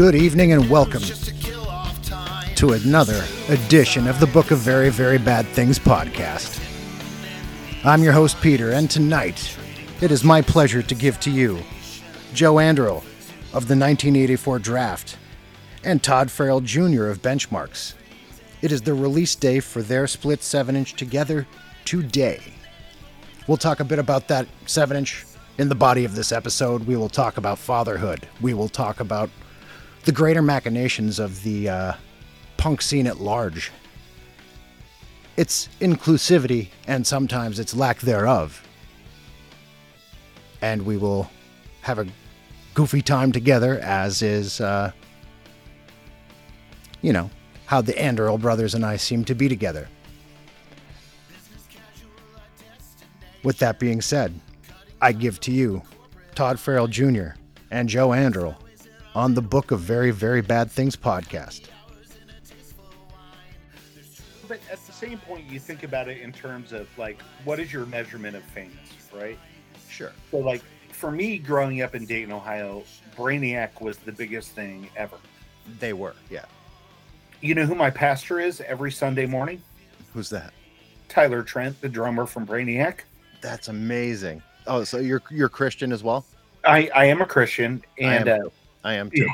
Good 0.00 0.14
evening 0.14 0.52
and 0.52 0.70
welcome 0.70 1.02
to 2.54 2.72
another 2.72 3.22
edition 3.50 4.08
of 4.08 4.18
the 4.18 4.26
Book 4.26 4.50
of 4.50 4.56
Very, 4.56 4.88
Very 4.88 5.18
Bad 5.18 5.44
Things 5.48 5.78
podcast. 5.78 6.58
I'm 7.84 8.02
your 8.02 8.14
host, 8.14 8.40
Peter, 8.40 8.70
and 8.70 8.90
tonight 8.90 9.58
it 10.00 10.10
is 10.10 10.24
my 10.24 10.40
pleasure 10.40 10.80
to 10.80 10.94
give 10.94 11.20
to 11.20 11.30
you 11.30 11.58
Joe 12.32 12.54
Anderl 12.54 13.04
of 13.52 13.68
the 13.68 13.76
1984 13.76 14.58
draft 14.60 15.18
and 15.84 16.02
Todd 16.02 16.30
Farrell 16.30 16.62
Jr. 16.62 17.08
of 17.08 17.20
Benchmarks. 17.20 17.92
It 18.62 18.72
is 18.72 18.80
the 18.80 18.94
release 18.94 19.34
day 19.34 19.60
for 19.60 19.82
their 19.82 20.06
split 20.06 20.42
7 20.42 20.76
inch 20.76 20.94
together 20.94 21.46
today. 21.84 22.40
We'll 23.46 23.58
talk 23.58 23.80
a 23.80 23.84
bit 23.84 23.98
about 23.98 24.28
that 24.28 24.46
7 24.64 24.96
inch 24.96 25.26
in 25.58 25.68
the 25.68 25.74
body 25.74 26.06
of 26.06 26.14
this 26.14 26.32
episode. 26.32 26.86
We 26.86 26.96
will 26.96 27.10
talk 27.10 27.36
about 27.36 27.58
fatherhood. 27.58 28.26
We 28.40 28.54
will 28.54 28.70
talk 28.70 29.00
about 29.00 29.28
the 30.04 30.12
greater 30.12 30.42
machinations 30.42 31.18
of 31.18 31.42
the 31.42 31.68
uh, 31.68 31.92
punk 32.56 32.82
scene 32.82 33.06
at 33.06 33.20
large. 33.20 33.70
Its 35.36 35.68
inclusivity 35.80 36.68
and 36.86 37.06
sometimes 37.06 37.58
its 37.58 37.74
lack 37.74 38.00
thereof. 38.00 38.66
And 40.60 40.82
we 40.84 40.96
will 40.96 41.30
have 41.82 41.98
a 41.98 42.06
goofy 42.74 43.02
time 43.02 43.32
together, 43.32 43.78
as 43.80 44.22
is, 44.22 44.60
uh, 44.60 44.92
you 47.00 47.12
know, 47.12 47.30
how 47.66 47.80
the 47.80 47.92
Anderl 47.94 48.38
brothers 48.38 48.74
and 48.74 48.84
I 48.84 48.96
seem 48.96 49.24
to 49.24 49.34
be 49.34 49.48
together. 49.48 49.88
With 53.42 53.58
that 53.58 53.78
being 53.78 54.02
said, 54.02 54.38
I 55.00 55.12
give 55.12 55.40
to 55.40 55.52
you 55.52 55.82
Todd 56.34 56.60
Farrell 56.60 56.88
Jr. 56.88 57.28
and 57.70 57.88
Joe 57.88 58.08
Anderl 58.08 58.59
on 59.14 59.34
the 59.34 59.42
Book 59.42 59.70
of 59.70 59.80
Very, 59.80 60.10
Very 60.10 60.40
Bad 60.40 60.70
Things 60.70 60.96
podcast. 60.96 61.68
But 64.48 64.60
at 64.70 64.84
the 64.86 64.92
same 64.92 65.18
point, 65.18 65.46
you 65.46 65.60
think 65.60 65.84
about 65.84 66.08
it 66.08 66.18
in 66.18 66.32
terms 66.32 66.72
of 66.72 66.88
like, 66.98 67.22
what 67.44 67.60
is 67.60 67.72
your 67.72 67.86
measurement 67.86 68.36
of 68.36 68.42
famous, 68.42 68.74
right? 69.14 69.38
Sure. 69.88 70.12
So, 70.30 70.38
like, 70.38 70.62
for 70.92 71.10
me, 71.10 71.38
growing 71.38 71.82
up 71.82 71.94
in 71.94 72.04
Dayton, 72.04 72.32
Ohio, 72.32 72.82
Brainiac 73.16 73.80
was 73.80 73.96
the 73.98 74.12
biggest 74.12 74.50
thing 74.50 74.88
ever. 74.96 75.16
They 75.78 75.92
were, 75.92 76.14
yeah. 76.28 76.46
You 77.40 77.54
know 77.54 77.64
who 77.64 77.74
my 77.74 77.90
pastor 77.90 78.40
is 78.40 78.60
every 78.60 78.92
Sunday 78.92 79.26
morning? 79.26 79.62
Who's 80.12 80.30
that? 80.30 80.52
Tyler 81.08 81.42
Trent, 81.42 81.80
the 81.80 81.88
drummer 81.88 82.26
from 82.26 82.46
Brainiac. 82.46 83.00
That's 83.40 83.68
amazing. 83.68 84.42
Oh, 84.66 84.84
so 84.84 84.98
you're 84.98 85.22
you're 85.30 85.48
Christian 85.48 85.92
as 85.92 86.02
well? 86.02 86.24
I, 86.64 86.90
I 86.94 87.06
am 87.06 87.22
a 87.22 87.26
Christian, 87.26 87.82
and 87.98 88.28
uh, 88.28 88.38
I 88.84 88.94
am 88.94 89.10
too. 89.10 89.28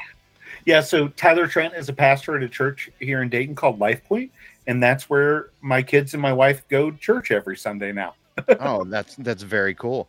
yeah, 0.65 0.81
so 0.81 1.09
Tyler 1.09 1.47
Trent 1.47 1.75
is 1.75 1.89
a 1.89 1.93
pastor 1.93 2.37
at 2.37 2.43
a 2.43 2.49
church 2.49 2.91
here 3.01 3.23
in 3.23 3.29
Dayton 3.29 3.55
called 3.55 3.79
Life 3.79 4.05
Point, 4.05 4.31
and 4.67 4.83
that's 4.83 5.09
where 5.09 5.51
my 5.61 5.83
kids 5.83 6.15
and 6.15 6.23
my 6.23 6.33
wife 6.33 6.67
go 6.69 6.91
to 6.91 6.97
church 6.99 7.31
every 7.31 7.57
Sunday 7.57 7.93
now. 7.93 8.15
oh, 8.61 8.85
that's 8.85 9.17
that's 9.17 9.43
very 9.43 9.75
cool. 9.75 10.09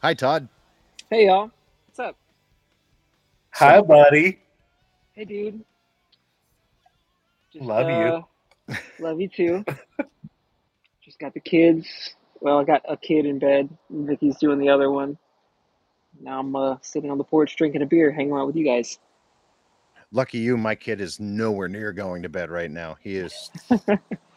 Hi, 0.00 0.14
Todd. 0.14 0.48
Hey 1.10 1.26
y'all, 1.26 1.50
what's 1.86 1.98
up? 1.98 2.16
Hi, 3.54 3.80
buddy. 3.80 4.40
Hey 5.12 5.24
dude. 5.24 5.64
Just, 7.52 7.64
Love 7.66 7.90
you. 7.90 8.06
uh, 8.70 8.76
love 8.98 9.20
you 9.20 9.28
too. 9.28 9.64
Just 11.04 11.18
got 11.18 11.34
the 11.34 11.40
kids. 11.40 11.86
Well, 12.40 12.58
I 12.58 12.64
got 12.64 12.82
a 12.88 12.96
kid 12.96 13.26
in 13.26 13.38
bed. 13.38 13.68
Vicky's 13.90 14.38
doing 14.38 14.58
the 14.58 14.70
other 14.70 14.90
one. 14.90 15.18
Now 16.22 16.38
I'm 16.38 16.54
uh, 16.54 16.76
sitting 16.82 17.10
on 17.10 17.18
the 17.18 17.24
porch 17.24 17.56
drinking 17.56 17.82
a 17.82 17.86
beer, 17.86 18.12
hanging 18.12 18.32
out 18.32 18.46
with 18.46 18.56
you 18.56 18.64
guys. 18.64 18.98
Lucky 20.12 20.38
you, 20.38 20.56
my 20.56 20.74
kid 20.74 21.00
is 21.00 21.18
nowhere 21.18 21.68
near 21.68 21.92
going 21.92 22.22
to 22.22 22.28
bed 22.28 22.50
right 22.50 22.70
now. 22.70 22.96
He 23.02 23.16
is 23.16 23.50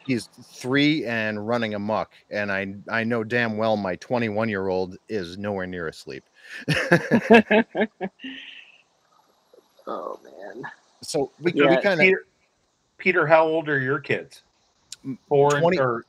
he's 0.08 0.28
three 0.44 1.06
and 1.06 1.48
running 1.48 1.76
amok, 1.76 2.14
and 2.32 2.52
I 2.52 2.76
I 2.90 3.04
know 3.04 3.24
damn 3.24 3.58
well 3.58 3.78
my 3.78 3.96
21 3.98 4.50
year 4.50 4.68
old 4.68 4.98
is 5.10 5.38
nowhere 5.38 5.68
near 5.68 5.88
asleep. 5.88 6.24
oh 9.86 10.20
man. 10.24 10.64
so 11.02 11.32
we, 11.42 11.54
Yeah, 11.54 11.70
we 11.70 11.82
kind 11.82 12.00
of 12.00 12.06
Peter, 12.06 12.26
Peter, 12.98 13.28
how 13.28 13.46
old 13.46 13.70
are 13.70 13.80
your 13.80 14.00
kids? 14.00 14.42
Four 15.28 15.56
and 15.56 15.80
or 15.80 16.06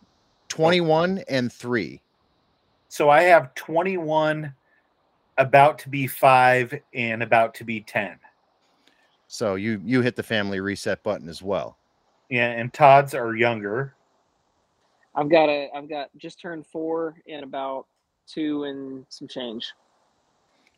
21 0.48 1.24
and 1.28 1.52
three. 1.52 2.00
so 2.88 3.10
I 3.10 3.22
have 3.24 3.54
21, 3.56 4.54
about 5.38 5.78
to 5.80 5.88
be 5.88 6.06
five, 6.06 6.74
and 6.94 7.22
about 7.22 7.54
to 7.56 7.64
be 7.64 7.80
10. 7.80 8.18
So 9.28 9.56
you 9.56 9.80
you 9.84 10.00
hit 10.02 10.14
the 10.16 10.22
family 10.22 10.60
reset 10.60 11.02
button 11.02 11.28
as 11.28 11.42
well. 11.42 11.76
Yeah, 12.30 12.50
and 12.50 12.72
Todd's 12.72 13.14
are 13.14 13.34
younger. 13.34 13.94
I've 15.14 15.28
got 15.30 15.48
a 15.48 15.68
I've 15.74 15.88
got 15.88 16.10
just 16.16 16.40
turned 16.40 16.66
four 16.66 17.16
in 17.26 17.42
about 17.42 17.86
two 18.26 18.64
and 18.64 19.04
some 19.08 19.26
change. 19.28 19.66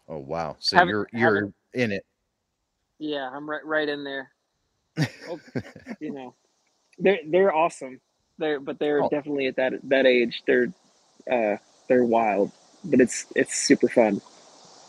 Oh 0.09 0.19
wow! 0.19 0.57
So 0.61 0.77
Haven't- 0.77 0.91
you're 0.91 1.09
you're 1.13 1.35
haven't- 1.37 1.55
in 1.75 1.93
it. 1.93 2.07
Yeah, 2.99 3.29
I'm 3.33 3.49
right 3.49 3.65
right 3.65 3.89
in 3.89 4.03
there. 4.05 4.31
Oh, 5.31 5.39
you 6.01 6.11
know, 6.13 6.35
they're 6.99 7.19
they're 7.29 7.55
awesome. 7.55 8.01
They're 8.39 8.61
but 8.61 8.79
they're 8.79 9.03
Oh. 9.05 9.09
definitely 9.11 9.47
at 9.47 9.57
that 9.57 9.75
that 9.85 10.07
age. 10.07 10.43
They're 10.47 10.73
uh 11.31 11.57
they're 11.89 12.05
wild, 12.05 12.51
but 12.85 13.01
it's 13.01 13.27
it's 13.37 13.55
super 13.59 13.89
fun. 13.89 14.23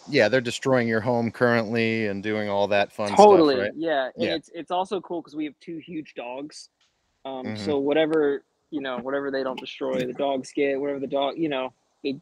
Yeah, 0.10 0.28
they're 0.30 0.42
destroying 0.42 0.88
your 0.88 1.02
home 1.02 1.32
currently 1.32 2.08
and 2.08 2.22
doing 2.22 2.50
all 2.50 2.68
that 2.68 2.92
fun 2.92 3.16
totally, 3.16 3.56
stuff, 3.56 3.64
right? 3.64 3.74
yeah. 3.76 4.06
And 4.16 4.24
Yeah. 4.24 4.36
it's 4.36 4.50
it's 4.54 4.72
also 4.72 5.00
cool 5.02 5.22
because 5.22 5.36
we 5.36 5.46
have 5.46 5.54
two 5.60 5.78
huge 5.78 6.14
dogs. 6.16 6.70
Um, 7.26 7.48
Mhm. 7.48 7.58
so 7.58 7.80
whatever 7.80 8.44
you 8.72 8.82
know, 8.82 9.00
whatever 9.00 9.32
they 9.32 9.44
don't 9.44 9.60
destroy, 9.60 10.06
the 10.06 10.14
dogs 10.14 10.52
get. 10.54 10.80
Whatever 10.80 11.00
the 11.00 11.08
dog, 11.08 11.38
you 11.38 11.50
know, 11.50 11.74
they. 12.04 12.20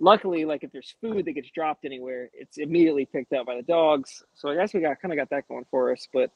Luckily, 0.00 0.44
like 0.44 0.62
if 0.62 0.70
there's 0.70 0.94
food 1.00 1.24
that 1.24 1.32
gets 1.32 1.50
dropped 1.50 1.84
anywhere, 1.84 2.30
it's 2.32 2.58
immediately 2.58 3.04
picked 3.04 3.32
up 3.32 3.46
by 3.46 3.56
the 3.56 3.62
dogs. 3.62 4.22
So 4.34 4.48
I 4.48 4.54
guess 4.54 4.72
we 4.72 4.80
got 4.80 5.00
kind 5.00 5.12
of 5.12 5.18
got 5.18 5.28
that 5.30 5.48
going 5.48 5.64
for 5.70 5.92
us. 5.92 6.06
But 6.12 6.30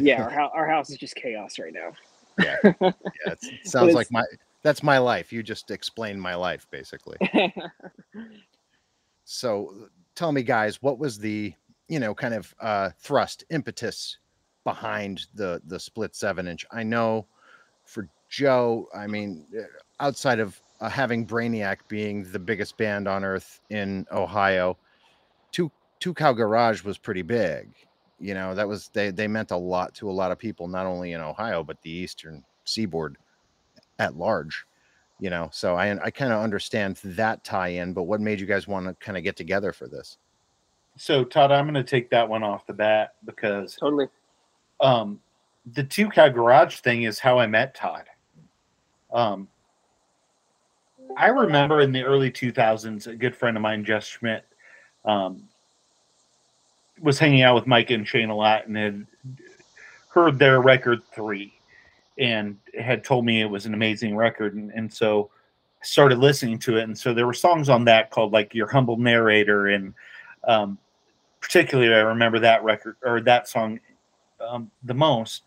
yeah, 0.00 0.22
our, 0.22 0.50
our 0.54 0.68
house 0.68 0.88
is 0.90 0.96
just 0.96 1.14
chaos 1.14 1.58
right 1.58 1.72
now. 1.72 1.92
Yeah, 2.38 2.56
yeah. 2.80 2.90
It 3.26 3.66
sounds 3.66 3.94
like 3.94 4.10
my 4.10 4.24
that's 4.62 4.82
my 4.82 4.98
life. 4.98 5.32
You 5.32 5.42
just 5.42 5.70
explained 5.70 6.20
my 6.20 6.34
life 6.34 6.66
basically. 6.70 7.18
So 9.24 9.88
tell 10.14 10.32
me, 10.32 10.42
guys, 10.42 10.82
what 10.82 10.98
was 10.98 11.18
the 11.18 11.54
you 11.88 11.98
know 11.98 12.14
kind 12.14 12.34
of 12.34 12.54
uh, 12.60 12.90
thrust 12.98 13.44
impetus 13.50 14.18
behind 14.64 15.26
the 15.34 15.60
the 15.66 15.80
split 15.80 16.14
seven 16.14 16.46
inch? 16.46 16.64
I 16.70 16.82
know 16.82 17.26
for 17.84 18.08
Joe, 18.28 18.88
I 18.94 19.06
mean, 19.06 19.46
uh, 19.56 19.62
outside 20.00 20.40
of 20.40 20.60
uh, 20.80 20.88
having 20.88 21.26
Brainiac 21.26 21.78
being 21.88 22.24
the 22.32 22.38
biggest 22.38 22.76
band 22.76 23.06
on 23.08 23.24
earth 23.24 23.60
in 23.70 24.06
Ohio, 24.12 24.76
two 25.52 25.70
two 26.00 26.14
cow 26.14 26.32
garage 26.32 26.84
was 26.84 26.98
pretty 26.98 27.22
big. 27.22 27.70
You 28.18 28.34
know, 28.34 28.54
that 28.54 28.68
was 28.68 28.90
they 28.92 29.10
they 29.10 29.28
meant 29.28 29.50
a 29.50 29.56
lot 29.56 29.94
to 29.96 30.10
a 30.10 30.12
lot 30.12 30.32
of 30.32 30.38
people, 30.38 30.68
not 30.68 30.86
only 30.86 31.12
in 31.12 31.20
Ohio 31.20 31.64
but 31.64 31.80
the 31.82 31.90
eastern 31.90 32.44
seaboard 32.64 33.16
at 33.98 34.16
large 34.16 34.66
you 35.20 35.30
know 35.30 35.48
so 35.52 35.74
i 35.76 35.90
i 36.04 36.10
kind 36.10 36.32
of 36.32 36.42
understand 36.42 36.96
that 37.04 37.42
tie 37.44 37.68
in 37.68 37.92
but 37.92 38.02
what 38.04 38.20
made 38.20 38.40
you 38.40 38.46
guys 38.46 38.66
want 38.66 38.86
to 38.86 38.94
kind 39.04 39.16
of 39.16 39.24
get 39.24 39.36
together 39.36 39.72
for 39.72 39.86
this 39.88 40.18
So 40.96 41.24
Todd, 41.24 41.50
I'm 41.50 41.64
going 41.64 41.74
to 41.74 41.82
take 41.82 42.08
that 42.10 42.28
one 42.28 42.42
off 42.44 42.66
the 42.66 42.72
bat 42.72 43.14
because 43.24 43.74
totally. 43.74 44.06
um, 44.80 45.20
the 45.72 45.82
two 45.82 46.08
cow 46.08 46.28
garage 46.28 46.76
thing 46.76 47.02
is 47.02 47.18
how 47.18 47.38
I 47.38 47.46
met 47.46 47.74
Todd. 47.74 48.04
Um, 49.12 49.48
I 51.16 51.28
remember 51.28 51.80
in 51.80 51.92
the 51.92 52.02
early 52.02 52.30
2000s, 52.30 53.06
a 53.06 53.16
good 53.16 53.34
friend 53.34 53.56
of 53.56 53.62
mine, 53.62 53.84
Jess 53.84 54.06
Schmidt, 54.06 54.44
um, 55.04 55.48
was 57.00 57.18
hanging 57.18 57.42
out 57.42 57.54
with 57.56 57.66
Mike 57.66 57.90
and 57.90 58.06
Shane 58.06 58.30
a 58.30 58.36
lot 58.36 58.66
and 58.66 58.76
had 58.76 59.06
heard 60.08 60.38
their 60.38 60.60
record 60.60 61.02
three 61.12 61.52
and 62.18 62.56
had 62.78 63.04
told 63.04 63.24
me 63.24 63.40
it 63.40 63.50
was 63.50 63.66
an 63.66 63.74
amazing 63.74 64.16
record. 64.16 64.54
And, 64.54 64.70
and 64.72 64.92
so 64.92 65.30
I 65.82 65.84
started 65.84 66.18
listening 66.18 66.58
to 66.60 66.76
it. 66.76 66.84
And 66.84 66.96
so 66.96 67.12
there 67.12 67.26
were 67.26 67.34
songs 67.34 67.68
on 67.68 67.84
that 67.86 68.10
called 68.10 68.32
like 68.32 68.54
Your 68.54 68.70
Humble 68.70 68.96
Narrator. 68.96 69.68
And 69.68 69.94
um, 70.46 70.78
particularly, 71.40 71.92
I 71.92 72.00
remember 72.00 72.38
that 72.40 72.62
record 72.64 72.96
or 73.04 73.20
that 73.22 73.48
song 73.48 73.80
um, 74.40 74.70
the 74.84 74.94
most. 74.94 75.42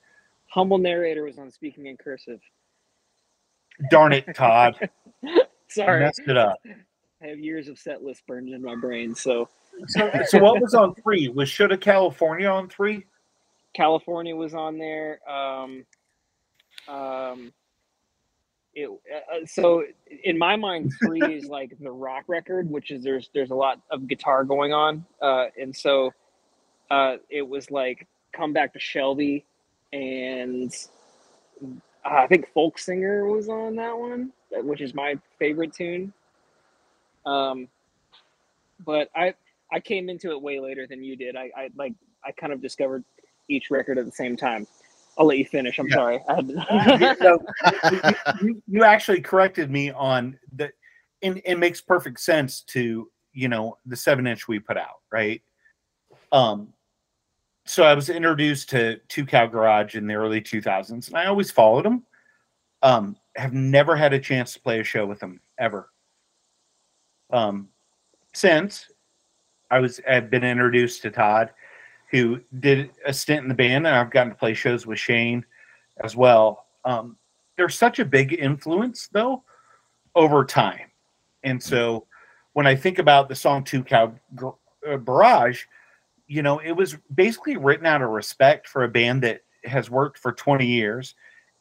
Humble 0.47 0.77
narrator 0.77 1.23
was 1.23 1.37
on 1.37 1.51
speaking 1.51 1.87
in 1.87 1.97
cursive. 1.97 2.39
Darn 3.91 4.13
it, 4.13 4.33
Todd. 4.33 4.89
I 5.25 5.41
Sorry, 5.67 5.99
messed 5.99 6.21
it 6.27 6.37
up. 6.37 6.57
I 7.21 7.27
have 7.27 7.39
years 7.39 7.67
of 7.67 7.77
set 7.77 8.03
list 8.03 8.25
burned 8.25 8.49
in 8.49 8.61
my 8.61 8.75
brain. 8.75 9.13
So 9.13 9.49
So, 9.87 10.11
so 10.25 10.39
what 10.39 10.59
was 10.61 10.73
on 10.73 10.95
three? 10.95 11.27
Was 11.27 11.49
Should 11.49 11.79
California 11.81 12.47
on 12.47 12.69
three? 12.69 13.05
California 13.75 14.35
was 14.35 14.53
on 14.53 14.77
there. 14.77 15.19
Um, 15.29 15.85
um, 16.87 17.51
it, 18.73 18.89
uh, 18.89 19.45
so 19.45 19.83
in 20.23 20.37
my 20.37 20.55
mind, 20.55 20.93
three 21.03 21.21
is 21.21 21.45
like 21.49 21.75
the 21.79 21.91
rock 21.91 22.25
record, 22.27 22.69
which 22.69 22.91
is 22.91 23.03
there's 23.03 23.29
there's 23.33 23.51
a 23.51 23.55
lot 23.55 23.81
of 23.89 24.07
guitar 24.07 24.43
going 24.43 24.73
on, 24.73 25.05
uh, 25.21 25.45
and 25.59 25.75
so 25.75 26.13
uh, 26.91 27.15
it 27.29 27.47
was 27.47 27.71
like 27.71 28.07
"Come 28.33 28.53
Back 28.53 28.73
to 28.73 28.79
Shelby," 28.79 29.45
and 29.91 30.73
uh, 31.63 31.69
I 32.05 32.27
think 32.27 32.53
"Folk 32.53 32.77
Singer" 32.77 33.25
was 33.25 33.49
on 33.49 33.75
that 33.77 33.97
one, 33.97 34.31
which 34.51 34.81
is 34.81 34.93
my 34.93 35.15
favorite 35.39 35.73
tune. 35.73 36.13
Um, 37.25 37.67
but 38.85 39.09
I 39.15 39.33
I 39.71 39.79
came 39.79 40.09
into 40.09 40.31
it 40.31 40.41
way 40.41 40.59
later 40.59 40.87
than 40.87 41.03
you 41.03 41.15
did. 41.15 41.35
I, 41.35 41.51
I 41.57 41.69
like 41.75 41.93
I 42.23 42.31
kind 42.31 42.53
of 42.53 42.61
discovered 42.61 43.03
each 43.49 43.71
record 43.71 43.97
at 43.97 44.05
the 44.05 44.11
same 44.11 44.37
time. 44.37 44.67
I'll 45.17 45.25
let 45.25 45.37
you 45.37 45.45
finish. 45.45 45.79
I'm 45.79 45.87
Yeah. 45.87 45.95
sorry. 45.95 46.19
I 46.27 46.35
had 46.35 46.47
to- 46.47 47.17
so 47.21 48.13
you, 48.41 48.61
you 48.67 48.83
actually 48.83 49.21
corrected 49.21 49.71
me 49.71 49.91
on 49.91 50.37
that 50.53 50.71
and 51.21 51.41
it 51.45 51.55
makes 51.55 51.81
perfect 51.81 52.19
sense 52.19 52.61
to 52.61 53.09
you 53.33 53.47
know 53.49 53.77
the 53.85 53.95
seven 53.95 54.27
inch 54.27 54.47
we 54.47 54.59
put 54.59 54.77
out 54.77 55.01
right 55.11 55.41
um 56.31 56.71
so 57.65 57.83
i 57.83 57.93
was 57.93 58.09
introduced 58.09 58.69
to 58.69 58.97
two 59.07 59.25
cow 59.25 59.45
garage 59.45 59.95
in 59.95 60.07
the 60.07 60.13
early 60.13 60.41
2000s 60.41 61.07
and 61.07 61.17
i 61.17 61.25
always 61.25 61.51
followed 61.51 61.85
them 61.85 62.03
um 62.83 63.15
have 63.35 63.53
never 63.53 63.95
had 63.95 64.13
a 64.13 64.19
chance 64.19 64.53
to 64.53 64.59
play 64.59 64.79
a 64.79 64.83
show 64.83 65.05
with 65.05 65.19
them 65.19 65.39
ever 65.59 65.89
um 67.31 67.67
since 68.33 68.91
i 69.71 69.79
was 69.79 69.99
i've 70.09 70.29
been 70.29 70.43
introduced 70.43 71.01
to 71.01 71.09
todd 71.11 71.49
who 72.11 72.39
did 72.59 72.89
a 73.05 73.13
stint 73.13 73.43
in 73.43 73.49
the 73.49 73.53
band 73.53 73.85
and 73.85 73.95
i've 73.95 74.11
gotten 74.11 74.31
to 74.31 74.37
play 74.37 74.53
shows 74.53 74.85
with 74.85 74.99
shane 74.99 75.45
as 76.03 76.15
well. 76.15 76.65
Um 76.85 77.17
they're 77.55 77.69
such 77.69 77.99
a 77.99 78.05
big 78.05 78.33
influence 78.33 79.09
though 79.11 79.43
over 80.15 80.45
time. 80.45 80.91
And 81.43 81.61
so 81.61 82.05
when 82.53 82.67
i 82.67 82.75
think 82.75 82.99
about 82.99 83.29
the 83.29 83.35
song 83.35 83.63
two 83.63 83.83
cow 83.83 84.13
uh, 84.87 84.97
barrage 84.97 85.63
you 86.27 86.41
know 86.41 86.59
it 86.59 86.71
was 86.71 86.97
basically 87.13 87.57
written 87.57 87.85
out 87.85 88.01
of 88.01 88.09
respect 88.09 88.67
for 88.67 88.83
a 88.83 88.87
band 88.87 89.21
that 89.23 89.41
has 89.63 89.89
worked 89.89 90.17
for 90.17 90.31
20 90.31 90.65
years. 90.65 91.15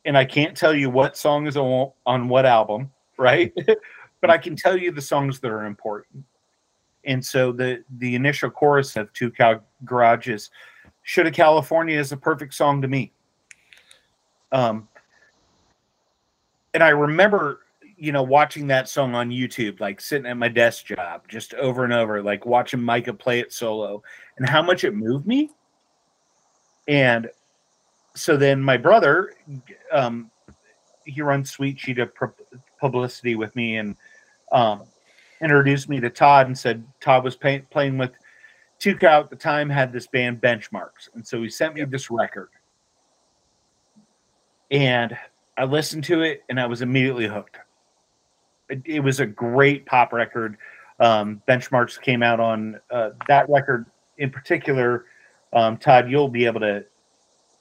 And 0.05 0.17
i 0.17 0.25
can't 0.25 0.57
tell 0.57 0.75
you 0.75 0.91
what 0.91 1.17
song 1.17 1.47
is 1.47 1.57
on, 1.57 1.93
on 2.07 2.29
what 2.29 2.47
album 2.47 2.91
right? 3.19 3.53
But 4.23 4.31
i 4.31 4.39
can 4.39 4.57
tell 4.57 4.77
you 4.77 4.91
the 4.91 5.03
songs 5.03 5.41
that 5.41 5.51
are 5.51 5.67
important 5.67 6.25
and 7.07 7.25
so 7.25 7.53
the 7.53 7.83
the 7.99 8.15
initial 8.15 8.51
chorus 8.51 8.97
of 8.97 9.13
two 9.13 9.31
cow 9.31 9.61
garages 9.85 10.51
should 11.03 11.27
have 11.27 11.35
california 11.35 11.99
is 11.99 12.13
a 12.13 12.17
perfect 12.17 12.53
song 12.53 12.83
to 12.83 12.89
me 12.89 13.13
um 14.53 14.87
and 16.77 16.85
I 16.85 16.91
remember, 16.91 17.61
you 17.97 18.13
know, 18.13 18.23
watching 18.23 18.67
that 18.67 18.87
song 18.87 19.15
on 19.15 19.31
YouTube, 19.31 19.81
like 19.81 19.99
sitting 19.99 20.27
at 20.27 20.37
my 20.37 20.49
desk 20.49 20.85
job, 20.85 21.23
just 21.27 21.55
over 21.55 21.85
and 21.85 21.93
over, 21.95 22.23
like 22.23 22.45
watching 22.45 22.83
Micah 22.83 23.15
play 23.15 23.41
it 23.41 23.51
solo, 23.51 24.03
and 24.37 24.47
how 24.47 24.61
much 24.61 24.85
it 24.85 24.95
moved 24.95 25.27
me. 25.27 25.49
And 26.87 27.31
so 28.15 28.37
then 28.37 28.61
my 28.61 28.77
brother, 28.77 29.33
um, 29.91 30.31
he 31.07 31.23
runs 31.23 31.51
Sweet 31.51 31.81
Sheet 31.81 31.99
of 31.99 32.15
Pu- 32.15 32.35
Publicity 32.79 33.37
with 33.37 33.57
me, 33.57 33.79
and 33.79 33.97
um, 34.53 34.83
introduced 35.43 35.89
me 35.89 36.01
to 36.01 36.11
Todd, 36.11 36.47
and 36.47 36.57
said 36.57 36.85
Todd 37.01 37.25
was 37.25 37.37
pay- 37.37 37.65
playing 37.71 37.99
with 37.99 38.13
Cow 38.81 39.21
at 39.21 39.31
the 39.31 39.37
time, 39.37 39.71
had 39.71 39.93
this 39.93 40.07
band 40.07 40.41
Benchmarks, 40.41 41.09
and 41.15 41.27
so 41.27 41.43
he 41.43 41.49
sent 41.49 41.75
me 41.75 41.85
this 41.85 42.11
record, 42.11 42.51
and 44.71 45.17
I 45.57 45.65
listened 45.65 46.05
to 46.05 46.23
it 46.23 46.45
and 46.49 46.61
I 46.61 46.67
was 46.67 46.83
immediately 46.83 47.27
hooked. 47.27 47.59
It, 48.69 48.83
it 48.85 49.01
was 49.01 49.21
a 49.21 49.27
great 49.27 49.87
pop 49.87 50.13
record. 50.13 50.57
Um, 51.01 51.41
Benchmarks 51.49 52.01
came 52.01 52.23
out 52.23 52.41
on 52.41 52.81
uh, 52.91 53.11
that 53.29 53.49
record 53.49 53.87
in 54.19 54.31
particular. 54.31 55.07
Um, 55.53 55.79
Todd, 55.79 56.11
you'll 56.11 56.29
be 56.29 56.45
able 56.45 56.61
to 56.61 56.85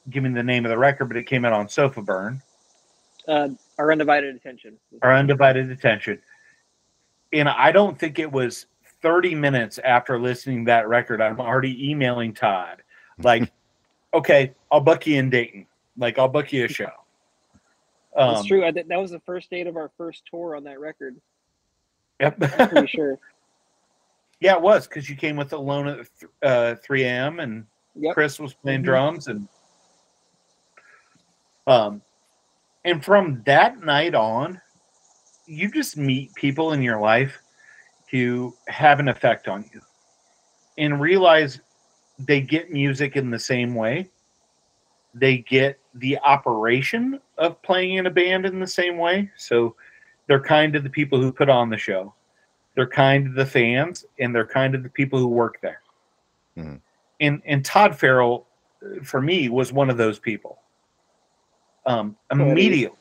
give 0.09 0.23
me 0.23 0.29
the 0.29 0.43
name 0.43 0.65
of 0.65 0.69
the 0.69 0.77
record, 0.77 1.05
but 1.05 1.17
it 1.17 1.23
came 1.23 1.45
out 1.45 1.53
on 1.53 1.67
Sofaburn, 1.67 2.41
uh, 3.27 3.49
our 3.77 3.91
undivided 3.91 4.35
attention. 4.35 4.77
our 5.01 5.13
undivided 5.13 5.71
attention. 5.71 6.21
And 7.35 7.49
I 7.49 7.71
don't 7.73 7.99
think 7.99 8.17
it 8.17 8.31
was 8.31 8.67
30 9.01 9.35
minutes 9.35 9.77
after 9.79 10.17
listening 10.19 10.65
to 10.65 10.69
that 10.69 10.87
record, 10.87 11.21
I'm 11.21 11.39
already 11.39 11.89
emailing 11.91 12.33
Todd, 12.33 12.81
like, 13.21 13.51
okay, 14.13 14.53
I'll 14.71 14.79
book 14.79 15.05
you 15.05 15.17
in 15.17 15.29
Dayton. 15.29 15.65
Like, 15.97 16.17
I'll 16.17 16.29
book 16.29 16.53
you 16.53 16.63
a 16.65 16.67
show. 16.69 16.89
That's 18.15 18.39
Um, 18.39 18.45
true. 18.47 18.65
I, 18.65 18.71
th- 18.71 18.87
that 18.87 18.99
was 18.99 19.11
the 19.11 19.19
first 19.19 19.49
date 19.49 19.67
of 19.67 19.75
our 19.75 19.91
first 19.97 20.23
tour 20.31 20.55
on 20.55 20.63
that 20.63 20.79
record. 20.79 21.17
Yep. 22.21 22.37
I'm 22.57 22.69
pretty 22.69 22.87
sure. 22.87 23.19
Yeah, 24.41 24.55
it 24.57 24.61
was 24.61 24.85
because 24.85 25.09
you 25.09 25.15
came 25.15 25.37
with 25.37 25.53
Alone 25.53 25.87
at 25.87 25.97
th- 26.19 26.31
uh, 26.43 26.75
3 26.83 27.03
a.m. 27.05 27.39
and 27.39 27.65
Yep. 27.97 28.13
Chris 28.13 28.37
was 28.37 28.53
playing 28.53 28.81
Mhm. 28.81 28.85
drums 28.85 29.27
and 29.27 29.47
um 31.67 32.01
and 32.83 33.03
from 33.03 33.41
that 33.45 33.79
night 33.81 34.13
on, 34.13 34.61
you 35.47 35.69
just 35.71 35.97
meet 35.97 36.33
people 36.35 36.73
in 36.73 36.81
your 36.81 36.99
life 36.99 37.41
who 38.11 38.55
have 38.67 38.99
an 38.99 39.07
effect 39.07 39.47
on 39.47 39.65
you 39.73 39.81
and 40.77 40.99
realize 40.99 41.59
they 42.19 42.41
get 42.41 42.71
music 42.71 43.15
in 43.15 43.29
the 43.29 43.39
same 43.39 43.75
way. 43.75 44.09
They 45.13 45.37
get 45.39 45.79
the 45.95 46.17
operation 46.19 47.19
of 47.37 47.61
playing 47.61 47.95
in 47.95 48.05
a 48.05 48.09
band 48.11 48.45
in 48.45 48.59
the 48.59 48.67
same 48.67 48.97
way. 48.97 49.31
So 49.37 49.75
they're 50.27 50.41
kind 50.43 50.73
to 50.73 50.79
the 50.79 50.89
people 50.89 51.19
who 51.21 51.31
put 51.31 51.49
on 51.49 51.69
the 51.69 51.77
show. 51.77 52.13
They're 52.75 52.87
kind 52.87 53.25
to 53.25 53.31
the 53.31 53.45
fans 53.45 54.05
and 54.19 54.35
they're 54.35 54.45
kind 54.45 54.73
to 54.73 54.79
the 54.79 54.89
people 54.89 55.19
who 55.19 55.27
work 55.27 55.59
there. 55.61 55.81
Mhm. 56.57 56.81
And 57.21 57.41
and 57.45 57.63
Todd 57.63 57.97
Farrell 57.97 58.47
uh, 58.83 59.03
for 59.03 59.21
me 59.21 59.47
was 59.49 59.71
one 59.71 59.89
of 59.89 59.97
those 59.97 60.19
people. 60.19 60.59
Um 61.85 62.17
Cody. 62.31 62.41
immediately. 62.51 62.97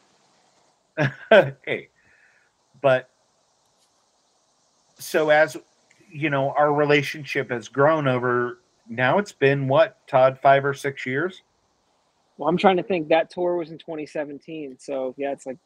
hey. 1.31 1.89
But 2.85 3.09
so 4.99 5.31
as 5.31 5.57
you 6.13 6.29
know, 6.29 6.51
our 6.51 6.71
relationship 6.73 7.51
has 7.51 7.67
grown 7.67 8.07
over 8.07 8.59
now 8.87 9.17
it's 9.17 9.33
been 9.33 9.67
what, 9.69 10.07
Todd, 10.07 10.39
five 10.43 10.67
or 10.67 10.75
six 10.75 11.07
years? 11.07 11.41
Well, 12.37 12.47
I'm 12.47 12.59
trying 12.59 12.77
to 12.77 12.83
think. 12.83 13.09
That 13.09 13.31
tour 13.31 13.57
was 13.57 13.71
in 13.71 13.79
2017, 13.79 14.77
so 14.79 15.15
yeah, 15.17 15.33
it's 15.33 15.47
like 15.47 15.57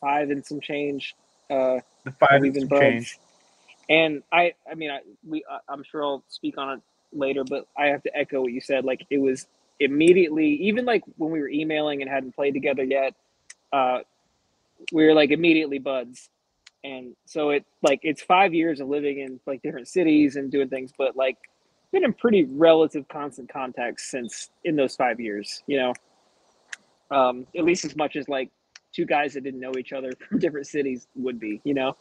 five 0.00 0.30
and 0.30 0.44
some 0.44 0.58
change. 0.58 1.14
Uh, 1.50 1.80
The 2.04 2.12
five 2.12 2.40
been 2.40 2.66
buds. 2.68 2.80
changed. 2.80 3.18
And 3.90 4.22
I, 4.32 4.54
I 4.70 4.74
mean, 4.74 4.90
I, 4.90 5.00
we, 5.28 5.44
I- 5.50 5.58
I'm 5.68 5.84
sure 5.84 6.02
I'll 6.02 6.24
speak 6.28 6.56
on 6.56 6.78
it 6.78 6.82
later, 7.12 7.44
but 7.44 7.66
I 7.76 7.88
have 7.88 8.02
to 8.04 8.16
echo 8.16 8.40
what 8.40 8.52
you 8.52 8.62
said. 8.62 8.86
Like 8.86 9.04
it 9.10 9.18
was 9.18 9.46
immediately, 9.78 10.46
even 10.62 10.86
like 10.86 11.02
when 11.18 11.30
we 11.30 11.40
were 11.40 11.50
emailing 11.50 12.00
and 12.00 12.10
hadn't 12.10 12.34
played 12.34 12.54
together 12.54 12.82
yet, 12.82 13.12
uh, 13.74 13.98
we 14.90 15.04
were 15.04 15.12
like 15.12 15.30
immediately 15.32 15.78
buds. 15.78 16.30
And 16.86 17.16
so 17.24 17.50
it 17.50 17.64
like 17.82 17.98
it's 18.04 18.22
five 18.22 18.54
years 18.54 18.78
of 18.78 18.86
living 18.88 19.18
in 19.18 19.40
like 19.44 19.60
different 19.60 19.88
cities 19.88 20.36
and 20.36 20.52
doing 20.52 20.68
things, 20.68 20.92
but 20.96 21.16
like 21.16 21.36
been 21.92 22.04
in 22.04 22.12
pretty 22.12 22.44
relative 22.44 23.08
constant 23.08 23.52
contact 23.52 24.00
since 24.00 24.50
in 24.64 24.76
those 24.76 24.94
five 24.94 25.18
years. 25.18 25.64
You 25.66 25.78
know, 25.78 25.94
um, 27.10 27.46
at 27.56 27.64
least 27.64 27.84
as 27.84 27.96
much 27.96 28.14
as 28.14 28.28
like 28.28 28.50
two 28.92 29.04
guys 29.04 29.34
that 29.34 29.42
didn't 29.42 29.58
know 29.58 29.72
each 29.76 29.92
other 29.92 30.12
from 30.28 30.38
different 30.38 30.68
cities 30.68 31.08
would 31.16 31.40
be. 31.40 31.60
You 31.64 31.74
know. 31.74 31.96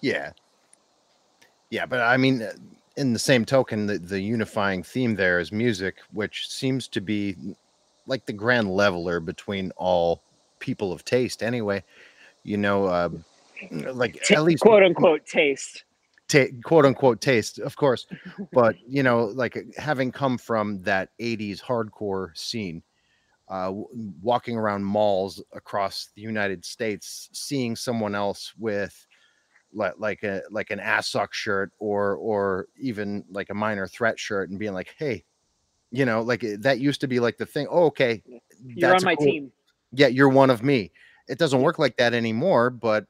Yeah. 0.00 0.32
Yeah, 1.70 1.86
but 1.86 2.00
I 2.00 2.16
mean, 2.16 2.44
in 2.96 3.12
the 3.12 3.18
same 3.18 3.44
token, 3.44 3.86
the, 3.86 3.98
the 3.98 4.20
unifying 4.20 4.82
theme 4.82 5.14
there 5.14 5.38
is 5.38 5.52
music, 5.52 5.98
which 6.12 6.48
seems 6.48 6.88
to 6.88 7.00
be 7.00 7.36
like 8.08 8.26
the 8.26 8.32
grand 8.32 8.68
leveler 8.68 9.20
between 9.20 9.70
all 9.76 10.20
people 10.58 10.92
of 10.92 11.04
taste, 11.04 11.44
anyway. 11.44 11.84
You 12.42 12.56
know, 12.56 12.86
uh, 12.86 13.10
like 13.70 14.22
Ta- 14.24 14.36
at 14.36 14.42
least 14.44 14.62
quote 14.62 14.82
unquote 14.82 15.26
taste. 15.26 15.84
ta- 16.28 16.46
quote 16.64 16.86
unquote 16.86 17.20
taste, 17.20 17.58
of 17.58 17.76
course. 17.76 18.06
But 18.52 18.76
you 18.86 19.02
know, 19.02 19.26
like 19.26 19.56
uh, 19.56 19.60
having 19.76 20.12
come 20.12 20.38
from 20.38 20.82
that 20.82 21.10
'80s 21.20 21.60
hardcore 21.62 22.36
scene, 22.36 22.82
uh, 23.48 23.72
walking 24.22 24.56
around 24.56 24.84
malls 24.84 25.42
across 25.52 26.08
the 26.14 26.22
United 26.22 26.64
States, 26.64 27.28
seeing 27.32 27.76
someone 27.76 28.14
else 28.14 28.52
with 28.58 29.06
like 29.72 29.94
like 29.98 30.22
a 30.24 30.42
like 30.50 30.70
an 30.70 30.80
ass 30.80 31.08
sock 31.08 31.32
shirt 31.32 31.72
or 31.78 32.14
or 32.16 32.66
even 32.78 33.24
like 33.30 33.50
a 33.50 33.54
minor 33.54 33.86
threat 33.86 34.18
shirt, 34.18 34.50
and 34.50 34.58
being 34.58 34.74
like, 34.74 34.94
hey. 34.98 35.24
You 35.92 36.04
know, 36.04 36.20
like 36.22 36.44
uh, 36.44 36.50
that 36.60 36.78
used 36.78 37.00
to 37.00 37.08
be 37.08 37.18
like 37.18 37.36
the 37.36 37.44
thing. 37.46 37.66
Oh, 37.68 37.86
okay, 37.86 38.22
You're 38.64 38.90
that's 38.90 39.02
on 39.02 39.06
my 39.06 39.16
cool- 39.16 39.26
team. 39.26 39.52
Yeah, 39.90 40.06
you're 40.06 40.28
one 40.28 40.48
of 40.48 40.62
me. 40.62 40.92
It 41.28 41.36
doesn't 41.36 41.62
work 41.62 41.80
like 41.80 41.96
that 41.96 42.14
anymore, 42.14 42.70
but 42.70 43.06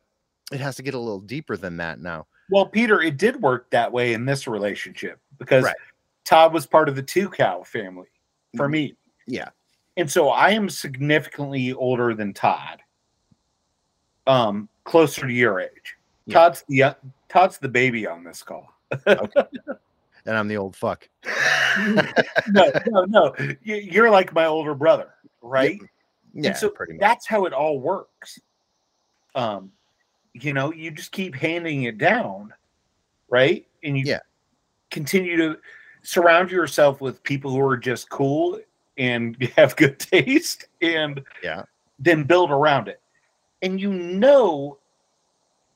it 0.51 0.61
has 0.61 0.77
to 0.77 0.83
get 0.83 0.95
a 0.95 0.99
little 0.99 1.21
deeper 1.21 1.57
than 1.57 1.77
that 1.79 2.01
now. 2.01 2.27
Well, 2.51 2.67
Peter, 2.67 3.01
it 3.01 3.17
did 3.17 3.41
work 3.41 3.71
that 3.71 3.91
way 3.93 4.13
in 4.15 4.25
this 4.25 4.47
relationship 4.49 5.21
because 5.39 5.65
Right. 5.65 5.77
Todd 6.25 6.53
was 6.53 6.67
part 6.67 6.89
of 6.89 6.97
the 6.97 7.03
two 7.03 7.29
cow 7.29 7.63
family 7.63 8.09
for 8.57 8.67
Mhm. 8.69 8.71
me. 8.73 8.97
Yeah. 9.27 9.49
And 9.97 10.11
so 10.11 10.29
I 10.31 10.51
am 10.51 10.69
significantly 10.69 11.73
older 11.73 12.15
than 12.15 12.33
Todd. 12.33 12.83
Um, 14.27 14.69
closer 14.85 15.27
to 15.27 15.33
your 15.33 15.61
age. 15.61 15.97
Yeah. 16.27 16.35
Todd's 16.35 16.65
the 16.69 16.97
Todd's 17.29 17.59
the 17.59 17.69
baby 17.69 18.07
on 18.07 18.25
this 18.25 18.43
call. 18.43 18.69
and 19.07 20.37
I'm 20.37 20.49
the 20.49 20.57
old 20.57 20.75
fuck. 20.77 21.09
no, 22.49 22.71
no, 22.89 23.05
no. 23.05 23.35
You- 23.63 23.77
You're 23.77 24.11
like 24.11 24.33
my 24.33 24.47
older 24.47 24.75
brother, 24.75 25.15
right? 25.43 25.81
Yeah, 26.33 26.51
and 26.51 26.57
so 26.57 26.69
pretty 26.71 26.95
much. 26.95 27.01
that's 27.01 27.27
how 27.27 27.45
it 27.47 27.53
all 27.53 27.81
works. 27.81 28.39
Um, 29.35 29.73
you 30.35 30.53
know, 30.53 30.73
you 30.73 30.91
just 30.91 31.13
keep 31.13 31.35
handing 31.35 31.85
it 31.85 31.99
down, 31.99 32.53
right? 33.29 33.67
And 33.83 33.99
you 33.99 34.05
Yeah. 34.05 34.21
continue 34.91 35.37
to 35.37 35.59
surround 36.03 36.51
yourself 36.51 37.01
with 37.01 37.23
people 37.23 37.51
who 37.51 37.61
are 37.61 37.77
just 37.77 38.09
cool 38.11 38.59
and 38.97 39.37
have 39.57 39.77
good 39.77 39.99
taste 39.99 40.67
and 40.81 41.23
Yeah. 41.43 41.65
then 41.99 42.25
build 42.25 42.51
around 42.51 42.89
it. 42.89 43.01
And 43.63 43.81
you 43.81 43.93
know, 43.93 44.79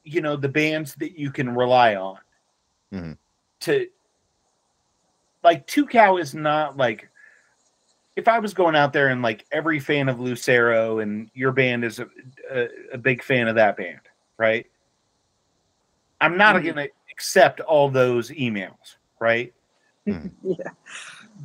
you 0.04 0.20
know, 0.20 0.36
the 0.36 0.48
bands 0.48 0.94
that 0.96 1.18
you 1.18 1.30
can 1.30 1.54
rely 1.54 1.96
on 1.96 2.18
Mhm. 2.92 3.18
to 3.60 3.88
like 5.42 5.66
Two 5.66 5.86
Cow 5.86 6.16
is 6.16 6.34
not 6.34 6.76
like 6.76 7.08
if 8.16 8.28
I 8.28 8.38
was 8.38 8.54
going 8.54 8.76
out 8.76 8.92
there 8.92 9.08
and 9.08 9.22
like 9.22 9.44
every 9.50 9.80
fan 9.80 10.08
of 10.08 10.20
Lucero 10.20 11.00
and 11.00 11.30
your 11.34 11.52
band 11.52 11.84
is 11.84 11.98
a, 11.98 12.08
a, 12.50 12.68
a 12.92 12.98
big 12.98 13.22
fan 13.22 13.48
of 13.48 13.56
that 13.56 13.76
band, 13.76 14.00
right? 14.38 14.66
I'm 16.20 16.36
not 16.36 16.56
Mhm. 16.56 16.62
going 16.64 16.76
to 16.76 16.88
accept 17.10 17.60
all 17.60 17.88
those 17.88 18.30
emails, 18.30 18.96
right? 19.18 19.52
Yeah. 20.42 20.70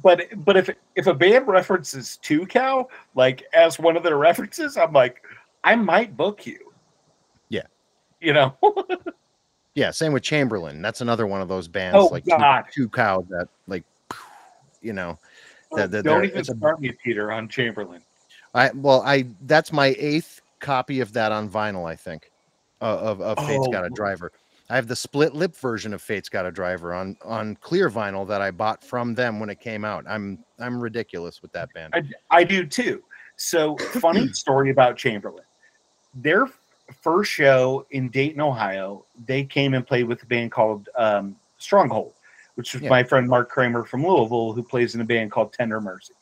But 0.03 0.27
but 0.45 0.55
if 0.55 0.69
if 0.95 1.07
a 1.07 1.13
band 1.13 1.47
references 1.47 2.17
Two 2.21 2.45
Cow 2.45 2.87
like 3.15 3.43
as 3.53 3.79
one 3.79 3.97
of 3.97 4.03
their 4.03 4.17
references, 4.17 4.77
I'm 4.77 4.93
like, 4.93 5.23
I 5.63 5.75
might 5.75 6.15
book 6.15 6.45
you. 6.45 6.73
Yeah. 7.49 7.63
You 8.21 8.33
know. 8.33 8.57
Yeah, 9.75 9.91
same 9.91 10.11
with 10.11 10.23
Chamberlain. 10.23 10.81
That's 10.81 10.99
another 10.99 11.25
one 11.25 11.41
of 11.41 11.47
those 11.47 11.69
bands 11.69 11.95
Oh, 11.97 12.07
like 12.07 12.25
two, 12.25 12.31
God. 12.31 12.65
two 12.73 12.89
cow 12.89 13.25
that 13.29 13.47
like 13.67 13.83
you 14.81 14.91
know 14.93 15.17
that, 15.71 15.89
that 15.91 16.03
Don't 16.03 16.25
even 16.25 16.37
it's 16.39 16.49
start 16.49 16.81
me, 16.81 16.91
Peter, 17.01 17.31
on 17.31 17.47
Chamberlain. 17.47 18.01
I 18.53 18.71
well 18.71 19.01
I 19.03 19.25
that's 19.43 19.71
my 19.71 19.95
eighth 19.97 20.41
copy 20.59 20.99
of 20.99 21.13
that 21.13 21.31
on 21.31 21.49
vinyl 21.49 21.87
I 21.89 21.95
think 21.95 22.29
of 22.81 23.21
of 23.21 23.37
Fate's 23.45 23.67
Oh. 23.67 23.71
Got 23.71 23.85
a 23.85 23.89
Driver. 23.89 24.31
I 24.71 24.75
have 24.75 24.87
the 24.87 24.95
split 24.95 25.33
lip 25.33 25.55
version 25.57 25.93
of 25.93 26.01
Fate's 26.01 26.29
Got 26.29 26.45
a 26.45 26.51
Driver 26.51 26.93
on 26.93 27.17
on 27.23 27.55
clear 27.57 27.89
vinyl 27.89 28.27
that 28.27 28.41
I 28.41 28.51
bought 28.51 28.83
from 28.83 29.15
them 29.15 29.39
when 29.39 29.49
it 29.49 29.59
came 29.59 29.83
out. 29.83 30.05
I'm 30.07 30.39
I'm 30.59 30.79
ridiculous 30.79 31.41
with 31.41 31.51
that 31.53 31.73
band. 31.73 31.93
I, 31.95 32.03
I 32.29 32.43
do 32.43 32.65
too. 32.65 33.03
So, 33.35 33.77
funny 33.77 34.27
story 34.33 34.69
about 34.69 34.97
Chamberlain. 34.97 35.45
Their 36.13 36.47
first 37.01 37.31
show 37.31 37.85
in 37.91 38.09
Dayton, 38.09 38.41
Ohio, 38.41 39.05
they 39.27 39.43
came 39.43 39.73
and 39.73 39.85
played 39.87 40.07
with 40.07 40.21
a 40.23 40.25
band 40.25 40.51
called 40.51 40.89
um, 40.97 41.35
Stronghold, 41.57 42.13
which 42.55 42.73
was 42.73 42.81
Yeah. 42.83 42.89
my 42.89 43.03
friend 43.03 43.27
Mark 43.29 43.49
Kramer 43.49 43.85
from 43.85 44.05
Louisville, 44.05 44.51
who 44.53 44.61
plays 44.63 44.93
in 44.95 45.01
a 45.01 45.05
band 45.05 45.31
called 45.31 45.53
Tender 45.53 45.79
Mercy. 45.79 46.13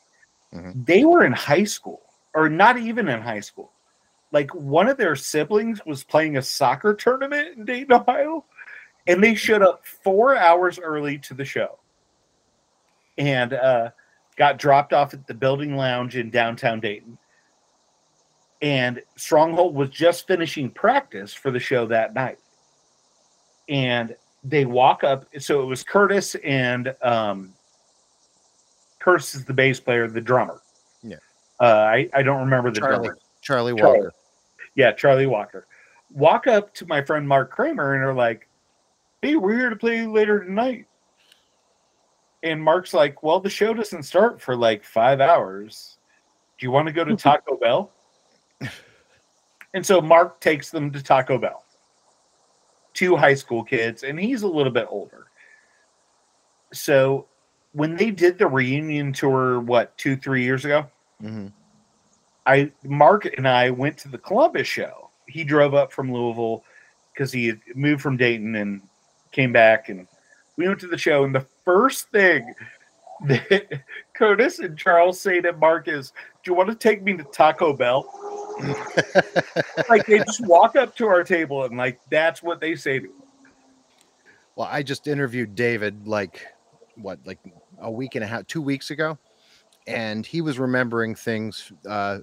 Mhm. 0.54 0.86
They 0.86 1.04
were 1.04 1.24
in 1.24 1.32
high 1.32 1.64
school, 1.64 2.02
or 2.34 2.48
not 2.48 2.78
even 2.78 3.08
in 3.08 3.20
high 3.20 3.40
school. 3.40 3.72
Like 4.32 4.54
one 4.54 4.88
of 4.88 4.96
their 4.96 5.16
siblings 5.16 5.80
was 5.86 6.04
playing 6.04 6.36
a 6.36 6.42
soccer 6.42 6.94
tournament 6.94 7.56
in 7.56 7.64
Dayton, 7.64 7.92
Ohio, 7.92 8.44
and 9.06 9.24
they 9.24 9.34
showed 9.34 9.62
up 9.62 9.86
four 9.86 10.36
hours 10.36 10.78
early 10.78 11.18
to 11.18 11.34
the 11.34 11.44
show 11.44 11.78
and 13.16 13.54
uh, 13.54 13.90
got 14.36 14.58
dropped 14.58 14.92
off 14.92 15.14
at 15.14 15.26
the 15.26 15.34
building 15.34 15.76
lounge 15.76 16.16
in 16.16 16.30
downtown 16.30 16.80
Dayton. 16.80 17.18
And 18.60 19.02
Stronghold 19.16 19.74
was 19.74 19.90
just 19.90 20.26
finishing 20.26 20.70
practice 20.70 21.32
for 21.32 21.50
the 21.50 21.60
show 21.60 21.86
that 21.86 22.12
night. 22.12 22.38
And 23.68 24.16
they 24.44 24.64
walk 24.64 25.04
up. 25.04 25.26
So 25.38 25.62
it 25.62 25.66
was 25.66 25.82
Curtis 25.82 26.34
and 26.36 26.94
um, 27.02 27.54
Curtis 28.98 29.34
is 29.34 29.44
the 29.44 29.54
bass 29.54 29.80
player, 29.80 30.08
the 30.08 30.20
drummer. 30.20 30.60
Yeah. 31.02 31.16
Uh, 31.60 31.64
I, 31.64 32.08
I 32.14 32.22
don't 32.22 32.40
remember 32.40 32.70
the 32.70 32.80
Charlie 32.80 33.08
drummer. 33.08 33.18
Charlie 33.40 33.74
Charlie. 33.74 34.08
Yeah, 34.78 34.92
Charlie 34.92 35.26
Walker. 35.26 35.66
Walk 36.12 36.46
up 36.46 36.72
to 36.74 36.86
my 36.86 37.02
friend 37.02 37.26
Mark 37.26 37.50
Kramer 37.50 37.94
and 37.94 38.04
are 38.04 38.14
like, 38.14 38.48
Hey, 39.20 39.34
we're 39.34 39.58
here 39.58 39.70
to 39.70 39.76
play 39.76 40.06
later 40.06 40.44
tonight. 40.44 40.86
And 42.44 42.62
Mark's 42.62 42.94
like, 42.94 43.24
Well, 43.24 43.40
the 43.40 43.50
show 43.50 43.74
doesn't 43.74 44.04
start 44.04 44.40
for 44.40 44.54
like 44.54 44.84
five 44.84 45.20
hours. 45.20 45.98
Do 46.56 46.64
you 46.64 46.70
want 46.70 46.86
to 46.86 46.92
go 46.92 47.04
to 47.04 47.16
Taco 47.16 47.56
Bell? 47.56 47.90
And 49.74 49.84
so 49.84 50.00
Mark 50.00 50.40
takes 50.40 50.70
them 50.70 50.92
to 50.92 51.02
Taco 51.02 51.38
Bell. 51.38 51.64
Two 52.94 53.16
high 53.16 53.34
school 53.34 53.64
kids, 53.64 54.04
and 54.04 54.18
he's 54.18 54.42
a 54.42 54.48
little 54.48 54.72
bit 54.72 54.86
older. 54.88 55.26
So 56.72 57.26
when 57.72 57.96
they 57.96 58.12
did 58.12 58.38
the 58.38 58.46
reunion 58.46 59.12
tour, 59.12 59.58
what, 59.58 59.96
two, 59.98 60.16
three 60.16 60.44
years 60.44 60.64
ago? 60.64 60.86
Mhm. 61.20 61.52
I 62.48 62.72
Mark 62.82 63.26
and 63.36 63.46
I 63.46 63.70
went 63.70 63.98
to 63.98 64.08
the 64.08 64.18
Columbus 64.18 64.66
show. 64.66 65.10
He 65.26 65.44
drove 65.44 65.74
up 65.74 65.92
from 65.92 66.12
Louisville 66.12 66.64
because 67.12 67.30
he 67.30 67.46
had 67.46 67.60
moved 67.74 68.00
from 68.00 68.16
Dayton 68.16 68.54
and 68.54 68.80
came 69.32 69.52
back, 69.52 69.90
and 69.90 70.08
we 70.56 70.66
went 70.66 70.80
to 70.80 70.86
the 70.86 70.96
show. 70.96 71.24
And 71.24 71.34
the 71.34 71.46
first 71.64 72.10
thing 72.10 72.54
that 73.26 73.82
Curtis 74.14 74.60
and 74.60 74.78
Charles 74.78 75.20
say 75.20 75.42
to 75.42 75.52
Mark 75.52 75.88
is, 75.88 76.12
"Do 76.42 76.50
you 76.50 76.54
want 76.54 76.70
to 76.70 76.74
take 76.74 77.02
me 77.02 77.18
to 77.18 77.24
Taco 77.24 77.74
Bell?" 77.74 78.10
like 79.88 80.06
they 80.06 80.18
just 80.18 80.44
walk 80.46 80.74
up 80.74 80.96
to 80.96 81.06
our 81.06 81.22
table 81.22 81.64
and 81.64 81.76
like 81.76 82.00
that's 82.10 82.42
what 82.42 82.60
they 82.60 82.74
say 82.74 82.98
to. 82.98 83.04
Him. 83.04 83.12
Well, 84.56 84.68
I 84.68 84.82
just 84.82 85.06
interviewed 85.06 85.54
David 85.54 86.08
like 86.08 86.44
what, 86.96 87.20
like 87.24 87.38
a 87.78 87.90
week 87.90 88.14
and 88.14 88.24
a 88.24 88.26
half, 88.26 88.46
two 88.46 88.62
weeks 88.62 88.90
ago, 88.90 89.18
and 89.86 90.26
he 90.26 90.40
was 90.40 90.58
remembering 90.58 91.14
things, 91.14 91.72
uh, 91.88 92.18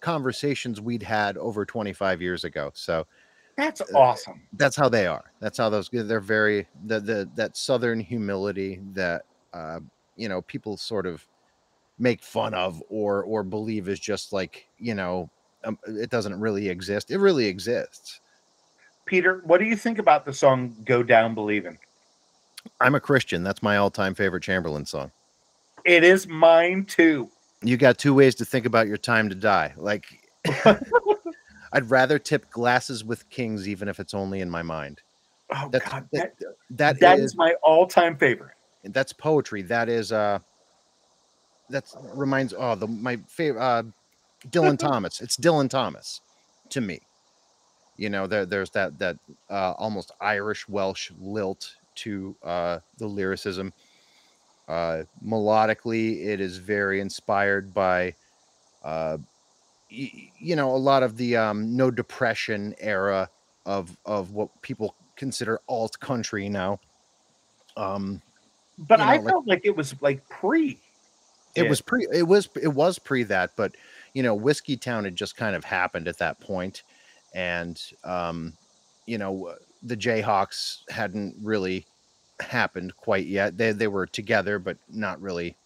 conversations 0.00 0.80
we'd 0.80 1.02
had 1.02 1.36
over 1.36 1.64
25 1.64 2.20
years 2.22 2.44
ago. 2.44 2.70
So 2.74 3.06
That's 3.56 3.82
awesome. 3.94 4.42
that's 4.54 4.76
how 4.76 4.88
they 4.88 5.06
are. 5.06 5.32
That's 5.40 5.58
how 5.58 5.68
those 5.70 5.88
they're 5.92 6.20
very 6.20 6.66
the 6.86 7.00
the 7.00 7.28
that 7.36 7.56
southern 7.56 8.00
humility 8.00 8.80
that 8.92 9.22
uh, 9.52 9.80
you 10.16 10.28
know 10.28 10.42
people 10.42 10.76
sort 10.76 11.06
of 11.06 11.26
make 11.98 12.22
fun 12.22 12.54
of 12.54 12.82
or 12.88 13.22
or 13.24 13.42
believe 13.42 13.88
is 13.88 14.00
just 14.00 14.32
like 14.32 14.66
you 14.78 14.94
know 14.94 15.28
um, 15.64 15.78
it 15.86 16.10
doesn't 16.10 16.38
really 16.38 16.68
exist. 16.68 17.10
It 17.10 17.18
really 17.18 17.46
exists. 17.46 18.20
Peter, 19.04 19.42
what 19.44 19.58
do 19.58 19.66
you 19.66 19.76
think 19.76 19.98
about 19.98 20.24
the 20.24 20.32
song 20.32 20.74
"Go 20.84 21.02
Down 21.02 21.34
Believing"? 21.34 21.78
I'm 22.80 22.94
a 22.94 23.00
Christian. 23.00 23.42
That's 23.42 23.62
my 23.62 23.76
all-time 23.78 24.14
favorite 24.14 24.42
Chamberlain 24.42 24.84
song. 24.84 25.10
It 25.84 26.04
is 26.04 26.26
mine 26.28 26.84
too. 26.84 27.30
You 27.62 27.76
got 27.76 27.98
two 27.98 28.14
ways 28.14 28.34
to 28.36 28.44
think 28.44 28.66
about 28.66 28.88
your 28.88 28.96
time 28.96 29.28
to 29.28 29.34
die. 29.34 29.74
Like, 29.76 30.06
I'd 31.72 31.88
rather 31.88 32.18
tip 32.18 32.50
glasses 32.50 33.04
with 33.04 33.28
kings, 33.30 33.68
even 33.68 33.88
if 33.88 34.00
it's 34.00 34.14
only 34.14 34.40
in 34.40 34.50
my 34.50 34.62
mind. 34.62 35.00
Oh 35.54 35.68
That's- 35.70 35.90
God, 35.90 36.08
that- 36.12 36.38
that, 36.38 36.54
That 36.70 37.00
that 37.00 37.18
is, 37.18 37.26
is 37.32 37.36
my 37.36 37.54
all-time 37.62 38.16
favorite. 38.16 38.54
that's 38.84 39.12
poetry. 39.12 39.62
That 39.62 39.88
is 39.88 40.12
uh, 40.12 40.38
that's 41.68 41.96
reminds 42.14 42.54
oh 42.56 42.74
the 42.74 42.86
my 42.86 43.16
favorite 43.28 43.60
uh, 43.62 43.82
Dylan 44.48 44.78
Thomas. 44.88 45.20
It's 45.20 45.36
Dylan 45.36 45.68
Thomas 45.68 46.20
to 46.70 46.80
me. 46.80 47.00
You 47.96 48.10
know, 48.10 48.26
there 48.26 48.46
there's 48.46 48.70
that 48.70 48.98
that 49.00 49.18
uh, 49.50 49.72
almost 49.76 50.12
Irish 50.20 50.68
Welsh 50.68 51.10
lilt 51.20 51.74
to 51.96 52.34
uh, 52.44 52.78
the 52.98 53.06
lyricism. 53.06 53.72
Uh, 54.70 55.02
melodically, 55.26 56.24
it 56.26 56.40
is 56.40 56.58
very 56.58 57.00
inspired 57.00 57.74
by, 57.74 58.14
uh, 58.84 59.18
y- 59.90 60.30
you 60.38 60.54
know, 60.54 60.70
a 60.70 60.78
lot 60.78 61.02
of 61.02 61.16
the 61.16 61.36
um, 61.36 61.74
no 61.76 61.90
depression 61.90 62.72
era 62.78 63.28
of 63.66 63.96
of 64.06 64.30
what 64.30 64.48
people 64.62 64.94
consider 65.16 65.60
alt 65.68 65.98
country 65.98 66.48
now. 66.48 66.78
Um, 67.76 68.22
But 68.78 69.00
you 69.00 69.04
know, 69.04 69.10
I 69.10 69.16
like- 69.16 69.28
felt 69.28 69.46
like 69.48 69.60
it 69.64 69.76
was 69.76 69.94
like 70.00 70.26
pre. 70.28 70.78
it 71.56 71.68
was 71.68 71.80
pre 71.80 72.06
it 72.12 72.22
was 72.28 72.48
it 72.62 72.68
was 72.68 72.96
pre 73.00 73.24
that 73.24 73.50
but 73.56 73.74
you 74.14 74.22
know 74.22 74.38
Whiskeytown 74.38 75.02
had 75.04 75.16
just 75.16 75.36
kind 75.36 75.56
of 75.56 75.64
happened 75.64 76.06
at 76.06 76.18
that 76.18 76.38
point 76.38 76.84
and 77.34 77.82
um 78.04 78.52
you 79.06 79.18
know 79.18 79.56
the 79.82 79.96
jayhawks 79.96 80.88
hadn't 80.90 81.34
really 81.42 81.84
happened 82.42 82.96
quite 82.96 83.26
yet 83.26 83.56
they 83.56 83.72
they 83.72 83.88
were 83.88 84.06
together 84.06 84.58
but 84.58 84.76
not 84.88 85.20
really 85.20 85.56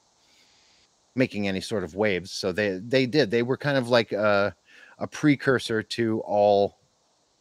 making 1.14 1.46
any 1.46 1.60
sort 1.60 1.84
of 1.84 1.94
waves 1.94 2.30
so 2.30 2.52
they 2.52 2.78
they 2.78 3.06
did 3.06 3.30
they 3.30 3.42
were 3.42 3.56
kind 3.56 3.76
of 3.76 3.88
like 3.88 4.12
a, 4.12 4.54
a 4.98 5.06
precursor 5.06 5.82
to 5.82 6.20
all 6.20 6.76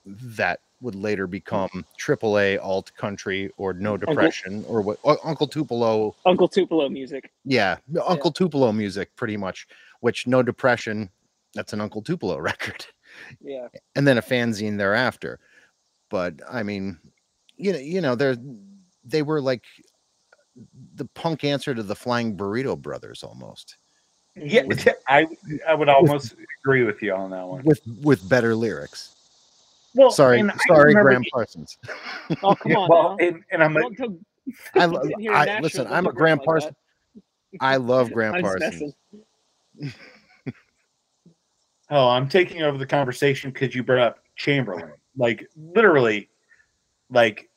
that 0.06 0.60
would 0.84 0.96
later 0.96 1.26
hmm. 1.26 1.32
become 1.32 1.86
AAA 1.98 2.60
alt 2.62 2.92
country 2.96 3.50
or 3.58 3.74
no 3.74 3.94
Uncle- 3.94 4.14
depression 4.14 4.64
or 4.68 4.82
what 4.82 5.00
or 5.02 5.18
Uncle 5.24 5.48
Tupelo 5.48 6.16
Uncle 6.26 6.48
Tupelo 6.48 6.90
music. 6.90 7.32
yeah, 7.46 7.78
Uncle 8.06 8.32
Tupelo 8.32 8.72
music, 8.72 9.16
pretty 9.16 9.38
much. 9.38 9.68
Which 10.02 10.28
no 10.28 10.44
depression. 10.44 11.10
That's 11.56 11.72
an 11.72 11.80
Uncle 11.82 12.02
Tupelo 12.02 12.38
record, 12.40 12.86
Yeah. 13.42 13.70
and 13.96 14.06
then 14.06 14.18
a 14.18 14.22
fanzine 14.22 14.78
thereafter. 14.78 15.40
But 16.10 16.36
I 16.50 16.62
mean, 16.62 17.00
you 17.58 17.72
know, 17.72 17.80
you 17.80 18.02
know, 18.02 18.16
they're 18.16 18.36
they 19.04 19.22
were 19.22 19.42
like 19.42 19.64
the 20.96 21.06
punk 21.16 21.44
answer 21.44 21.74
to 21.74 21.84
the 21.84 21.96
Flying 21.96 22.38
Burrito 22.38 22.80
Brothers 22.80 23.24
almost. 23.24 23.78
Yeah, 24.36 24.64
I 25.08 25.28
I 25.68 25.74
would 25.74 25.90
almost 25.90 26.36
agree 26.62 26.84
with 26.84 27.02
you 27.02 27.14
on 27.14 27.30
that 27.32 27.46
one. 27.46 27.64
With 27.64 27.82
with 28.02 28.28
better 28.28 28.56
lyrics. 28.56 29.16
Well, 29.96 30.10
sorry, 30.10 30.42
sorry, 30.68 30.96
remember- 30.96 31.10
Gram 31.10 31.24
Parsons. 31.32 31.78
Oh 32.42 32.56
come 32.56 32.76
on! 32.76 32.90
well, 32.90 33.18
and, 33.20 33.44
and 33.52 33.64
I'm 33.64 33.74
like, 33.76 34.00
I, 34.76 34.86
lo- 34.86 35.02
sitting 35.04 35.20
here 35.20 35.32
in 35.34 35.38
I 35.38 35.60
listen. 35.60 35.86
I'm 35.88 36.06
a 36.06 36.10
tell 36.10 36.14
Gram 36.14 36.38
like 36.40 36.46
Parsons. 36.46 36.76
I 37.60 37.76
love 37.76 38.12
Gram 38.12 38.42
Parsons. 38.42 38.94
oh, 41.92 42.10
I'm 42.10 42.28
taking 42.28 42.64
over 42.64 42.78
the 42.78 42.88
conversation 42.88 43.52
because 43.52 43.76
you 43.76 43.84
brought 43.84 44.00
up 44.00 44.20
Chamberlain. 44.36 44.92
Like 45.16 45.48
literally, 45.56 46.30
like 47.12 47.50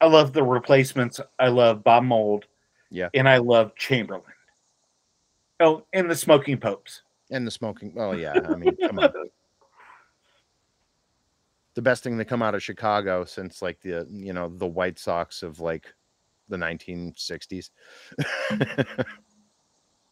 I 0.00 0.06
love 0.06 0.32
the 0.32 0.42
replacements. 0.44 1.20
I 1.38 1.48
love 1.48 1.82
Bob 1.84 2.04
Mould. 2.04 2.46
Yeah. 2.90 3.08
and 3.14 3.28
I 3.28 3.38
love 3.38 3.74
Chamberlain. 3.76 4.22
Oh, 5.60 5.84
and 5.92 6.10
the 6.10 6.14
Smoking 6.16 6.58
Popes. 6.58 7.02
And 7.30 7.46
the 7.46 7.50
smoking. 7.50 7.92
Oh 7.98 8.12
yeah, 8.12 8.32
I 8.48 8.54
mean, 8.54 8.74
come 8.76 8.98
on. 9.00 9.12
The 11.74 11.82
best 11.82 12.02
thing 12.02 12.16
to 12.16 12.24
come 12.24 12.40
out 12.42 12.54
of 12.54 12.62
Chicago 12.62 13.24
since 13.26 13.60
like 13.60 13.78
the 13.82 14.06
you 14.10 14.32
know 14.32 14.48
the 14.48 14.66
White 14.66 14.98
Sox 14.98 15.42
of 15.42 15.60
like 15.60 15.92
the 16.48 16.56
1960s. 16.56 17.70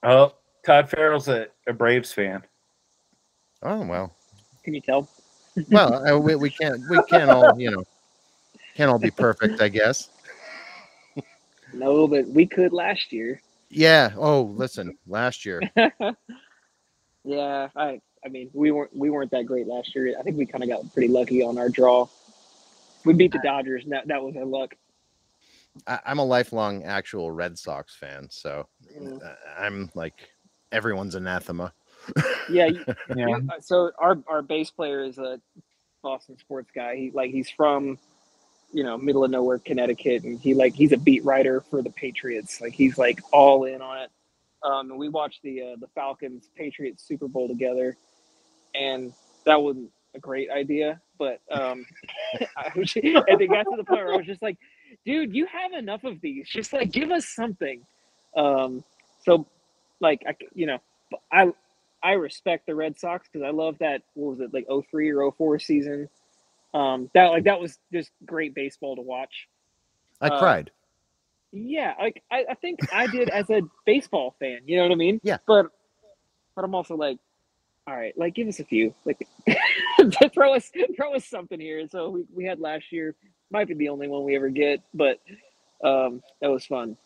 Oh, 0.03 0.35
Todd 0.65 0.89
Farrell's 0.91 1.29
a, 1.29 1.47
a 1.67 1.73
Braves 1.73 2.13
fan. 2.13 2.43
oh 3.63 3.85
well, 3.87 4.15
Can 4.63 4.75
you 4.75 4.81
tell? 4.81 5.09
well 5.71 6.07
uh, 6.07 6.19
we, 6.19 6.35
we 6.35 6.51
can't 6.51 6.79
we 6.91 7.03
can't 7.09 7.31
all 7.31 7.59
you 7.59 7.71
know 7.71 7.83
can't 8.77 8.91
all 8.91 8.99
be 8.99 9.11
perfect, 9.11 9.61
I 9.61 9.69
guess. 9.69 10.11
No, 11.73 12.07
but 12.07 12.27
we 12.29 12.47
could 12.47 12.73
last 12.73 13.13
year. 13.13 13.41
Yeah. 13.71 14.13
Oh, 14.17 14.43
listen, 14.43 14.97
last 15.07 15.45
year. 15.45 15.61
Yeah, 17.25 17.69
I 17.75 18.01
I 18.25 18.29
mean 18.29 18.51
we 18.53 18.71
weren't 18.71 18.95
we 18.97 19.11
weren't 19.11 19.33
that 19.33 19.47
great 19.47 19.67
last 19.67 19.93
year. 19.97 20.15
I 20.19 20.23
think 20.23 20.37
we 20.37 20.47
kind 20.47 20.63
of 20.63 20.71
got 20.71 20.93
pretty 20.95 21.09
lucky 21.09 21.43
on 21.43 21.59
our 21.59 21.69
draw. 21.69 22.07
We 23.05 23.15
beat 23.15 23.33
the 23.33 23.41
Dodgers, 23.43 23.83
and 23.83 23.93
that, 23.93 24.07
that 24.07 24.23
was 24.23 24.37
our 24.37 24.45
luck. 24.45 24.77
I, 25.89 25.99
I'm 26.07 26.21
a 26.21 26.25
lifelong 26.25 26.85
actual 26.85 27.33
Red 27.33 27.59
Sox 27.59 27.97
fan, 27.97 28.29
so 28.31 28.69
Mm. 28.97 29.21
uh, 29.25 29.35
I'm 29.59 29.91
like 29.97 30.15
everyone's 30.71 31.17
anathema. 31.17 31.73
Yeah, 32.49 32.67
you- 32.67 32.85
Yeah. 33.17 33.39
uh, 33.51 33.61
so 33.61 33.91
our 33.99 34.19
our 34.29 34.41
bass 34.43 34.71
player 34.71 35.03
is 35.03 35.19
a 35.19 35.41
Boston 36.03 36.39
sports 36.39 36.71
guy. 36.73 36.95
He 36.95 37.11
like 37.11 37.33
he's 37.33 37.51
from 37.51 37.99
you 38.73 38.83
know 38.83 38.99
middle 38.99 39.25
of 39.25 39.31
nowhere 39.31 39.59
Connecticut, 39.59 40.25
and 40.25 40.39
he 40.39 40.55
like 40.55 40.75
he's 40.75 40.93
a 40.93 40.97
beat 40.97 41.25
writer 41.25 41.61
for 41.61 41.83
the 41.83 41.91
Patriots. 41.91 42.61
Like 42.61 42.75
he's 42.75 42.99
like 42.99 43.21
all 43.33 43.65
in 43.65 43.83
on 43.83 43.99
it. 43.99 44.11
Um, 44.63 44.91
and 44.91 44.99
we 44.99 45.09
watched 45.09 45.43
the 45.43 45.63
uh, 45.63 45.77
the 45.81 45.89
Falcons 45.95 46.49
Patriots 46.57 47.07
Super 47.07 47.29
Bowl 47.29 47.49
together, 47.49 47.97
and 48.75 49.13
that 49.45 49.61
wasn't 49.63 49.91
a 50.15 50.19
great 50.19 50.51
idea. 50.51 51.01
But 51.19 51.41
um, 51.51 51.87
I 52.57 52.73
was, 52.77 52.95
and 52.97 53.39
they 53.39 53.47
got 53.47 53.65
to 53.65 53.77
the 53.77 53.85
point 53.85 54.05
where 54.05 54.15
I 54.15 54.17
was 54.17 54.27
just 54.27 54.43
like, 54.43 54.59
dude, 55.05 55.35
you 55.35 55.47
have 55.47 55.73
enough 55.73 56.05
of 56.05 56.21
these. 56.21 56.49
Just 56.49 56.73
like 56.73 56.91
give 56.91 57.11
us 57.11 57.27
something. 57.27 57.83
Um, 58.37 58.85
so 59.25 59.47
like 60.01 60.23
I 60.27 60.35
you 60.55 60.67
know, 60.67 60.79
I 61.33 61.53
I 62.03 62.13
respect 62.13 62.67
the 62.67 62.75
Red 62.75 62.99
Sox 62.99 63.29
because 63.31 63.45
I 63.47 63.51
love 63.51 63.79
that. 63.79 64.03
What 64.15 64.39
was 64.39 64.41
it 64.41 64.55
like 64.55 64.67
03 64.91 65.11
or 65.13 65.33
04 65.33 65.59
season? 65.59 66.09
Um, 66.77 67.11
that 67.15 67.29
like 67.29 67.45
that 67.45 67.59
was 67.59 67.79
just 67.91 68.11
great 68.27 68.55
baseball 68.55 68.97
to 68.97 69.03
watch. 69.03 69.49
I 70.21 70.29
Uh, 70.29 70.39
cried. 70.39 70.71
Yeah, 71.51 71.95
like 71.99 72.23
I, 72.31 72.45
I 72.51 72.55
think 72.55 72.81
I 72.93 73.07
did 73.07 73.31
as 73.31 73.49
a 73.49 73.63
baseball 73.87 74.35
fan. 74.39 74.61
You 74.67 74.77
know 74.77 74.83
what 74.83 74.93
I 74.93 74.97
mean? 74.97 75.19
Yeah. 75.23 75.39
But 75.47 75.69
but 76.55 76.67
I'm 76.67 76.75
also 76.75 76.95
like, 76.95 77.19
all 77.87 77.97
right, 77.97 78.13
like 78.19 78.35
give 78.35 78.47
us 78.47 78.61
a 78.61 78.65
few, 78.65 78.95
like 79.07 79.27
throw 80.35 80.55
us 80.55 80.71
throw 80.97 81.15
us 81.15 81.25
something 81.25 81.59
here. 81.59 81.89
So 81.89 82.11
we, 82.11 82.25
we 82.35 82.45
had 82.45 82.61
last 82.61 82.93
year, 82.93 83.15
might 83.51 83.69
be 83.69 83.75
the 83.75 83.89
only 83.89 84.09
one 84.09 84.25
we 84.25 84.37
ever 84.37 84.51
get, 84.51 84.83
but 84.93 85.19
um, 85.83 86.23
that 86.43 86.51
was 86.51 86.67
fun. 86.67 86.99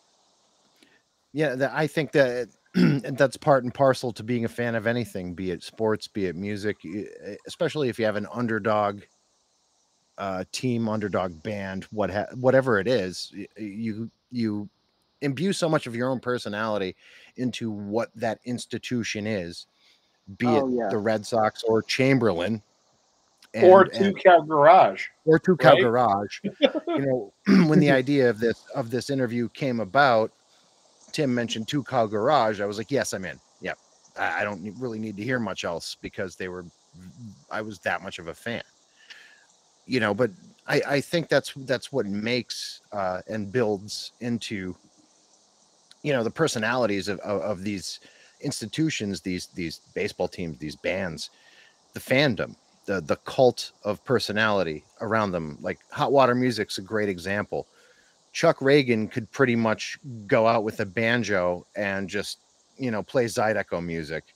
Yeah, 1.31 1.55
that, 1.55 1.71
I 1.73 1.87
think 1.87 2.11
that 2.11 2.49
that's 2.73 3.37
part 3.37 3.63
and 3.63 3.73
parcel 3.73 4.11
to 4.13 4.23
being 4.23 4.43
a 4.43 4.49
fan 4.49 4.75
of 4.75 4.85
anything, 4.85 5.33
be 5.33 5.51
it 5.51 5.63
sports, 5.63 6.09
be 6.09 6.25
it 6.25 6.35
music, 6.35 6.75
especially 7.47 7.87
if 7.87 7.97
you 7.97 8.03
have 8.03 8.17
an 8.17 8.27
underdog 8.33 9.01
uh, 10.21 10.43
team, 10.51 10.87
underdog 10.87 11.41
band, 11.43 11.85
what 11.91 12.11
ha- 12.11 12.27
whatever 12.35 12.79
it 12.79 12.87
is, 12.87 13.33
you 13.57 14.09
you 14.31 14.69
imbue 15.21 15.51
so 15.51 15.67
much 15.67 15.87
of 15.87 15.95
your 15.95 16.09
own 16.09 16.19
personality 16.19 16.95
into 17.37 17.69
what 17.71 18.09
that 18.15 18.39
institution 18.45 19.25
is, 19.27 19.65
be 20.37 20.45
Oh, 20.47 20.67
it 20.67 20.73
yeah. 20.77 20.89
the 20.89 20.97
Red 20.99 21.25
Sox 21.25 21.63
or 21.63 21.81
Chamberlain. 21.81 22.61
or 23.63 23.85
Two 23.85 24.03
and- 24.05 24.23
Cow 24.23 24.41
Garage. 24.41 25.07
or 25.25 25.37
two 25.39 25.57
cow 25.57 25.73
right? 25.73 25.81
garage 25.81 26.39
you 26.61 26.99
know 27.05 27.33
when 27.67 27.79
the 27.79 27.91
idea 28.01 28.29
of 28.29 28.39
this 28.39 28.63
of 28.75 28.89
this 28.91 29.09
interview 29.09 29.49
came 29.49 29.79
about 29.81 30.31
tim 31.11 31.35
mentioned 31.35 31.67
two 31.67 31.83
cow 31.83 32.05
garage 32.05 32.61
i 32.61 32.65
was 32.65 32.77
like 32.77 32.89
yes 32.89 33.13
i'm 33.13 33.25
in 33.25 33.37
yep 33.59 33.77
i, 34.17 34.39
I 34.41 34.43
don't 34.45 34.73
really 34.79 34.99
need 34.99 35.17
to 35.17 35.23
hear 35.23 35.37
much 35.39 35.65
else 35.65 35.97
because 36.01 36.37
they 36.37 36.47
were 36.47 36.63
i 37.51 37.61
was 37.61 37.79
that 37.79 38.01
much 38.01 38.19
of 38.19 38.27
a 38.29 38.33
fan 38.33 38.63
you 39.91 39.99
know 39.99 40.13
but 40.13 40.31
i 40.67 40.81
i 40.87 41.01
think 41.01 41.27
that's 41.27 41.53
that's 41.71 41.91
what 41.91 42.05
makes 42.05 42.81
uh 42.91 43.21
and 43.27 43.51
builds 43.51 44.11
into 44.21 44.75
you 46.03 46.13
know 46.13 46.23
the 46.23 46.31
personalities 46.31 47.07
of 47.07 47.19
of, 47.19 47.41
of 47.41 47.63
these 47.63 47.99
institutions 48.41 49.21
these 49.21 49.47
these 49.47 49.81
baseball 49.93 50.27
teams 50.27 50.57
these 50.57 50.75
bands 50.75 51.29
the 51.93 51.99
fandom 51.99 52.55
the 52.85 53.01
the 53.01 53.15
cult 53.17 53.71
of 53.83 54.03
personality 54.05 54.83
around 55.01 55.31
them. 55.31 55.57
Like 55.61 55.79
Hot 55.91 56.11
Water 56.11 56.35
Music's 56.35 56.77
a 56.77 56.81
great 56.81 57.09
example. 57.09 57.67
Chuck 58.33 58.59
Ragan 58.59 59.11
could 59.11 59.29
pretty 59.31 59.55
much 59.55 59.99
go 60.27 60.47
out 60.47 60.63
with 60.63 60.79
a 60.79 60.85
banjo 60.85 61.65
and 61.75 62.09
just 62.09 62.39
you 62.77 62.91
know 62.91 63.03
play 63.03 63.25
Zydeco 63.25 63.83
music, 63.83 64.35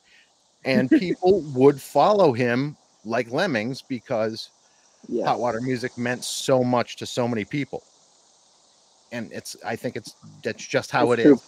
and 0.63 0.89
people 1.05 1.41
would 1.53 1.81
follow 1.81 2.33
him 2.33 2.77
like 3.03 3.31
lemmings 3.31 3.81
because 3.81 4.49
Yeah. 5.07 5.25
Hot 5.25 5.39
Water 5.39 5.61
Music 5.61 5.97
meant 5.97 6.23
so 6.23 6.63
much 6.63 6.97
to 6.97 7.05
so 7.05 7.27
many 7.27 7.45
people. 7.45 7.83
And 9.11 9.31
it's 9.31 9.55
I 9.65 9.75
think 9.75 9.95
it's 9.95 10.15
that's 10.43 10.65
just 10.65 10.91
how 10.91 11.07
That's 11.07 11.21
it 11.21 11.25
is. 11.25 11.25
true. 11.25 11.41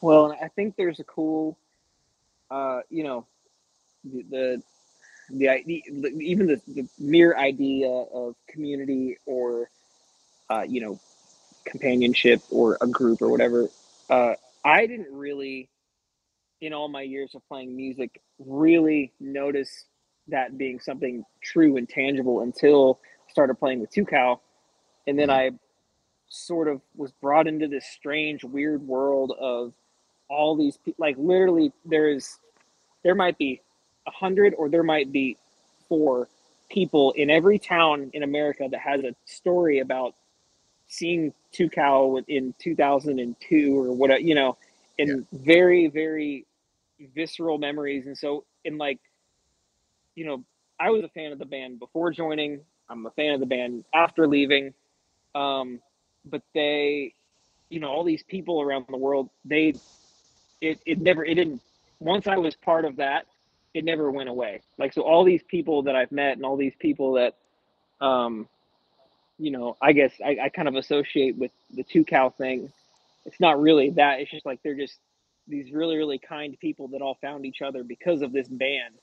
Well, 0.00 0.30
and 0.30 0.40
I 0.42 0.48
think 0.48 0.76
there's 0.76 0.98
a 1.00 1.04
cool, 1.04 1.58
uh, 2.50 2.80
you 2.90 3.04
know, 3.04 3.26
the 4.04 4.22
the, 4.30 4.62
the, 5.30 5.48
idea, 5.48 5.82
even 6.18 6.46
the, 6.46 6.60
the 6.66 6.88
mere 6.98 7.36
idea 7.36 7.88
of 7.88 8.34
community 8.48 9.18
or, 9.26 9.70
uh, 10.48 10.64
you 10.66 10.80
know, 10.80 10.98
companionship 11.64 12.40
or 12.50 12.78
a 12.80 12.86
group 12.86 13.22
or 13.22 13.30
whatever. 13.30 13.68
Uh, 14.08 14.34
I 14.64 14.86
didn't 14.86 15.12
really, 15.12 15.68
in 16.60 16.72
all 16.72 16.88
my 16.88 17.02
years 17.02 17.34
of 17.34 17.46
playing 17.46 17.76
music, 17.76 18.20
really 18.38 19.12
notice 19.20 19.84
that 20.30 20.58
being 20.58 20.80
something 20.80 21.24
true 21.42 21.76
and 21.76 21.88
tangible 21.88 22.40
until 22.40 23.00
I 23.28 23.32
started 23.32 23.54
playing 23.54 23.80
with 23.80 23.90
Cow, 24.08 24.40
and 25.06 25.18
then 25.18 25.28
mm-hmm. 25.28 25.54
I 25.54 25.58
sort 26.28 26.68
of 26.68 26.80
was 26.96 27.12
brought 27.12 27.46
into 27.46 27.68
this 27.68 27.84
strange, 27.86 28.44
weird 28.44 28.86
world 28.86 29.32
of 29.38 29.72
all 30.28 30.56
these 30.56 30.78
like 30.98 31.16
literally 31.18 31.72
there 31.84 32.08
is 32.08 32.38
there 33.02 33.16
might 33.16 33.36
be 33.36 33.60
a 34.06 34.10
hundred 34.12 34.54
or 34.54 34.68
there 34.68 34.84
might 34.84 35.10
be 35.10 35.36
four 35.88 36.28
people 36.68 37.10
in 37.12 37.30
every 37.30 37.58
town 37.58 38.10
in 38.12 38.22
America 38.22 38.68
that 38.70 38.78
has 38.78 39.02
a 39.02 39.12
story 39.24 39.80
about 39.80 40.14
seeing 40.86 41.32
cow 41.72 42.16
in 42.28 42.54
2002 42.60 43.76
or 43.76 43.92
whatever 43.92 44.20
you 44.20 44.36
know 44.36 44.56
in 44.98 45.26
very 45.32 45.88
very 45.88 46.46
visceral 47.14 47.58
memories. 47.58 48.06
And 48.06 48.16
so 48.16 48.44
in 48.64 48.78
like 48.78 48.98
you 50.20 50.26
know 50.26 50.44
I 50.78 50.90
was 50.90 51.02
a 51.02 51.08
fan 51.08 51.32
of 51.32 51.38
the 51.38 51.46
band 51.46 51.78
before 51.78 52.10
joining. 52.10 52.60
I'm 52.90 53.06
a 53.06 53.10
fan 53.12 53.32
of 53.32 53.40
the 53.40 53.46
band 53.46 53.86
after 53.94 54.28
leaving. 54.28 54.74
Um 55.34 55.80
but 56.26 56.42
they 56.52 57.14
you 57.70 57.80
know 57.80 57.88
all 57.88 58.04
these 58.04 58.22
people 58.24 58.60
around 58.60 58.84
the 58.90 58.98
world 58.98 59.30
they 59.46 59.72
it, 60.60 60.78
it 60.84 61.00
never 61.00 61.24
it 61.24 61.36
didn't 61.36 61.62
once 62.00 62.26
i 62.26 62.36
was 62.36 62.54
part 62.56 62.84
of 62.84 62.96
that 62.96 63.24
it 63.72 63.84
never 63.84 64.10
went 64.10 64.28
away. 64.28 64.60
Like 64.76 64.92
so 64.92 65.02
all 65.02 65.24
these 65.24 65.42
people 65.44 65.84
that 65.84 65.96
i've 65.96 66.12
met 66.12 66.36
and 66.36 66.44
all 66.44 66.58
these 66.58 66.74
people 66.78 67.14
that 67.14 67.36
um 68.04 68.46
you 69.38 69.50
know 69.52 69.78
i 69.80 69.92
guess 69.92 70.12
i, 70.22 70.36
I 70.44 70.48
kind 70.50 70.68
of 70.68 70.74
associate 70.74 71.36
with 71.38 71.52
the 71.72 71.84
two 71.84 72.04
cow 72.04 72.28
thing. 72.28 72.70
It's 73.24 73.40
not 73.40 73.58
really 73.58 73.90
that. 73.90 74.20
It's 74.20 74.30
just 74.30 74.44
like 74.44 74.60
they're 74.62 74.82
just 74.86 74.98
these 75.48 75.72
really 75.72 75.96
really 75.96 76.18
kind 76.18 76.58
people 76.60 76.88
that 76.88 77.00
all 77.00 77.16
found 77.22 77.46
each 77.46 77.62
other 77.62 77.82
because 77.82 78.20
of 78.20 78.32
this 78.32 78.48
band 78.48 78.96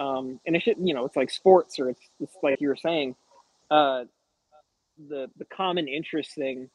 um 0.00 0.40
and 0.46 0.56
it 0.56 0.62
should 0.62 0.76
you 0.82 0.94
know 0.94 1.04
it's 1.04 1.16
like 1.16 1.30
sports 1.30 1.78
or 1.78 1.90
it's, 1.90 2.00
it's 2.18 2.36
like 2.42 2.60
you 2.60 2.68
were 2.68 2.76
saying 2.76 3.14
uh 3.70 4.04
the 5.08 5.30
the 5.38 5.44
common 5.44 5.86
interest 5.86 6.34
thing 6.34 6.68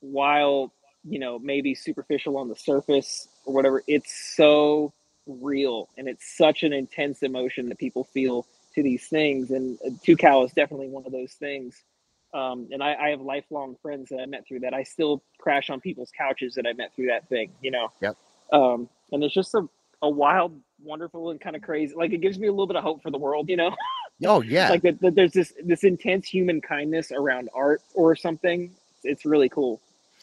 while 0.00 0.72
you 1.04 1.18
know 1.18 1.38
maybe 1.38 1.74
superficial 1.74 2.36
on 2.36 2.48
the 2.48 2.56
surface 2.56 3.28
or 3.44 3.54
whatever, 3.54 3.82
it's 3.86 4.34
so 4.36 4.92
real 5.26 5.88
and 5.96 6.08
it's 6.08 6.36
such 6.36 6.62
an 6.62 6.72
intense 6.72 7.22
emotion 7.22 7.68
that 7.68 7.78
people 7.78 8.04
feel 8.04 8.46
to 8.74 8.82
these 8.82 9.06
things. 9.06 9.50
And 9.50 9.78
uh, 9.86 9.90
Two 10.02 10.16
Cow 10.16 10.44
is 10.44 10.52
definitely 10.52 10.88
one 10.88 11.06
of 11.06 11.12
those 11.12 11.32
things. 11.32 11.82
Um, 12.32 12.68
and 12.72 12.82
I, 12.82 12.94
I 12.94 13.08
have 13.10 13.20
lifelong 13.20 13.76
friends 13.80 14.08
that 14.08 14.18
I 14.18 14.26
met 14.26 14.46
through 14.46 14.60
that. 14.60 14.74
I 14.74 14.82
still 14.82 15.22
crash 15.38 15.70
on 15.70 15.80
people's 15.80 16.10
couches 16.16 16.54
that 16.54 16.66
I 16.66 16.72
met 16.72 16.94
through 16.94 17.06
that 17.06 17.28
thing, 17.28 17.52
you 17.62 17.70
know. 17.70 17.92
Yep. 18.02 18.16
Um, 18.52 18.88
and 19.12 19.22
it's 19.22 19.32
just 19.32 19.54
a, 19.54 19.68
a 20.02 20.10
wild, 20.10 20.58
wonderful, 20.84 21.30
and 21.30 21.40
kind 21.40 21.56
of 21.56 21.62
crazy. 21.62 21.94
Like 21.96 22.12
it 22.12 22.18
gives 22.20 22.38
me 22.38 22.46
a 22.48 22.50
little 22.52 22.66
bit 22.66 22.76
of 22.76 22.82
hope 22.84 23.02
for 23.02 23.10
the 23.10 23.18
world, 23.18 23.48
you 23.48 23.56
know. 23.56 23.74
Oh 24.24 24.42
yeah. 24.42 24.70
like 24.70 24.82
that, 24.82 25.00
that 25.00 25.16
there's 25.16 25.32
this 25.32 25.52
this 25.64 25.82
intense 25.82 26.26
human 26.28 26.60
kindness 26.60 27.10
around 27.10 27.48
art 27.52 27.82
or 27.94 28.14
something. 28.14 28.70
It's 29.02 29.26
really 29.26 29.48
cool. 29.48 29.80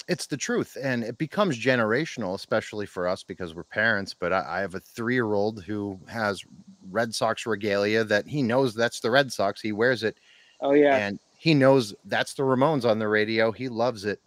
it's 0.08 0.28
the 0.28 0.38
truth 0.38 0.78
and 0.82 1.04
it 1.04 1.18
becomes 1.18 1.60
generational 1.60 2.34
especially 2.34 2.86
for 2.86 3.06
us 3.08 3.22
because 3.22 3.54
we're 3.54 3.64
parents 3.66 4.16
but 4.18 4.32
i, 4.34 4.44
I 4.58 4.60
have 4.62 4.76
a 4.76 4.80
three-year-old 4.80 5.64
who 5.66 6.00
has 6.08 6.42
red 6.90 7.14
sox 7.14 7.46
regalia 7.46 8.04
that 8.06 8.26
he 8.26 8.42
knows 8.42 8.74
that's 8.74 9.02
the 9.02 9.12
red 9.12 9.32
sox 9.32 9.62
he 9.62 9.74
wears 9.74 10.04
it 10.04 10.16
Oh 10.62 10.72
yeah. 10.72 10.96
and 10.96 11.20
he 11.38 11.54
knows 11.54 11.94
that's 12.06 12.34
the 12.34 12.44
ramones 12.44 12.90
on 12.90 12.98
the 12.98 13.08
radio 13.10 13.52
he 13.52 13.68
loves 13.70 14.06
it 14.06 14.20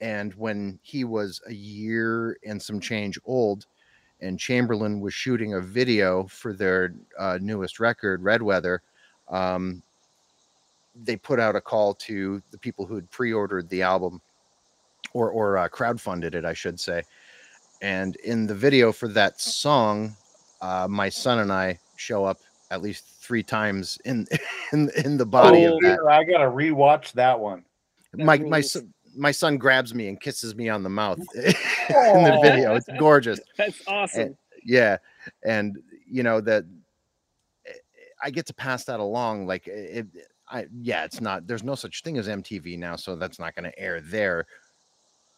and 0.00 0.32
when 0.34 0.78
he 0.82 1.02
was 1.04 1.40
a 1.48 1.52
year 1.52 2.38
and 2.46 2.62
some 2.62 2.78
change 2.80 3.18
old 3.26 3.66
and 4.22 4.38
chamberlain 4.38 5.00
was 5.00 5.12
shooting 5.12 5.54
a 5.54 5.60
video 5.60 6.24
for 6.28 6.52
their 6.52 6.94
uh, 7.18 7.38
newest 7.42 7.80
record 7.80 8.22
red 8.22 8.40
weather 8.40 8.80
um, 9.28 9.82
they 11.04 11.16
put 11.16 11.40
out 11.40 11.56
a 11.56 11.60
call 11.60 11.94
to 11.94 12.42
the 12.50 12.58
people 12.58 12.86
who 12.86 12.94
had 12.94 13.10
pre-ordered 13.10 13.68
the 13.68 13.82
album 13.82 14.20
or 15.12 15.30
or 15.30 15.58
uh, 15.58 15.68
crowdfunded 15.68 16.34
it, 16.34 16.44
I 16.44 16.52
should 16.52 16.78
say. 16.78 17.02
And 17.80 18.16
in 18.16 18.46
the 18.46 18.54
video 18.54 18.92
for 18.92 19.08
that 19.08 19.40
song, 19.40 20.14
uh, 20.60 20.86
my 20.88 21.08
son 21.08 21.40
and 21.40 21.52
I 21.52 21.78
show 21.96 22.24
up 22.24 22.38
at 22.70 22.80
least 22.82 23.04
three 23.20 23.42
times 23.42 23.98
in 24.04 24.26
in 24.72 24.90
in 25.04 25.16
the 25.16 25.26
body 25.26 25.66
Oh, 25.66 25.76
of 25.76 25.82
that. 25.82 26.00
I 26.08 26.24
gotta 26.24 26.44
rewatch 26.44 27.12
that 27.12 27.38
one. 27.38 27.64
That 28.12 28.24
My 28.24 28.38
my 28.38 28.60
son, 28.60 28.92
my 29.16 29.30
son 29.30 29.56
grabs 29.56 29.94
me 29.94 30.08
and 30.08 30.20
kisses 30.20 30.54
me 30.54 30.68
on 30.68 30.82
the 30.82 30.88
mouth 30.88 31.18
in 31.34 32.24
the 32.24 32.38
video. 32.42 32.74
It's 32.74 32.88
gorgeous. 32.98 33.40
That's 33.56 33.80
awesome. 33.86 34.36
Yeah, 34.64 34.98
and 35.44 35.78
you 36.06 36.22
know 36.22 36.40
that 36.40 36.64
eh, 37.66 37.72
I 38.22 38.30
get 38.30 38.46
to 38.46 38.54
pass 38.54 38.84
that 38.84 39.00
along. 39.00 39.46
Like 39.46 39.66
it, 39.66 40.06
I 40.48 40.66
yeah, 40.80 41.04
it's 41.04 41.20
not. 41.20 41.46
There's 41.46 41.64
no 41.64 41.74
such 41.74 42.02
thing 42.02 42.18
as 42.18 42.28
MTV 42.28 42.78
now, 42.78 42.96
so 42.96 43.16
that's 43.16 43.38
not 43.38 43.54
going 43.54 43.70
to 43.70 43.78
air 43.78 44.00
there. 44.00 44.46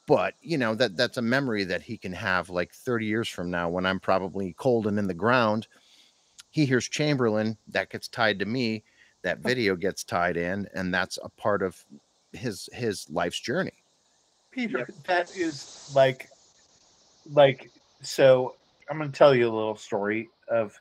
But 0.07 0.35
you 0.43 0.59
know 0.59 0.75
that 0.75 0.97
that's 0.97 1.17
a 1.17 1.23
memory 1.23 1.65
that 1.65 1.83
he 1.83 1.97
can 1.97 2.13
have 2.13 2.51
like 2.51 2.73
30 2.73 3.07
years 3.07 3.29
from 3.29 3.51
now 3.51 3.69
when 3.69 3.87
I'm 3.87 4.01
probably 4.01 4.55
cold 4.59 4.87
and 4.87 4.99
in 4.99 5.07
the 5.07 5.15
ground. 5.15 5.67
He 6.51 6.67
hears 6.67 6.89
Chamberlain 6.89 7.57
that 7.69 7.91
gets 7.91 8.07
tied 8.07 8.39
to 8.39 8.45
me. 8.45 8.85
That 9.23 9.39
video 9.39 9.75
gets 9.75 10.05
tied 10.05 10.37
in, 10.37 10.69
and 10.75 10.93
that's 10.93 11.19
a 11.23 11.31
part 11.31 11.63
of 11.63 11.83
his 12.35 12.69
his 12.73 13.09
life's 13.11 13.41
journey. 13.41 13.73
Peter, 14.51 14.89
that 15.07 15.37
is 15.37 15.91
like, 15.95 16.29
like, 17.33 17.71
so 18.03 18.55
I'm 18.89 18.99
going 18.99 19.11
to 19.11 19.17
tell 19.17 19.35
you 19.35 19.49
a 19.49 19.53
little 19.53 19.77
story 19.77 20.29
of. 20.49 20.79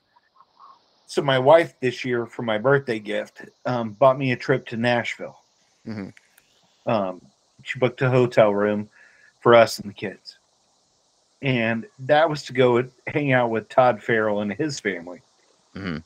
So 1.07 1.21
my 1.21 1.37
wife 1.37 1.73
this 1.79 2.03
year 2.03 2.25
for 2.25 2.41
my 2.41 2.57
birthday 2.57 2.99
gift 2.99 3.45
um, 3.65 3.91
bought 3.91 4.17
me 4.17 4.31
a 4.31 4.35
trip 4.35 4.65
to 4.67 4.77
Nashville. 4.77 5.37
Mhm. 5.87 6.13
Um, 6.87 7.21
she 7.63 7.77
booked 7.77 8.01
a 8.01 8.09
hotel 8.09 8.53
room 8.53 8.89
for 9.41 9.53
us 9.53 9.79
and 9.79 9.89
the 9.89 9.93
kids, 9.93 10.37
and 11.41 11.85
that 11.99 12.29
was 12.29 12.43
to 12.43 12.53
go 12.53 12.83
hang 13.07 13.31
out 13.31 13.49
with 13.49 13.69
Todd 13.69 14.01
Farrell 14.01 14.41
and 14.41 14.53
his 14.53 14.79
family. 14.79 15.21
Mhm. 15.75 16.03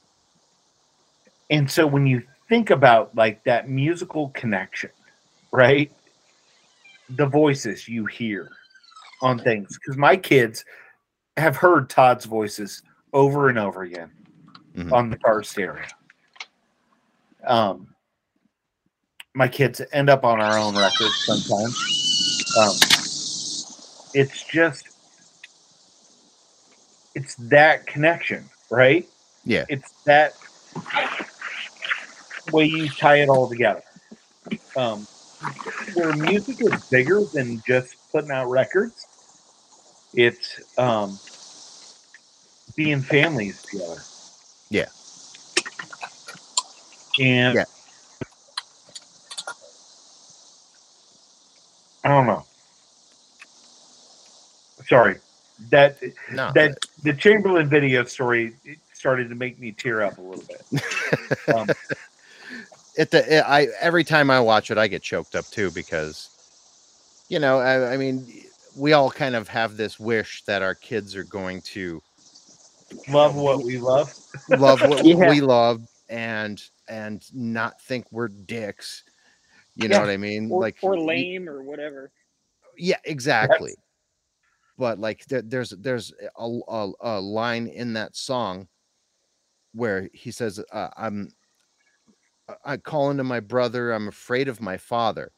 And 1.49 1.71
so 1.71 1.87
when 1.87 2.05
you 2.05 2.23
think 2.49 2.69
about 2.69 3.15
like 3.15 3.43
that 3.43 3.69
musical 3.69 4.29
connection, 4.29 4.89
right? 5.57 5.91
The 7.09 7.25
voices 7.25 7.87
you 7.87 8.05
hear 8.05 8.47
on 9.23 9.39
things 9.39 9.73
because 9.73 9.97
my 9.97 10.15
kids 10.15 10.63
have 11.35 11.55
heard 11.55 11.89
Todd's 11.89 12.25
voices 12.25 12.83
over 13.11 13.49
and 13.49 13.57
over 13.57 13.81
again 13.81 14.11
Mhm. 14.75 14.91
on 14.93 15.09
the 15.09 15.17
car 15.17 15.41
stereo. 15.41 15.83
Um, 17.43 17.95
my 19.33 19.47
kids 19.47 19.81
end 19.91 20.11
up 20.11 20.23
on 20.23 20.39
our 20.39 20.59
own 20.59 20.75
records 20.77 21.15
sometimes. 21.25 21.75
Um, 22.59 22.75
it's 24.13 24.43
just, 24.43 24.87
it's 27.15 27.33
that 27.49 27.87
connection, 27.87 28.47
right? 28.69 29.07
Yeah. 29.43 29.65
It's 29.69 29.91
that 30.05 30.35
way 32.51 32.65
you 32.65 32.89
tie 32.89 33.21
it 33.21 33.29
all 33.29 33.49
together. 33.49 33.81
Um, 34.75 35.07
where 35.93 36.15
music 36.15 36.61
is 36.61 36.83
bigger 36.89 37.23
than 37.33 37.61
just 37.67 37.95
putting 38.11 38.31
out 38.31 38.49
records, 38.49 39.05
it's 40.13 40.59
um, 40.77 41.19
being 42.75 43.01
families 43.01 43.61
together. 43.63 44.01
Yeah. 44.69 44.87
And 47.19 47.55
Yeah. 47.55 47.65
I 52.03 52.09
don't 52.09 52.25
know. 52.25 52.45
Sorry. 54.87 55.17
That 55.71 55.99
No, 56.31 56.51
that 56.53 56.77
the 57.03 57.13
Chamberlain 57.13 57.67
video 57.67 58.05
story 58.05 58.53
started 58.93 59.29
to 59.29 59.35
make 59.35 59.59
me 59.59 59.71
tear 59.71 60.03
up 60.03 60.17
a 60.17 60.21
little 60.21 60.45
bit. 60.45 60.83
Um, 61.53 61.67
it, 62.97 63.11
the, 63.11 63.37
it 63.37 63.41
I 63.41 63.67
every 63.79 64.03
time 64.03 64.29
I 64.29 64.39
watch 64.39 64.71
it, 64.71 64.77
I 64.77 64.87
get 64.87 65.03
choked 65.03 65.35
up 65.35 65.49
too 65.51 65.71
because, 65.71 66.29
you 67.29 67.39
know, 67.39 67.59
I, 67.59 67.93
I 67.93 67.97
mean, 67.97 68.27
we 68.75 68.93
all 68.93 69.11
kind 69.11 69.35
of 69.35 69.47
have 69.47 69.77
this 69.77 69.99
wish 69.99 70.43
that 70.45 70.61
our 70.61 70.75
kids 70.75 71.15
are 71.15 71.23
going 71.23 71.61
to 71.61 72.01
love 73.07 73.35
what 73.35 73.63
we 73.63 73.77
love. 73.77 74.13
love 74.49 74.81
what 74.81 75.05
Yeah. 75.05 75.29
we 75.29 75.41
love 75.41 75.81
and 76.09 76.61
and 76.87 77.23
not 77.33 77.79
think 77.81 78.05
we're 78.11 78.29
dicks. 78.29 79.03
You 79.75 79.87
know 79.89 79.95
Yeah. 79.95 80.01
what 80.01 80.09
I 80.09 80.17
mean? 80.17 80.51
Or, 80.51 80.61
like 80.61 80.77
or 80.81 80.97
lame 80.99 81.47
or 81.47 81.61
whatever. 81.61 82.11
Yeah, 82.77 82.97
exactly. 83.05 83.75
But 84.77 84.99
like 84.99 85.25
there, 85.25 85.41
there's 85.41 85.69
there's 85.71 86.13
a, 86.37 86.59
a 86.67 86.91
a 87.01 87.19
line 87.19 87.67
in 87.67 87.93
that 87.93 88.15
song 88.15 88.67
where 89.73 90.09
he 90.13 90.31
says, 90.31 90.59
uh, 90.71 90.89
"I'm 90.97 91.29
I- 92.49 92.73
I 92.73 92.77
call 92.77 93.09
into 93.11 93.23
my 93.23 93.39
brother. 93.39 93.91
I'm 93.91 94.07
afraid 94.07 94.47
of 94.47 94.61
my 94.61 94.77
father," 94.77 95.31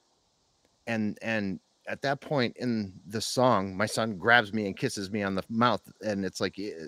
and 0.88 1.18
and 1.22 1.60
at 1.88 2.04
that 2.04 2.22
point 2.22 2.56
in 2.58 2.94
the 3.08 3.20
song, 3.20 3.76
my 3.76 3.88
son 3.88 4.16
grabs 4.18 4.54
me 4.54 4.68
and 4.68 4.78
kisses 4.78 5.10
me 5.10 5.24
on 5.24 5.34
the 5.34 5.44
mouth, 5.50 5.82
and 6.02 6.24
it's 6.24 6.40
like, 6.40 6.60
eh, 6.60 6.86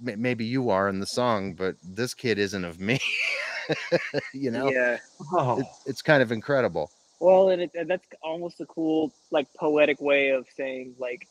maybe 0.00 0.44
you 0.44 0.70
are 0.70 0.88
in 0.88 1.00
the 1.00 1.06
song, 1.06 1.54
but 1.54 1.74
this 1.82 2.14
kid 2.14 2.38
isn't 2.38 2.64
of 2.64 2.78
me. 2.78 3.00
you 4.32 4.52
know, 4.52 4.70
Yeah. 4.70 4.98
Oh, 5.32 5.58
it, 5.58 5.66
it's 5.86 6.02
kind 6.02 6.22
of 6.22 6.30
incredible. 6.30 6.88
Well, 7.18 7.48
and, 7.48 7.62
it, 7.62 7.72
and 7.74 7.90
that's 7.90 8.06
almost 8.22 8.60
a 8.60 8.66
cool, 8.66 9.12
like, 9.32 9.52
poetic 9.54 10.00
way 10.00 10.28
of 10.28 10.46
saying, 10.56 10.94
like, 11.00 11.26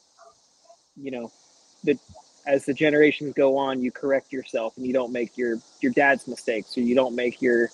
you 0.97 1.11
know, 1.11 1.31
that 1.85 1.97
as 2.45 2.65
the 2.65 2.73
generations 2.73 3.33
go 3.35 3.55
on, 3.55 3.81
you 3.81 3.89
correct 3.89 4.33
yourself 4.33 4.75
and 4.75 4.85
you 4.85 4.91
don't 4.91 5.13
make 5.13 5.37
your 5.37 5.59
your 5.79 5.93
dad's 5.93 6.27
mistakes 6.27 6.77
or 6.77 6.81
you 6.81 6.95
don't 6.95 7.15
make 7.15 7.41
your 7.41 7.69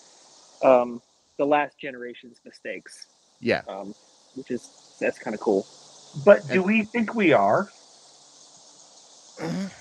um, 0.64 1.02
the 1.38 1.46
last 1.46 1.78
generation's 1.80 2.40
mistakes, 2.46 3.08
Yeah. 3.40 3.62
um, 3.68 3.94
which 4.36 4.52
is 4.52 4.70
that's 5.00 5.20
kind 5.20 5.34
of 5.34 5.40
cool. 5.42 5.66
but 6.26 6.48
do 6.50 6.62
we 6.64 6.84
think 6.84 7.16
we 7.16 7.34
are? 7.34 7.70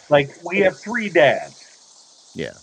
Like 0.09 0.31
we 0.45 0.59
have 0.61 0.79
three 0.79 1.09
dads. 1.09 2.33
Yeah. 2.35 2.53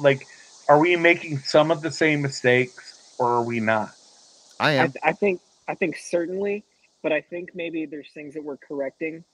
Like, 0.00 0.26
are 0.68 0.78
we 0.78 0.94
making 0.96 1.38
some 1.38 1.70
of 1.72 1.82
the 1.82 1.90
same 1.90 2.22
mistakes, 2.22 3.14
or 3.18 3.28
are 3.32 3.42
we 3.42 3.58
not? 3.60 3.90
I 4.60 4.70
I, 4.70 4.72
am. 4.74 4.92
I 5.02 5.12
think 5.12 5.40
I 5.68 5.74
think 5.74 5.96
certainly, 5.96 6.64
but 7.02 7.12
I 7.12 7.20
think 7.20 7.50
maybe 7.54 7.84
there's 7.86 8.10
things 8.12 8.34
that 8.34 8.42
we're 8.44 8.56
correcting, 8.58 9.24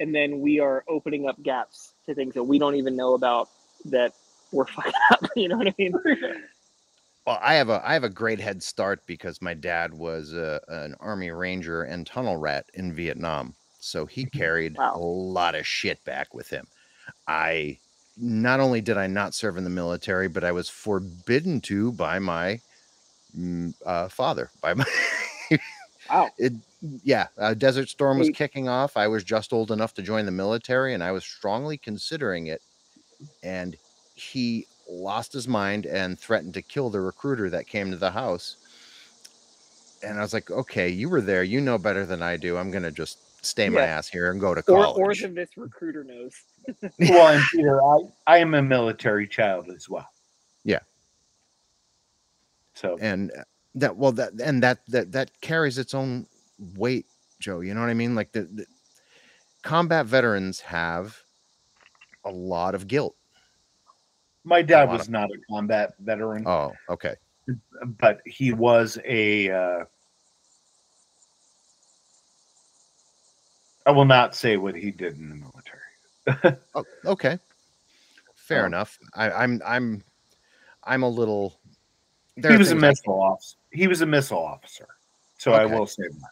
and 0.00 0.14
then 0.14 0.40
we 0.40 0.60
are 0.60 0.84
opening 0.88 1.28
up 1.28 1.42
gaps 1.42 1.92
to 2.06 2.14
things 2.14 2.34
that 2.34 2.44
we 2.44 2.58
don't 2.58 2.76
even 2.76 2.96
know 2.96 3.12
about 3.14 3.48
that 3.86 4.14
we're 4.52 4.66
fucking 4.76 4.92
up. 5.12 5.24
You 5.36 5.48
know 5.48 5.58
what 5.58 5.68
I 5.68 5.74
mean? 5.78 5.94
Well, 7.26 7.38
I 7.40 7.54
have 7.54 7.70
a 7.70 7.80
I 7.86 7.94
have 7.94 8.04
a 8.04 8.10
great 8.10 8.40
head 8.40 8.62
start 8.62 9.06
because 9.06 9.40
my 9.40 9.54
dad 9.54 9.94
was 9.94 10.32
a, 10.34 10.60
an 10.68 10.94
army 11.00 11.30
ranger 11.30 11.82
and 11.82 12.06
tunnel 12.06 12.36
rat 12.36 12.68
in 12.74 12.94
Vietnam, 12.94 13.56
so 13.78 14.04
he 14.06 14.26
carried 14.26 14.76
Wow. 14.76 14.94
a 14.94 14.98
lot 14.98 15.54
of 15.54 15.66
shit 15.66 16.04
back 16.04 16.34
with 16.34 16.50
him. 16.50 16.68
I 17.28 17.80
not 18.16 18.60
only 18.60 18.80
did 18.82 18.98
I 18.98 19.06
not 19.08 19.34
serve 19.34 19.56
in 19.58 19.64
the 19.64 19.70
military, 19.70 20.28
but 20.28 20.44
I 20.44 20.52
was 20.52 20.70
forbidden 20.70 21.60
to 21.62 21.92
by 21.92 22.18
my 22.20 22.62
mm, 23.36 23.74
uh, 23.86 24.08
father, 24.10 24.52
by 24.62 24.74
my 24.74 24.86
Wow. 26.08 26.34
It, 26.38 26.52
yeah, 27.02 27.28
uh, 27.38 27.54
Desert 27.54 27.88
Storm 27.88 28.18
was 28.18 28.28
kicking 28.30 28.68
off. 28.68 28.96
I 28.96 29.08
was 29.08 29.24
just 29.24 29.52
old 29.52 29.70
enough 29.70 29.94
to 29.94 30.02
join 30.02 30.26
the 30.26 30.32
military, 30.32 30.94
and 30.94 31.02
I 31.02 31.12
was 31.12 31.24
strongly 31.24 31.78
considering 31.78 32.46
it. 32.46 32.62
And 33.42 33.76
he 34.14 34.68
lost 34.88 35.32
his 35.32 35.48
mind 35.48 35.86
and 35.86 36.18
threatened 36.18 36.54
to 36.54 36.62
kill 36.62 36.90
the 36.90 37.00
recruiter 37.00 37.50
that 37.50 37.66
came 37.66 37.90
to 37.90 37.96
the 37.96 38.10
house. 38.10 38.56
And 40.02 40.18
I 40.18 40.22
was 40.22 40.34
like, 40.34 40.50
"Okay, 40.50 40.88
you 40.88 41.08
were 41.08 41.20
there. 41.20 41.42
You 41.42 41.60
know 41.60 41.78
better 41.78 42.04
than 42.04 42.22
I 42.22 42.36
do. 42.36 42.56
I'm 42.56 42.70
gonna 42.70 42.90
just 42.90 43.18
stay 43.44 43.68
my 43.68 43.82
ass 43.82 44.08
here 44.08 44.30
and 44.30 44.40
go 44.40 44.54
to 44.54 44.62
college." 44.62 44.98
or 44.98 45.14
the 45.14 45.34
this 45.34 45.56
recruiter 45.56 46.04
knows. 46.04 46.34
well, 46.98 47.34
and 47.34 47.42
Peter, 47.52 47.82
I, 47.82 47.98
I 48.26 48.38
am 48.38 48.54
a 48.54 48.62
military 48.62 49.26
child 49.26 49.70
as 49.70 49.88
well. 49.88 50.08
Yeah. 50.64 50.80
So 52.74 52.98
and 53.00 53.32
that 53.74 53.96
well 53.96 54.12
that 54.12 54.32
and 54.42 54.62
that 54.62 54.78
that 54.88 55.12
that 55.12 55.30
carries 55.40 55.78
its 55.78 55.94
own 55.94 56.26
weight 56.76 57.06
joe 57.40 57.60
you 57.60 57.74
know 57.74 57.80
what 57.80 57.90
i 57.90 57.94
mean 57.94 58.14
like 58.14 58.32
the, 58.32 58.42
the 58.42 58.66
combat 59.62 60.06
veterans 60.06 60.60
have 60.60 61.18
a 62.24 62.30
lot 62.30 62.74
of 62.74 62.86
guilt 62.86 63.16
my 64.44 64.62
dad 64.62 64.90
was 64.90 65.08
not 65.08 65.30
a 65.30 65.38
combat 65.50 65.94
veteran, 65.98 66.46
oh 66.46 66.72
okay 66.88 67.14
but 67.98 68.20
he 68.24 68.52
was 68.52 68.98
a. 69.04 69.50
Uh, 69.50 69.84
I 73.86 73.90
will 73.90 74.06
not 74.06 74.34
say 74.34 74.56
what 74.56 74.74
he 74.74 74.90
did 74.90 75.18
in 75.18 75.28
the 75.28 75.34
military. 75.34 76.58
oh, 76.74 76.84
okay 77.04 77.38
fair 78.34 78.60
Um, 78.60 78.66
enough 78.66 78.98
I, 79.14 79.30
i'm 79.30 79.62
i'm 79.64 80.04
i'm 80.84 81.02
a 81.02 81.08
little 81.08 81.58
there 82.36 82.52
he 82.52 82.58
was 82.58 82.72
a 82.72 82.74
I 82.74 82.78
missile 82.78 83.22
officer. 83.22 83.56
He 83.72 83.86
was 83.86 84.00
a 84.02 84.06
missile 84.06 84.38
officer. 84.44 84.88
So 85.38 85.52
I 85.52 85.64
will 85.64 85.86
say 85.86 86.02
that. 86.02 86.30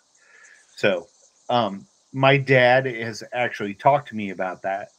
So 0.76 1.06
um 1.48 1.86
my 2.12 2.36
dad 2.36 2.86
has 2.86 3.22
actually 3.32 3.74
talked 3.74 4.08
to 4.08 4.16
me 4.16 4.30
about 4.30 4.62
that 4.62 4.90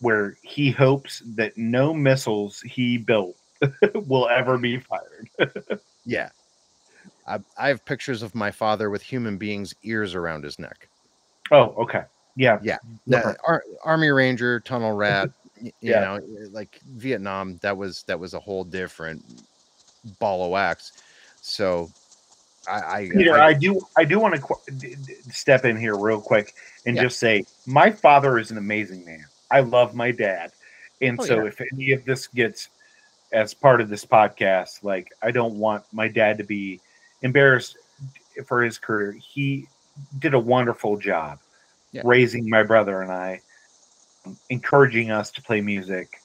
where 0.00 0.36
he 0.42 0.70
hopes 0.70 1.22
that 1.36 1.56
no 1.56 1.94
missiles 1.94 2.60
he 2.60 2.98
built 2.98 3.36
will 3.94 4.28
ever 4.28 4.58
be 4.58 4.78
fired. 4.78 5.28
yeah 6.04 6.28
I, 7.26 7.38
I 7.58 7.68
have 7.68 7.84
pictures 7.84 8.22
of 8.22 8.34
my 8.34 8.50
father 8.50 8.90
with 8.90 9.02
human 9.02 9.36
beings 9.38 9.74
ears 9.82 10.14
around 10.14 10.44
his 10.44 10.58
neck 10.58 10.88
Oh, 11.52 11.74
okay. 11.78 12.02
Yeah. 12.36 12.58
Yeah. 12.62 12.78
That 13.06 13.36
Ar- 13.46 13.64
army 13.84 14.08
ranger 14.10 14.60
tunnel 14.60 14.92
rat 14.92 15.30
you 15.60 15.72
Yeah. 15.80 16.00
know 16.00 16.20
like 16.50 16.80
vietnam 16.86 17.58
that 17.62 17.76
was 17.76 18.02
that 18.08 18.18
was 18.20 18.34
a 18.34 18.40
whole 18.40 18.62
different 18.64 19.24
ball 20.20 20.44
of 20.44 20.50
wax 20.50 20.92
so 21.40 21.90
i 22.68 22.72
i, 22.80 23.08
Peter, 23.10 23.38
I- 23.38 23.46
I 23.48 23.52
do 23.54 23.80
I 23.96 24.04
do 24.04 24.18
want 24.20 24.34
to 24.34 24.40
qu- 24.40 24.96
step 25.30 25.64
in 25.64 25.76
here 25.76 25.96
real 25.96 26.20
quick 26.20 26.54
and 26.84 26.94
Yeah. 26.96 27.04
just 27.04 27.18
say 27.18 27.44
my 27.64 27.90
father 27.90 28.38
is 28.38 28.50
an 28.50 28.58
amazing 28.58 29.04
man. 29.04 29.24
I 29.50 29.60
love 29.60 29.94
my 29.94 30.10
dad. 30.10 30.52
And 31.00 31.18
Oh, 31.20 31.24
so 31.24 31.36
yeah. 31.42 31.48
if 31.48 31.60
any 31.72 31.92
of 31.92 32.04
this 32.04 32.26
gets 32.26 32.68
as 33.32 33.52
part 33.54 33.80
of 33.80 33.88
this 33.88 34.04
podcast, 34.04 34.82
like 34.82 35.08
I 35.22 35.30
don't 35.30 35.58
want 35.58 35.84
my 35.92 36.08
dad 36.08 36.38
to 36.38 36.44
be 36.44 36.80
embarrassed 37.22 37.76
for 38.46 38.62
his 38.62 38.78
career. 38.78 39.12
He 39.12 39.66
did 40.18 40.34
a 40.34 40.38
wonderful 40.38 40.96
job 40.96 41.38
Yeah. 41.92 42.02
raising 42.04 42.48
my 42.48 42.62
brother 42.62 43.02
and 43.02 43.10
I, 43.10 43.40
encouraging 44.50 45.10
us 45.10 45.30
to 45.32 45.42
play 45.42 45.60
music, 45.60 46.20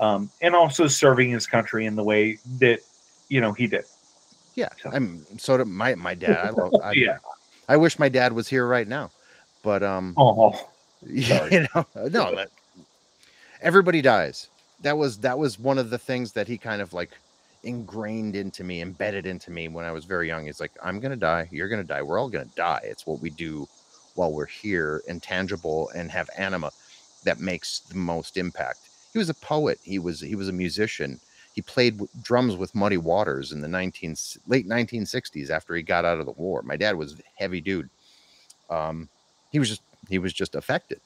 um, 0.00 0.30
and 0.40 0.54
also 0.54 0.86
serving 0.86 1.30
his 1.30 1.46
country 1.46 1.86
in 1.86 1.94
the 1.96 2.02
way 2.02 2.38
that 2.58 2.80
you 3.28 3.40
know 3.40 3.52
he 3.52 3.66
did. 3.66 3.84
yeah 4.54 4.68
So- 4.82 4.90
i'm 4.92 5.26
so 5.38 5.56
did 5.56 5.66
my 5.66 5.94
my 5.96 6.14
dad 6.14 6.36
i 6.38 6.50
love 6.50 6.72
I, 6.82 6.92
Yeah. 6.94 7.18
i 7.68 7.76
wish 7.76 7.98
my 7.98 8.08
dad 8.08 8.32
was 8.32 8.46
here 8.48 8.66
right 8.66 8.86
now 8.86 9.10
but 9.62 9.82
um 9.82 10.14
Oh, 10.16 10.52
you 11.50 11.66
know? 11.74 11.86
No 11.94 12.34
that, 12.34 12.50
everybody 13.60 14.02
dies. 14.02 14.48
That 14.82 14.96
was 14.96 15.18
that 15.18 15.38
was 15.38 15.58
one 15.58 15.78
of 15.78 15.90
the 15.90 15.98
things 15.98 16.32
that 16.32 16.48
he 16.48 16.58
kind 16.58 16.82
of 16.82 16.92
like 16.92 17.10
ingrained 17.62 18.36
into 18.36 18.62
me 18.62 18.82
embedded 18.82 19.24
into 19.24 19.50
me 19.50 19.68
when 19.68 19.86
i 19.86 19.92
was 19.92 20.04
very 20.04 20.28
young. 20.28 20.46
It's 20.46 20.60
like 20.60 20.72
i'm 20.82 21.00
gonna 21.00 21.16
die. 21.16 21.48
You're 21.50 21.68
gonna 21.68 21.84
die. 21.84 22.02
We're 22.02 22.18
all 22.18 22.28
gonna 22.28 22.46
die. 22.56 22.80
It's 22.84 23.06
what 23.06 23.20
we 23.20 23.30
do 23.30 23.66
while 24.14 24.32
we're 24.32 24.46
here 24.46 25.02
intangible 25.08 25.90
and 25.94 26.10
have 26.10 26.28
anima 26.36 26.70
that 27.24 27.40
makes 27.40 27.80
the 27.80 27.96
most 27.96 28.36
impact. 28.36 28.80
He 29.12 29.18
was 29.18 29.30
a 29.30 29.34
poet. 29.34 29.78
He 29.82 29.98
was 29.98 30.20
he 30.20 30.34
was 30.34 30.48
a 30.48 30.52
musician. 30.52 31.20
He 31.54 31.62
played 31.62 32.00
drums 32.22 32.56
with 32.56 32.74
muddy 32.74 32.96
waters 32.96 33.52
in 33.52 33.60
the 33.60 33.68
19 33.68 34.16
late 34.48 34.68
1960s 34.68 35.50
after 35.50 35.74
he 35.74 35.82
got 35.82 36.04
out 36.04 36.18
of 36.18 36.26
the 36.26 36.32
war. 36.32 36.62
My 36.62 36.76
dad 36.76 36.96
was 36.96 37.14
a 37.14 37.22
heavy 37.36 37.60
dude. 37.60 37.88
Um 38.70 39.08
he 39.50 39.58
was 39.58 39.68
just 39.68 39.82
he 40.08 40.18
was 40.18 40.32
just 40.32 40.54
affected 40.54 41.00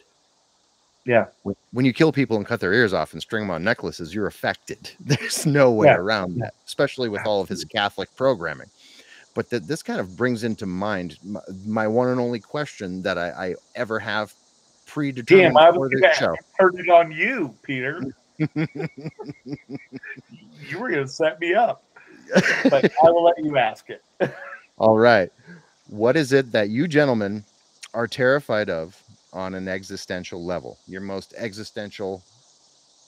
yeah. 1.09 1.25
when, 1.43 1.57
when 1.73 1.85
you 1.87 1.95
kill 1.95 2.13
people 2.13 2.37
and 2.37 2.47
cut 2.47 2.61
their 2.61 2.75
ears 2.75 2.93
off 2.93 3.15
and 3.15 3.23
string 3.23 3.43
them 3.43 3.51
on 3.51 3.65
necklaces, 3.65 4.15
you're 4.15 4.27
affected. 4.27 4.91
There's 5.01 5.47
no 5.47 5.73
way 5.73 5.87
Yeah, 5.87 5.97
around 5.97 6.37
that, 6.37 6.53
especially 6.67 7.09
with 7.09 7.27
all 7.27 7.41
of 7.41 7.49
his 7.49 7.65
Catholic 7.65 8.15
programming. 8.15 8.69
But 9.35 9.49
that 9.51 9.67
this 9.67 9.83
kind 9.83 10.01
of 10.01 10.17
brings 10.17 10.45
into 10.45 10.67
mind 10.67 11.17
my, 11.25 11.41
my 11.65 11.87
one 11.87 12.09
and 12.09 12.21
only 12.21 12.41
question 12.41 13.01
that 13.03 13.17
I, 13.17 13.31
I 13.31 13.55
ever 13.75 13.99
have 13.99 14.35
predetermined 14.87 15.55
Damn, 15.55 15.57
I 15.57 15.73
for 15.73 15.89
this 15.89 16.03
gonna 16.03 16.15
show. 16.15 16.37
turn 16.61 16.79
it 16.79 16.91
on 16.91 17.11
you, 17.11 17.55
Peter. 17.63 18.03
you 18.39 18.49
were 20.79 20.91
gonna 20.91 21.09
set 21.09 21.41
me 21.41 21.55
up, 21.55 21.85
but 22.65 22.93
I 23.03 23.11
will 23.11 23.25
let 23.25 23.39
you 23.39 23.57
ask 23.57 23.87
it. 23.89 24.03
all 24.77 24.99
right. 24.99 25.31
What 25.87 26.17
is 26.17 26.33
it 26.33 26.53
that 26.53 26.69
you 26.69 26.87
gentlemen 26.87 27.45
are 27.95 28.07
terrified 28.07 28.71
of 28.71 29.03
on 29.33 29.55
an 29.55 29.69
existential 29.69 30.45
level? 30.45 30.79
Your 30.87 31.01
most 31.01 31.35
existential, 31.37 32.23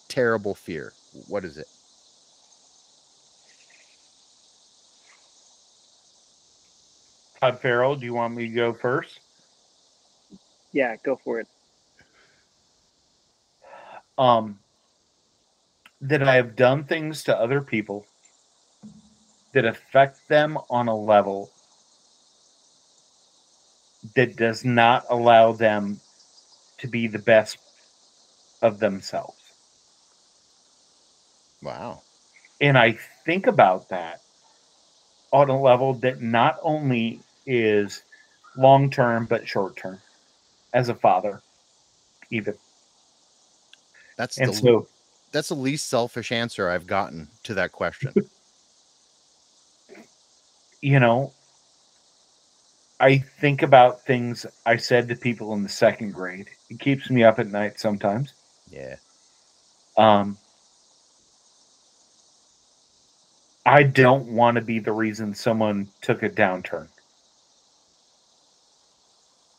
terrible 0.09 0.55
fear. 0.55 0.93
What 1.29 1.45
is 1.45 1.59
it? 1.59 1.67
Todd 7.41 7.59
Farrell, 7.61 7.97
do 7.97 8.05
you 8.05 8.15
want 8.15 8.35
me 8.35 8.49
to 8.49 8.55
go 8.55 8.75
first? 8.75 9.21
Yeah, 10.73 10.97
go 11.03 11.17
for 11.17 11.41
it. 11.41 11.49
Um, 14.19 14.59
that 16.03 16.23
I 16.23 16.35
have 16.37 16.55
done 16.55 16.85
things 16.85 17.25
to 17.25 17.37
other 17.37 17.61
people 17.61 18.07
that 19.53 19.65
affect 19.65 20.29
them 20.29 20.59
on 20.69 20.89
a 20.89 20.97
level 20.97 21.51
that 24.15 24.37
does 24.37 24.65
not 24.65 25.05
allow 25.11 25.53
them 25.53 26.01
to 26.79 26.89
be 26.89 27.07
the 27.07 27.19
best 27.19 27.59
of 28.63 28.79
themselves. 28.79 29.37
Wow. 31.63 32.03
And 32.61 32.77
I 32.77 32.99
think 33.25 33.47
about 33.47 33.89
that 33.91 34.21
on 35.33 35.49
a 35.51 35.61
level 35.61 35.95
that 35.95 36.21
not 36.21 36.59
only 36.63 37.21
is 37.47 38.03
long 38.57 38.91
term, 38.91 39.27
but 39.27 39.47
short 39.47 39.77
term 39.77 39.99
as 40.73 40.89
a 40.89 40.95
father, 40.95 41.43
even. 42.31 42.55
That's 44.17 44.39
And 44.39 44.51
the 44.51 44.57
so, 44.57 44.89
that's 45.33 45.49
the 45.49 45.55
least 45.55 45.89
selfish 45.89 46.33
answer 46.33 46.69
I've 46.69 46.87
gotten 46.87 47.29
to 47.45 47.55
that 47.55 47.73
question. 47.73 48.13
you 50.83 51.01
know, 51.01 51.33
I 53.01 53.19
think 53.19 53.63
about 53.63 54.05
things 54.05 54.45
I 54.67 54.77
said 54.77 55.09
to 55.09 55.17
people 55.17 55.55
in 55.55 55.63
the 55.63 55.69
second 55.71 56.13
grade. 56.13 56.49
It 56.69 56.79
keeps 56.79 57.09
me 57.09 57.25
up 57.25 57.39
at 57.39 57.49
night 57.49 57.81
sometimes. 57.81 58.35
yeah. 58.71 58.97
Um, 59.97 60.39
I 63.67 63.83
don't 63.83 64.29
want 64.29 64.55
to 64.57 64.63
be 64.63 64.79
the 64.79 64.93
reason 64.93 65.35
someone 65.35 65.89
took 66.01 66.23
a 66.23 66.31
downturn. 66.31 66.89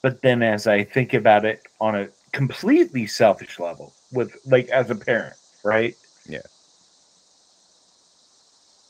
But 0.01 0.21
then 0.21 0.41
as 0.41 0.67
I 0.67 0.83
think 0.83 1.13
about 1.13 1.45
it 1.45 1.61
on 1.79 1.95
a 1.95 2.09
completely 2.31 3.05
selfish 3.05 3.59
level 3.59 3.93
with 4.11 4.35
like 4.45 4.69
as 4.69 4.89
a 4.89 4.95
parent, 4.95 5.35
right? 5.63 5.95
Yeah. 6.27 6.39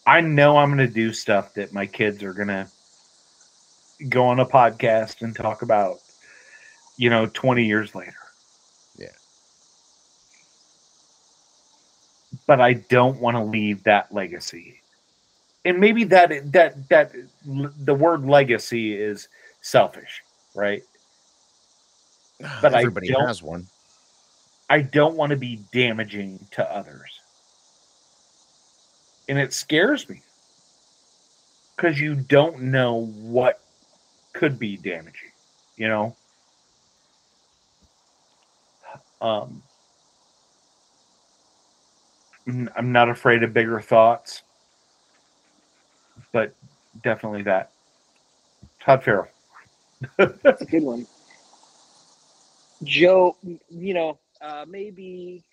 I 0.06 0.22
know 0.22 0.58
I'm 0.58 0.74
going 0.74 0.88
to 0.88 0.94
do 0.94 1.12
stuff 1.14 1.54
that 1.56 1.74
my 1.74 1.86
kids 1.86 2.24
are 2.24 2.34
going 2.34 2.48
to 2.48 2.68
go 4.10 4.26
on 4.26 4.40
a 4.40 4.46
podcast 4.46 5.22
and 5.22 5.36
talk 5.36 5.62
about, 5.62 6.00
you 6.98 7.10
know, 7.10 7.28
20 7.28 7.66
years 7.66 7.96
later. 7.96 8.14
Yeah. 8.98 9.08
But 12.48 12.62
I 12.62 12.74
don't 12.74 13.20
want 13.20 13.38
to 13.38 13.44
leave 13.44 13.84
that 13.84 14.14
legacy. 14.14 14.82
And 15.64 15.80
maybe 15.80 16.04
that 16.06 16.52
that 16.54 16.90
that 16.90 17.12
the 17.46 17.94
word 17.94 18.26
legacy 18.26 18.96
is 18.96 19.28
selfish, 19.62 20.24
right? 20.56 20.84
But 22.62 22.74
everybody 22.74 23.14
has 23.14 23.44
one. 23.44 23.68
I 24.68 24.82
don't 24.82 25.16
want 25.16 25.30
to 25.30 25.36
be 25.36 25.60
damaging 25.72 26.48
to 26.52 26.76
others. 26.76 27.20
And 29.30 29.38
it 29.38 29.54
scares 29.54 30.10
me 30.10 30.24
because 31.76 32.00
you 32.00 32.16
don't 32.16 32.62
know 32.62 33.06
what 33.06 33.60
could 34.34 34.60
be 34.60 34.78
damaging, 34.78 35.32
you 35.78 35.88
know. 35.88 36.16
Um, 39.22 39.62
I'm 42.48 42.92
not 42.92 43.10
afraid 43.10 43.44
of 43.44 43.54
bigger 43.54 43.80
thoughts, 43.80 44.42
but 46.32 46.54
definitely 47.04 47.44
that. 47.44 47.72
Todd 48.80 49.04
Farrell. 49.04 49.28
That's 50.18 50.62
a 50.62 50.66
good 50.66 50.84
one. 50.84 51.06
Joe, 52.84 53.38
you 53.70 53.94
know, 53.94 54.18
uh, 54.42 54.66
maybe 54.68 55.44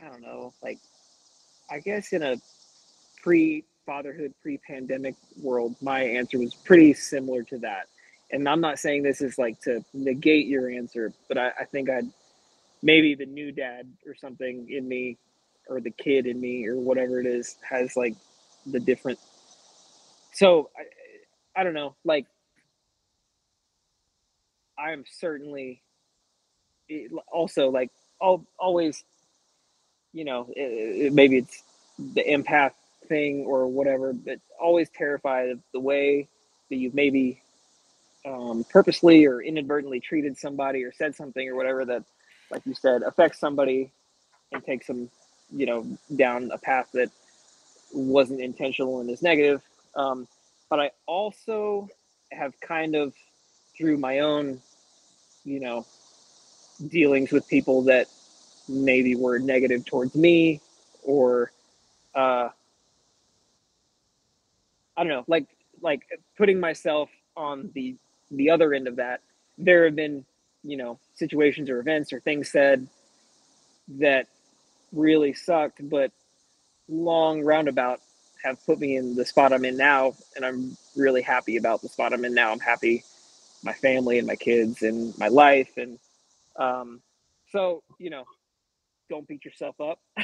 I 0.00 0.08
don't 0.08 0.20
know, 0.20 0.52
like 0.62 0.78
I 1.70 1.80
guess 1.80 2.12
in 2.12 2.22
a 2.22 2.36
pre 3.22 3.64
fatherhood, 3.86 4.34
pre 4.42 4.58
pandemic 4.58 5.16
world, 5.42 5.76
my 5.82 6.02
answer 6.02 6.38
was 6.40 6.54
pretty 6.54 6.94
similar 6.94 7.44
to 7.44 7.58
that. 7.60 7.88
And 8.32 8.48
I'm 8.48 8.60
not 8.62 8.80
saying 8.80 9.04
this 9.04 9.22
is 9.22 9.38
like 9.38 9.60
to 9.62 9.84
negate 9.94 10.48
your 10.48 10.70
answer, 10.70 11.12
but 11.28 11.38
I, 11.38 11.50
I 11.60 11.64
think 11.66 11.90
I'd 11.90 12.10
maybe 12.82 13.14
the 13.14 13.26
new 13.26 13.52
dad 13.52 13.88
or 14.06 14.14
something 14.14 14.68
in 14.70 14.88
me, 14.88 15.18
or 15.68 15.80
the 15.80 15.90
kid 15.90 16.26
in 16.26 16.40
me, 16.40 16.66
or 16.66 16.76
whatever 16.76 17.20
it 17.20 17.26
is, 17.26 17.56
has 17.68 17.96
like 17.96 18.16
the 18.66 18.80
different. 18.80 19.18
So 20.32 20.70
I, 20.76 21.60
I 21.60 21.64
don't 21.64 21.74
know, 21.74 21.96
like 22.04 22.26
I'm 24.78 25.04
certainly 25.20 25.82
also 27.32 27.70
like 27.70 27.90
I'll 28.22 28.46
always, 28.58 29.04
you 30.12 30.24
know, 30.24 30.48
it, 30.56 31.06
it- 31.08 31.12
maybe 31.14 31.38
it's 31.38 31.62
the 31.98 32.24
empath 32.24 32.72
thing 33.08 33.44
or 33.46 33.66
whatever, 33.68 34.12
but 34.12 34.40
always 34.60 34.88
terrified 34.90 35.50
of 35.50 35.60
the 35.72 35.80
way 35.80 36.28
that 36.70 36.76
you've 36.76 36.94
maybe 36.94 37.42
um, 38.26 38.64
purposely 38.70 39.26
or 39.26 39.42
inadvertently 39.42 40.00
treated 40.00 40.36
somebody 40.36 40.84
or 40.84 40.92
said 40.92 41.14
something 41.14 41.48
or 41.48 41.56
whatever 41.56 41.84
that, 41.84 42.04
like 42.50 42.66
you 42.66 42.74
said, 42.74 43.02
affects 43.02 43.38
somebody 43.38 43.92
and 44.52 44.64
takes 44.64 44.86
them, 44.86 45.10
you 45.50 45.66
know, 45.66 45.86
down 46.16 46.50
a 46.52 46.58
path 46.58 46.88
that 46.94 47.10
wasn't 47.92 48.40
intentional 48.40 49.00
and 49.00 49.10
is 49.10 49.22
negative. 49.22 49.62
Um, 49.94 50.28
but 50.70 50.80
I 50.80 50.90
also 51.06 51.88
have 52.32 52.58
kind 52.60 52.96
of 52.96 53.14
through 53.76 53.98
my 53.98 54.20
own, 54.20 54.60
you 55.44 55.60
know, 55.60 55.86
dealings 56.88 57.32
with 57.32 57.48
people 57.48 57.82
that 57.82 58.08
maybe 58.68 59.14
were 59.14 59.38
negative 59.38 59.84
towards 59.84 60.14
me 60.14 60.60
or 61.04 61.52
uh 62.14 62.48
I 64.96 65.04
don't 65.04 65.12
know, 65.12 65.24
like 65.26 65.46
like 65.82 66.02
putting 66.38 66.60
myself 66.60 67.10
on 67.36 67.70
the 67.74 67.96
the 68.30 68.50
other 68.50 68.74
end 68.74 68.88
of 68.88 68.96
that. 68.96 69.20
There 69.58 69.84
have 69.84 69.96
been, 69.96 70.24
you 70.62 70.76
know, 70.76 70.98
situations 71.14 71.70
or 71.70 71.80
events 71.80 72.12
or 72.12 72.20
things 72.20 72.50
said 72.50 72.86
that 73.98 74.26
really 74.92 75.34
sucked, 75.34 75.88
but 75.88 76.12
long 76.88 77.42
roundabout 77.42 78.00
have 78.44 78.64
put 78.66 78.78
me 78.78 78.96
in 78.96 79.14
the 79.16 79.24
spot 79.24 79.52
I'm 79.52 79.64
in 79.64 79.76
now, 79.76 80.14
and 80.36 80.44
I'm 80.44 80.76
really 80.96 81.22
happy 81.22 81.56
about 81.56 81.82
the 81.82 81.88
spot 81.88 82.12
I'm 82.12 82.24
in 82.24 82.34
now. 82.34 82.52
I'm 82.52 82.60
happy 82.60 83.02
my 83.62 83.72
family 83.72 84.18
and 84.18 84.26
my 84.26 84.36
kids 84.36 84.82
and 84.82 85.16
my 85.18 85.28
life 85.28 85.76
and 85.76 85.98
um 86.56 87.00
so 87.50 87.82
you 87.98 88.10
know 88.10 88.24
don't 89.10 89.26
beat 89.28 89.44
yourself 89.44 89.80
up 89.80 89.98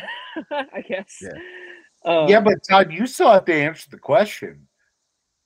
i 0.52 0.80
guess 0.86 1.18
Yeah. 1.20 1.38
Um, 2.04 2.28
yeah, 2.28 2.40
but 2.40 2.62
Todd, 2.68 2.92
you 2.92 3.06
still 3.06 3.30
have 3.30 3.44
to 3.46 3.54
answer 3.54 3.88
the 3.90 3.98
question. 3.98 4.66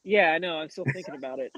yeah 0.05 0.33
i 0.33 0.39
know 0.39 0.59
i'm 0.59 0.71
still 0.71 0.85
thinking 0.93 1.17
about 1.17 1.39
it 1.41 1.53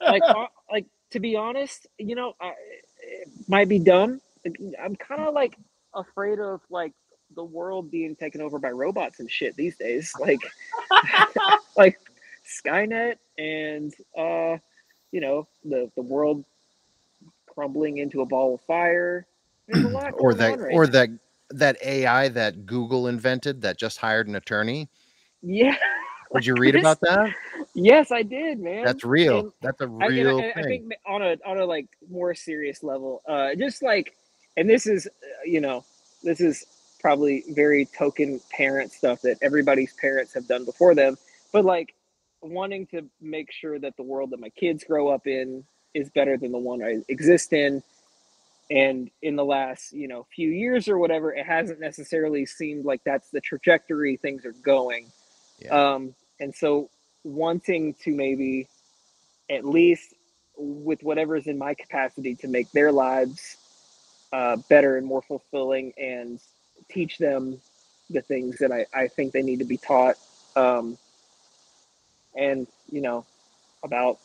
like 0.00 0.22
uh, 0.28 0.46
like 0.70 0.86
to 1.10 1.20
be 1.20 1.36
honest 1.36 1.86
you 1.98 2.14
know 2.14 2.34
I, 2.40 2.54
it 3.02 3.28
might 3.48 3.68
be 3.68 3.78
dumb 3.78 4.20
i'm 4.82 4.96
kind 4.96 5.20
of 5.20 5.34
like 5.34 5.56
afraid 5.94 6.38
of 6.40 6.62
like 6.70 6.94
the 7.36 7.44
world 7.44 7.90
being 7.90 8.16
taken 8.16 8.40
over 8.40 8.58
by 8.58 8.70
robots 8.70 9.20
and 9.20 9.30
shit 9.30 9.54
these 9.56 9.76
days 9.76 10.12
like 10.18 10.40
like 11.76 11.98
skynet 12.46 13.16
and 13.38 13.92
uh 14.16 14.56
you 15.12 15.20
know 15.20 15.46
the 15.64 15.90
the 15.96 16.02
world 16.02 16.44
crumbling 17.46 17.98
into 17.98 18.22
a 18.22 18.26
ball 18.26 18.54
of 18.54 18.60
fire 18.62 19.26
There's 19.68 19.84
a 19.84 19.88
lot 19.88 20.14
or 20.16 20.32
going 20.32 20.38
that 20.38 20.52
on 20.52 20.58
right 20.60 20.74
or 20.74 20.86
now. 20.86 20.92
that 20.92 21.08
that 21.50 21.78
AI 21.84 22.28
that 22.30 22.66
Google 22.66 23.08
invented 23.08 23.62
that 23.62 23.78
just 23.78 23.98
hired 23.98 24.28
an 24.28 24.36
attorney. 24.36 24.90
yeah 25.42 25.76
Did 26.32 26.46
you 26.46 26.54
read 26.56 26.74
about 26.76 27.00
that? 27.02 27.34
yes 27.74 28.12
i 28.12 28.22
did 28.22 28.60
man 28.60 28.92
That's 28.92 29.04
real. 29.04 29.48
And 29.48 29.52
That's 29.62 29.80
a 29.82 29.88
I, 30.00 30.06
real 30.08 30.44
I, 30.46 30.54
I 30.58 30.62
thing. 30.62 30.64
think 30.64 30.92
on 31.06 31.22
a 31.22 31.36
on 31.46 31.58
a 31.58 31.64
like 31.64 31.88
more 32.10 32.34
serious 32.34 32.82
level, 32.82 33.22
uh, 33.28 33.54
just 33.56 33.82
like, 33.82 34.14
and 34.56 34.68
this 34.68 34.86
is, 34.86 35.06
uh, 35.06 35.10
you 35.44 35.60
know, 35.60 35.84
this 36.22 36.40
is 36.40 36.66
probably 37.00 37.44
very 37.50 37.86
token 37.86 38.40
parent 38.50 38.92
stuff 38.92 39.22
that 39.22 39.38
everybody's 39.42 39.94
parents 39.94 40.34
have 40.34 40.48
done 40.48 40.64
before 40.64 40.94
them, 40.94 41.16
but 41.52 41.64
like 41.64 41.94
wanting 42.42 42.86
to 42.88 43.02
make 43.20 43.52
sure 43.52 43.78
that 43.78 43.96
the 43.96 44.02
world 44.02 44.30
that 44.30 44.40
my 44.40 44.50
kids 44.50 44.84
grow 44.84 45.08
up 45.08 45.26
in 45.26 45.64
is 45.94 46.10
better 46.10 46.36
than 46.36 46.52
the 46.52 46.58
one 46.58 46.82
I 46.82 46.98
exist 47.08 47.52
in. 47.52 47.82
And 48.70 49.10
in 49.20 49.34
the 49.34 49.44
last, 49.44 49.92
you 49.92 50.06
know, 50.06 50.26
few 50.34 50.48
years 50.48 50.86
or 50.86 50.96
whatever, 50.96 51.34
it 51.34 51.44
hasn't 51.44 51.80
necessarily 51.80 52.46
seemed 52.46 52.84
like 52.84 53.02
that's 53.04 53.28
the 53.30 53.40
trajectory 53.40 54.16
things 54.16 54.44
are 54.44 54.52
going. 54.52 55.10
Yeah. 55.58 55.94
Um, 55.94 56.14
and 56.38 56.54
so 56.54 56.88
wanting 57.24 57.94
to 58.04 58.12
maybe 58.12 58.68
at 59.50 59.64
least 59.64 60.14
with 60.56 61.02
whatever's 61.02 61.48
in 61.48 61.58
my 61.58 61.74
capacity 61.74 62.36
to 62.36 62.48
make 62.48 62.70
their 62.70 62.92
lives 62.92 63.56
uh, 64.32 64.56
better 64.68 64.96
and 64.96 65.06
more 65.06 65.22
fulfilling 65.22 65.92
and 65.98 66.38
teach 66.88 67.18
them 67.18 67.60
the 68.08 68.22
things 68.22 68.58
that 68.58 68.70
I, 68.70 68.86
I 68.94 69.08
think 69.08 69.32
they 69.32 69.42
need 69.42 69.58
to 69.58 69.64
be 69.64 69.78
taught. 69.78 70.16
Um, 70.54 70.96
and, 72.36 72.68
you 72.90 73.00
know, 73.00 73.26
about 73.82 74.18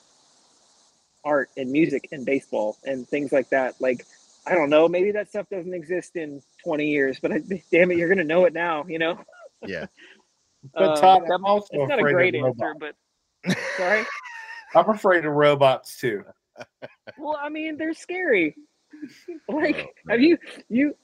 art 1.24 1.50
and 1.58 1.72
music 1.72 2.10
and 2.12 2.26
baseball 2.26 2.78
and 2.84 3.08
things 3.08 3.32
like 3.32 3.50
that. 3.50 3.82
Like, 3.82 4.06
I 4.48 4.54
don't 4.54 4.70
know, 4.70 4.88
maybe 4.88 5.12
that 5.12 5.30
stuff 5.30 5.48
doesn't 5.50 5.74
exist 5.74 6.16
in 6.16 6.42
20 6.64 6.88
years, 6.88 7.20
but 7.20 7.32
I, 7.32 7.40
damn 7.72 7.92
it, 7.92 7.98
you're 7.98 8.08
going 8.08 8.20
to 8.20 8.24
know 8.24 8.46
it 8.46 8.54
now, 8.54 8.86
you 8.88 9.00
know? 9.00 9.20
yeah. 9.66 9.86
But 10.74 10.90
Um, 10.90 10.98
Todd, 11.02 11.22
that- 11.28 11.34
I'm 11.34 11.46
also 11.46 11.68
it's 11.72 11.88
not 11.90 12.00
a 12.00 12.02
great 12.02 12.34
of 12.34 12.44
answer, 12.46 12.74
robots. 12.74 12.98
but 13.46 13.58
sorry. 13.78 14.04
I'm 14.76 14.90
afraid 14.90 15.24
of 15.26 15.34
robots 15.34 16.00
too. 16.00 16.24
Well, 17.20 17.38
I 17.40 17.50
mean, 17.50 17.78
they're 17.78 17.94
scary. 17.94 18.56
Like, 19.48 19.78
Oh, 19.78 20.12
have 20.12 20.22
you 20.22 20.38
you? 20.70 20.96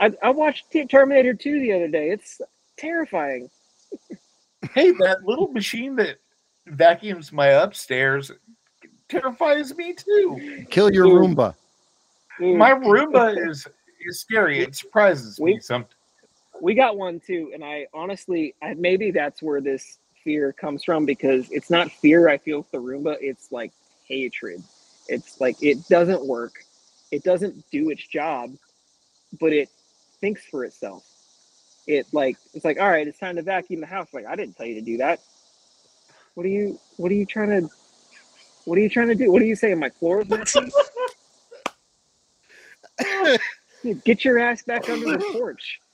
I, 0.00 0.10
I 0.22 0.30
watched 0.30 0.74
Terminator 0.90 1.34
Two 1.34 1.60
the 1.60 1.72
other 1.74 1.88
day. 1.88 2.08
It's 2.10 2.40
terrifying. 2.78 3.50
Hey, 4.74 4.92
that 4.92 5.18
little 5.24 5.48
machine 5.48 5.96
that 5.96 6.16
vacuums 6.66 7.30
my 7.30 7.48
upstairs 7.48 8.32
terrifies 9.08 9.76
me 9.76 9.92
too. 9.92 10.64
Kill 10.70 10.90
your 10.92 11.06
Roomba. 11.08 11.54
Dude, 12.38 12.56
My 12.58 12.72
Roomba 12.72 13.48
is 13.48 13.66
is 14.04 14.20
scary. 14.20 14.60
It 14.60 14.74
surprises 14.74 15.38
me 15.38 15.54
We- 15.54 15.60
sometimes. 15.60 15.94
we 16.60 16.74
got 16.74 16.96
one 16.96 17.20
too, 17.20 17.50
and 17.54 17.64
I 17.64 17.86
honestly, 17.94 18.54
I, 18.62 18.74
maybe 18.74 19.10
that's 19.10 19.42
where 19.42 19.60
this 19.60 19.98
fear 20.24 20.52
comes 20.52 20.82
from 20.84 21.04
because 21.06 21.50
it's 21.50 21.70
not 21.70 21.90
fear 21.90 22.28
I 22.28 22.38
feel 22.38 22.58
with 22.58 22.70
the 22.72 22.78
Roomba. 22.78 23.16
It's 23.20 23.52
like 23.52 23.72
hatred. 24.06 24.62
It's 25.08 25.40
like 25.40 25.62
it 25.62 25.86
doesn't 25.88 26.24
work. 26.26 26.64
It 27.10 27.22
doesn't 27.24 27.64
do 27.70 27.90
its 27.90 28.06
job, 28.06 28.54
but 29.40 29.52
it 29.52 29.68
thinks 30.20 30.44
for 30.46 30.64
itself. 30.64 31.04
It 31.86 32.06
like 32.12 32.36
it's 32.54 32.64
like 32.64 32.80
all 32.80 32.88
right, 32.90 33.06
it's 33.06 33.18
time 33.18 33.36
to 33.36 33.42
vacuum 33.42 33.80
the 33.80 33.86
house. 33.86 34.08
Like 34.12 34.26
I 34.26 34.34
didn't 34.36 34.56
tell 34.56 34.66
you 34.66 34.76
to 34.76 34.80
do 34.80 34.96
that. 34.98 35.20
What 36.34 36.46
are 36.46 36.48
you? 36.50 36.78
What 36.96 37.12
are 37.12 37.16
you 37.16 37.26
trying 37.26 37.50
to? 37.50 37.68
What 38.64 38.78
are 38.78 38.80
you 38.80 38.88
trying 38.88 39.08
to 39.08 39.14
do? 39.14 39.30
What 39.30 39.42
are 39.42 39.46
you 39.46 39.56
saying? 39.56 39.78
My 39.78 39.90
floor 39.90 40.22
is 40.22 40.28
Get 44.04 44.24
your 44.24 44.38
ass 44.38 44.62
back 44.62 44.88
under 44.88 45.16
the 45.18 45.24
porch. 45.32 45.80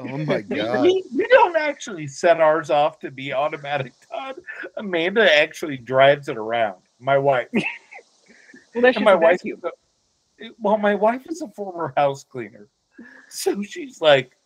Oh 0.00 0.16
my 0.16 0.36
We, 0.48 0.56
god. 0.56 0.82
we, 0.82 1.02
we 1.16 1.26
don't 1.26 1.56
actually 1.56 2.06
set 2.06 2.40
ours 2.40 2.70
off 2.70 3.00
to 3.00 3.10
be 3.10 3.32
automatic, 3.32 3.92
Todd. 4.08 4.36
Amanda 4.76 5.28
actually 5.36 5.76
drives 5.76 6.28
it 6.28 6.36
around. 6.36 6.76
My 7.00 7.18
wife. 7.18 7.48
Well, 8.74 8.82
that's 8.82 8.94
just 8.94 9.04
my 9.04 9.14
a 9.14 9.18
wife 9.18 9.38
vacuum. 9.38 9.60
is 10.38 10.46
a, 10.48 10.50
well, 10.60 10.78
my 10.78 10.94
wife 10.94 11.22
is 11.28 11.42
a 11.42 11.48
former 11.48 11.92
house 11.96 12.22
cleaner. 12.22 12.68
So 13.28 13.60
she's 13.64 14.00
like, 14.00 14.36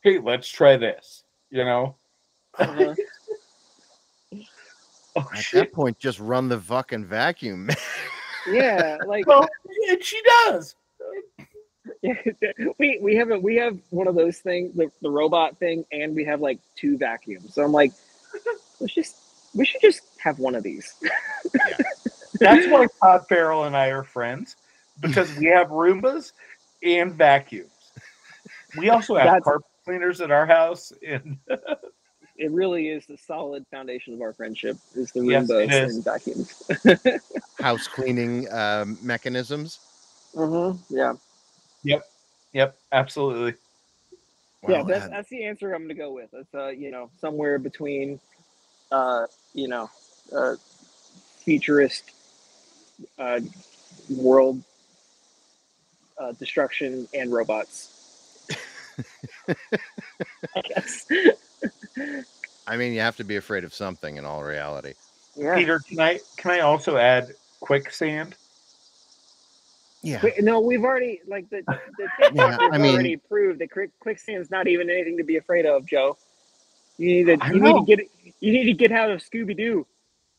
hey, 0.00 0.18
let's 0.18 0.48
try 0.48 0.76
this. 0.76 1.22
You 1.50 1.64
know? 1.64 1.94
Uh-huh. 2.58 2.94
Oh 5.14 5.28
At 5.32 5.38
shit. 5.38 5.60
that 5.60 5.72
point, 5.72 5.98
just 6.00 6.18
run 6.18 6.48
the 6.48 6.58
fucking 6.58 7.04
vacuum. 7.04 7.68
Yeah, 8.48 8.98
like 9.06 9.26
Well, 9.26 9.48
and 9.90 10.02
she 10.02 10.20
does. 10.46 10.74
we 12.78 12.98
we 13.02 13.14
have 13.16 13.30
a 13.30 13.38
we 13.38 13.56
have 13.56 13.78
one 13.90 14.06
of 14.06 14.14
those 14.14 14.38
things, 14.38 14.74
the, 14.74 14.90
the 15.02 15.10
robot 15.10 15.56
thing, 15.58 15.84
and 15.92 16.14
we 16.14 16.24
have 16.24 16.40
like 16.40 16.58
two 16.76 16.96
vacuums. 16.96 17.54
So 17.54 17.62
I'm 17.62 17.72
like, 17.72 17.92
let's 18.80 18.94
just 18.94 19.16
We 19.54 19.64
should 19.66 19.80
just 19.80 20.02
have 20.18 20.38
one 20.38 20.54
of 20.54 20.62
these. 20.62 20.94
That's 22.40 22.66
why 22.68 22.86
Todd 23.00 23.26
Farrell 23.28 23.64
and 23.64 23.76
I 23.76 23.88
are 23.88 24.02
friends 24.04 24.56
because 25.00 25.34
we 25.36 25.46
have 25.46 25.68
Roombas 25.68 26.32
and 26.82 27.12
vacuums. 27.14 27.70
We 28.76 28.90
also 28.90 29.14
have 29.16 29.26
That's- 29.26 29.42
carpet 29.44 29.66
cleaners 29.84 30.20
at 30.20 30.30
our 30.30 30.46
house, 30.46 30.92
and 31.06 31.36
It 32.42 32.50
really 32.50 32.88
is 32.88 33.06
the 33.06 33.16
solid 33.16 33.64
foundation 33.70 34.14
of 34.14 34.20
our 34.20 34.32
friendship 34.32 34.76
is 34.96 35.12
the 35.12 35.20
Yes, 35.22 35.46
Roombas 35.48 35.64
it 35.66 35.72
is. 35.72 35.94
and 35.94 36.04
vacuums. 36.04 37.22
House 37.60 37.86
cleaning 37.86 38.52
um, 38.52 38.98
mechanisms. 39.00 39.78
mm-hmm. 40.34 40.76
Yeah. 40.92 41.12
yep, 41.84 42.02
Yep. 42.52 42.76
absolutely. 42.90 43.54
yeah, 44.66 44.82
that's, 44.82 45.08
that's 45.08 45.28
the 45.28 45.44
answer 45.44 45.72
I'm 45.72 45.82
going 45.82 45.90
to 45.90 45.94
go 45.94 46.10
with. 46.12 46.30
It's 46.32 46.52
uh, 46.52 46.70
you 46.70 46.90
know, 46.90 47.10
somewhere 47.20 47.60
between, 47.60 48.18
uh, 48.90 49.26
you 49.54 49.68
know, 49.68 49.88
uh, 50.36 50.56
futurist, 51.44 52.10
uh, 53.20 53.38
world, 54.10 54.60
uh, 56.18 56.32
destruction 56.32 57.06
and 57.14 57.32
robots. 57.32 58.48
I 60.56 60.60
guess. 60.64 61.06
I 62.66 62.76
mean, 62.76 62.92
you 62.92 63.00
have 63.00 63.16
to 63.16 63.24
be 63.24 63.36
afraid 63.36 63.64
of 63.64 63.74
something 63.74 64.16
in 64.16 64.24
all 64.24 64.42
reality. 64.42 64.94
Yeah. 65.36 65.56
Peter, 65.56 65.78
can 65.80 65.98
I 66.00 66.20
can 66.36 66.50
I 66.50 66.60
also 66.60 66.96
add 66.96 67.34
quicksand? 67.60 68.34
Yeah. 70.02 70.20
Quick- 70.20 70.42
no, 70.42 70.60
we've 70.60 70.84
already 70.84 71.20
like 71.26 71.48
the 71.50 71.62
the 71.66 71.78
Yeah, 72.34 72.56
TikTokers 72.56 72.68
I 72.72 72.78
mean- 72.78 72.94
already 72.94 73.16
proved 73.16 73.60
that 73.60 73.70
quick, 73.70 73.90
quicksand's 74.00 74.50
not 74.50 74.66
even 74.68 74.90
anything 74.90 75.16
to 75.18 75.24
be 75.24 75.36
afraid 75.36 75.64
of, 75.66 75.86
Joe. 75.86 76.16
You 76.98 77.06
need 77.24 77.24
to 77.40 77.44
I 77.44 77.52
you 77.52 77.60
need 77.60 77.72
to 77.72 77.84
get 77.84 78.00
you 78.40 78.52
need 78.52 78.64
to 78.64 78.74
get 78.74 78.92
out 78.92 79.10
of 79.10 79.20
Scooby 79.20 79.56
Doo. 79.56 79.86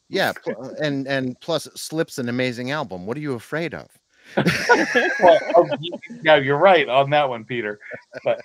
Yeah, 0.09 0.33
uh, 0.47 0.69
and 0.81 1.07
and 1.07 1.39
plus, 1.39 1.67
Slip's 1.75 2.19
an 2.19 2.29
amazing 2.29 2.71
album. 2.71 3.05
What 3.05 3.17
are 3.17 3.21
you 3.21 3.33
afraid 3.33 3.73
of? 3.73 3.87
well, 4.37 5.39
oh, 5.55 5.67
you- 5.79 5.99
yeah, 6.23 6.35
you're 6.35 6.57
right 6.57 6.87
on 6.87 7.09
that 7.09 7.27
one, 7.27 7.43
Peter. 7.45 7.79
But 8.23 8.41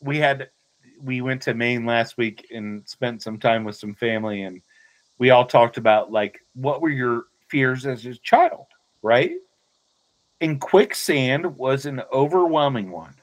we 0.00 0.16
had 0.18 0.48
we 1.02 1.20
went 1.20 1.42
to 1.42 1.54
Maine 1.54 1.86
last 1.86 2.16
week 2.16 2.46
and 2.52 2.86
spent 2.88 3.22
some 3.22 3.38
time 3.38 3.64
with 3.64 3.76
some 3.76 3.94
family, 3.94 4.42
and 4.42 4.62
we 5.18 5.30
all 5.30 5.46
talked 5.46 5.76
about 5.76 6.12
like 6.12 6.40
what 6.54 6.80
were 6.80 6.90
your 6.90 7.24
fears 7.48 7.86
as 7.86 8.04
a 8.06 8.14
child, 8.16 8.66
right? 9.02 9.32
And 10.40 10.60
quicksand 10.60 11.56
was 11.56 11.86
an 11.86 12.02
overwhelming 12.12 12.90
one. 12.90 13.14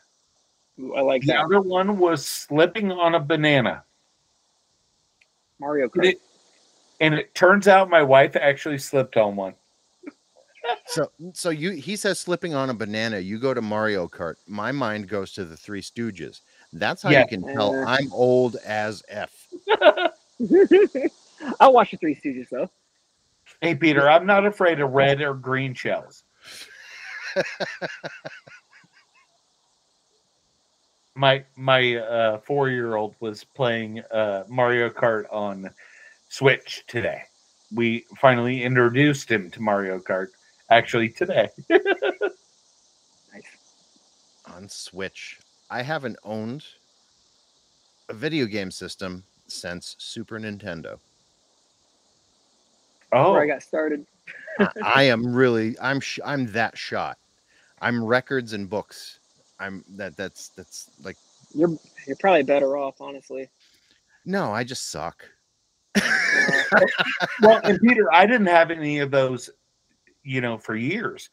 I 0.96 1.02
like 1.02 1.22
The 1.22 1.28
that 1.28 1.46
other 1.46 1.62
one 1.62 2.00
was 2.00 2.26
slipping 2.26 2.92
on 2.92 3.16
a 3.16 3.20
banana. 3.20 3.84
Mario 5.60 5.88
And 5.94 6.04
Kart. 6.04 6.06
it, 6.06 6.22
and 7.00 7.14
it 7.14 7.36
turns 7.36 7.68
out 7.68 7.90
my 7.90 8.02
wife 8.02 8.36
actually 8.36 8.80
slipped 8.80 9.18
on 9.18 9.36
one. 9.36 9.54
So, 10.86 11.12
so 11.34 11.50
you 11.50 11.72
he 11.72 11.96
says 11.96 12.20
slipping 12.20 12.54
on 12.54 12.70
a 12.70 12.74
banana. 12.74 13.20
You 13.20 13.38
go 13.38 13.54
to 13.54 13.62
Mario 13.62 14.08
Kart. 14.08 14.36
My 14.48 14.72
mind 14.72 15.10
goes 15.10 15.34
to 15.34 15.46
the 15.46 15.58
Three 15.58 15.82
Stooges. 15.82 16.42
That's 16.74 17.02
how 17.04 17.10
Yeah. 17.12 17.22
you 17.22 17.28
can 17.28 17.44
tell 17.54 17.74
Uh. 17.76 17.86
I'm 17.86 18.12
old 18.12 18.56
as 18.66 19.04
f. 19.08 19.32
I'll 21.60 21.74
watch 21.74 21.92
the 21.92 21.98
Three 21.98 22.16
Stooges 22.16 22.50
though. 22.50 22.70
Hey 23.62 23.76
Peter, 23.76 24.10
I'm 24.10 24.26
not 24.26 24.46
afraid 24.46 24.80
of 24.80 24.92
red 24.92 25.22
or 25.22 25.34
green 25.34 25.74
shells. 25.74 26.24
my 31.16 31.44
my 31.56 31.96
uh, 31.98 32.38
four 32.40 32.70
year 32.70 32.96
old 32.96 33.16
was 33.20 33.44
playing 33.44 34.00
uh, 34.12 34.44
Mario 34.50 34.90
Kart 34.90 35.26
on 35.32 35.70
Switch 36.30 36.84
today. 36.88 37.22
We 37.74 38.06
finally 38.20 38.64
introduced 38.64 39.30
him 39.32 39.52
to 39.52 39.62
Mario 39.62 40.00
Kart 40.00 40.28
actually 40.70 41.10
today. 41.10 41.50
Nice. 43.34 43.44
on 44.56 44.70
Switch. 44.70 45.40
I 45.70 45.82
haven't 45.82 46.18
owned 46.24 46.64
a 48.10 48.14
video 48.14 48.46
game 48.46 48.72
system 48.72 49.24
since 49.48 49.96
Super 50.00 50.40
Nintendo. 50.40 51.00
Oh, 53.12 53.34
Where 53.34 53.42
I 53.44 53.48
got 53.48 53.64
started. 53.64 54.06
I, 54.60 54.68
I 54.84 55.04
am 55.04 55.34
really 55.34 55.76
I'm 55.82 56.00
sh- 56.00 56.20
I'm 56.26 56.48
that 56.54 56.78
shot. 56.78 57.18
I'm 57.82 58.04
records 58.04 58.54
and 58.54 58.70
books. 58.70 59.20
I'm 59.60 59.84
that 59.96 60.16
that's 60.18 60.50
that's 60.50 60.90
like 61.04 61.18
You're 61.54 61.78
you're 62.08 62.18
probably 62.18 62.44
better 62.44 62.78
off, 62.78 63.02
honestly. 63.02 63.50
no, 64.26 64.52
I 64.52 64.64
just 64.64 64.90
suck. 64.92 65.26
Well, 67.42 67.60
and 67.64 67.80
Peter, 67.82 68.12
I 68.14 68.26
didn't 68.26 68.48
have 68.48 68.72
any 68.72 69.00
of 69.00 69.12
those, 69.12 69.50
you 70.24 70.42
know, 70.42 70.58
for 70.58 70.76
years. 70.76 71.30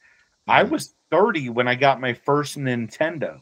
I 0.49 0.63
Mhm. 0.65 0.71
was 0.71 0.95
30 1.11 1.49
when 1.51 1.69
I 1.69 1.75
got 1.75 2.01
my 2.01 2.13
first 2.13 2.59
Nintendo. 2.59 3.41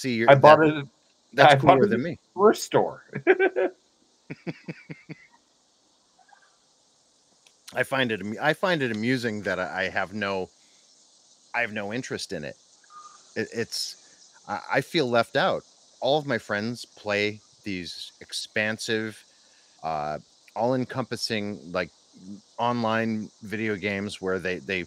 See, 0.00 0.14
you're, 0.14 0.30
I 0.30 0.34
bought 0.34 0.60
that- 0.60 0.78
it 0.78 0.86
That's 1.34 1.52
I 1.52 1.56
cooler 1.58 1.84
it 1.84 1.90
than 1.90 2.02
me. 2.02 2.18
thrift 2.32 2.58
store. 2.58 3.04
I 7.74 7.82
find 7.82 8.10
it. 8.10 8.22
I 8.40 8.54
find 8.54 8.80
it 8.82 8.92
amusing 8.92 9.42
that 9.42 9.58
I 9.58 9.90
have 9.90 10.14
no, 10.14 10.48
I 11.54 11.60
have 11.60 11.74
no 11.74 11.92
interest 11.92 12.32
in 12.32 12.44
it. 12.44 12.56
it 13.36 13.48
it's, 13.52 14.32
I, 14.48 14.60
I 14.76 14.80
feel 14.80 15.06
left 15.08 15.36
out. 15.36 15.64
All 16.00 16.18
of 16.18 16.24
my 16.24 16.38
friends 16.38 16.86
play 16.86 17.38
these 17.62 18.12
expansive, 18.22 19.22
uh, 19.82 20.18
all-encompassing 20.56 21.60
like 21.72 21.90
online 22.56 23.30
video 23.42 23.76
games 23.76 24.20
where 24.22 24.38
they 24.38 24.56
they 24.60 24.86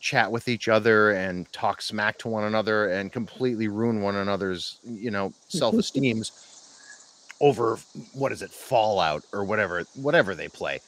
chat 0.00 0.32
with 0.32 0.48
each 0.48 0.68
other 0.68 1.12
and 1.12 1.50
talk 1.52 1.82
smack 1.82 2.18
to 2.18 2.28
one 2.28 2.44
another 2.44 2.90
and 2.90 3.12
completely 3.12 3.68
ruin 3.68 4.00
one 4.00 4.16
another's 4.16 4.78
you 4.84 5.10
know 5.10 5.32
self-esteems 5.48 6.32
over 7.40 7.78
what 8.12 8.32
is 8.32 8.42
it 8.42 8.50
fallout 8.50 9.22
or 9.32 9.44
whatever 9.44 9.84
whatever 9.94 10.34
they 10.34 10.48
play 10.48 10.80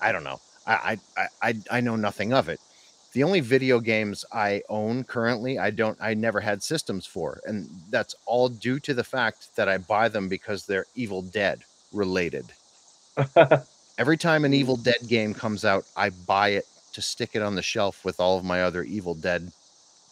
i 0.00 0.12
don't 0.12 0.24
know 0.24 0.40
I, 0.66 0.98
I 1.16 1.26
I 1.42 1.54
I 1.70 1.80
know 1.80 1.96
nothing 1.96 2.32
of 2.32 2.48
it. 2.48 2.60
The 3.12 3.24
only 3.24 3.40
video 3.40 3.80
games 3.80 4.24
I 4.30 4.62
own 4.68 5.02
currently, 5.04 5.58
I 5.58 5.70
don't 5.70 5.98
I 6.00 6.14
never 6.14 6.40
had 6.40 6.62
systems 6.62 7.06
for, 7.06 7.40
and 7.44 7.68
that's 7.90 8.14
all 8.26 8.48
due 8.48 8.78
to 8.80 8.94
the 8.94 9.04
fact 9.04 9.54
that 9.56 9.68
I 9.68 9.78
buy 9.78 10.08
them 10.08 10.28
because 10.28 10.66
they're 10.66 10.86
Evil 10.94 11.22
Dead 11.22 11.60
related. 11.92 12.46
Every 13.98 14.16
time 14.16 14.44
an 14.44 14.52
hmm. 14.52 14.58
Evil 14.58 14.76
Dead 14.76 14.98
game 15.08 15.34
comes 15.34 15.64
out, 15.64 15.84
I 15.96 16.10
buy 16.10 16.50
it 16.50 16.66
to 16.92 17.02
stick 17.02 17.30
it 17.34 17.42
on 17.42 17.54
the 17.54 17.62
shelf 17.62 18.04
with 18.04 18.20
all 18.20 18.38
of 18.38 18.44
my 18.44 18.62
other 18.62 18.82
Evil 18.82 19.14
Dead 19.14 19.50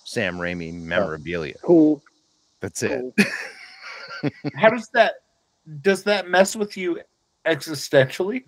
Sam 0.04 0.38
Raimi 0.38 0.72
memorabilia. 0.72 1.54
cool. 1.62 2.02
That's 2.60 2.82
it. 2.82 3.14
How 4.56 4.70
does 4.70 4.88
that 4.94 5.14
does 5.82 6.02
that 6.04 6.28
mess 6.28 6.56
with 6.56 6.76
you 6.76 7.00
existentially? 7.46 8.44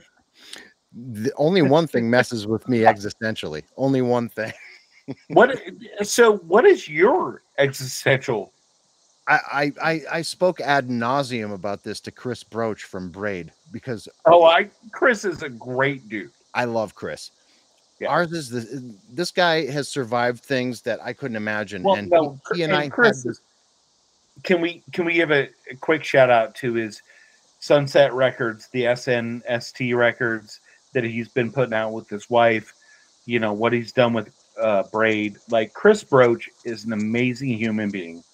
The 0.92 1.32
only 1.36 1.62
one 1.62 1.86
thing 1.86 2.10
messes 2.16 2.46
with 2.46 2.68
me 2.68 2.80
existentially. 2.80 3.62
Only 3.76 4.02
one 4.02 4.28
thing. 4.28 4.52
What 5.28 5.60
so 6.02 6.36
what 6.38 6.64
is 6.64 6.88
your 6.88 7.42
existential? 7.58 8.52
I, 9.26 9.38
I 9.52 9.72
I 9.82 10.02
I 10.12 10.22
spoke 10.22 10.60
ad 10.60 10.88
nauseum 10.88 11.52
about 11.52 11.82
this 11.82 11.98
to 12.00 12.12
Chris 12.12 12.44
Broach 12.44 12.82
from 12.84 13.10
Braid 13.10 13.50
because 13.72 14.06
Oh, 14.26 14.44
I 14.44 14.70
Chris 14.92 15.24
is 15.24 15.42
a 15.42 15.48
great 15.48 16.08
dude. 16.08 16.30
I 16.54 16.64
love 16.64 16.94
Chris. 16.94 17.32
Yeah. 18.00 18.08
Ours 18.08 18.32
is 18.32 18.48
the 18.48 18.94
this 19.12 19.30
guy 19.30 19.66
has 19.70 19.88
survived 19.88 20.42
things 20.42 20.80
that 20.82 21.00
I 21.04 21.12
couldn't 21.12 21.36
imagine, 21.36 21.82
Well, 21.82 21.96
and 21.96 22.08
no, 22.10 22.40
he, 22.52 22.58
he 22.58 22.62
and 22.64 22.72
and 22.72 22.82
I 22.82 22.88
Chris 22.88 23.22
this- 23.22 23.40
Can 24.42 24.62
we 24.62 24.82
can 24.92 25.04
we 25.04 25.14
give 25.14 25.30
a, 25.30 25.50
a 25.70 25.76
quick 25.80 26.02
shout 26.02 26.30
out 26.30 26.54
to 26.56 26.72
his 26.72 27.02
Sunset 27.60 28.14
Records, 28.14 28.68
the 28.68 28.84
SNST 28.84 29.94
records 29.94 30.60
that 30.94 31.04
he's 31.04 31.28
been 31.28 31.52
putting 31.52 31.74
out 31.74 31.92
with 31.92 32.08
his 32.08 32.30
wife. 32.30 32.72
You 33.26 33.38
know 33.38 33.52
what 33.52 33.74
he's 33.74 33.92
done 33.92 34.14
with 34.14 34.32
uh, 34.58 34.84
Braid. 34.90 35.36
Like 35.50 35.74
Chris 35.74 36.02
Broach 36.02 36.48
is 36.64 36.86
an 36.86 36.94
amazing 36.94 37.50
human 37.50 37.90
being, 37.90 38.24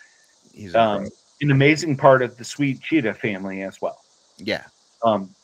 he's 0.54 0.76
um, 0.76 1.08
an 1.40 1.50
amazing 1.50 1.96
part 1.96 2.22
of 2.22 2.36
the 2.36 2.44
Sweet 2.44 2.80
Cheetah 2.80 3.14
family 3.14 3.62
as 3.62 3.82
well. 3.82 4.00
yeah. 4.38 4.64
Um, 5.02 5.34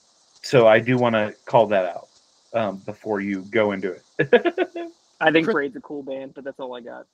so 0.44 0.66
I 0.66 0.78
do 0.80 0.96
want 0.96 1.14
to 1.14 1.34
call 1.44 1.66
that 1.68 1.84
out 1.86 2.08
um, 2.54 2.76
before 2.78 3.20
you 3.20 3.42
go 3.50 3.72
into 3.72 3.92
it. 3.92 4.02
I 5.20 5.30
think 5.30 5.44
Chris- 5.46 5.54
Braid's 5.54 5.76
a 5.76 5.80
cool 5.80 6.02
band, 6.02 6.34
but 6.34 6.44
that's 6.44 6.58
all 6.60 6.74
I 6.76 6.80
got. 6.80 7.06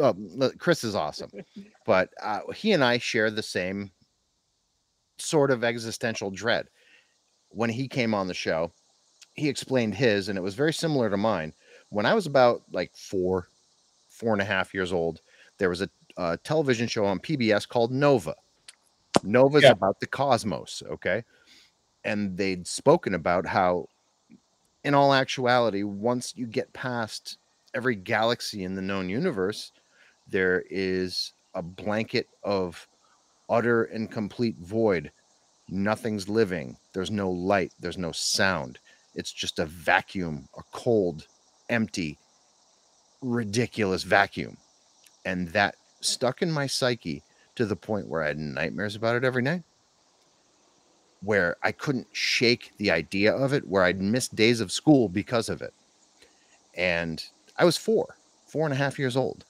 Uh, 0.00 0.12
Chris 0.58 0.84
is 0.84 0.94
awesome, 0.94 1.30
but 1.86 2.10
uh, 2.22 2.40
he 2.54 2.72
and 2.72 2.84
I 2.84 2.98
share 2.98 3.30
the 3.30 3.42
same 3.42 3.90
sort 5.18 5.50
of 5.50 5.64
existential 5.64 6.30
dread. 6.30 6.68
When 7.50 7.70
he 7.70 7.88
came 7.88 8.14
on 8.14 8.28
the 8.28 8.34
show, 8.34 8.70
he 9.34 9.48
explained 9.48 9.94
his, 9.94 10.28
and 10.28 10.38
it 10.38 10.42
was 10.42 10.54
very 10.54 10.72
similar 10.72 11.10
to 11.10 11.16
mine. 11.16 11.52
When 11.90 12.06
I 12.06 12.14
was 12.14 12.26
about 12.26 12.62
like 12.72 12.92
four, 12.94 13.48
four 14.08 14.32
and 14.32 14.42
a 14.42 14.44
half 14.44 14.72
years 14.74 14.92
old, 14.92 15.20
there 15.58 15.68
was 15.68 15.82
a, 15.82 15.88
uh 16.16 16.36
television 16.44 16.86
show 16.88 17.04
on 17.04 17.18
PBS 17.18 17.68
called 17.68 17.92
Nova. 17.92 18.34
Nova's 19.22 19.62
Yeah. 19.64 19.70
about 19.72 19.98
the 20.00 20.06
cosmos, 20.06 20.82
okay? 20.90 21.24
and 22.04 22.36
they'd 22.36 22.64
spoken 22.68 23.14
about 23.14 23.44
how, 23.44 23.88
in 24.86 24.94
all 24.94 25.12
actuality, 25.12 25.82
once 25.82 26.32
you 26.36 26.46
get 26.46 26.72
past 26.72 27.38
every 27.74 27.96
galaxy 27.96 28.62
in 28.62 28.76
the 28.76 28.80
known 28.80 29.08
universe, 29.08 29.72
there 30.30 30.62
is 30.70 31.32
a 31.56 31.60
blanket 31.60 32.28
of 32.44 32.86
utter 33.50 33.82
and 33.82 34.12
complete 34.12 34.56
void. 34.58 35.10
Nothing's 35.68 36.28
living. 36.28 36.76
There's 36.92 37.10
no 37.10 37.28
light. 37.28 37.72
There's 37.80 37.98
no 37.98 38.12
sound. 38.12 38.78
It's 39.16 39.32
just 39.32 39.58
a 39.58 39.66
vacuum, 39.66 40.48
a 40.56 40.62
cold, 40.70 41.26
empty, 41.68 42.16
ridiculous 43.20 44.04
vacuum. 44.04 44.56
And 45.24 45.48
that 45.48 45.74
stuck 46.00 46.42
in 46.42 46.52
my 46.52 46.68
psyche 46.68 47.24
to 47.56 47.66
the 47.66 47.74
point 47.74 48.06
where 48.06 48.22
I 48.22 48.28
had 48.28 48.38
nightmares 48.38 48.94
about 48.94 49.16
it 49.16 49.24
every 49.24 49.42
night 49.42 49.64
where 51.26 51.56
I 51.60 51.72
couldn't 51.72 52.06
shake 52.12 52.70
the 52.78 52.92
idea 52.92 53.34
of 53.34 53.52
it, 53.52 53.66
where 53.66 53.82
I'd 53.82 54.00
missed 54.00 54.36
days 54.36 54.60
of 54.60 54.70
school 54.70 55.08
because 55.08 55.48
of 55.48 55.60
it. 55.60 55.74
And 56.76 57.22
I 57.58 57.64
was 57.64 57.76
four, 57.76 58.16
four 58.46 58.64
and 58.64 58.72
a 58.72 58.76
half 58.76 58.96
years 58.96 59.16
old. 59.16 59.44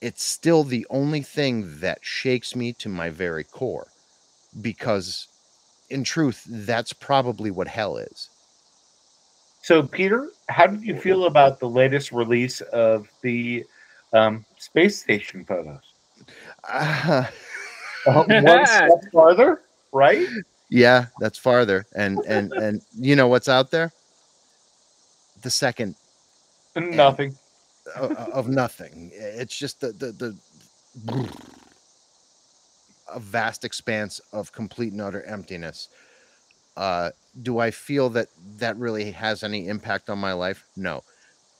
It's 0.00 0.24
still 0.24 0.64
the 0.64 0.86
only 0.88 1.20
thing 1.20 1.80
that 1.80 1.98
shakes 2.00 2.56
me 2.56 2.72
to 2.74 2.88
my 2.88 3.10
very 3.10 3.44
core 3.44 3.88
because, 4.62 5.28
in 5.90 6.04
truth, 6.04 6.42
that's 6.48 6.94
probably 6.94 7.50
what 7.50 7.68
hell 7.68 7.98
is. 7.98 8.30
So, 9.60 9.82
Peter, 9.82 10.30
how 10.48 10.68
did 10.68 10.82
you 10.82 10.98
feel 10.98 11.26
about 11.26 11.60
the 11.60 11.68
latest 11.68 12.12
release 12.12 12.62
of 12.62 13.08
the 13.20 13.66
um, 14.14 14.46
space 14.56 15.00
station 15.02 15.44
photos? 15.44 15.82
Uh, 16.64 17.26
one 18.06 18.66
step 18.66 18.90
farther, 19.12 19.60
right? 19.92 20.26
Yeah, 20.70 21.06
that's 21.20 21.38
farther. 21.38 21.86
And 21.94 22.18
and 22.26 22.52
and 22.52 22.82
you 22.98 23.16
know 23.16 23.28
what's 23.28 23.48
out 23.48 23.70
there? 23.70 23.92
The 25.42 25.50
second 25.50 25.94
nothing 26.76 27.36
of, 27.96 28.12
of 28.12 28.48
nothing. 28.48 29.10
It's 29.14 29.56
just 29.56 29.80
the 29.80 29.92
the 29.92 30.12
the 30.12 30.36
a 33.10 33.18
vast 33.18 33.64
expanse 33.64 34.20
of 34.32 34.52
complete 34.52 34.92
and 34.92 35.00
utter 35.00 35.22
emptiness. 35.22 35.88
Uh, 36.76 37.10
do 37.42 37.58
I 37.58 37.70
feel 37.70 38.08
that 38.10 38.28
that 38.58 38.76
really 38.76 39.10
has 39.12 39.42
any 39.42 39.68
impact 39.68 40.10
on 40.10 40.18
my 40.18 40.32
life? 40.32 40.64
No. 40.76 41.02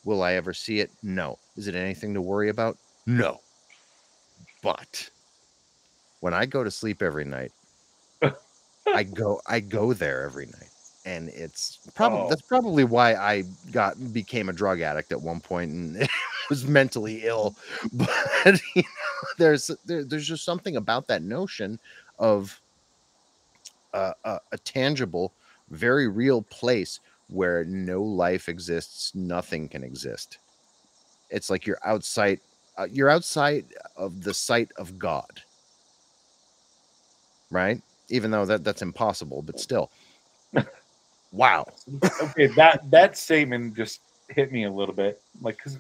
Will 0.05 0.23
I 0.23 0.35
ever 0.35 0.55
see 0.55 0.81
it? 0.81 0.91
No. 1.03 1.39
Is 1.57 1.67
it 1.67 1.75
anything 1.75 2.15
to 2.15 2.21
worry 2.21 2.51
about? 2.51 2.77
No. 3.07 3.41
But 4.63 5.09
when 6.21 6.35
I 6.35 6.47
go 6.47 6.63
to 6.63 6.71
sleep 6.71 7.03
every 7.03 7.25
night, 7.25 7.53
I 8.95 9.03
go 9.05 9.41
I 9.47 9.61
go 9.61 9.93
there 9.93 10.25
every 10.25 10.47
night. 10.47 10.71
And 11.05 11.29
it's 11.31 11.79
probably 11.95 12.21
Oh. 12.21 12.29
that's 12.29 12.43
probably 12.43 12.85
why 12.85 13.15
I 13.15 13.45
got 13.73 14.13
became 14.13 14.49
a 14.49 14.53
drug 14.53 14.81
addict 14.81 15.13
at 15.13 15.21
one 15.21 15.41
point 15.41 15.71
and 15.73 16.09
was 16.51 16.67
mentally 16.67 17.25
ill. 17.25 17.57
But 17.93 18.61
you 18.75 18.83
know, 18.83 19.29
there's 19.39 19.71
there, 19.87 20.05
there's 20.05 20.27
just 20.27 20.45
something 20.45 20.77
about 20.77 21.07
that 21.09 21.23
notion 21.23 21.79
of 22.19 22.61
uh, 23.95 24.13
a, 24.25 24.41
a 24.53 24.59
tangible, 24.59 25.33
very 25.71 26.09
real 26.09 26.43
place 26.43 27.01
where 27.29 27.65
no 27.65 28.03
life 28.03 28.49
exists, 28.49 29.15
nothing 29.15 29.69
can 29.69 29.85
exist. 29.85 30.39
It's 31.31 31.51
like 31.51 31.67
you're 31.67 31.81
outside, 31.85 32.41
uh, 32.79 32.87
you're 32.91 33.11
outside 33.11 33.67
of 33.97 34.23
the 34.23 34.35
sight 34.35 34.71
of 34.77 34.99
God, 34.99 35.43
right? 37.51 37.81
Even 38.09 38.31
though 38.31 38.45
that 38.47 38.65
that's 38.65 38.83
impossible, 38.83 39.43
but 39.43 39.61
still, 39.61 39.91
wow. 41.33 41.67
okay, 42.23 42.47
that 42.57 42.91
that 42.91 43.17
statement 43.17 43.77
just 43.77 44.01
hit 44.29 44.51
me 44.53 44.65
a 44.65 44.71
little 44.71 44.95
bit, 44.95 45.21
like 45.43 45.57
because 45.57 45.79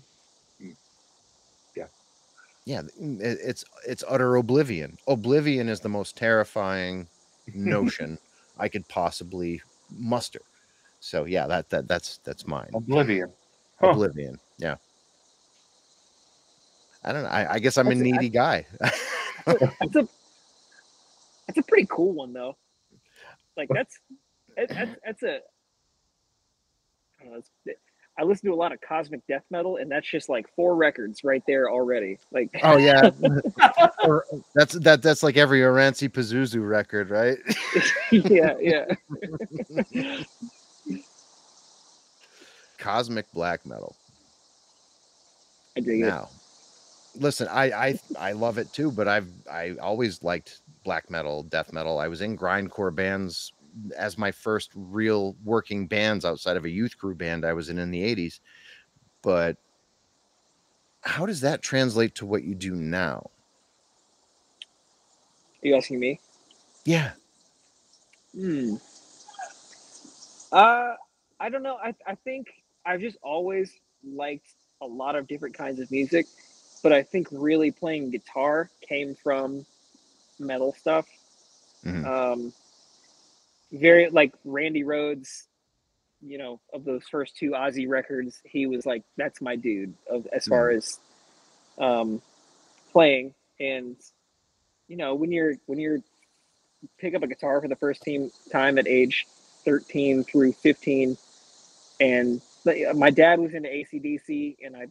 Yeah, 2.68 2.82
mm, 3.00 3.18
it, 3.22 3.38
it's 3.42 3.64
it's 3.86 4.04
utter 4.06 4.36
oblivion. 4.36 4.98
Oblivion 5.06 5.70
is 5.70 5.80
the 5.80 5.88
most 5.88 6.16
terrifying 6.18 7.08
notion 7.54 8.18
I 8.58 8.68
could 8.68 8.86
possibly 8.88 9.62
muster. 9.90 10.42
So 11.00 11.24
yeah, 11.24 11.46
that 11.46 11.70
that 11.70 11.88
that's 11.88 12.18
that's 12.24 12.46
mine. 12.46 12.68
oblivion. 12.74 13.32
Huh. 13.80 13.92
Oblivion. 13.92 14.38
Yeah. 14.58 14.76
I 17.04 17.12
don't 17.14 17.22
know. 17.22 17.30
I, 17.30 17.54
I 17.54 17.58
guess 17.58 17.78
I'm 17.78 17.86
a 17.86 17.94
That's- 17.94 18.06
I- 18.12 18.16
needy 18.18 18.28
guy. 18.28 18.66
That's 19.46 19.96
a 19.96 20.06
that's 21.48 21.58
a 21.58 21.62
pretty 21.62 21.88
cool 21.90 22.12
one 22.12 22.32
though. 22.32 22.56
Like 23.56 23.68
that's 23.74 23.98
that's 24.56 24.72
that's 25.04 25.22
a. 25.22 25.38
I, 27.20 27.24
don't 27.24 27.32
know, 27.66 27.72
I 28.16 28.22
listen 28.22 28.48
to 28.48 28.54
a 28.54 28.56
lot 28.56 28.72
of 28.72 28.80
cosmic 28.80 29.26
death 29.26 29.44
metal, 29.50 29.78
and 29.78 29.90
that's 29.90 30.08
just 30.08 30.28
like 30.28 30.46
four 30.54 30.76
records 30.76 31.24
right 31.24 31.42
there 31.48 31.70
already. 31.70 32.18
Like 32.30 32.50
oh 32.62 32.76
yeah. 32.76 33.10
Or- 34.04 34.24
that's 34.54 34.74
that 34.74 35.02
that's 35.02 35.22
like 35.22 35.36
every 35.36 35.60
Oranssi 35.60 36.08
Pazuzu 36.08 36.68
record, 36.68 37.10
right? 37.10 37.38
yeah, 38.12 38.54
yeah. 38.60 40.24
Cosmic 42.78 43.30
black 43.32 43.66
metal. 43.66 43.96
I 45.76 45.80
dig 45.80 46.00
it. 46.00 46.06
now 46.06 46.28
listen 47.18 47.48
i 47.48 47.70
i 47.70 48.00
i 48.18 48.32
love 48.32 48.58
it 48.58 48.72
too 48.72 48.90
but 48.90 49.08
i've 49.08 49.28
i 49.50 49.74
always 49.80 50.22
liked 50.22 50.60
black 50.88 51.10
metal 51.10 51.44
death 51.44 51.74
metal 51.74 51.98
i 52.00 52.08
was 52.08 52.22
in 52.22 52.38
grindcore 52.38 52.94
bands 52.94 53.52
as 53.98 54.18
my 54.18 54.32
first 54.32 54.72
real 54.74 55.36
working 55.44 55.86
bands 55.88 56.24
outside 56.24 56.56
of 56.56 56.64
a 56.66 56.70
youth 56.70 56.98
crew 56.98 57.14
band 57.14 57.44
i 57.46 57.52
was 57.54 57.68
in 57.70 57.78
in 57.78 57.92
the 57.92 58.02
80s 58.16 58.40
but 59.22 59.58
how 61.02 61.26
does 61.26 61.42
that 61.42 61.62
translate 61.62 62.16
to 62.16 62.26
what 62.26 62.44
you 62.44 62.54
do 62.56 62.74
now 62.76 63.30
Are 65.64 65.68
you 65.68 65.76
asking 65.76 66.00
me? 66.00 66.20
yeah 66.86 67.12
Hmm. 68.34 68.76
Uh, 70.52 70.94
I 71.40 71.50
don't 71.50 71.64
know. 71.64 71.76
I 71.76 71.94
I 72.06 72.16
think 72.16 72.48
I've 72.86 73.00
just 73.00 73.18
always 73.22 73.72
liked 74.04 74.48
a 74.82 74.86
lot 74.86 75.16
of 75.16 75.28
different 75.28 75.56
kinds 75.56 75.80
of 75.80 75.90
music, 75.92 76.26
but 76.82 76.92
I 76.92 77.02
think 77.04 77.28
really 77.32 77.72
playing 77.72 78.10
guitar 78.12 78.70
came 78.88 79.16
from 79.16 79.66
metal 80.38 80.74
stuff. 80.74 81.06
Mhm. 81.84 82.04
Um, 82.04 82.52
very 83.72 84.08
like 84.10 84.32
Randy 84.44 84.82
Rhoads, 84.82 85.44
you 86.20 86.38
know, 86.38 86.60
of 86.72 86.84
those 86.84 87.06
first 87.08 87.36
two 87.36 87.50
Ozzy 87.50 87.88
records, 87.88 88.40
he 88.44 88.66
was 88.66 88.86
like, 88.86 89.04
"That's 89.16 89.40
my 89.40 89.56
dude." 89.56 89.94
Of 90.08 90.26
as 90.28 90.46
far 90.46 90.70
as 90.70 90.98
um, 91.78 92.20
playing, 92.92 93.34
and 93.60 93.96
you 94.88 94.96
know, 94.96 95.14
when 95.14 95.30
you're 95.30 95.54
when 95.66 95.78
you're 95.78 95.98
pick 96.98 97.14
up 97.14 97.22
a 97.22 97.26
guitar 97.26 97.60
for 97.60 97.68
the 97.68 97.76
first 97.76 98.02
team, 98.02 98.30
time 98.50 98.78
at 98.78 98.86
age 98.86 99.26
13 99.64 100.24
through 100.24 100.52
15 100.52 101.16
and 102.00 102.40
my 102.94 103.10
dad 103.10 103.38
was 103.38 103.52
into 103.54 103.68
acdc 103.68 104.56
and 104.64 104.76
i 104.76 104.86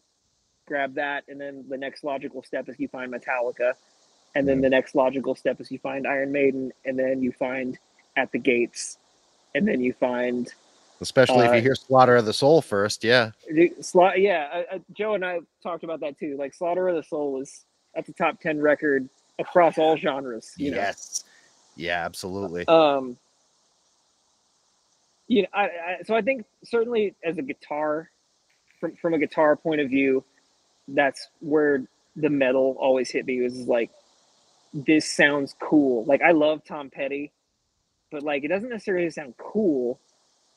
grabbed 0.67 0.95
that 0.95 1.23
and 1.27 1.39
then 1.39 1.65
the 1.69 1.77
next 1.77 2.03
logical 2.03 2.43
step 2.43 2.67
is 2.69 2.79
you 2.79 2.87
find 2.87 3.11
metallica 3.11 3.73
and 4.37 4.47
then 4.47 4.61
the 4.61 4.69
next 4.69 4.93
logical 4.93 5.33
step 5.33 5.59
is 5.59 5.71
you 5.71 5.79
find 5.79 6.05
iron 6.05 6.31
maiden 6.31 6.71
and 6.85 6.97
then 6.97 7.23
you 7.23 7.31
find 7.31 7.79
at 8.15 8.31
the 8.31 8.37
gates 8.37 8.99
and 9.55 9.67
then 9.67 9.81
you 9.81 9.93
find 9.93 10.53
especially 11.01 11.45
if 11.45 11.51
Uh, 11.51 11.55
you 11.55 11.61
hear 11.61 11.75
slaughter 11.75 12.15
of 12.15 12.25
the 12.25 12.33
soul 12.33 12.61
first 12.61 13.03
yeah. 13.03 13.31
Sla- 13.81 14.17
yeah 14.17 14.47
uh, 14.53 14.75
uh, 14.75 14.79
joe 14.93 15.15
and 15.15 15.25
i 15.25 15.39
talked 15.63 15.83
about 15.83 16.01
that 16.01 16.19
too 16.19 16.37
like 16.37 16.53
slaughter 16.53 16.87
of 16.87 16.95
the 16.95 17.03
soul 17.03 17.41
is 17.41 17.65
at 17.95 18.05
the 18.05 18.13
top 18.13 18.39
10 18.39 18.61
record 18.61 19.09
across 19.39 19.79
all 19.79 19.97
genres 19.97 20.53
you 20.57 20.69
know? 20.71 20.77
Yes. 20.77 21.23
Yeah 21.75 22.05
absolutely. 22.05 22.67
Um 22.67 23.17
you 25.27 25.41
know 25.43 25.47
I, 25.53 25.63
I 25.63 25.97
so 26.05 26.15
i 26.15 26.21
think 26.21 26.45
certainly 26.63 27.15
as 27.23 27.37
a 27.37 27.41
guitar 27.41 28.09
from 28.79 28.95
from 28.95 29.13
a 29.15 29.17
guitar 29.19 29.55
point 29.55 29.81
of 29.81 29.89
view 29.89 30.23
that's 30.87 31.27
where 31.39 31.87
the 32.15 32.29
metal 32.29 32.75
always 32.79 33.11
hit 33.11 33.25
me 33.25 33.41
was 33.41 33.67
like 33.67 33.91
this 34.85 35.09
sounds 35.09 35.55
cool 35.59 36.05
like 36.05 36.21
i 36.21 36.31
love 36.31 36.63
tom 36.63 36.89
petty 36.89 37.31
but 38.11 38.21
like 38.23 38.43
it 38.43 38.47
doesn't 38.47 38.69
necessarily 38.69 39.09
sound 39.09 39.33
cool 39.37 39.99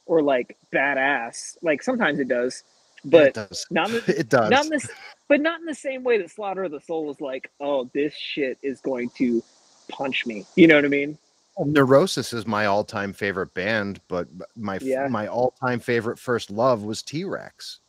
or 0.07 0.23
like 0.23 0.57
badass 0.73 1.57
like 1.63 1.83
sometimes 1.83 2.19
it 2.19 2.29
does 2.29 2.65
it 3.05 3.11
but 3.11 3.35
does 3.35 3.67
not 3.71 3.89
in 3.89 4.03
the, 4.07 4.15
it 4.21 4.29
does 4.29 4.51
not 4.51 4.69
this 4.69 4.89
but 5.29 5.41
not 5.41 5.61
in 5.61 5.67
the 5.67 5.75
same 5.75 6.05
way 6.05 6.19
that 6.19 6.31
slaughter 6.31 6.65
of 6.65 6.71
the 6.71 6.81
soul 6.81 7.11
is 7.11 7.21
like 7.21 7.51
oh 7.61 7.89
this 7.95 8.15
shit 8.15 8.59
is 8.63 8.81
going 8.81 9.09
to 9.11 9.43
punch 9.91 10.27
me 10.27 10.45
you 10.57 10.67
know 10.67 10.77
what 10.77 10.85
i 10.85 10.89
mean 10.89 11.17
um, 11.59 11.73
Neurosis 11.73 12.33
is 12.33 12.47
my 12.47 12.67
all-time 12.67 13.13
favorite 13.13 13.53
band, 13.55 14.01
but 14.07 14.29
my 14.57 14.79
Yeah. 14.81 15.09
my 15.09 15.27
all-time 15.27 15.81
favorite 15.81 16.19
first 16.19 16.51
love 16.51 16.85
was 16.85 17.03
T-Rex. 17.03 17.81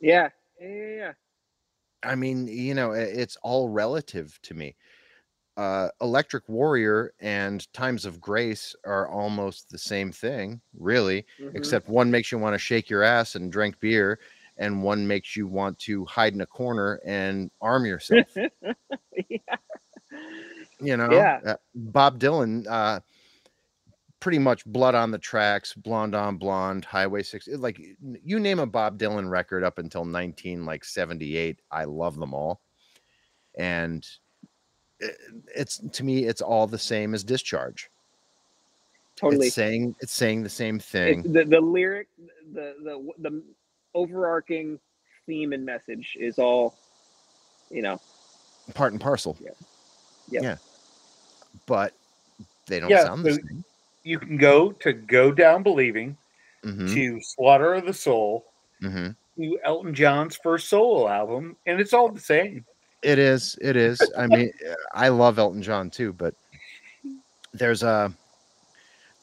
yeah 0.00 0.28
yeah 0.60 0.68
yeah, 0.68 0.96
yeah. 0.96 1.12
I 2.02 2.14
mean, 2.14 2.46
you 2.46 2.74
know, 2.74 2.92
it's 2.92 3.36
all 3.42 3.68
relative 3.68 4.38
to 4.42 4.54
me. 4.54 4.76
Uh, 5.56 5.88
Electric 6.00 6.48
Warrior 6.48 7.12
and 7.20 7.70
Times 7.72 8.04
of 8.04 8.20
Grace 8.20 8.74
are 8.84 9.08
almost 9.08 9.70
the 9.70 9.78
same 9.78 10.12
thing, 10.12 10.60
really, 10.78 11.24
Mhm. 11.40 11.54
except 11.54 11.88
one 11.88 12.10
makes 12.10 12.30
you 12.30 12.38
want 12.38 12.54
to 12.54 12.58
shake 12.58 12.90
your 12.90 13.02
ass 13.02 13.34
and 13.36 13.50
drink 13.50 13.80
beer, 13.80 14.18
and 14.58 14.82
one 14.82 15.06
makes 15.06 15.34
you 15.36 15.46
want 15.46 15.78
to 15.80 16.04
hide 16.04 16.34
in 16.34 16.40
a 16.42 16.46
corner 16.46 17.00
and 17.04 17.50
arm 17.60 17.86
yourself. 17.86 18.26
yeah. 19.28 19.56
you 20.80 20.96
know, 20.96 21.10
Yeah. 21.10 21.40
Uh, 21.44 21.56
Bob 21.74 22.18
Dylan, 22.20 22.66
uh, 22.68 23.00
pretty 24.20 24.38
much 24.38 24.64
Blood 24.66 24.94
on 24.94 25.10
the 25.10 25.18
Tracks, 25.18 25.72
Blonde 25.74 26.14
on 26.14 26.36
Blonde, 26.36 26.84
Highway 26.84 27.22
Six. 27.22 27.48
Like 27.48 27.80
you 28.02 28.40
name 28.40 28.58
a 28.58 28.66
Bob 28.66 28.98
Dylan 28.98 29.30
record 29.30 29.62
up 29.64 29.78
until 29.78 30.04
nineteen 30.04 30.64
like 30.66 30.84
seventy 30.84 31.36
eight, 31.36 31.60
I 31.70 31.84
love 31.84 32.16
them 32.18 32.34
all, 32.34 32.60
and 33.56 34.06
it's 35.54 35.78
to 35.78 36.04
me, 36.04 36.24
it's 36.24 36.40
all 36.40 36.66
the 36.66 36.78
same 36.78 37.14
as 37.14 37.22
Discharge. 37.24 37.90
Totally. 39.16 39.46
It's 39.46 39.54
saying 39.54 39.94
it's 40.00 40.12
saying 40.12 40.42
the 40.42 40.48
same 40.48 40.76
It's 40.76 40.86
thing. 40.86 41.22
the 41.32 41.44
the 41.44 41.60
lyric, 41.60 42.08
the 42.52 42.74
the 42.82 43.12
the 43.18 43.42
overarching 43.94 44.78
theme 45.26 45.52
and 45.52 45.64
message 45.64 46.16
is 46.20 46.38
all, 46.38 46.74
you 47.70 47.82
know. 47.82 48.00
part 48.74 48.92
and 48.92 49.00
parcel. 49.00 49.36
Yeah. 49.40 49.50
Yep. 50.30 50.42
Yeah. 50.42 50.56
But 51.66 51.94
they 52.66 52.80
don't 52.80 52.90
Yeah, 52.90 53.04
sound 53.04 53.24
the 53.24 53.32
so- 53.32 53.36
same. 53.36 53.64
You 54.02 54.18
can 54.20 54.36
go 54.36 54.70
to 54.70 54.92
Go 54.92 55.32
Down 55.32 55.62
Believing, 55.64 56.16
hmm 56.62 56.86
to 56.94 57.18
Slaughter 57.20 57.74
of 57.74 57.86
the 57.86 57.94
Soul, 57.94 58.44
hmm 58.80 59.08
to 59.38 59.58
Elton 59.64 59.94
John's 59.94 60.36
first 60.36 60.68
solo 60.68 61.08
album, 61.08 61.56
and 61.66 61.80
it's 61.80 61.92
all 61.92 62.08
the 62.10 62.20
same. 62.20 62.64
It 63.02 63.18
is. 63.18 63.58
It 63.60 63.76
is. 63.76 64.00
I 64.16 64.26
mean, 64.26 64.50
I 64.94 65.08
love 65.08 65.38
Elton 65.38 65.62
John 65.62 65.90
too, 65.90 66.12
but 66.12 66.34
there's 67.52 67.82
a 67.82 68.12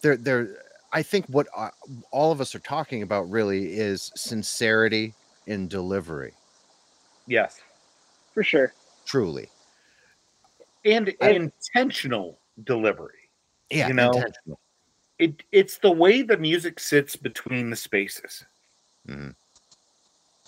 there 0.02 0.16
there. 0.18 0.58
I 0.92 1.02
think 1.02 1.26
what 1.28 1.48
uh, 1.56 1.70
all 2.12 2.32
of 2.32 2.40
us 2.40 2.54
are 2.54 2.60
talking 2.60 3.02
about 3.02 3.30
really 3.30 3.74
is 3.74 4.12
sincerity 4.16 5.14
in 5.48 5.68
delivery. 5.68 6.34
Yes. 7.26 7.60
For 8.34 8.44
sure. 8.44 8.74
Truly, 9.06 9.50
And 10.86 11.14
I- 11.22 11.30
intentional 11.32 12.40
delivery. 12.64 13.30
yeah, 13.70 13.88
You 13.88 13.94
know, 13.96 14.12
intentional. 14.12 14.60
It 15.20 15.44
it's 15.52 15.78
the 15.78 15.92
way 15.92 16.22
the 16.22 16.38
music 16.38 16.80
sits 16.80 17.16
between 17.16 17.70
the 17.70 17.76
spaces. 17.76 18.46
Mhm. 19.08 19.36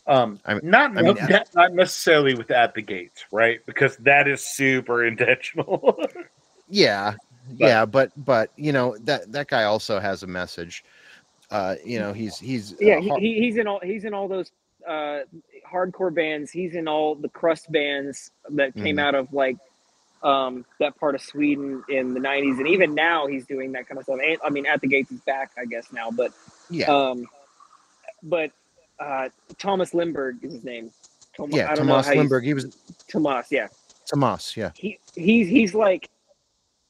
Um, 0.08 0.40
I 0.46 0.54
mean- 0.56 0.62
not 0.70 0.98
I 0.98 1.02
mean, 1.02 1.16
not, 1.30 1.50
not 1.56 1.74
necessarily 1.74 2.36
with 2.36 2.52
at 2.52 2.74
the 2.76 2.82
gates, 2.82 3.26
right? 3.32 3.60
Because 3.66 3.98
that 3.98 4.28
is 4.28 4.42
super 4.46 5.04
intentional. 5.12 6.00
Yeah, 6.70 7.16
But- 7.50 7.58
yeah, 7.58 7.86
but 7.86 8.12
but 8.16 8.52
you 8.56 8.72
know 8.72 8.98
that 9.02 9.32
that 9.32 9.48
guy 9.48 9.64
also 9.64 10.00
has 10.00 10.24
a 10.24 10.28
message. 10.28 10.84
Uh, 11.52 11.76
you 11.86 12.00
know, 12.00 12.12
he's 12.14 12.38
he's 12.40 12.74
uh, 12.74 12.78
Yeah, 12.82 13.00
he, 13.00 13.10
he, 13.20 13.40
he's 13.40 13.58
in 13.58 13.68
all 13.68 13.80
he's 13.82 14.04
in 14.04 14.14
all 14.14 14.28
those 14.28 14.52
uh 14.88 15.20
hardcore 15.68 16.14
bands. 16.14 16.52
He's 16.52 16.76
in 16.76 16.88
all 16.88 17.16
the 17.16 17.30
crust 17.30 17.72
bands 17.72 18.32
that 18.52 18.74
came 18.76 18.98
Mhm. 18.98 19.02
out 19.02 19.16
of 19.16 19.32
like 19.34 19.58
um 20.24 20.66
that 20.80 20.96
part 21.00 21.14
of 21.16 21.22
Sweden 21.22 21.84
in 21.90 22.14
the 22.16 22.20
90s 22.20 22.58
and 22.58 22.68
even 22.68 22.96
now 22.96 23.28
he's 23.28 23.46
doing 23.46 23.72
that 23.74 23.88
kind 23.88 23.98
of 24.00 24.06
stuff. 24.06 24.20
And, 24.24 24.38
I 24.44 24.50
mean 24.50 24.66
at 24.66 24.82
the 24.82 24.88
gates 24.88 25.12
is 25.12 25.20
back 25.22 25.52
I 25.58 25.66
guess 25.66 25.92
now, 25.92 26.10
but 26.12 26.32
yeah, 26.70 26.86
um 26.92 27.28
but 28.24 28.52
uh 29.00 29.30
Thomas 29.58 29.92
Lindberg 29.94 30.44
is 30.44 30.54
his 30.54 30.64
name. 30.64 30.92
Tom- 31.36 31.52
yeah. 31.52 31.70
I 31.70 31.76
don't 31.76 31.88
Tomas 31.88 32.08
Lindberg. 32.08 32.44
He 32.44 32.54
was 32.54 32.76
Tomas, 33.08 33.48
yeah. 33.52 33.68
Tomas. 34.06 34.56
Yeah, 34.56 34.72
he 34.76 35.00
he's 35.16 35.48
he's 35.48 35.74
like 35.74 36.10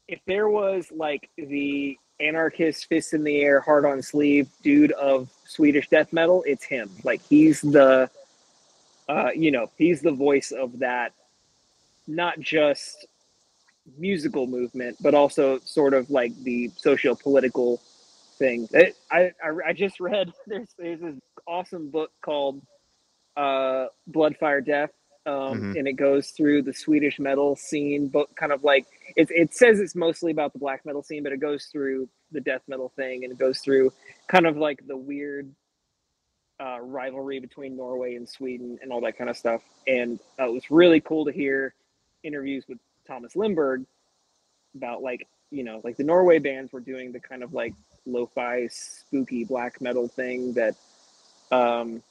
if 0.07 0.19
there 0.25 0.49
was 0.49 0.91
like 0.91 1.29
the 1.37 1.97
anarchist 2.19 2.87
fist 2.87 3.13
in 3.13 3.23
the 3.23 3.41
air 3.41 3.59
hard 3.59 3.85
on 3.85 4.01
sleeve 4.01 4.47
dude 4.63 4.93
of 4.93 5.29
swedish 5.45 5.89
death 5.89 6.13
metal 6.13 6.43
it's 6.47 6.63
him 6.63 6.89
like 7.03 7.21
he's 7.27 7.59
the 7.59 8.09
uh 9.09 9.29
you 9.35 9.51
know 9.51 9.69
he's 9.77 10.01
the 10.01 10.11
voice 10.11 10.51
of 10.51 10.79
that 10.79 11.11
not 12.07 12.39
just 12.39 13.05
musical 13.97 14.47
movement 14.47 14.95
but 15.01 15.13
also 15.13 15.59
sort 15.59 15.93
of 15.93 16.09
like 16.09 16.33
the 16.43 16.71
socio-political 16.77 17.81
thing 18.37 18.67
it, 18.71 18.95
I, 19.11 19.31
I 19.43 19.49
i 19.67 19.73
just 19.73 19.99
read 19.99 20.31
there's 20.47 20.69
there's 20.77 20.99
this 20.99 21.15
awesome 21.47 21.89
book 21.89 22.11
called 22.23 22.61
uh 23.37 23.85
blood 24.07 24.35
fire 24.37 24.61
death 24.61 24.91
um, 25.27 25.33
Mhm. 25.73 25.79
and 25.79 25.87
it 25.87 25.93
goes 25.93 26.29
through 26.29 26.61
the 26.61 26.71
Swedish 26.73 27.17
metal 27.17 27.55
scene, 27.55 28.09
but 28.09 28.27
kind 28.35 28.51
of 28.51 28.63
like 28.63 28.85
it, 29.15 29.27
it 29.31 29.55
says 29.55 29.79
it's 29.79 29.95
mostly 29.95 30.31
about 30.31 30.53
the 30.53 30.59
black 30.59 30.85
metal 30.85 31.01
scene, 31.01 31.23
but 31.23 31.31
it 31.31 31.39
goes 31.39 31.65
through 31.65 32.07
the 32.31 32.39
death 32.39 32.61
metal 32.67 32.89
thing 32.95 33.23
and 33.23 33.33
it 33.33 33.39
goes 33.39 33.57
through 33.57 33.91
kind 34.27 34.45
of 34.45 34.55
like 34.55 34.85
the 34.85 34.95
weird 34.95 35.51
uh, 36.61 36.77
rivalry 36.79 37.39
between 37.39 37.75
Norway 37.75 38.13
and 38.15 38.29
Sweden 38.29 38.77
and 38.83 38.91
all 38.91 39.01
that 39.01 39.17
kind 39.17 39.29
of 39.31 39.35
stuff. 39.35 39.63
And 39.87 40.19
uh, 40.39 40.47
it 40.47 40.53
was 40.53 40.69
really 40.69 41.01
cool 41.01 41.25
to 41.25 41.31
hear 41.31 41.73
interviews 42.23 42.65
with 42.69 42.77
Thomas 43.07 43.33
Lindberg 43.33 43.83
about 44.75 45.01
like, 45.01 45.27
you 45.49 45.63
know, 45.63 45.81
like 45.83 45.97
the 45.97 46.03
Norway 46.03 46.37
bands 46.37 46.71
were 46.71 46.81
doing 46.81 47.11
the 47.11 47.19
kind 47.19 47.41
of 47.41 47.51
like 47.51 47.73
lo 48.05 48.29
fi, 48.33 48.67
spooky 48.67 49.43
black 49.43 49.81
metal 49.81 50.07
thing 50.07 50.53
that 50.53 50.75
um, 51.51 52.01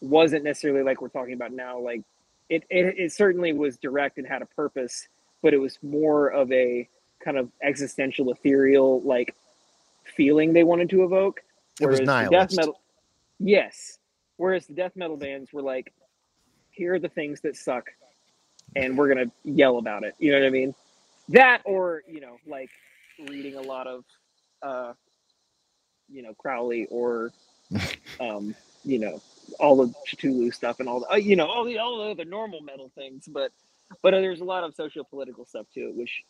wasn't 0.00 0.44
necessarily 0.44 0.82
like 0.82 1.00
we're 1.00 1.08
talking 1.08 1.34
about 1.34 1.52
now, 1.52 1.78
like 1.78 2.02
it, 2.48 2.64
it, 2.70 2.94
it 2.98 3.12
certainly 3.12 3.52
was 3.52 3.76
direct 3.76 4.18
and 4.18 4.26
had 4.26 4.42
a 4.42 4.46
purpose, 4.46 5.08
but 5.42 5.54
it 5.54 5.58
was 5.58 5.78
more 5.82 6.28
of 6.28 6.50
a 6.52 6.88
kind 7.24 7.38
of 7.38 7.48
existential, 7.62 8.30
ethereal 8.30 9.00
like 9.02 9.34
feeling 10.16 10.52
they 10.52 10.64
wanted 10.64 10.90
to 10.90 11.04
evoke. 11.04 11.42
it 11.80 11.86
was 11.86 12.00
the 12.00 12.04
nihilist. 12.04 12.32
death 12.32 12.56
metal, 12.56 12.80
yes. 13.38 13.98
Whereas 14.36 14.66
the 14.66 14.74
death 14.74 14.96
metal 14.96 15.16
bands 15.16 15.52
were 15.52 15.62
like, 15.62 15.92
here 16.70 16.94
are 16.94 16.98
the 16.98 17.08
things 17.08 17.40
that 17.42 17.56
suck, 17.56 17.90
and 18.74 18.96
we're 18.96 19.08
gonna 19.08 19.30
yell 19.44 19.78
about 19.78 20.04
it. 20.04 20.14
You 20.18 20.32
know 20.32 20.40
what 20.40 20.46
I 20.46 20.50
mean? 20.50 20.74
That 21.28 21.62
or 21.64 22.02
you 22.08 22.20
know, 22.20 22.38
like 22.46 22.70
reading 23.28 23.56
a 23.56 23.60
lot 23.60 23.86
of, 23.86 24.04
uh, 24.62 24.92
you 26.12 26.22
know, 26.22 26.34
Crowley 26.34 26.86
or, 26.90 27.32
um, 28.20 28.54
you 28.84 28.98
know, 28.98 29.20
all 29.58 29.76
the 29.76 29.92
Cthulhu 30.08 30.52
stuff 30.52 30.80
and 30.80 30.88
all 30.88 31.00
the, 31.00 31.12
uh, 31.12 31.16
you 31.16 31.36
know, 31.36 31.46
all 31.46 31.64
the 31.64 31.78
all 31.78 31.98
the 32.04 32.10
other 32.12 32.24
normal 32.24 32.60
metal 32.60 32.90
things. 32.94 33.28
But 33.28 33.52
but 34.02 34.14
uh, 34.14 34.20
there's 34.20 34.40
a 34.40 34.44
lot 34.44 34.64
of 34.64 34.74
social 34.74 35.04
political 35.04 35.44
stuff 35.44 35.66
to 35.74 35.80
it, 35.88 35.94
which 35.94 36.22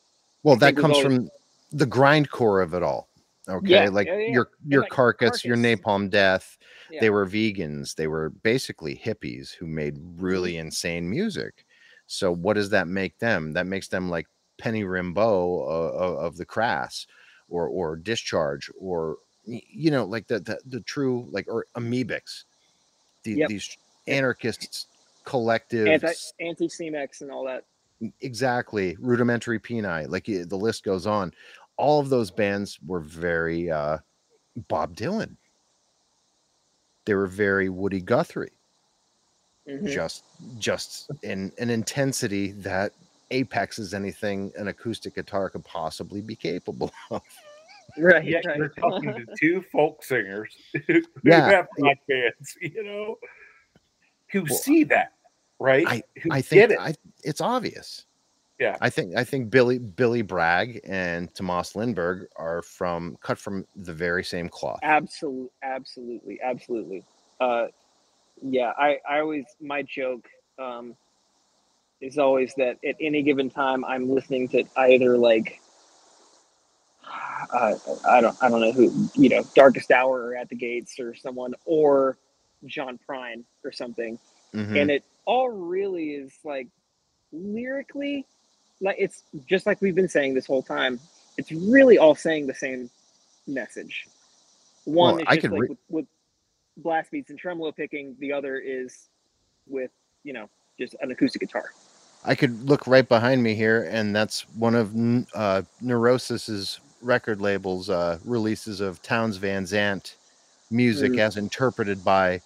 Well, 0.42 0.56
that 0.56 0.76
comes 0.76 0.96
always- 0.96 1.02
from 1.18 1.30
the 1.72 1.86
grindcore 1.86 2.62
of 2.62 2.74
it 2.74 2.82
all. 2.82 3.08
Okay, 3.48 3.84
Yeah, 3.84 3.88
like 3.88 4.06
yeah, 4.06 4.18
yeah. 4.18 4.32
your 4.32 4.50
your 4.68 4.82
like, 4.82 4.90
carcass, 4.90 5.44
your 5.44 5.56
napalm 5.56 6.08
death. 6.08 6.58
They 7.00 7.10
were 7.10 7.26
vegans. 7.26 7.94
They 7.96 8.06
were 8.06 8.30
basically 8.30 8.94
hippies 8.94 9.50
who 9.52 9.66
made 9.66 9.98
really 10.18 10.52
Mm-hmm. 10.52 10.66
insane 10.66 11.10
music. 11.10 11.64
So 12.06 12.30
what 12.32 12.54
does 12.54 12.70
that 12.70 12.86
make 12.86 13.18
them? 13.18 13.52
That 13.54 13.66
makes 13.66 13.88
them 13.88 14.08
like 14.10 14.28
Penny 14.58 14.84
Rimbaud 14.84 15.62
uh, 15.66 16.18
of 16.18 16.36
the 16.36 16.44
Crass, 16.44 17.06
or 17.48 17.66
or 17.66 17.96
Discharge, 17.96 18.70
or 18.78 19.16
you 19.44 19.90
know, 19.90 20.04
like 20.04 20.26
the 20.26 20.40
the, 20.40 20.58
the 20.66 20.80
true 20.80 21.26
like 21.30 21.46
or 21.48 21.66
Amebix. 21.76 22.44
The, 23.24 23.32
Yep. 23.34 23.48
These 23.48 23.76
anarchists 24.08 24.86
collective 25.24 26.02
anti 26.40 26.66
CMX 26.66 27.20
and 27.20 27.30
all 27.30 27.44
that. 27.44 27.64
exactly 28.20 28.96
rudimentary 28.98 29.60
peni 29.60 30.08
like 30.08 30.24
the 30.24 30.44
list 30.56 30.82
goes 30.82 31.06
on 31.06 31.32
all 31.76 32.00
of 32.00 32.08
those 32.08 32.32
bands 32.32 32.80
were 32.84 32.98
very 32.98 33.70
uh 33.70 33.98
bob 34.66 34.96
dylan 34.96 35.36
they 37.04 37.14
were 37.14 37.28
very 37.28 37.68
woody 37.68 38.00
guthrie 38.00 38.50
Mhm. 39.70 39.86
just 39.94 40.24
just 40.58 41.08
in 41.22 41.52
an 41.58 41.70
intensity 41.70 42.50
that 42.50 42.92
apexes 43.30 43.94
anything 43.94 44.52
an 44.56 44.66
acoustic 44.66 45.14
guitar 45.14 45.48
could 45.48 45.64
possibly 45.64 46.20
be 46.20 46.34
capable 46.34 46.90
of 47.12 47.22
Right, 47.98 48.24
Yet 48.24 48.44
right. 48.46 48.56
you're 48.58 48.68
talking 48.70 49.12
to 49.14 49.26
two 49.38 49.62
folk 49.72 50.02
singers 50.02 50.56
who 50.86 51.02
Yeah. 51.24 51.48
have 51.50 51.66
rock 51.78 51.98
bands, 52.08 52.56
you 52.60 52.82
know, 52.82 53.16
who 54.32 54.42
Well, 54.44 54.54
see 54.54 54.84
that, 54.84 55.12
right? 55.58 56.04
who 56.22 56.30
i 56.32 56.40
get 56.40 56.42
think 56.42 56.70
it. 56.72 56.78
I, 56.78 56.94
it's 57.24 57.40
obvious 57.40 58.06
Yeah. 58.58 58.76
i 58.80 58.88
think 58.90 59.16
i 59.16 59.24
think 59.24 59.50
billy 59.50 59.78
billy 59.78 60.22
bragg 60.22 60.80
and 60.84 61.32
tomas 61.34 61.74
lindberg 61.74 62.26
are 62.36 62.62
from 62.62 63.16
cut 63.20 63.38
from 63.38 63.66
the 63.76 63.92
very 63.92 64.24
same 64.24 64.48
cloth 64.48 64.80
Absolutely, 64.82 65.48
absolutely, 65.62 66.40
absolutely. 66.42 67.04
Uh, 67.40 67.66
yeah, 68.42 68.72
I, 68.78 68.98
I 69.08 69.20
always 69.20 69.44
my 69.60 69.82
joke 69.82 70.28
um, 70.58 70.96
is 72.00 72.18
always 72.18 72.54
that 72.56 72.78
at 72.84 72.96
any 73.00 73.22
given 73.22 73.48
time 73.50 73.84
I'm 73.84 74.10
listening 74.10 74.48
to 74.48 74.64
either 74.76 75.16
like 75.16 75.60
uh, 77.52 77.74
I 78.08 78.20
don't 78.20 78.36
I 78.42 78.48
don't 78.48 78.60
know 78.60 78.72
who 78.72 79.08
you 79.14 79.28
know 79.28 79.44
Darkest 79.54 79.90
Hour 79.90 80.26
or 80.28 80.36
At 80.36 80.48
the 80.48 80.56
Gates 80.56 80.98
or 81.00 81.14
someone 81.14 81.54
or 81.64 82.16
John 82.66 82.98
Prine 83.08 83.44
or 83.64 83.72
something, 83.72 84.18
Mhm. 84.54 84.80
and 84.80 84.90
it 84.90 85.04
all 85.24 85.50
really 85.50 86.10
is 86.14 86.32
like 86.44 86.68
lyrically 87.32 88.26
like 88.80 88.96
it's 88.98 89.22
just 89.46 89.64
like 89.66 89.80
we've 89.80 89.94
been 89.94 90.08
saying 90.08 90.34
this 90.34 90.46
whole 90.46 90.62
time. 90.62 90.98
It's 91.38 91.50
really 91.52 91.98
all 91.98 92.14
saying 92.14 92.46
the 92.46 92.54
same 92.54 92.90
message. 93.46 94.06
One 94.84 95.14
Well, 95.14 95.18
is 95.22 95.24
I 95.28 95.36
could 95.38 95.52
like 95.52 95.60
re- 95.62 95.68
with, 95.68 95.78
with 95.88 96.06
blast 96.78 97.10
beats 97.10 97.30
and 97.30 97.38
tremolo 97.38 97.72
picking. 97.72 98.16
The 98.18 98.32
other 98.32 98.58
is 98.58 99.08
with 99.66 99.90
you 100.24 100.32
know 100.32 100.48
just 100.78 100.94
an 101.00 101.10
acoustic 101.10 101.40
guitar. 101.40 101.70
I 102.24 102.34
could 102.34 102.68
look 102.68 102.86
right 102.86 103.08
behind 103.08 103.42
me 103.42 103.54
here, 103.54 103.88
and 103.90 104.14
that's 104.14 104.42
one 104.50 104.74
of 104.74 104.94
uh, 105.34 105.62
Neurosis's 105.82 106.80
record 107.02 107.40
labels 107.40 107.90
uh, 107.90 108.18
releases 108.24 108.80
of 108.80 109.02
Townes 109.02 109.36
Van 109.36 109.66
Zandt 109.66 110.16
music 110.70 111.12
Mhm. 111.12 111.18
as 111.18 111.36
interpreted 111.36 112.02
by 112.04 112.40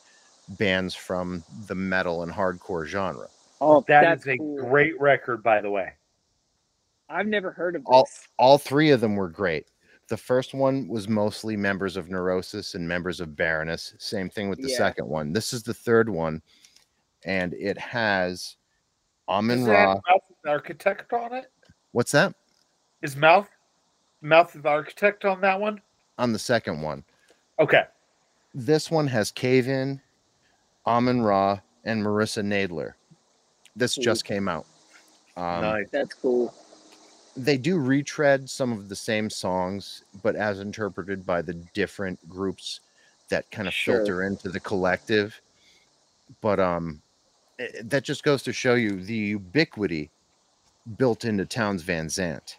bands 0.51 0.95
from 0.95 1.45
the 1.67 1.75
metal 1.75 2.23
and 2.23 2.33
hardcore 2.33 2.87
genre. 2.87 3.29
Oh, 3.61 3.85
that's 3.87 4.27
a 4.27 4.37
cool. 4.39 4.57
great 4.69 4.99
record, 5.01 5.43
by 5.43 5.61
the 5.61 5.71
way. 5.71 5.93
I've 7.09 7.27
never 7.27 7.53
heard 7.53 7.77
of 7.77 7.83
this. 7.83 7.89
All- 7.91 8.09
All 8.39 8.59
three 8.59 8.91
of 8.91 9.01
them 9.01 9.15
were 9.17 9.29
great. 9.29 9.67
The 10.09 10.17
first 10.17 10.55
one 10.55 10.87
was 10.89 11.09
mostly 11.09 11.57
members 11.57 11.97
of 11.97 12.09
Neurosis 12.11 12.75
and 12.75 12.87
members 12.87 13.21
of 13.21 13.35
Baroness. 13.37 13.95
Same 13.99 14.29
thing 14.31 14.49
with 14.49 14.61
the 14.61 14.69
Yeah. 14.71 14.77
second 14.77 15.09
one. 15.09 15.33
This 15.33 15.53
is 15.53 15.63
the 15.63 15.75
third 15.75 16.09
one, 16.09 16.43
and 17.25 17.55
it 17.55 17.77
has 17.79 18.57
Amun 19.29 19.59
Does 19.61 19.67
it 19.67 19.71
Ra. 19.71 19.95
Mouth 20.09 20.23
Architect 20.47 21.13
on 21.13 21.33
it? 21.33 21.51
What's 21.93 22.13
that? 22.13 22.35
Is 23.03 23.17
Mouth 23.17 23.49
Mouth 24.27 24.55
of 24.55 24.63
the 24.63 24.69
Architect 24.69 25.25
on 25.25 25.41
that 25.41 25.59
one? 25.61 25.81
On 26.19 26.33
the 26.33 26.39
second 26.39 26.83
one. 26.83 27.05
Okay. 27.59 27.85
This 28.55 28.91
one 28.91 29.07
has 29.07 29.31
Cave 29.31 29.69
In, 29.69 30.01
Amenra, 30.87 31.61
and 31.85 32.03
Marissa 32.05 32.43
Nadler. 32.43 32.95
This 33.77 33.97
Ooh. 33.97 34.03
just 34.03 34.25
came 34.25 34.49
out. 34.49 34.67
Um, 35.37 35.63
nice. 35.63 35.87
That's 35.91 36.15
cool. 36.15 36.53
They 37.37 37.59
do 37.59 37.79
retread 37.79 38.49
some 38.49 38.73
of 38.73 38.89
the 38.89 38.97
same 38.97 39.29
songs, 39.29 40.03
but 40.23 40.37
as 40.37 40.61
interpreted 40.61 41.27
by 41.27 41.43
the 41.43 41.55
different 41.75 42.19
groups 42.29 42.81
that 43.29 43.49
kind 43.51 43.69
of 43.69 43.75
Sure. 43.75 43.99
filter 43.99 44.23
into 44.25 44.49
the 44.49 44.61
collective. 44.61 45.39
But 46.41 46.59
um, 46.59 47.03
eh, 47.59 47.69
that 47.85 48.05
just 48.05 48.25
goes 48.25 48.43
to 48.45 48.53
show 48.53 48.75
you 48.75 49.03
the 49.03 49.15
ubiquity 49.15 50.11
built 50.97 51.25
into 51.25 51.45
Townes 51.45 51.83
Van 51.83 52.09
Zandt. 52.09 52.59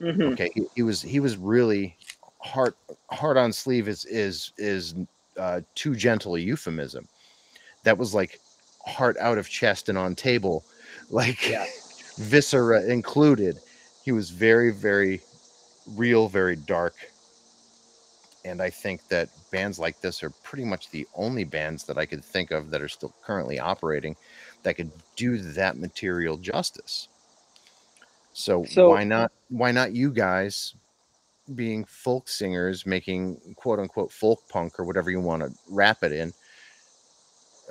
Mhm. 0.00 0.32
Okay, 0.32 0.50
he, 0.54 0.62
he 0.74 0.82
was 0.82 1.02
he 1.02 1.20
was 1.20 1.36
really 1.36 1.96
hard 2.40 2.74
hard 3.10 3.36
on 3.36 3.52
sleeve 3.52 3.88
is 3.88 4.04
is 4.06 4.52
is 4.58 4.94
uh, 5.38 5.60
too 5.74 5.94
gentle 5.94 6.36
a 6.36 6.38
euphemism. 6.40 7.08
That 7.84 7.98
was 7.98 8.14
like 8.14 8.40
heart 8.86 9.16
out 9.18 9.38
of 9.38 9.48
chest 9.48 9.88
and 9.88 9.98
on 9.98 10.14
table, 10.16 10.66
like 11.10 11.48
Yeah. 11.48 11.66
viscera 12.18 12.84
included. 12.84 13.62
He 14.02 14.12
was 14.12 14.30
very 14.30 14.72
very 14.72 15.24
real, 15.86 16.28
very 16.28 16.56
dark. 16.56 16.96
And 18.44 18.62
I 18.62 18.70
think 18.70 19.02
that 19.08 19.30
bands 19.50 19.78
like 19.78 20.00
this 20.00 20.22
are 20.22 20.30
pretty 20.30 20.64
much 20.64 20.90
the 20.90 21.06
only 21.14 21.44
bands 21.44 21.84
that 21.84 21.98
I 21.98 22.06
could 22.06 22.24
think 22.24 22.50
of 22.50 22.70
that 22.70 22.80
are 22.82 22.88
still 22.88 23.14
currently 23.20 23.58
operating 23.58 24.16
that 24.62 24.74
could 24.76 24.92
do 25.16 25.38
that 25.38 25.76
material 25.76 26.36
justice. 26.38 27.08
So, 28.36 28.64
So- 28.64 28.90
why 28.90 29.04
not 29.04 29.32
why 29.50 29.72
not 29.72 29.94
you 29.94 30.12
guys 30.12 30.74
being 31.54 31.84
folk 31.84 32.28
singers 32.28 32.86
making 32.86 33.40
quote 33.56 33.78
unquote 33.80 34.12
folk 34.12 34.42
punk 34.48 34.78
or 34.80 34.84
whatever 34.84 35.10
you 35.10 35.20
want 35.20 35.42
to 35.42 35.52
wrap 35.68 36.02
it 36.04 36.12
in 36.12 36.34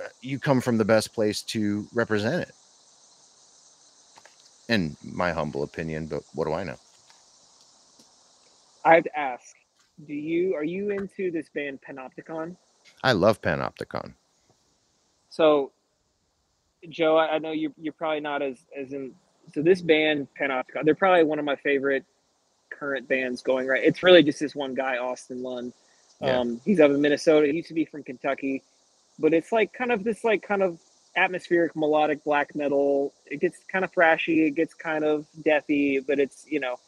uh, 0.04 0.08
you 0.22 0.38
come 0.38 0.60
from 0.60 0.78
the 0.78 0.84
best 0.84 1.14
place 1.14 1.42
to 1.42 1.88
represent 1.94 2.42
it 2.42 2.52
in 4.68 4.96
my 5.02 5.32
humble 5.32 5.62
opinion 5.62 6.06
but 6.06 6.22
what 6.34 6.46
do 6.46 6.54
i 6.54 6.64
know 6.64 6.76
I 8.84 8.96
have 8.96 9.04
to 9.04 9.18
ask: 9.18 9.56
Do 10.06 10.14
you 10.14 10.54
are 10.56 10.64
you 10.64 10.90
into 10.90 11.30
this 11.30 11.48
band 11.54 11.80
Panopticon? 11.88 12.56
i 13.04 13.12
love 13.12 13.42
panopticon 13.42 14.14
So, 15.30 15.72
Joe, 16.88 17.16
I 17.16 17.34
I 17.36 17.38
know 17.38 17.52
you're 17.52 17.72
you're 17.78 17.92
probably 17.94 18.20
not 18.20 18.42
as 18.42 18.58
as 18.78 18.92
in. 18.92 19.14
So 19.54 19.62
this 19.62 19.80
band 19.80 20.28
Panopticon, 20.38 20.84
they're 20.84 20.94
probably 20.94 21.24
one 21.24 21.38
of 21.38 21.44
my 21.44 21.56
favorite 21.56 22.04
current 22.70 23.08
bands 23.08 23.42
going 23.42 23.66
right. 23.66 23.82
It's 23.84 24.02
really 24.02 24.22
just 24.22 24.40
this 24.40 24.54
one 24.54 24.74
guy, 24.74 24.98
Austin 24.98 25.42
Lunn. 25.42 25.72
Yeah. 26.20 26.40
Um, 26.40 26.60
he's 26.64 26.80
out 26.80 26.90
of 26.90 26.98
Minnesota. 26.98 27.46
He 27.46 27.54
used 27.54 27.68
to 27.68 27.74
be 27.74 27.84
from 27.84 28.02
Kentucky, 28.02 28.62
but 29.18 29.34
it's 29.34 29.52
like 29.52 29.72
kind 29.72 29.92
of 29.92 30.04
this 30.04 30.24
like 30.24 30.42
kind 30.42 30.62
of 30.62 30.78
atmospheric 31.14 31.74
melodic 31.76 32.24
black 32.24 32.54
metal. 32.54 33.12
It 33.26 33.40
gets 33.40 33.58
kind 33.68 33.84
of 33.84 33.92
thrashy. 33.92 34.46
It 34.46 34.52
gets 34.52 34.74
kind 34.74 35.04
of 35.04 35.26
deathy, 35.42 36.04
but 36.06 36.18
it's 36.18 36.46
you 36.48 36.60
know, 36.60 36.78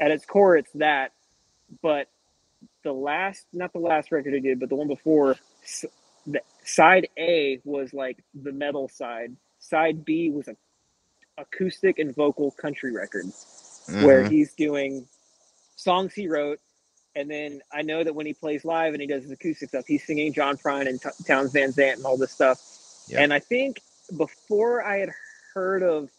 at 0.00 0.10
its 0.10 0.24
core, 0.24 0.56
it's 0.56 0.72
that. 0.74 1.12
But 1.82 2.08
the 2.82 2.92
last, 2.92 3.46
not 3.52 3.72
the 3.72 3.78
last 3.78 4.10
record 4.10 4.34
he 4.34 4.40
did, 4.40 4.60
but 4.60 4.68
the 4.68 4.74
one 4.74 4.88
before, 4.88 5.36
the 6.26 6.40
side 6.64 7.08
A 7.18 7.60
was 7.64 7.92
like 7.92 8.22
the 8.34 8.52
metal 8.52 8.88
side. 8.88 9.36
Side 9.60 10.04
B 10.04 10.30
was 10.30 10.48
a 10.48 10.56
acoustic 11.38 11.98
and 11.98 12.14
vocal 12.14 12.50
country 12.52 12.92
records 12.92 13.82
where 14.02 14.24
Mhm. 14.24 14.30
he's 14.30 14.54
doing 14.54 15.08
songs 15.76 16.14
he 16.14 16.28
wrote. 16.28 16.60
And 17.16 17.30
then 17.30 17.62
I 17.72 17.82
know 17.82 18.04
that 18.04 18.14
when 18.14 18.26
he 18.26 18.34
plays 18.34 18.64
live 18.64 18.94
and 18.94 19.00
he 19.00 19.08
does 19.08 19.22
his 19.24 19.32
acoustic 19.32 19.70
stuff, 19.70 19.86
he's 19.86 20.04
singing 20.04 20.32
John 20.32 20.56
Prine 20.56 20.88
and 20.88 21.00
T- 21.00 21.24
Townes 21.26 21.52
Van 21.52 21.72
Zandt 21.72 21.98
and 21.98 22.06
all 22.06 22.16
this 22.18 22.32
stuff. 22.32 22.60
And 23.22 23.32
I 23.32 23.40
think 23.40 23.80
before 24.16 24.84
I 24.84 24.98
had 24.98 25.10
heard 25.54 25.82
of 25.82 26.10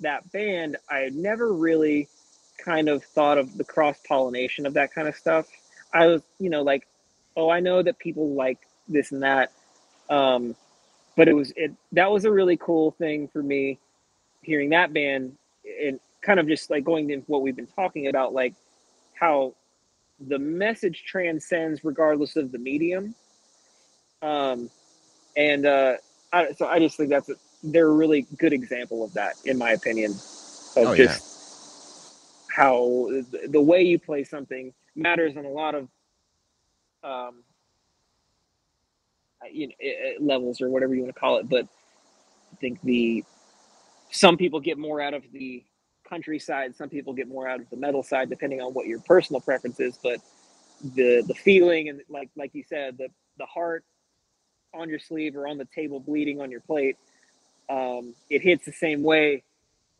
that 0.00 0.30
band, 0.32 0.76
I 0.90 0.98
had 0.98 1.14
never 1.14 1.52
really 1.52 2.08
kind 2.58 2.88
of 2.88 3.04
thought 3.04 3.38
of 3.38 3.56
the 3.56 3.64
cross 3.64 3.98
pollination 4.06 4.66
of 4.66 4.74
that 4.74 4.92
kind 4.92 5.08
of 5.08 5.16
stuff. 5.16 5.48
I 5.92 6.06
was, 6.06 6.22
you 6.38 6.50
know, 6.50 6.62
like, 6.62 6.86
oh, 7.36 7.48
I 7.50 7.60
know 7.60 7.82
that 7.82 7.98
people 7.98 8.34
like 8.34 8.58
this 8.88 9.12
and 9.12 9.22
that. 9.22 9.52
Um, 10.10 10.56
but 11.16 11.28
it 11.28 11.34
was 11.34 11.52
it 11.56 11.72
that 11.92 12.10
was 12.10 12.24
a 12.24 12.32
really 12.32 12.56
cool 12.56 12.90
thing 12.92 13.28
for 13.28 13.42
me 13.42 13.78
hearing 14.44 14.70
that 14.70 14.92
band 14.92 15.36
and 15.82 16.00
kind 16.22 16.40
of 16.40 16.48
just 16.48 16.70
like 16.70 16.84
going 16.84 17.08
to 17.08 17.18
what 17.26 17.42
we've 17.42 17.56
been 17.56 17.66
talking 17.66 18.08
about, 18.08 18.32
like 18.32 18.54
how 19.14 19.54
the 20.28 20.38
message 20.38 21.04
transcends 21.06 21.84
regardless 21.84 22.36
of 22.36 22.52
the 22.52 22.58
medium. 22.58 23.14
Um, 24.22 24.70
and 25.36 25.66
uh, 25.66 25.94
I, 26.32 26.52
so 26.52 26.66
I 26.66 26.78
just 26.78 26.96
think 26.96 27.10
that's 27.10 27.28
a, 27.28 27.34
they're 27.62 27.88
a 27.88 27.92
really 27.92 28.26
good 28.38 28.52
example 28.52 29.04
of 29.04 29.12
that, 29.14 29.34
in 29.44 29.58
my 29.58 29.72
opinion, 29.72 30.12
of 30.12 30.76
Oh, 30.76 30.92
yeah. 30.92 31.06
just 31.06 31.40
how 32.48 33.06
the, 33.30 33.48
the 33.48 33.60
way 33.60 33.82
you 33.82 33.98
play 33.98 34.24
something 34.24 34.72
matters 34.94 35.36
on 35.36 35.44
a 35.44 35.48
lot 35.50 35.74
of 35.74 35.88
um, 37.02 37.42
you 39.52 39.68
know, 39.68 39.74
eh, 39.80 39.88
eh, 39.88 40.12
levels 40.20 40.60
or 40.60 40.68
whatever 40.68 40.94
you 40.94 41.02
want 41.02 41.14
to 41.14 41.20
call 41.20 41.38
it. 41.38 41.48
But 41.48 41.66
I 42.52 42.56
think 42.56 42.80
the 42.82 43.24
some 44.14 44.36
people 44.36 44.60
get 44.60 44.78
more 44.78 45.00
out 45.00 45.14
of 45.14 45.24
the 45.32 45.64
countryside, 46.08 46.76
some 46.76 46.88
people 46.88 47.12
get 47.12 47.28
more 47.28 47.48
out 47.48 47.60
of 47.60 47.68
the 47.70 47.76
metal 47.76 48.02
side, 48.02 48.30
depending 48.30 48.60
on 48.60 48.72
what 48.72 48.86
your 48.86 49.00
personal 49.00 49.40
preference 49.40 49.80
is. 49.80 49.98
But 50.02 50.20
the 50.94 51.24
the 51.26 51.34
feeling 51.34 51.88
and 51.88 52.00
like 52.08 52.30
like 52.36 52.54
you 52.54 52.62
said, 52.68 52.96
the 52.98 53.08
the 53.38 53.46
heart 53.46 53.84
on 54.74 54.88
your 54.88 54.98
sleeve 55.00 55.36
or 55.36 55.48
on 55.48 55.58
the 55.58 55.68
table 55.74 56.00
bleeding 56.00 56.40
on 56.40 56.50
your 56.50 56.60
plate, 56.60 56.96
um, 57.70 58.14
it 58.30 58.42
hits 58.42 58.64
the 58.64 58.72
same 58.72 59.02
way 59.02 59.42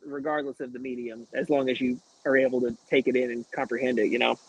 regardless 0.05 0.59
of 0.59 0.71
the 0.73 0.79
medium, 0.79 1.27
as 1.33 1.49
long 1.49 1.69
as 1.69 1.81
you 1.81 1.99
are 2.25 2.37
able 2.37 2.61
to 2.61 2.77
take 2.89 3.07
it 3.07 3.15
in 3.15 3.31
and 3.31 3.45
comprehend 3.51 3.99
it. 3.99 4.07
You 4.09 4.19
know. 4.19 4.39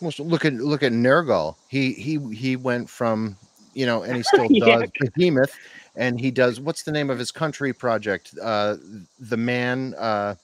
Well, 0.00 0.12
so 0.12 0.24
look 0.24 0.44
at 0.44 0.54
look 0.54 0.82
at 0.82 0.92
Nergal. 0.92 1.56
He 1.68 1.92
he 1.94 2.18
he 2.34 2.56
went 2.56 2.90
from 2.90 3.36
you 3.74 3.86
know, 3.86 4.02
and 4.02 4.16
he 4.16 4.22
still 4.24 4.50
Yeah. 4.50 4.78
does 4.80 4.90
Behemoth, 5.00 5.58
and 5.96 6.20
he 6.20 6.30
does 6.30 6.60
what's 6.60 6.82
the 6.82 6.92
name 6.92 7.10
of 7.10 7.18
his 7.18 7.30
country 7.30 7.72
project? 7.72 8.34
Uh, 8.40 8.76
the 9.18 9.36
man. 9.36 9.94
Uh, 9.94 10.34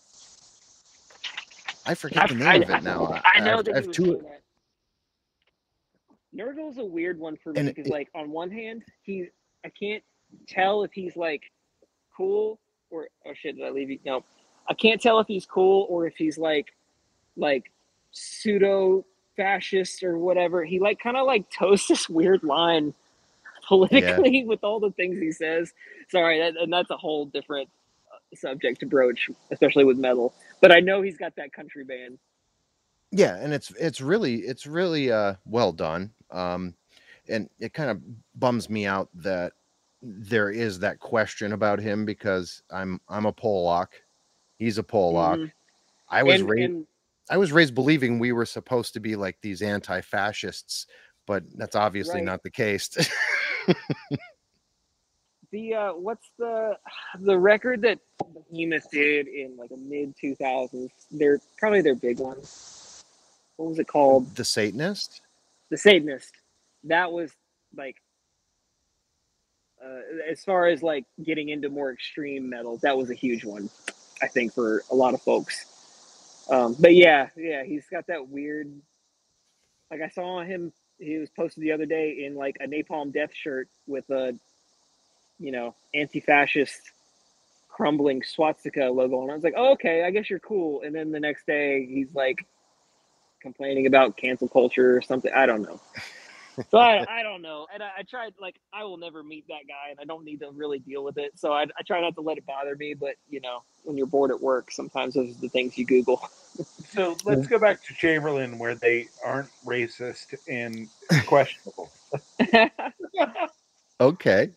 I 1.87 1.95
forget 1.95 2.29
the 2.29 2.35
name 2.35 2.49
I, 2.49 2.55
of 2.57 2.71
it 2.71 2.83
now. 2.83 3.21
I 3.25 3.41
know 3.41 3.59
I've- 3.59 3.73
that 3.73 3.83
he 3.83 3.89
was 3.89 3.97
two- 3.97 4.05
doing 4.05 4.23
that. 4.23 4.41
Nergal's 6.35 6.79
a 6.79 6.85
weird 6.85 7.19
one 7.19 7.37
for 7.37 7.53
me 7.53 7.63
because, 7.63 7.89
like, 7.89 8.09
on 8.15 8.31
one 8.31 8.51
hand, 8.53 8.85
he 9.03 9.27
I 9.65 9.69
can't 9.69 10.03
tell 10.47 10.85
if 10.85 10.93
he's 10.93 11.17
like 11.17 11.43
cool 12.17 12.61
or 12.91 13.09
oh 13.27 13.33
shit, 13.35 13.57
did 13.57 13.67
I 13.67 13.71
leave 13.71 13.91
you? 13.91 13.99
No, 14.05 14.25
I 14.69 14.75
can't 14.75 15.01
tell 15.01 15.19
if 15.19 15.27
he's 15.27 15.45
cool 15.45 15.87
or 15.91 16.07
if 16.07 16.15
he's 16.17 16.39
like 16.39 16.69
like 17.37 17.73
pseudo 18.13 19.05
fascist 19.37 20.05
or 20.05 20.19
whatever. 20.19 20.65
He 20.65 20.79
like 20.79 21.01
kind 21.01 21.17
of 21.17 21.27
like 21.27 21.51
toes 21.51 21.87
this 21.89 22.09
weird 22.09 22.45
line 22.45 22.95
politically 23.71 24.45
with 24.49 24.65
all 24.65 24.81
the 24.81 24.93
things 24.93 25.19
he 25.21 25.33
says. 25.33 25.73
Sorry, 26.11 26.41
that, 26.41 26.55
and 26.61 26.73
that's 26.73 26.91
a 26.91 26.99
whole 26.99 27.27
different 27.27 27.71
uh, 28.13 28.37
subject 28.37 28.81
to 28.83 28.87
broach, 28.87 29.31
especially 29.53 29.85
with 29.87 29.99
metal. 29.99 30.35
But 30.61 30.73
I 30.73 30.81
know 30.81 31.03
he's 31.03 31.19
got 31.19 31.37
that 31.37 31.55
country 31.55 31.85
band. 31.85 32.19
yeah 33.13 33.37
and 33.39 33.53
it's 33.55 33.71
it's 33.81 34.01
really 34.03 34.37
it's 34.41 34.67
really 34.67 35.11
uh 35.13 35.35
well 35.47 35.73
done 35.73 36.13
um 36.31 36.75
and 37.29 37.51
it 37.61 37.75
kind 37.75 37.91
of 37.91 38.01
bums 38.37 38.71
me 38.71 38.87
out 38.87 39.09
that 39.15 39.55
there 40.03 40.51
is 40.51 40.79
that 40.81 41.01
question 41.01 41.53
about 41.55 41.81
him 41.81 42.05
because 42.07 42.63
i'm 42.71 43.01
i'm 43.09 43.27
a 43.27 43.33
polak 43.33 43.89
he's 44.59 44.79
a 44.79 44.83
polak 44.85 45.39
Mhm. 45.39 45.53
I 46.11 46.23
was 46.25 46.41
and, 46.41 46.51
raised. 46.51 46.71
and 46.73 46.87
I 47.31 47.37
was 47.39 47.53
raised 47.53 47.75
believing 47.75 48.19
we 48.19 48.33
were 48.33 48.47
supposed 48.47 48.95
to 48.95 49.01
be 49.01 49.17
like 49.17 49.39
these 49.43 49.63
anti-fascists, 49.63 50.87
but 51.27 51.45
that's 51.57 51.77
obviously 51.77 52.21
Right. 52.21 52.25
not 52.25 52.43
the 52.43 52.51
case. 52.51 52.91
the 55.51 55.75
uh, 55.75 55.93
what's 55.95 56.31
the 56.39 56.79
the 57.21 57.39
record 57.39 57.83
that 57.83 57.99
Behemoth 58.51 58.91
did 58.91 59.29
in 59.29 59.57
like 59.57 59.71
a 59.71 59.77
mid 59.77 60.15
two 60.21 60.35
thousands? 60.35 60.91
They're 61.11 61.41
probably 61.59 61.83
their 61.83 61.95
big 61.95 62.19
one. 62.19 62.39
What 63.57 63.69
was 63.69 63.79
it 63.79 63.89
called? 63.89 64.35
the 64.37 64.45
Satanist. 64.45 65.21
The 65.71 65.77
Satanist. 65.77 66.33
That 66.85 67.13
was 67.13 67.33
like 67.77 67.97
uh, 69.85 70.01
as 70.31 70.45
far 70.45 70.67
as 70.67 70.83
like 70.83 71.05
getting 71.25 71.49
into 71.49 71.69
more 71.69 71.93
extreme 71.93 72.49
metal, 72.49 72.79
that 72.79 72.97
was 72.97 73.11
a 73.11 73.15
huge 73.15 73.45
one, 73.45 73.71
I 74.23 74.27
think, 74.27 74.53
for 74.53 74.83
a 74.91 74.95
lot 74.95 75.15
of 75.15 75.23
folks. 75.23 75.67
Um, 76.51 76.77
but 76.79 76.95
yeah, 76.95 77.29
yeah, 77.37 77.65
he's 77.65 77.87
got 77.89 78.07
that 78.09 78.29
weird. 78.29 78.71
Like 79.91 80.03
I 80.03 80.09
saw 80.09 80.43
him, 80.43 80.73
he 81.01 81.19
was 81.19 81.29
posted 81.31 81.63
the 81.63 81.73
other 81.73 81.87
day 81.87 82.25
in 82.25 82.35
like 82.35 82.57
a 82.61 82.67
Napalm 82.67 83.13
Death 83.13 83.35
shirt 83.35 83.69
with 83.87 84.09
a, 84.11 84.35
you 85.39 85.51
know, 85.51 85.75
anti-fascist 85.95 86.81
crumbling 87.69 88.23
swastika 88.23 88.85
logo, 88.85 89.23
and 89.23 89.31
I 89.31 89.35
was 89.35 89.43
like, 89.43 89.55
oh, 89.57 89.73
okay, 89.73 90.05
I 90.05 90.11
guess 90.11 90.29
you're 90.29 90.39
cool. 90.39 90.83
And 90.83 90.95
then 90.95 91.11
the 91.11 91.21
next 91.21 91.47
day, 91.47 91.87
he's 91.87 92.15
like 92.15 92.45
complaining 93.41 93.87
about 93.87 94.17
cancel 94.17 94.49
culture 94.49 94.97
or 94.97 95.03
something. 95.03 95.33
I 95.35 95.47
don't 95.47 95.63
know. 95.63 95.81
So 96.71 96.79
I, 96.79 97.07
I 97.21 97.23
don't 97.23 97.43
know. 97.43 97.67
And 97.73 97.83
I, 97.83 97.91
I 97.99 98.03
tried, 98.03 98.35
like, 98.41 98.57
I 98.73 98.85
will 98.85 98.99
never 98.99 99.23
meet 99.23 99.47
that 99.49 99.67
guy 99.67 99.91
and 99.91 99.99
I 100.01 100.05
don't 100.05 100.25
need 100.25 100.41
to 100.41 100.51
really 100.51 100.79
deal 100.79 101.03
with 101.03 101.17
it. 101.19 101.33
So 101.39 101.53
I, 101.53 101.63
I 101.63 101.83
try 101.87 102.01
not 102.01 102.15
to 102.17 102.21
let 102.21 102.39
it 102.39 102.47
bother 102.47 102.77
me. 102.77 102.95
But, 102.95 103.15
you 103.31 103.41
know, 103.41 103.63
when 103.85 103.97
you're 103.97 104.07
bored 104.07 104.31
at 104.31 104.41
work, 104.41 104.71
sometimes 104.71 105.15
those 105.15 105.31
are 105.31 105.41
the 105.41 105.49
things 105.49 105.79
you 105.79 105.87
Google. 105.87 106.21
So 106.93 107.17
let's 107.25 107.47
go 107.47 107.59
back 107.59 107.83
to 107.85 107.95
Chamberlain, 107.95 108.59
where 108.59 108.75
they 108.75 109.09
aren't 109.25 109.49
racist 109.65 110.35
and 110.49 110.89
questionable. 111.27 111.91
Okay. 114.01 114.49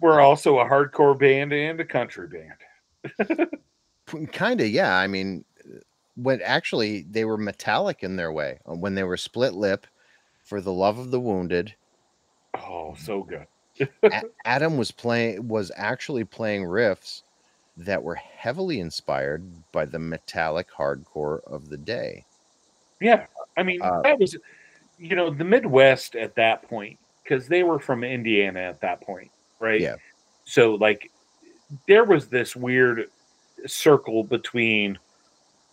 We're 0.00 0.20
also 0.20 0.58
a 0.58 0.64
hardcore 0.64 1.18
band 1.18 1.52
and 1.52 1.78
a 1.78 1.84
country 1.84 2.26
band. 2.26 3.50
Kind 4.32 4.62
of, 4.62 4.68
yeah. 4.68 4.96
I 4.96 5.06
mean, 5.06 5.44
when 6.16 6.40
actually 6.42 7.02
they 7.02 7.26
were 7.26 7.36
metallic 7.36 8.02
in 8.02 8.16
their 8.16 8.32
way 8.32 8.60
uh, 8.66 8.74
when 8.74 8.94
they 8.94 9.04
were 9.04 9.18
split 9.18 9.52
lip 9.52 9.86
for 10.42 10.60
the 10.62 10.72
love 10.72 10.98
of 10.98 11.10
the 11.10 11.20
wounded. 11.20 11.74
Oh, 12.54 12.94
so 12.98 13.22
good. 13.22 13.46
Adam 14.44 14.78
was 14.78 14.90
playing 14.90 15.46
was 15.48 15.70
actually 15.76 16.24
playing 16.24 16.62
riffs 16.62 17.23
that 17.76 18.02
were 18.02 18.14
heavily 18.14 18.80
inspired 18.80 19.42
by 19.72 19.84
the 19.84 19.98
metallic 19.98 20.70
hardcore 20.70 21.40
of 21.44 21.68
the 21.68 21.76
day. 21.76 22.24
Yeah, 23.00 23.26
I 23.56 23.62
mean 23.62 23.82
Uh, 23.82 24.00
that 24.02 24.18
was, 24.18 24.36
you 24.98 25.16
know, 25.16 25.30
the 25.30 25.44
Midwest 25.44 26.14
at 26.14 26.34
that 26.36 26.62
point 26.62 26.98
because 27.22 27.48
they 27.48 27.62
were 27.62 27.78
from 27.78 28.04
Indiana 28.04 28.60
at 28.60 28.80
that 28.82 29.00
point, 29.00 29.30
right? 29.58 29.80
Yeah. 29.80 29.96
So 30.44 30.74
like, 30.74 31.10
there 31.88 32.04
was 32.04 32.28
this 32.28 32.54
weird 32.54 33.10
circle 33.66 34.22
between 34.22 34.98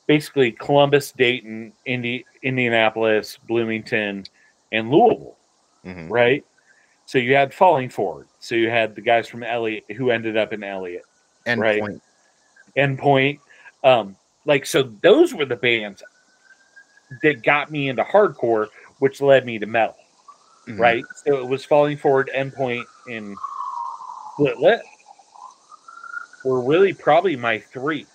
basically 0.08 0.52
Columbus, 0.52 1.12
Dayton, 1.12 1.74
Indi- 1.86 2.26
Indianapolis, 2.41 3.38
Bloomington, 3.47 4.26
and 4.72 4.89
Louisville, 4.89 5.38
Mhm. 5.86 6.10
right? 6.10 6.43
So 7.06 7.18
you 7.18 7.36
had 7.36 7.54
Falling 7.54 7.89
Forward. 7.89 8.28
So 8.39 8.56
you 8.56 8.70
had 8.70 8.95
the 8.95 9.02
guys 9.02 9.28
from 9.28 9.43
Elliott 9.43 9.84
who 9.91 10.10
ended 10.10 10.38
up 10.38 10.54
in 10.54 10.64
Elliott. 10.64 11.06
And 11.46 11.60
Right. 11.62 11.80
point, 11.80 12.02
Endpoint. 12.78 13.39
Um, 13.84 14.16
like 14.46 14.66
so 14.66 14.84
those 14.84 15.34
were 15.34 15.46
the 15.46 15.56
bands 15.56 16.04
that 17.22 17.44
got 17.44 17.72
me 17.72 17.89
into 17.89 18.04
hardcore, 18.04 18.68
which 19.00 19.22
led 19.22 19.46
me 19.46 19.60
to 19.60 19.66
metal, 19.66 19.98
Mhm. 20.68 20.80
right? 20.80 21.04
So 21.26 21.38
it 21.39 21.48
was 21.48 21.66
Falling 21.66 21.98
Forward, 21.98 22.30
Endpoint, 22.34 22.86
and 23.08 23.36
Split 24.34 24.58
Lip 24.60 24.82
were 26.44 26.62
really 26.62 26.94
probably 26.94 27.36
my 27.36 27.60
three. 27.60 28.06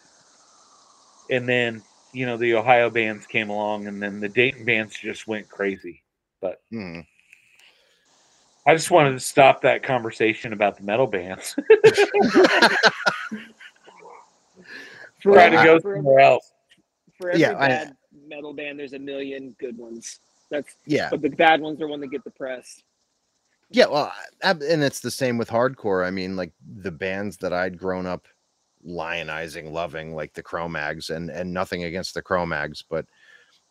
And 1.30 1.48
then, 1.48 1.82
you 2.12 2.26
know, 2.26 2.36
the 2.36 2.54
Ohio 2.54 2.88
bands 2.90 3.26
came 3.26 3.50
along 3.50 3.86
and 3.88 4.02
then 4.02 4.20
the 4.20 4.28
Dayton 4.28 4.64
bands 4.64 4.96
just 4.96 5.26
went 5.26 5.48
crazy. 5.48 6.02
But 6.40 6.62
Mhm. 6.72 7.06
I 8.66 8.74
just 8.74 8.90
wanted 8.90 9.12
to 9.12 9.20
stop 9.20 9.62
that 9.62 9.82
conversation 9.84 10.52
about 10.52 10.76
the 10.76 10.82
metal 10.84 11.06
bands. 11.06 11.54
For 15.22 15.32
Try 15.32 15.48
to 15.48 15.56
go 15.56 15.80
for 15.80 15.90
every- 15.90 15.98
somewhere 15.98 16.20
else. 16.20 16.52
For 17.18 17.30
every 17.30 17.40
Yeah, 17.40 17.56
I- 17.58 17.68
bad 17.68 17.96
metal 18.28 18.52
band, 18.52 18.78
there's 18.78 18.92
a 18.92 18.98
million 18.98 19.54
good 19.58 19.76
ones. 19.78 20.20
That's 20.50 20.76
Yeah. 20.86 21.08
but 21.10 21.22
the 21.22 21.30
bad 21.30 21.60
ones 21.60 21.80
are 21.80 21.88
one 21.88 22.00
that 22.00 22.08
get 22.08 22.22
the 22.24 22.30
press. 22.30 22.82
Yeah, 23.70 23.86
well, 23.86 24.12
I- 24.42 24.50
I- 24.50 24.64
and 24.70 24.82
it's 24.84 25.00
the 25.00 25.10
same 25.10 25.38
with 25.38 25.48
hardcore. 25.48 26.06
I 26.06 26.10
mean, 26.10 26.36
like 26.36 26.52
the 26.82 26.92
bands 26.92 27.36
that 27.38 27.52
I'd 27.52 27.78
grown 27.78 28.06
up 28.06 28.28
lionizing, 28.86 29.72
loving, 29.72 30.14
like 30.14 30.32
the 30.34 30.42
Cro-Mags, 30.42 31.10
and 31.10 31.30
and 31.30 31.52
nothing 31.52 31.84
against 31.84 32.14
the 32.14 32.22
Cro-Mags, 32.22 32.82
but 32.88 33.06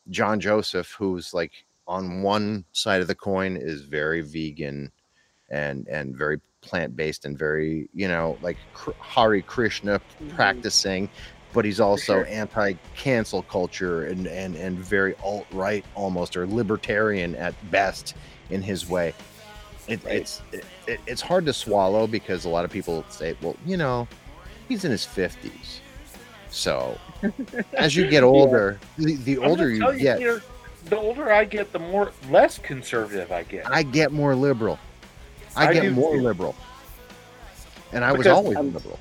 John 0.09 0.39
Joseph, 0.39 0.91
who's 0.91 1.33
like 1.33 1.65
on 1.87 2.21
one 2.21 2.65
side 2.73 2.99
of 3.01 3.07
the 3.07 3.15
coin, 3.15 3.55
is 3.55 3.81
very 3.83 4.19
vegan 4.21 4.91
and 5.49 5.87
and 5.87 6.17
very 6.17 6.41
plant 6.61 6.95
based 6.97 7.23
and 7.25 7.37
very 7.37 7.87
you 7.93 8.07
know 8.09 8.37
like 8.41 8.57
Hare 8.99 9.41
Krishna 9.41 10.01
Mhm. 10.19 10.35
practicing, 10.35 11.09
but 11.55 11.63
he's 11.65 11.79
also 11.79 12.13
sure. 12.17 12.27
anti-cancel 12.27 13.41
culture 13.43 14.05
and 14.05 14.27
and 14.27 14.55
and 14.57 14.77
very 14.77 15.15
alt 15.23 15.47
right 15.53 15.83
almost 15.95 16.35
or 16.37 16.45
libertarian 16.45 17.33
at 17.35 17.53
best 17.71 18.13
in 18.51 18.61
his 18.61 18.87
way. 18.87 19.13
It, 19.87 20.03
Right. 20.03 20.15
It's 20.17 20.41
it, 20.51 20.65
it- 20.85 20.99
it's 21.07 21.21
hard 21.21 21.45
to 21.47 21.53
swallow 21.53 22.05
because 22.05 22.45
a 22.45 22.49
lot 22.49 22.65
of 22.65 22.71
people 22.71 23.03
say, 23.09 23.35
well, 23.41 23.55
you 23.65 23.77
know, 23.77 24.07
he's 24.67 24.83
in 24.83 24.91
his 24.91 25.05
fifties, 25.05 25.79
so 26.49 26.97
as 27.73 27.95
you 27.95 28.07
get 28.07 28.23
older, 28.23 28.77
the, 28.97 29.15
the 29.15 29.37
older 29.37 29.69
you 29.69 29.79
tell 29.79 29.93
get, 29.97 30.19
the 30.85 30.97
older 30.97 31.31
I 31.31 31.45
get, 31.45 31.71
the 31.71 31.79
more 31.79 32.11
less 32.29 32.57
conservative 32.59 33.31
I 33.31 33.43
get. 33.43 33.65
I 33.71 33.81
get 33.83 34.11
more 34.11 34.35
liberal. 34.35 34.77
I, 35.55 35.67
I 35.69 35.73
get 35.73 35.93
more 35.93 36.15
too. 36.15 36.21
liberal, 36.21 36.53
and 37.93 38.03
I 38.03 38.11
was 38.11 38.27
always 38.27 38.57
I'm- 38.57 38.73
liberal, 38.73 38.99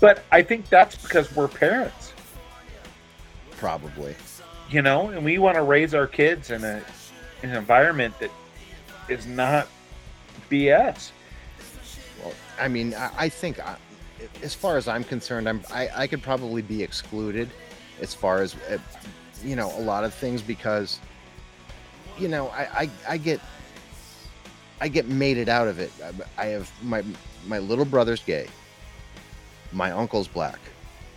But 0.00 0.24
I 0.30 0.42
think 0.42 0.68
that's 0.68 0.96
because 0.96 1.34
we're 1.34 1.48
parents, 1.48 2.12
probably. 3.56 4.14
you 4.70 4.82
know, 4.82 5.08
and 5.10 5.24
we 5.24 5.38
want 5.38 5.56
to 5.56 5.62
raise 5.62 5.94
our 5.94 6.06
kids 6.06 6.50
in 6.50 6.64
a 6.64 6.82
in 7.42 7.50
an 7.50 7.56
environment 7.56 8.14
that 8.20 8.30
is 9.08 9.26
not 9.26 9.66
BS. 10.50 11.10
Well, 12.22 12.32
I 12.60 12.68
mean, 12.68 12.94
I, 12.94 13.10
I 13.18 13.28
think, 13.28 13.58
I, 13.60 13.76
as 14.42 14.54
far 14.54 14.76
as 14.76 14.86
I'm 14.86 15.04
concerned, 15.04 15.48
I'm 15.48 15.62
I, 15.70 15.88
I 15.94 16.06
could 16.06 16.22
probably 16.22 16.62
be 16.62 16.82
excluded 16.82 17.50
as 18.00 18.14
far 18.14 18.40
as 18.42 18.54
uh, 18.70 18.78
you 19.44 19.56
know 19.56 19.72
a 19.76 19.80
lot 19.80 20.04
of 20.04 20.14
things 20.14 20.42
because 20.42 21.00
you 22.18 22.28
know 22.28 22.48
I 22.48 22.62
I, 22.82 22.90
I 23.08 23.16
get 23.16 23.40
I 24.80 24.88
get 24.88 25.08
mated 25.08 25.48
out 25.48 25.66
of 25.68 25.80
it. 25.80 25.90
I, 26.38 26.42
I 26.42 26.46
have 26.46 26.70
my 26.82 27.02
my 27.46 27.58
little 27.58 27.84
brother's 27.84 28.22
gay, 28.22 28.46
my 29.72 29.90
uncle's 29.90 30.28
black, 30.28 30.58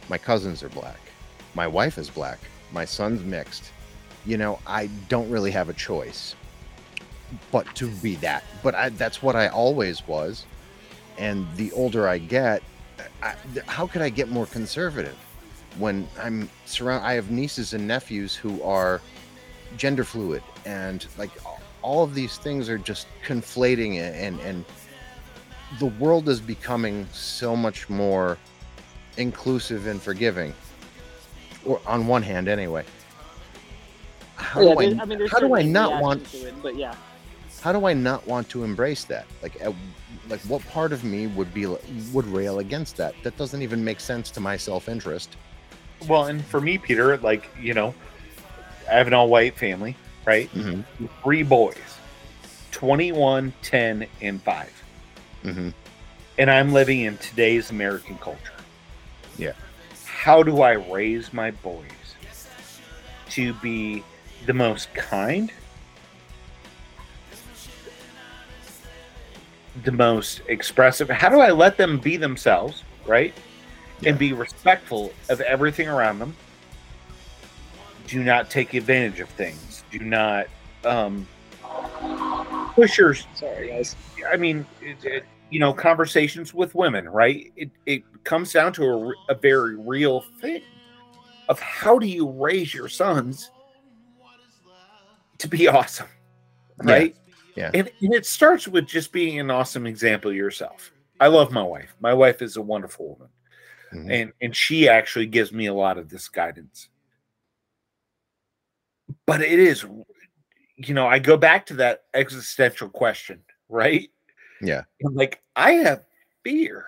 my 0.10 0.18
cousins 0.18 0.64
are 0.64 0.70
black, 0.70 1.00
my 1.54 1.68
wife 1.68 1.98
is 1.98 2.10
black, 2.10 2.40
my 2.72 2.86
son's 2.86 3.24
mixed. 3.24 3.72
You 4.26 4.38
know, 4.38 4.60
I 4.66 4.88
don't 5.08 5.30
really 5.30 5.52
have 5.52 5.70
a 5.70 5.74
choice 5.74 6.36
but 7.52 7.74
to 7.76 7.90
be 7.90 8.16
that. 8.18 8.44
But 8.64 8.76
I, 8.76 8.90
that's 8.90 9.22
what 9.22 9.36
I 9.36 9.48
always 9.48 10.08
was. 10.08 10.46
And 11.18 11.48
the 11.56 11.72
older 11.72 12.08
I 12.08 12.18
get, 12.18 12.62
I, 13.22 13.36
how 13.68 13.88
could 13.88 14.02
I 14.02 14.10
get 14.10 14.30
more 14.30 14.46
conservative 14.46 15.16
when 15.78 16.08
I'm 16.20 16.50
surround? 16.66 17.06
I 17.06 17.14
have 17.14 17.32
nieces 17.32 17.74
and 17.74 17.88
nephews 17.88 18.36
who 18.36 18.62
are 18.64 19.02
gender 19.78 20.04
fluid, 20.04 20.44
and 20.66 21.06
like 21.18 21.32
all 21.82 22.04
of 22.04 22.14
these 22.14 22.38
things 22.38 22.70
are 22.70 22.78
just 22.78 23.08
conflating, 23.26 23.98
and 23.98 24.16
and, 24.16 24.40
and 24.42 24.66
the 25.80 25.88
world 25.88 26.30
is 26.30 26.40
becoming 26.40 27.08
so 27.12 27.56
much 27.56 27.90
more 27.90 28.38
inclusive 29.18 29.88
and 29.88 30.02
forgiving. 30.02 30.54
Or 31.66 31.82
on 31.88 32.08
one 32.08 32.22
hand, 32.22 32.48
anyway. 32.48 32.86
How 34.36 34.62
yeah, 34.62 34.74
do 34.74 34.80
I, 34.80 35.02
I 35.02 35.06
mean, 35.06 35.28
how 35.28 35.40
do 35.40 35.56
I 35.56 35.62
not 35.62 36.02
want 36.02 36.26
to 36.28 36.48
it, 36.48 36.54
but 36.62 36.76
yeah, 36.76 36.96
how 37.62 37.72
do 37.72 37.88
I 37.88 37.94
not 37.94 38.28
want 38.28 38.48
to 38.50 38.64
embrace 38.64 39.06
that? 39.06 39.26
Like, 39.42 39.60
uh, 39.66 39.72
like 40.30 40.42
what 40.42 40.64
part 40.68 40.92
of 40.94 41.04
me 41.04 41.28
would 41.28 41.54
be 41.54 41.66
would 41.66 42.28
rail 42.28 42.60
against 42.60 42.98
that? 42.98 43.16
That 43.24 43.38
doesn't 43.38 43.62
even 43.62 43.84
make 43.84 44.00
sense 44.00 44.30
to 44.32 44.40
my 44.40 44.58
self 44.58 44.88
interest. 44.88 45.36
Well, 46.08 46.26
and 46.26 46.46
for 46.46 46.62
me, 46.62 46.78
Peter, 46.78 47.18
like 47.18 47.50
you 47.60 47.74
know, 47.74 47.96
I 48.88 48.94
have 48.94 49.08
an 49.08 49.14
all-white 49.14 49.58
family, 49.58 49.96
right? 50.26 50.52
Mm-hmm. 50.54 51.06
Three 51.24 51.44
boys, 51.44 51.78
21, 52.72 53.54
10, 53.62 54.08
and 54.22 54.42
five. 54.44 54.72
Mm-hmm. 55.46 55.70
and 56.40 56.50
I'm 56.50 56.74
living 56.74 57.02
in 57.02 57.18
today's 57.20 57.70
American 57.70 58.18
culture. 58.18 58.52
Yeah. 59.38 59.52
how 60.06 60.42
do 60.42 60.62
I 60.62 60.72
raise 60.72 61.34
my 61.34 61.52
boys 61.52 61.84
to 63.32 63.54
be 63.56 64.04
the 64.46 64.54
most 64.54 64.92
kind, 64.94 65.52
the 69.84 69.92
most 69.92 70.42
expressive? 70.48 71.10
How 71.10 71.30
do 71.30 71.40
I 71.40 71.52
let 71.52 71.78
them 71.78 72.00
be 72.00 72.18
themselves, 72.18 72.84
right? 73.06 73.34
And 74.06 74.18
be 74.18 74.34
respectful 74.34 75.14
of 75.30 75.42
everything 75.42 75.88
around 75.88 76.20
them. 76.20 76.36
Do 78.08 78.24
not 78.24 78.50
take 78.50 78.74
advantage 78.74 79.20
of 79.20 79.30
things. 79.30 79.84
Do 79.92 80.00
not 80.00 80.48
um, 80.84 81.28
push 82.74 82.98
your 82.98 83.16
Sorry, 83.36 83.70
guys. 83.70 83.96
I 84.32 84.38
mean, 84.38 84.66
it, 84.82 85.04
it, 85.04 85.26
you 85.56 85.60
know, 85.62 85.72
conversations 85.72 86.54
with 86.54 86.76
women, 86.76 87.08
right? 87.08 87.54
It, 87.56 87.72
it 87.86 88.04
comes 88.26 88.52
down 88.52 88.74
to 88.74 88.84
a, 88.84 89.14
a 89.30 89.36
very 89.36 89.78
real 89.78 90.26
thing 90.42 90.62
of 91.48 91.62
how 91.62 91.98
do 91.98 92.06
you 92.06 92.30
raise 92.30 92.74
your 92.74 92.90
sons 92.90 93.50
to 95.38 95.48
be 95.48 95.66
awesome, 95.70 96.10
right? 96.84 97.16
Yeah. 97.56 97.72
And, 97.74 97.90
and 98.02 98.14
it 98.14 98.26
starts 98.26 98.68
with 98.68 98.86
just 98.86 99.14
being 99.14 99.40
an 99.40 99.50
awesome 99.50 99.88
example 99.88 100.34
yourself. 100.34 100.92
I 101.22 101.28
love 101.28 101.54
my 101.54 101.64
wife. 101.64 101.96
My 102.02 102.14
wife 102.14 102.42
is 102.42 102.58
a 102.58 102.62
wonderful 102.62 103.12
woman, 103.14 103.30
Mhm. 103.94 104.12
and 104.12 104.34
and 104.42 104.54
she 104.54 104.90
actually 104.90 105.28
gives 105.28 105.54
me 105.54 105.68
a 105.68 105.74
lot 105.74 105.98
of 105.98 106.10
this 106.10 106.28
guidance. 106.28 106.90
But 109.26 109.42
it 109.42 109.58
is, 109.58 109.86
you 110.76 110.94
know, 110.94 111.08
I 111.08 111.20
go 111.20 111.38
back 111.38 111.66
to 111.68 111.76
that 111.76 112.04
existential 112.14 112.90
question, 112.90 113.40
right? 113.70 114.10
Yeah. 114.62 114.84
And 115.02 115.16
like 115.16 115.42
I 115.56 115.72
have 115.74 116.04
fear 116.44 116.86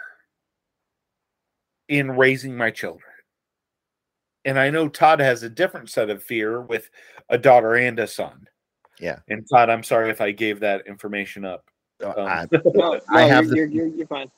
in 1.88 2.12
raising 2.12 2.56
my 2.56 2.72
children. 2.72 3.04
And 4.46 4.58
I 4.58 4.70
know 4.70 4.88
Todd 4.88 5.20
has 5.20 5.44
a 5.44 5.50
different 5.50 5.90
set 5.90 6.10
of 6.10 6.24
fear 6.24 6.62
with 6.62 6.90
a 7.30 7.38
daughter 7.38 7.76
and 7.76 8.00
a 8.00 8.08
son. 8.08 8.48
Yeah. 9.00 9.20
And 9.28 9.46
Todd, 9.50 9.70
I'm 9.70 9.84
sorry 9.84 10.10
if 10.10 10.22
I 10.22 10.32
gave 10.32 10.60
that 10.62 10.88
information 10.88 11.44
up. 11.46 11.66
Uh, 12.04 12.10
Um, 12.16 12.28
I, 12.28 12.48
No, 12.74 13.00
I 13.10 13.22
no, 13.22 13.28
have 13.28 13.46
you're, 13.46 13.50
the- 13.52 13.56
you're, 13.58 13.68
you're, 13.88 13.88
you're 13.98 14.08
fine. 14.08 14.32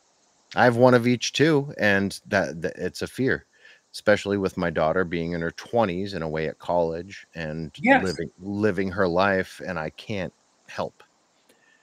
I 0.55 0.63
have 0.63 0.77
one 0.77 0.95
of 0.95 1.05
each 1.05 1.33
too, 1.33 1.71
and 1.77 2.19
that, 2.25 2.59
that 2.63 2.73
it's 2.77 3.03
a 3.03 3.07
fear, 3.07 3.45
especially 3.93 4.37
with 4.37 4.57
my 4.57 4.71
daughter 4.71 5.03
being 5.03 5.33
in 5.33 5.41
her 5.41 5.51
twenties 5.51 6.15
and 6.15 6.23
away 6.23 6.47
at 6.47 6.57
college 6.57 7.27
and 7.35 7.71
Yes. 7.77 8.03
living 8.03 8.31
living 8.39 8.89
her 8.89 9.07
life, 9.07 9.61
and 9.63 9.77
I 9.77 9.91
can't 9.91 10.33
help. 10.67 11.03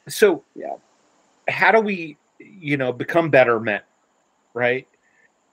so 0.08 0.42
Yeah. 0.56 0.74
How 1.48 1.70
do 1.72 1.80
we 1.80 2.16
you 2.38 2.76
know 2.76 2.92
become 2.92 3.30
better 3.30 3.60
men 3.60 3.80
right? 4.54 4.86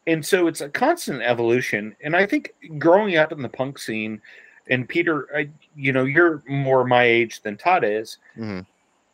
And 0.08 0.26
so 0.26 0.48
it's 0.48 0.62
a 0.62 0.70
constant 0.70 1.22
evolution. 1.22 1.96
And 2.04 2.16
i 2.16 2.26
think 2.26 2.54
growing 2.78 3.16
up 3.18 3.32
in 3.32 3.42
the 3.42 3.50
punk 3.50 3.78
scene 3.80 4.22
and 4.70 4.88
peter 4.88 5.28
I, 5.36 5.50
you 5.76 5.92
know 5.92 6.06
you're 6.06 6.42
more 6.48 6.86
my 6.86 7.04
age 7.04 7.42
than 7.42 7.58
todd 7.58 7.84
is 7.84 8.18
Mhm. 8.38 8.66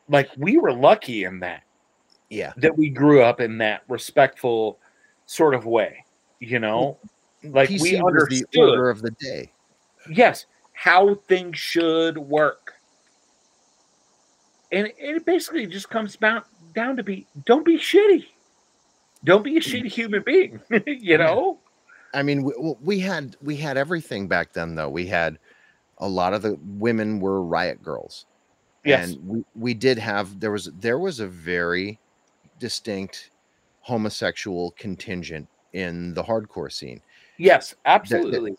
like 0.07 0.29
we 0.37 0.57
were 0.57 0.73
lucky 0.73 1.23
in 1.23 1.39
that. 1.39 1.63
Yeah, 2.29 2.53
that 2.57 2.77
we 2.77 2.89
grew 2.89 3.23
up 3.23 3.41
in 3.41 3.57
that 3.57 3.81
respectful 3.87 4.77
sort 5.25 5.53
of 5.55 5.65
way 5.65 6.03
you 6.39 6.57
know? 6.59 6.97
Like 7.43 7.69
we 7.69 7.75
PC 7.77 7.91
the 7.97 8.05
understood 8.05 8.47
order 8.69 8.89
of 8.89 9.01
the 9.01 9.11
day. 9.11 9.51
yes 10.09 10.45
how 10.73 11.15
things 11.27 11.57
should 11.57 12.17
work. 12.17 12.75
And 14.71 14.87
it- 14.87 14.95
it 14.97 15.25
basically 15.25 15.65
just 15.67 15.89
comes 15.89 16.15
down 16.15 16.43
down 16.79 16.95
to 16.95 17.03
be 17.03 17.27
don't 17.45 17.65
be 17.65 17.77
shitty. 17.77 18.25
Don't 19.25 19.43
be 19.43 19.57
a 19.57 19.59
shitty 19.59 19.87
mm. 19.87 19.91
human 19.91 20.23
being 20.23 20.61
you 20.71 21.17
mm. 21.17 21.19
know? 21.19 21.59
I 22.13 22.23
mean, 22.23 22.43
we, 22.43 22.53
we 22.81 22.99
had 22.99 23.35
we 23.41 23.57
had 23.57 23.77
everything 23.77 24.27
back 24.27 24.53
then, 24.53 24.75
though. 24.75 24.89
We 24.89 25.05
had 25.05 25.37
a 25.97 26.07
lot 26.07 26.33
of 26.33 26.41
the 26.41 26.57
women 26.77 27.19
were 27.19 27.43
riot 27.43 27.83
girls, 27.83 28.25
yes. 28.85 29.09
And 29.09 29.27
we 29.27 29.43
we 29.55 29.73
did 29.73 29.97
have 29.97 30.39
there 30.39 30.51
was 30.51 30.71
there 30.79 30.99
was 30.99 31.19
a 31.19 31.27
very 31.27 31.99
distinct 32.59 33.31
homosexual 33.81 34.71
contingent 34.71 35.47
in 35.73 36.13
the 36.13 36.23
hardcore 36.23 36.71
scene. 36.71 37.01
yes 37.37 37.75
absolutely. 37.85 38.55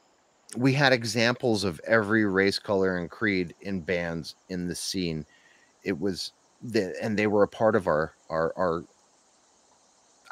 we 0.56 0.72
had 0.72 0.92
examples 0.92 1.64
of 1.64 1.80
every 1.86 2.24
race, 2.24 2.58
color, 2.58 2.98
and 2.98 3.10
creed 3.10 3.54
in 3.62 3.80
bands 3.80 4.36
in 4.48 4.68
the 4.68 4.74
scene. 4.74 5.24
It 5.84 5.98
was 5.98 6.32
the 6.62 6.94
and 7.02 7.18
they 7.18 7.26
were 7.26 7.42
a 7.42 7.48
part 7.48 7.76
of 7.76 7.86
our 7.86 8.14
our 8.28 8.52
our. 8.56 8.84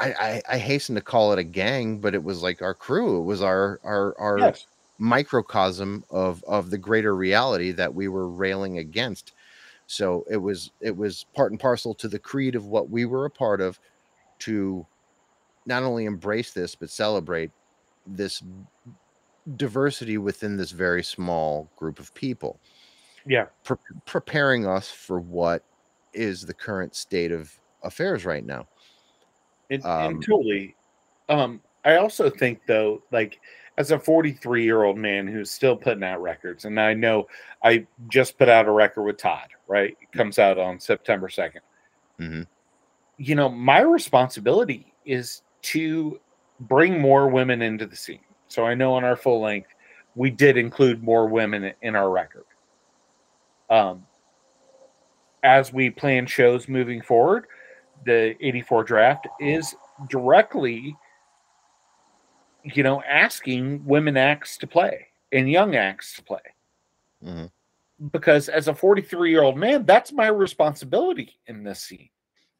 I, 0.00 0.42
I 0.48 0.54
I 0.54 0.58
hasten 0.58 0.94
to 0.94 1.00
call 1.00 1.32
it 1.32 1.38
a 1.38 1.44
gang, 1.44 2.00
but 2.00 2.14
it 2.14 2.22
was 2.22 2.42
like 2.42 2.62
our 2.62 2.74
crew. 2.74 3.20
It 3.20 3.24
was 3.24 3.42
our 3.42 3.80
our 3.84 4.18
our 4.18 4.38
yes 4.38 4.66
microcosm 4.98 6.04
of 6.10 6.42
of 6.48 6.70
the 6.70 6.78
greater 6.78 7.14
reality 7.14 7.70
that 7.72 7.94
we 7.94 8.08
were 8.08 8.28
railing 8.28 8.78
against. 8.78 9.32
So 9.86 10.24
it 10.30 10.36
was 10.38 10.72
it 10.80 10.96
was 10.96 11.24
part 11.34 11.52
and 11.52 11.60
parcel 11.60 11.94
to 11.94 12.08
the 12.08 12.18
creed 12.18 12.54
of 12.56 12.66
what 12.66 12.90
we 12.90 13.04
were 13.06 13.24
a 13.24 13.30
part 13.30 13.60
of, 13.60 13.78
to 14.40 14.86
not 15.66 15.82
only 15.82 16.04
embrace 16.06 16.52
this 16.52 16.74
but 16.74 16.90
celebrate 16.90 17.52
this 18.06 18.42
diversity 19.56 20.18
within 20.18 20.56
this 20.56 20.72
very 20.72 21.02
small 21.02 21.70
group 21.76 22.00
of 22.00 22.12
people, 22.14 22.60
yeah 23.26 23.46
pre- 23.64 23.76
preparing 24.06 24.66
us 24.66 24.90
for 24.90 25.20
what 25.20 25.62
is 26.18 26.44
the 26.44 26.52
current 26.54 26.94
state 26.96 27.30
of 27.32 27.50
affairs 27.84 28.24
right 28.26 28.44
now. 28.44 28.66
and, 29.70 29.84
Um, 29.84 30.14
and 30.14 30.22
totally 30.26 30.74
um 31.28 31.60
i 31.84 31.96
also 31.96 32.28
think 32.28 32.60
though 32.66 33.02
like 33.12 33.38
as 33.76 33.90
a 33.92 33.98
43 33.98 34.64
year 34.64 34.82
old 34.82 34.96
man 34.98 35.26
who's 35.28 35.50
still 35.50 35.76
putting 35.76 36.02
out 36.02 36.20
records 36.22 36.64
and 36.64 36.80
i 36.80 36.92
know 36.94 37.26
i 37.62 37.86
just 38.08 38.36
put 38.38 38.48
out 38.48 38.66
a 38.66 38.70
record 38.70 39.02
with 39.04 39.18
todd 39.18 39.48
right 39.68 39.96
it 40.00 40.10
comes 40.16 40.38
out 40.38 40.58
on 40.58 40.80
september 40.80 41.28
2nd 41.28 41.60
Mhm. 42.18 42.46
you 43.18 43.34
know 43.36 43.48
my 43.48 43.80
responsibility 43.80 44.92
is 45.04 45.42
to 45.62 46.18
bring 46.60 47.00
more 47.00 47.28
women 47.28 47.62
into 47.62 47.86
the 47.86 47.94
scene 47.96 48.24
so 48.48 48.64
i 48.64 48.74
know 48.74 48.94
on 48.94 49.04
our 49.04 49.16
full 49.16 49.40
length 49.40 49.68
we 50.16 50.30
did 50.30 50.56
include 50.56 51.02
more 51.02 51.28
women 51.28 51.72
in 51.82 51.94
our 51.94 52.10
record 52.10 52.46
um 53.70 54.04
as 55.42 55.72
we 55.72 55.90
plan 55.90 56.26
shows 56.26 56.68
moving 56.68 57.00
forward 57.02 57.46
the 58.04 58.34
84 58.40 58.84
draft 58.84 59.28
is 59.40 59.74
directly 60.08 60.96
you 62.62 62.82
know 62.82 63.02
asking 63.02 63.84
women 63.84 64.16
acts 64.16 64.56
to 64.58 64.66
play 64.66 65.06
and 65.32 65.50
young 65.50 65.74
acts 65.76 66.14
to 66.16 66.22
play 66.22 66.40
Mhm. 67.24 67.50
because 68.12 68.48
as 68.48 68.68
a 68.68 68.74
43 68.74 69.30
year 69.30 69.42
old 69.42 69.56
man 69.56 69.84
that's 69.84 70.12
my 70.12 70.28
responsibility 70.28 71.38
in 71.46 71.62
this 71.64 71.80
scene 71.80 72.10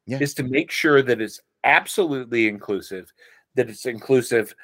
Yeah. 0.06 0.18
is 0.20 0.34
to 0.34 0.42
make 0.42 0.70
sure 0.70 1.02
that 1.02 1.20
it's 1.20 1.40
absolutely 1.64 2.48
inclusive 2.48 3.12
that 3.54 3.68
it's 3.68 3.86
inclusive 3.86 4.54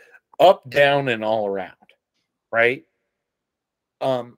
up 0.40 0.68
down 0.70 1.08
and 1.08 1.24
all 1.24 1.46
around 1.46 1.76
right 2.50 2.84
um 4.00 4.36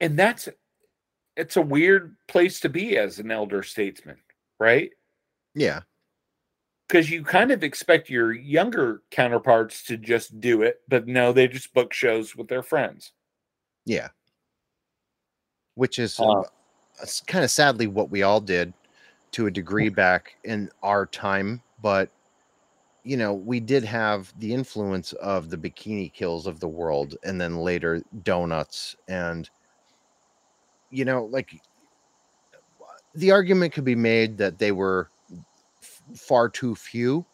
and 0.00 0.18
that's 0.18 0.48
it's 1.40 1.56
a 1.56 1.62
weird 1.62 2.14
place 2.28 2.60
to 2.60 2.68
be 2.68 2.96
as 2.98 3.18
an 3.18 3.30
elder 3.30 3.62
statesman 3.62 4.16
right 4.58 4.90
Yeah, 5.54 5.80
because 6.86 7.10
you 7.10 7.24
kind 7.24 7.50
of 7.50 7.64
expect 7.64 8.10
your 8.10 8.32
younger 8.32 9.02
counterparts 9.10 9.82
to 9.84 9.96
just 9.96 10.40
do 10.40 10.62
it, 10.62 10.80
but 10.88 11.06
no, 11.06 11.32
they 11.32 11.48
just 11.48 11.72
book 11.72 11.92
shows 11.92 12.36
with 12.36 12.48
their 12.48 12.62
friends. 12.62 13.12
yeah. 13.86 14.08
Which 15.76 15.98
is 15.98 16.18
Uh, 16.20 16.42
kind 17.26 17.44
of 17.44 17.50
sadly 17.50 17.86
what 17.86 18.10
we 18.10 18.22
all 18.22 18.40
did 18.40 18.74
to 19.32 19.46
a 19.46 19.50
degree 19.50 19.88
back 19.88 20.34
in 20.44 20.70
our 20.82 21.06
time, 21.06 21.62
but 21.80 22.10
you 23.02 23.16
know, 23.16 23.32
we 23.32 23.60
did 23.60 23.82
have 23.82 24.30
the 24.40 24.52
influence 24.52 25.14
of 25.14 25.48
the 25.48 25.56
bikini 25.56 26.12
kills 26.12 26.46
of 26.46 26.60
the 26.60 26.68
world 26.68 27.16
and 27.24 27.40
then 27.40 27.56
later 27.56 28.02
donuts 28.24 28.94
and 29.08 29.48
you 30.90 31.04
know, 31.04 31.24
like 31.24 31.60
the 33.14 33.30
argument 33.30 33.72
could 33.72 33.84
be 33.84 33.94
made 33.94 34.38
that 34.38 34.58
they 34.58 34.72
were 34.72 35.10
f- 35.82 36.02
far 36.16 36.48
too 36.48 36.74
few 36.74 37.24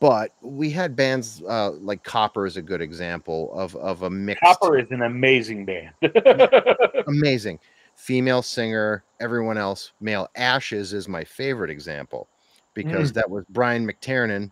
but 0.00 0.34
we 0.40 0.70
had 0.70 0.96
bands 0.96 1.42
uh, 1.46 1.72
like 1.72 2.02
Copper 2.02 2.46
is 2.46 2.56
a 2.56 2.62
good 2.62 2.80
example 2.80 3.52
of 3.52 3.76
of 3.76 4.02
a 4.02 4.10
mixed 4.10 4.42
Copper 4.42 4.78
is 4.78 4.86
an 4.90 5.02
amazing 5.02 5.66
band. 5.66 5.90
amazing. 7.06 7.58
Female 7.96 8.40
singer 8.40 9.04
everyone 9.20 9.58
else 9.58 9.92
male. 10.00 10.28
Ashes 10.36 10.94
is 10.94 11.06
my 11.06 11.22
favorite 11.22 11.70
example 11.70 12.28
because 12.74 13.12
that 13.12 13.28
was 13.28 13.44
brian 13.50 13.86
mcternan 13.86 14.50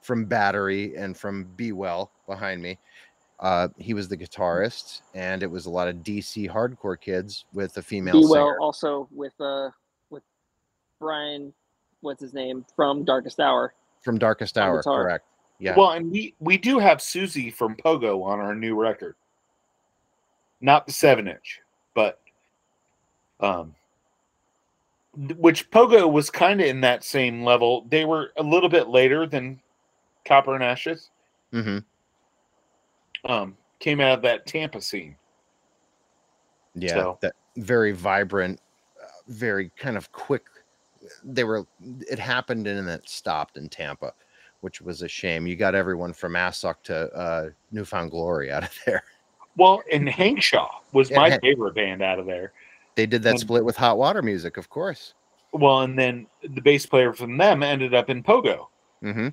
from 0.00 0.24
battery 0.24 0.96
and 0.96 1.16
from 1.16 1.44
be 1.56 1.72
well 1.72 2.10
behind 2.26 2.60
me 2.60 2.78
uh, 3.42 3.68
he 3.76 3.92
was 3.92 4.08
the 4.08 4.16
guitarist 4.16 5.02
and 5.14 5.42
it 5.42 5.50
was 5.50 5.66
a 5.66 5.70
lot 5.70 5.88
of 5.88 5.96
dc 5.96 6.48
hardcore 6.48 6.98
kids 6.98 7.44
with 7.52 7.76
a 7.76 7.82
female 7.82 8.14
Be 8.14 8.22
singer 8.22 8.30
well 8.30 8.56
also 8.60 9.08
with 9.10 9.34
uh 9.40 9.68
with 10.10 10.22
Brian, 10.98 11.52
what's 12.00 12.22
his 12.22 12.32
name 12.32 12.64
from 12.74 13.04
Darkest 13.04 13.40
Hour. 13.40 13.74
from 14.00 14.16
darkest 14.16 14.56
hour 14.56 14.78
guitar. 14.78 15.02
correct 15.04 15.26
Yeah. 15.62 15.76
Well, 15.76 15.92
and 15.92 16.10
we 16.10 16.34
we 16.40 16.58
do 16.58 16.80
have 16.80 17.00
Susie 17.00 17.48
from 17.48 17.76
Pogo 17.76 18.24
on 18.24 18.40
our 18.40 18.52
new 18.52 18.74
record. 18.74 19.14
Not 20.60 20.86
the 20.86 20.92
seven 20.92 21.28
inch, 21.28 21.60
but 21.94 22.18
um, 23.38 23.76
which 25.36 25.70
Pogo 25.70 26.10
was 26.10 26.30
kind 26.30 26.60
of 26.60 26.66
in 26.66 26.80
that 26.80 27.04
same 27.04 27.44
level. 27.44 27.86
They 27.88 28.04
were 28.04 28.32
a 28.36 28.42
little 28.42 28.68
bit 28.68 28.88
later 28.88 29.24
than 29.24 29.60
Copper 30.24 30.56
and 30.56 30.64
Ashes. 30.64 31.10
hmm 31.52 31.78
Um, 33.24 33.56
came 33.78 34.00
out 34.00 34.14
of 34.18 34.22
that 34.22 34.46
Tampa 34.46 34.80
scene. 34.80 35.16
Yeah, 36.74 36.90
So- 36.94 37.18
that 37.20 37.34
very 37.56 37.92
vibrant, 37.92 38.60
uh, 39.02 39.06
very 39.28 39.70
kind 39.76 39.96
of 39.96 40.10
quick. 40.12 40.42
They 41.24 41.44
were. 41.44 41.66
It 42.08 42.18
happened 42.18 42.66
and 42.66 42.86
then 42.86 42.94
it 42.94 43.08
stopped 43.08 43.56
in 43.56 43.68
Tampa, 43.68 44.12
which 44.60 44.80
was 44.80 45.02
a 45.02 45.08
shame. 45.08 45.46
You 45.46 45.56
got 45.56 45.74
everyone 45.74 46.12
from 46.12 46.34
Assück 46.34 46.76
to 46.84 47.12
uh, 47.12 47.50
New 47.72 47.84
Found 47.84 48.10
Glory 48.12 48.52
out 48.52 48.62
of 48.64 48.78
there. 48.86 49.02
Well, 49.56 49.82
and 49.92 50.08
Hank 50.08 50.42
Shaw 50.42 50.78
was 50.92 51.10
Yeah, 51.10 51.18
my 51.18 51.30
Hank- 51.30 51.42
favorite 51.42 51.74
band 51.74 52.02
out 52.02 52.18
of 52.18 52.26
there. 52.26 52.52
They 52.94 53.06
did 53.06 53.22
that 53.24 53.30
And- 53.30 53.40
split 53.40 53.64
with 53.64 53.76
Hot 53.76 53.98
Water 53.98 54.22
Music, 54.22 54.56
of 54.56 54.70
course. 54.70 55.14
Well, 55.52 55.82
and 55.82 55.98
then 55.98 56.26
the 56.42 56.62
bass 56.62 56.86
player 56.86 57.12
from 57.12 57.36
them 57.36 57.62
ended 57.62 57.92
up 57.94 58.08
in 58.10 58.22
Pogo. 58.22 58.68
hmm 59.00 59.28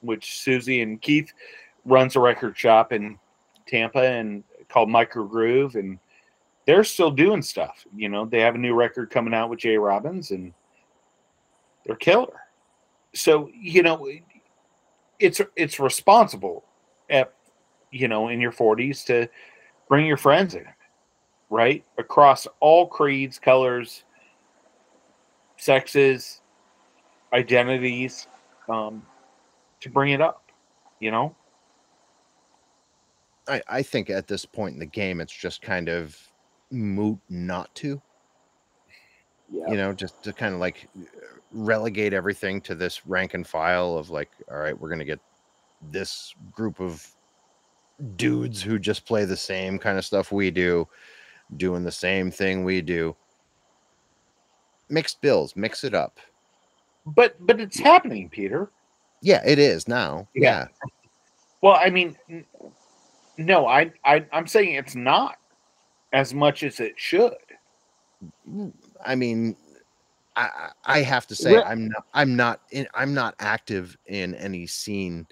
which 0.00 0.38
Susie 0.40 0.80
and 0.80 1.02
Keith 1.02 1.32
runs 1.84 2.14
a 2.14 2.20
record 2.20 2.56
shop 2.56 2.92
in 2.92 3.18
Tampa 3.68 4.02
and 4.02 4.42
called 4.68 4.88
Micro 4.88 5.24
Groove, 5.24 5.76
and 5.76 5.98
they're 6.66 6.84
still 6.84 7.10
doing 7.10 7.42
stuff. 7.42 7.86
You 7.94 8.08
know, 8.08 8.24
they 8.24 8.40
have 8.40 8.54
a 8.54 8.58
new 8.58 8.74
record 8.74 9.10
coming 9.10 9.34
out 9.34 9.50
with 9.50 9.60
J. 9.60 9.76
Robbins, 9.76 10.30
and 10.30 10.52
they're 11.84 11.96
killer. 11.96 12.40
So 13.14 13.50
you 13.54 13.82
know, 13.82 14.08
it's 15.18 15.40
it's 15.56 15.80
responsible 15.80 16.64
at 17.10 17.32
you 17.90 18.08
know 18.08 18.28
in 18.28 18.40
your 18.40 18.52
forties 18.52 19.04
to 19.04 19.28
bring 19.88 20.06
your 20.06 20.18
friends 20.18 20.54
in, 20.54 20.66
right 21.50 21.84
across 21.96 22.46
all 22.60 22.86
creeds, 22.86 23.38
colors, 23.38 24.04
sexes, 25.56 26.40
identities. 27.32 28.26
Um, 28.68 29.02
to 29.80 29.90
bring 29.90 30.12
it 30.12 30.20
up, 30.20 30.42
you 31.00 31.10
know? 31.10 31.34
I, 33.48 33.62
I 33.68 33.82
think 33.82 34.10
at 34.10 34.26
this 34.26 34.44
point 34.44 34.74
in 34.74 34.78
the 34.78 34.86
game, 34.86 35.20
it's 35.20 35.32
just 35.32 35.62
kind 35.62 35.88
of 35.88 36.16
moot 36.70 37.18
not 37.28 37.74
to. 37.76 38.00
Yeah. 39.50 39.70
you 39.70 39.76
know, 39.76 39.92
just 39.94 40.22
to 40.24 40.32
kind 40.34 40.54
of 40.54 40.60
like 40.60 40.88
relegate 41.52 42.12
everything 42.12 42.60
to 42.62 42.74
this 42.74 43.06
rank 43.06 43.32
and 43.32 43.46
file 43.46 43.96
of 43.96 44.10
like, 44.10 44.30
all 44.50 44.58
right, 44.58 44.78
we're 44.78 44.90
gonna 44.90 45.06
get 45.06 45.20
this 45.90 46.34
group 46.52 46.80
of 46.80 47.06
dudes 48.16 48.62
who 48.62 48.78
just 48.78 49.06
play 49.06 49.24
the 49.24 49.36
same 49.36 49.78
kind 49.78 49.96
of 49.96 50.04
stuff 50.04 50.32
we 50.32 50.50
do, 50.50 50.86
doing 51.56 51.82
the 51.82 51.90
same 51.90 52.30
thing 52.30 52.62
we 52.62 52.82
do. 52.82 53.16
Mixed 54.90 55.20
bills, 55.20 55.56
mix 55.56 55.82
it 55.84 55.94
up. 55.94 56.18
But 57.06 57.34
but 57.46 57.60
it's 57.60 57.78
happening, 57.78 58.28
Peter. 58.28 58.70
Yeah, 59.22 59.42
it 59.44 59.58
is 59.58 59.88
now. 59.88 60.28
Yeah. 60.34 60.66
Yeah. 60.82 60.88
Well, 61.60 61.78
I 61.80 61.90
mean, 61.90 62.16
no, 63.38 63.66
I, 63.66 63.92
I 64.04 64.26
I'm 64.32 64.46
saying 64.46 64.74
it's 64.74 64.96
not 64.96 65.36
as 66.12 66.34
much 66.34 66.64
as 66.64 66.80
it 66.80 66.94
should. 66.96 67.34
I 69.06 69.14
mean, 69.14 69.56
I 70.34 70.70
I 70.84 71.02
have 71.02 71.26
to 71.28 71.36
say 71.36 71.62
I'm 71.62 71.88
not 71.88 72.04
I'm 72.12 72.36
not 72.36 72.60
in, 72.72 72.88
I'm 72.94 73.14
not 73.14 73.36
active 73.38 73.96
in 74.06 74.34
any 74.34 74.66
scene, 74.66 75.26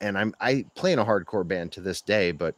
and 0.00 0.16
I'm 0.16 0.34
I 0.40 0.64
play 0.74 0.92
in 0.92 0.98
a 0.98 1.04
hardcore 1.04 1.46
band 1.46 1.70
to 1.72 1.82
this 1.82 2.00
day, 2.00 2.32
but 2.32 2.56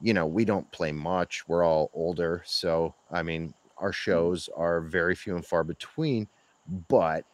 you 0.00 0.14
know 0.14 0.26
we 0.26 0.46
don't 0.46 0.70
play 0.72 0.90
much. 0.90 1.46
We're 1.46 1.64
all 1.64 1.90
older, 1.92 2.42
so 2.46 2.94
I 3.10 3.22
mean 3.22 3.52
our 3.76 3.90
hmm. 3.90 3.92
shows 3.92 4.48
are 4.56 4.80
very 4.80 5.14
few 5.14 5.36
and 5.36 5.44
far 5.44 5.64
between. 5.64 6.26
But 6.88 7.26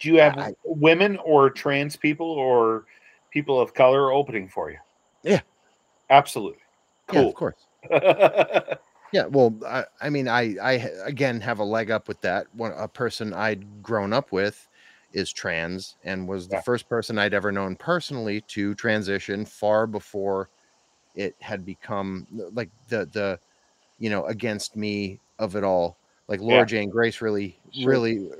Do 0.00 0.08
you 0.08 0.20
have 0.20 0.36
I- 0.36 0.54
women 0.64 1.16
or 1.18 1.48
trans 1.48 1.94
people 1.94 2.28
or 2.28 2.86
people 3.30 3.60
of 3.60 3.72
color 3.72 4.10
opening 4.10 4.48
for 4.48 4.72
you? 4.72 4.78
Yeah. 5.22 5.40
Absolutely. 6.12 6.60
yeah, 7.10 7.20
of 7.22 7.34
course, 7.34 7.68
yeah. 9.12 9.26
Well, 9.26 9.58
I, 9.66 9.84
I 10.00 10.10
mean, 10.10 10.28
I 10.28 10.56
I 10.62 10.72
again 11.04 11.40
have 11.40 11.58
a 11.58 11.64
leg 11.64 11.90
up 11.90 12.08
with 12.08 12.20
that. 12.22 12.46
One 12.54 12.72
a 12.76 12.88
person 12.88 13.32
I'd 13.34 13.82
grown 13.82 14.12
up 14.12 14.32
with 14.32 14.68
is 15.12 15.32
trans 15.32 15.96
and 16.04 16.26
was 16.28 16.48
the 16.48 16.56
Yeah. 16.56 16.62
first 16.64 16.88
person 16.88 17.18
I'd 17.18 17.34
ever 17.34 17.52
known 17.52 17.76
personally 17.76 18.40
to 18.48 18.74
transition 18.74 19.44
far 19.44 19.86
before 19.86 20.50
it 21.14 21.36
had 21.40 21.64
become 21.64 22.26
like 22.52 22.70
the 22.88 23.06
the 23.06 23.40
you 23.98 24.10
know 24.10 24.26
against 24.26 24.76
me 24.76 25.20
of 25.38 25.56
it 25.56 25.64
all. 25.64 25.98
Like 26.28 26.40
Laura 26.40 26.66
Yeah. 26.66 26.66
Jane 26.66 26.90
Grace 26.90 27.20
really 27.22 27.60
Sure. 27.70 27.84
really 27.86 28.30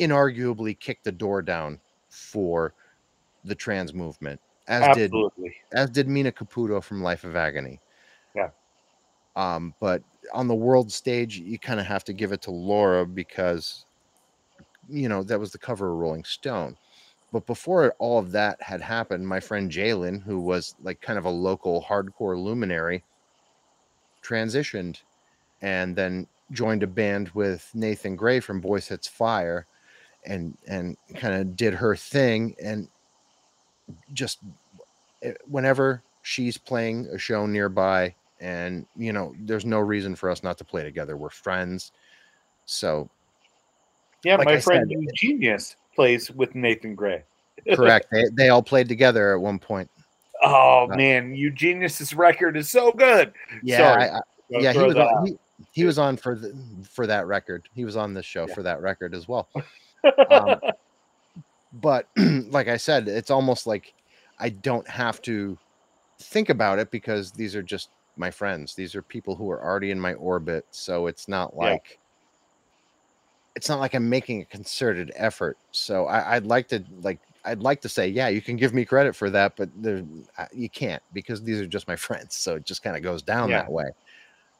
inarguably 0.00 0.78
kicked 0.78 1.04
the 1.04 1.12
door 1.12 1.42
down 1.42 1.80
for 2.10 2.74
the 3.44 3.54
trans 3.56 3.94
movement 3.94 4.40
as 4.68 4.96
did 4.96 5.12
as 5.72 5.90
did 5.90 6.08
Mina 6.08 6.32
Caputo 6.32 6.82
from 6.82 7.02
Life 7.02 7.24
of 7.24 7.36
Agony. 7.36 7.80
Yeah. 8.34 8.50
Um, 9.36 9.74
but 9.80 10.02
on 10.32 10.48
the 10.48 10.54
world 10.54 10.92
stage, 10.92 11.38
you 11.38 11.58
kind 11.58 11.80
of 11.80 11.86
have 11.86 12.04
to 12.04 12.12
give 12.12 12.32
it 12.32 12.42
to 12.42 12.50
Laura 12.50 13.06
because, 13.06 13.84
you 14.88 15.08
know, 15.08 15.22
that 15.22 15.38
was 15.38 15.52
the 15.52 15.58
cover 15.58 15.90
of 15.90 15.98
Rolling 15.98 16.24
Stone. 16.24 16.76
But 17.32 17.46
before 17.46 17.94
all 17.98 18.18
of 18.18 18.32
that 18.32 18.60
had 18.62 18.80
happened, 18.80 19.26
my 19.26 19.38
friend 19.38 19.70
Jalen, 19.70 20.22
who 20.22 20.40
was 20.40 20.74
like 20.82 21.00
kind 21.00 21.18
of 21.18 21.24
a 21.24 21.30
local 21.30 21.82
hardcore 21.82 22.42
luminary, 22.42 23.04
transitioned 24.22 25.00
and 25.62 25.94
then 25.94 26.26
joined 26.52 26.82
a 26.82 26.86
band 26.86 27.28
with 27.30 27.70
Nathan 27.74 28.16
Gray 28.16 28.40
from 28.40 28.60
Boy 28.60 28.80
Sets 28.80 29.08
Fire 29.08 29.66
and 30.24 30.56
and 30.66 30.96
kind 31.14 31.34
of 31.34 31.56
did 31.56 31.74
her 31.74 31.94
thing 31.94 32.54
and 32.62 32.88
just 34.12 34.38
eh, 35.22 35.32
whenever 35.48 36.02
she's 36.22 36.58
playing 36.58 37.06
a 37.06 37.18
show 37.18 37.46
nearby 37.46 38.14
and 38.40 38.86
you 38.96 39.12
know 39.12 39.34
there's 39.40 39.64
no 39.64 39.78
reason 39.80 40.14
for 40.14 40.30
us 40.30 40.42
not 40.42 40.58
to 40.58 40.64
play 40.64 40.82
together 40.82 41.16
we're 41.16 41.30
friends 41.30 41.92
so 42.66 43.08
Yeah, 44.24 44.36
Like 44.36 44.46
my 44.46 44.52
I 44.54 44.60
friend 44.60 44.88
said- 44.90 45.14
Genius 45.16 45.76
plays 45.94 46.30
with 46.30 46.54
Nathan 46.54 46.94
Gray. 46.94 47.22
correct 47.74 48.06
they, 48.12 48.24
they 48.36 48.48
all 48.50 48.62
played 48.62 48.88
together 48.88 49.34
at 49.34 49.40
one 49.40 49.58
point 49.58 49.88
Oh 50.40 50.86
Uh, 50.88 50.94
man, 50.96 51.34
Eugenius's 51.34 52.14
record 52.14 52.56
is 52.56 52.68
so 52.68 52.92
good. 52.92 53.32
yeah. 53.62 53.92
I, 53.92 54.18
I, 54.18 54.20
yeah 54.60 54.72
he 54.72 54.78
was 54.78 54.96
on, 54.96 55.26
he, 55.26 55.38
he 55.72 55.84
was 55.84 55.98
on 55.98 56.16
for 56.16 56.36
the 56.36 56.54
for 56.88 57.06
that 57.08 57.26
record 57.26 57.68
he 57.74 57.84
was 57.84 57.96
on 57.96 58.14
this 58.14 58.24
show 58.26 58.46
Yeah. 58.46 58.54
for 58.54 58.62
that 58.62 58.80
record 58.80 59.14
as 59.14 59.26
well 59.26 59.48
um, 60.30 60.60
but 61.80 62.06
like 62.16 62.68
I 62.68 62.76
said, 62.76 63.08
it's 63.08 63.30
almost 63.30 63.66
like 63.66 63.94
I 64.38 64.50
don't 64.50 64.88
have 64.88 65.20
to 65.22 65.58
think 66.20 66.48
about 66.48 66.78
it 66.78 66.90
because 66.90 67.32
these 67.32 67.54
are 67.54 67.62
just 67.62 67.90
my 68.16 68.30
friends. 68.30 68.74
These 68.74 68.94
are 68.94 69.02
people 69.02 69.36
who 69.36 69.50
are 69.50 69.62
already 69.62 69.90
in 69.90 70.00
my 70.00 70.14
orbit. 70.14 70.66
So 70.70 71.06
it's 71.06 71.28
not 71.28 71.54
Yeah. 71.56 71.70
like 71.70 71.98
it's 73.56 73.68
not 73.68 73.80
like 73.80 73.94
I'm 73.94 74.08
making 74.08 74.42
a 74.42 74.44
concerted 74.44 75.10
effort. 75.16 75.58
So 75.72 76.06
I, 76.06 76.36
I'd 76.36 76.46
like 76.46 76.68
to 76.68 76.84
like 77.00 77.20
I'd 77.44 77.60
like 77.60 77.80
to 77.82 77.88
say, 77.88 78.08
yeah, 78.08 78.28
you 78.28 78.42
can 78.42 78.56
give 78.56 78.74
me 78.74 78.84
credit 78.84 79.16
for 79.16 79.30
that, 79.30 79.54
but 79.56 79.68
there 79.76 80.04
you 80.52 80.68
can't 80.68 81.02
because 81.12 81.42
these 81.42 81.60
are 81.60 81.66
just 81.66 81.88
my 81.88 81.96
friends. 82.06 82.36
So 82.36 82.56
it 82.56 82.64
just 82.64 82.82
kind 82.82 82.96
of 82.96 83.02
goes 83.02 83.22
down 83.22 83.50
Yeah. 83.50 83.62
that 83.62 83.72
way. 83.72 83.86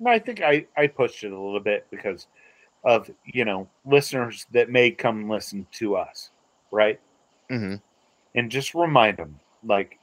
No, 0.00 0.10
I 0.10 0.18
think 0.18 0.40
I, 0.42 0.66
I 0.76 0.86
pushed 0.86 1.24
it 1.24 1.32
a 1.32 1.38
little 1.38 1.60
bit 1.60 1.86
because 1.90 2.26
of 2.84 3.10
you 3.24 3.44
know 3.44 3.68
listeners 3.84 4.46
that 4.52 4.70
may 4.70 4.90
come 4.90 5.28
listen 5.28 5.66
to 5.72 5.96
us, 5.96 6.30
right? 6.70 7.00
Hmm 7.48 7.76
And 8.34 8.50
just 8.50 8.74
remind 8.74 9.16
them 9.16 9.38
like 9.64 9.98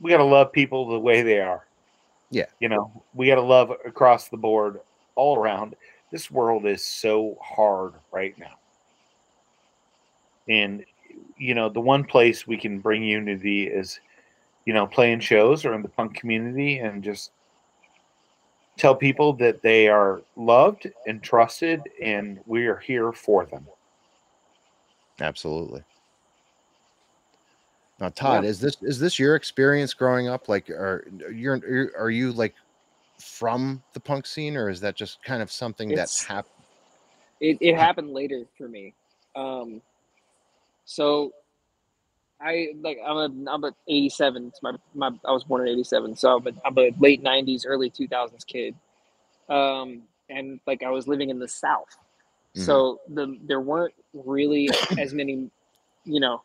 we 0.00 0.10
got 0.10 0.18
to 0.18 0.24
love 0.24 0.52
people 0.52 0.88
the 0.88 0.98
way 0.98 1.22
they 1.22 1.40
are. 1.40 1.64
Yeah. 2.30 2.46
you 2.60 2.68
know 2.68 2.90
we 3.14 3.28
got 3.28 3.36
to 3.36 3.42
love 3.42 3.70
across 3.84 4.28
the 4.28 4.36
board, 4.36 4.80
all 5.14 5.38
around. 5.38 5.76
This 6.10 6.30
world 6.30 6.66
is 6.66 6.84
so 6.84 7.36
hard 7.42 7.94
right 8.12 8.36
now, 8.38 8.58
and 10.48 10.84
you 11.36 11.54
know 11.54 11.68
the 11.68 11.80
one 11.80 12.04
place 12.04 12.46
we 12.46 12.56
can 12.56 12.80
bring 12.80 13.02
unity 13.02 13.66
is, 13.66 14.00
you 14.64 14.72
know, 14.74 14.86
playing 14.86 15.20
shows 15.20 15.64
or 15.64 15.74
in 15.74 15.82
the 15.82 15.88
punk 15.88 16.14
community 16.14 16.78
and 16.78 17.02
just 17.02 17.30
tell 18.76 18.94
people 18.94 19.32
that 19.34 19.62
they 19.62 19.88
are 19.88 20.22
loved 20.36 20.90
and 21.06 21.22
trusted 21.22 21.82
and 22.02 22.38
we 22.46 22.66
are 22.66 22.76
here 22.76 23.12
for 23.12 23.46
them. 23.46 23.66
Absolutely. 25.20 25.82
Now, 28.00 28.10
Todd, 28.10 28.44
is 28.44 28.60
this 28.60 28.76
is 28.82 28.98
this 28.98 29.18
your 29.18 29.36
experience 29.36 29.94
growing 29.94 30.28
up? 30.28 30.48
Like, 30.48 30.68
are 30.70 31.06
you're 31.32 31.60
are- 31.98 32.10
you 32.10 32.32
like 32.32 32.54
from 33.18 33.82
the 33.94 34.00
punk 34.00 34.26
scene, 34.26 34.56
or 34.56 34.68
is 34.68 34.80
that 34.80 34.94
just 34.96 35.22
kind 35.24 35.40
of 35.42 35.50
something 35.50 35.90
It's- 35.90 36.22
happened? 36.24 36.52
it, 37.40 37.56
it 37.60 37.74
happened 37.76 38.10
later 38.12 38.44
for 38.58 38.68
me. 38.68 38.94
Um, 39.34 39.80
so 40.84 41.32
I 42.40 42.68
like 42.82 42.98
I'm 43.04 43.16
a 43.46 43.50
I'm 43.50 43.64
a 43.64 43.72
87. 43.88 44.48
It's 44.48 44.62
my 44.62 44.72
my 44.94 45.10
I 45.24 45.32
was 45.32 45.44
born 45.44 45.62
in 45.66 45.68
87, 45.72 46.16
so 46.16 46.36
I'm 46.36 46.46
a, 46.46 46.50
I'm 46.66 46.78
a 46.78 46.90
late 47.00 47.22
90s, 47.22 47.62
early 47.66 47.90
2000s 47.90 48.46
kid. 48.46 48.74
Um, 49.48 50.02
and 50.28 50.60
like 50.66 50.82
I 50.82 50.90
was 50.90 51.08
living 51.08 51.30
in 51.30 51.38
the 51.38 51.48
South, 51.48 51.96
Mhm. 52.56 52.64
so 52.66 53.00
the 53.08 53.38
there 53.44 53.60
weren't 53.60 53.94
really 54.12 54.68
as 54.98 55.14
many, 55.14 55.50
you 56.04 56.20
know, 56.20 56.42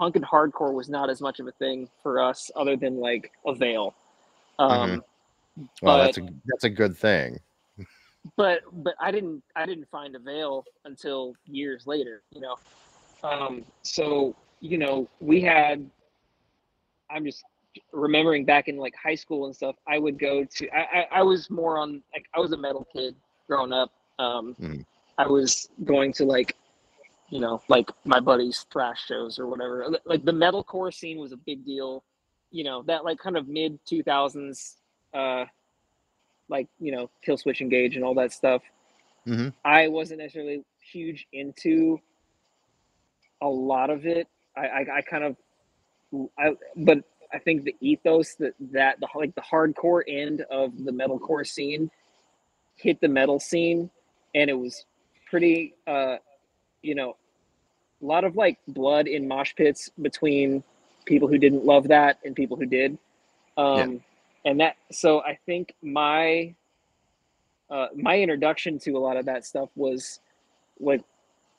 punk 0.00 0.16
and 0.16 0.24
hardcore 0.24 0.72
was 0.72 0.88
not 0.88 1.10
as 1.10 1.20
much 1.20 1.40
of 1.40 1.46
a 1.46 1.52
thing 1.52 1.86
for 2.02 2.22
us, 2.22 2.50
other 2.56 2.74
than 2.74 2.98
like 2.98 3.30
Avail. 3.46 3.94
Um, 4.58 5.04
Well, 5.82 5.98
that's 5.98 6.16
a 6.16 6.22
that's 6.46 6.64
a 6.64 6.70
good 6.70 6.96
thing. 6.96 7.38
but 8.34 8.60
but 8.72 8.94
I 8.98 9.10
didn't 9.10 9.42
I 9.54 9.66
didn't 9.66 9.88
find 9.90 10.16
Avail 10.16 10.64
until 10.86 11.34
years 11.44 11.86
later, 11.86 12.22
you 12.34 12.40
know. 12.40 12.56
Um, 13.22 13.62
so 13.82 14.34
you 14.60 14.78
know 14.78 15.06
we 15.20 15.42
had. 15.42 15.88
I'm 17.10 17.24
just 17.26 17.42
remembering 17.92 18.46
back 18.46 18.68
in 18.68 18.78
like 18.78 18.94
high 18.96 19.16
school 19.16 19.44
and 19.46 19.54
stuff. 19.54 19.76
I 19.86 19.98
would 19.98 20.18
go 20.18 20.44
to. 20.44 20.68
I 20.70 20.80
I, 21.00 21.08
I 21.20 21.22
was 21.22 21.50
more 21.50 21.76
on 21.76 22.02
like 22.14 22.24
I 22.34 22.40
was 22.40 22.52
a 22.52 22.56
metal 22.56 22.86
kid 22.90 23.14
growing 23.46 23.72
up. 23.72 23.92
Um, 24.18 24.56
Mhm. 24.58 24.86
I 25.18 25.26
was 25.26 25.68
going 25.84 26.14
to 26.14 26.24
like, 26.24 26.56
you 27.30 27.40
know, 27.40 27.62
like 27.68 27.90
my 28.04 28.20
buddies' 28.20 28.66
thrash 28.72 29.06
shows 29.06 29.38
or 29.40 29.48
whatever. 29.48 29.86
Like 30.06 30.24
the 30.24 30.32
metalcore 30.32 30.94
scene 30.94 31.18
was 31.18 31.32
a 31.32 31.38
big 31.38 31.64
deal. 31.66 32.04
You 32.52 32.64
know 32.64 32.82
that 32.84 33.04
like 33.04 33.18
kind 33.18 33.36
of 33.38 33.48
mid 33.48 33.80
2000s. 33.86 34.76
Uh, 35.14 35.46
like 36.50 36.68
you 36.80 36.92
know 36.92 37.10
Killswitch 37.26 37.62
Engage 37.62 37.96
and 37.96 38.04
all 38.04 38.14
that 38.16 38.32
stuff 38.32 38.62
Mhm. 39.26 39.54
i 39.64 39.88
wasn't 39.88 40.20
necessarily 40.20 40.64
huge 40.80 41.26
into 41.32 42.00
a 43.42 43.48
lot 43.48 43.90
of 43.90 44.06
it 44.06 44.28
i 44.56 44.62
i, 44.68 44.86
I 44.98 45.02
kind 45.02 45.24
of 45.24 45.36
i 46.38 46.52
but 46.76 46.98
i 47.32 47.38
think 47.38 47.64
the 47.64 47.76
ethos 47.80 48.34
that 48.36 48.54
that 48.72 49.00
the 49.00 49.08
like 49.16 49.34
the 49.34 49.42
hardcore 49.42 50.02
end 50.08 50.42
of 50.50 50.72
the 50.84 50.92
metalcore 50.92 51.46
scene 51.46 51.90
hit 52.76 53.00
the 53.00 53.08
metal 53.08 53.40
scene 53.40 53.90
and 54.34 54.50
it 54.50 54.54
was 54.58 54.86
pretty 55.30 55.74
uh 55.86 56.16
you 56.82 56.94
know 56.94 57.16
a 58.02 58.04
lot 58.06 58.24
of 58.24 58.36
like 58.36 58.58
blood 58.68 59.06
in 59.06 59.28
mosh 59.28 59.54
pits 59.54 59.90
between 60.00 60.62
people 61.04 61.28
who 61.28 61.38
didn't 61.38 61.64
love 61.64 61.88
that 61.88 62.18
and 62.24 62.34
people 62.36 62.56
who 62.56 62.66
did. 62.66 62.98
Um 63.56 64.02
and 64.44 64.60
that 64.60 64.76
so 64.90 65.20
i 65.22 65.38
think 65.46 65.74
my 65.82 66.54
uh 67.70 67.86
my 67.94 68.18
introduction 68.18 68.78
to 68.78 68.92
a 68.92 68.98
lot 68.98 69.16
of 69.16 69.26
that 69.26 69.44
stuff 69.44 69.68
was 69.76 70.20
like 70.78 71.02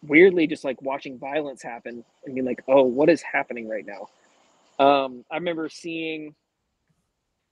weirdly 0.03 0.47
just 0.47 0.63
like 0.63 0.81
watching 0.81 1.17
violence 1.17 1.61
happen 1.61 2.03
and 2.25 2.35
being 2.35 2.45
like 2.45 2.63
oh 2.67 2.81
what 2.81 3.09
is 3.09 3.21
happening 3.21 3.67
right 3.67 3.85
now? 3.85 4.07
Um 4.83 5.25
i 5.31 5.35
remember 5.35 5.69
seeing 5.69 6.33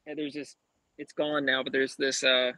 and 0.08 0.18
there's 0.18 0.34
this 0.34 0.56
it's 0.98 1.14
gone 1.14 1.46
now 1.46 1.62
but 1.64 1.72
there's 1.72 1.96
this 1.96 2.24
uh 2.24 2.52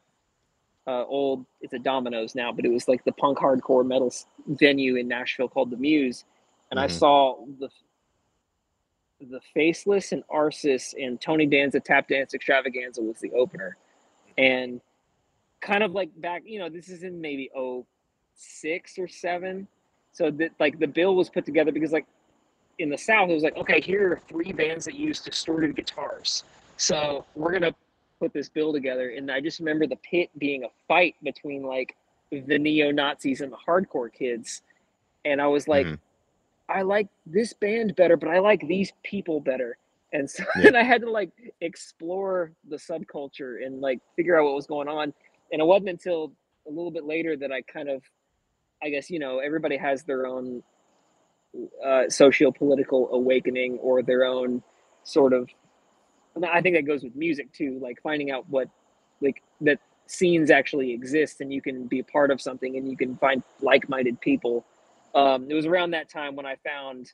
uh 0.87 1.05
old 1.05 1.45
it's 1.61 1.73
a 1.73 1.79
Domino's 1.79 2.33
now 2.35 2.51
but 2.51 2.65
it 2.65 2.71
was 2.71 2.87
like 2.87 3.03
the 3.03 3.11
punk 3.13 3.37
hardcore 3.37 3.85
metal 3.85 4.11
venue 4.47 4.95
in 4.95 5.07
nashville 5.07 5.47
called 5.47 5.69
the 5.69 5.77
muse 5.77 6.25
and 6.71 6.79
i 6.79 6.87
Mhm. 6.87 6.91
saw 6.91 7.45
the 7.59 7.69
the 9.29 9.39
Faceless 9.53 10.13
and 10.13 10.23
Arsis 10.33 10.95
and 10.99 11.21
Tony 11.21 11.45
Danza 11.45 11.79
Tap 11.79 12.07
Dance 12.07 12.33
Extravaganza 12.33 13.01
was 13.03 13.19
the 13.19 13.31
opener. 13.33 13.77
And 14.37 14.81
kind 15.61 15.83
of 15.83 15.91
like 15.91 16.09
back, 16.19 16.41
you 16.45 16.57
know, 16.57 16.69
this 16.69 16.89
is 16.89 17.03
in 17.03 17.21
maybe 17.21 17.51
06 18.33 18.97
or 18.97 19.07
7. 19.07 19.67
So 20.11 20.31
that 20.31 20.51
like 20.59 20.79
the 20.79 20.87
bill 20.87 21.15
was 21.15 21.29
put 21.29 21.45
together 21.45 21.71
because 21.71 21.91
like 21.91 22.07
in 22.79 22.89
the 22.89 22.97
South 22.97 23.29
it 23.29 23.33
was 23.33 23.43
like, 23.43 23.57
okay, 23.57 23.79
here 23.79 24.13
are 24.13 24.19
three 24.27 24.51
bands 24.51 24.85
that 24.85 24.95
use 24.95 25.19
distorted 25.19 25.75
guitars. 25.75 26.43
So 26.77 27.25
we're 27.35 27.51
gonna 27.51 27.75
put 28.21 28.33
this 28.33 28.49
bill 28.49 28.73
together. 28.73 29.09
And 29.09 29.31
I 29.31 29.41
just 29.41 29.59
remember 29.59 29.87
the 29.87 29.97
pit 29.97 30.29
being 30.37 30.63
a 30.63 30.69
fight 30.87 31.15
between 31.23 31.63
like 31.63 31.95
the 32.31 32.59
neo 32.59 32.91
Nazis 32.91 33.41
and 33.41 33.51
the 33.51 33.57
hardcore 33.67 34.13
kids. 34.13 34.61
And 35.25 35.41
I 35.41 35.47
was 35.47 35.67
like, 35.67 35.87
Mhm. 35.87 35.99
I 36.69 36.83
like 36.83 37.09
this 37.25 37.53
band 37.53 37.95
better, 37.97 38.15
but 38.17 38.29
I 38.29 38.39
like 38.39 38.61
these 38.67 38.93
people 39.03 39.41
better. 39.41 39.77
And 40.13 40.29
so 40.29 40.43
Yeah. 40.55 40.63
then 40.63 40.75
I 40.77 40.83
had 40.83 41.01
to 41.01 41.11
like 41.11 41.31
explore 41.61 42.53
the 42.69 42.77
subculture 42.77 43.65
and 43.65 43.81
like 43.81 43.99
figure 44.15 44.39
out 44.39 44.45
what 44.45 44.55
was 44.55 44.67
going 44.67 44.87
on. 44.87 45.13
And 45.51 45.61
it 45.61 45.65
wasn't 45.65 45.89
until 45.89 46.33
a 46.67 46.69
little 46.69 46.91
bit 46.91 47.05
later 47.05 47.35
that 47.37 47.51
I 47.51 47.63
kind 47.63 47.89
of, 47.89 48.03
I 48.83 48.89
guess, 48.89 49.09
you 49.09 49.19
know, 49.19 49.39
everybody 49.39 49.77
has 49.77 50.03
their 50.03 50.27
own 50.27 50.63
uh, 51.85 52.09
socio-political 52.09 53.09
awakening 53.13 53.79
or 53.79 54.01
their 54.03 54.23
own 54.25 54.63
sort 55.03 55.33
of, 55.33 55.49
and 55.49 55.60
I 56.51 56.61
think 56.61 56.75
that 56.75 56.83
goes 56.83 57.03
with 57.03 57.15
music 57.15 57.51
too, 57.53 57.79
like 57.81 58.01
finding 58.01 58.31
out 58.31 58.45
what, 58.49 58.69
like 59.21 59.41
that 59.61 59.79
scenes 60.07 60.51
actually 60.51 60.93
exist 60.93 61.41
and 61.41 61.53
you 61.53 61.61
can 61.61 61.87
be 61.87 61.99
a 61.99 62.03
part 62.03 62.31
of 62.31 62.41
something 62.41 62.75
and 62.77 62.89
you 62.89 62.97
can 62.97 63.15
find 63.17 63.43
like-minded 63.61 64.19
people 64.21 64.65
um, 65.13 65.49
it 65.49 65.53
was 65.53 65.65
around 65.65 65.91
that 65.91 66.09
time 66.09 66.35
when 66.35 66.45
I 66.45 66.55
found 66.65 67.11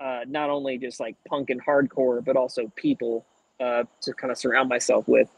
uh, 0.00 0.20
not 0.26 0.50
only 0.50 0.78
just 0.78 1.00
like 1.00 1.16
punk 1.28 1.50
and 1.50 1.64
hardcore, 1.64 2.24
but 2.24 2.36
also 2.36 2.70
people 2.76 3.24
uh, 3.60 3.84
to 4.02 4.12
kind 4.14 4.30
of 4.30 4.38
surround 4.38 4.68
myself 4.68 5.08
with. 5.08 5.30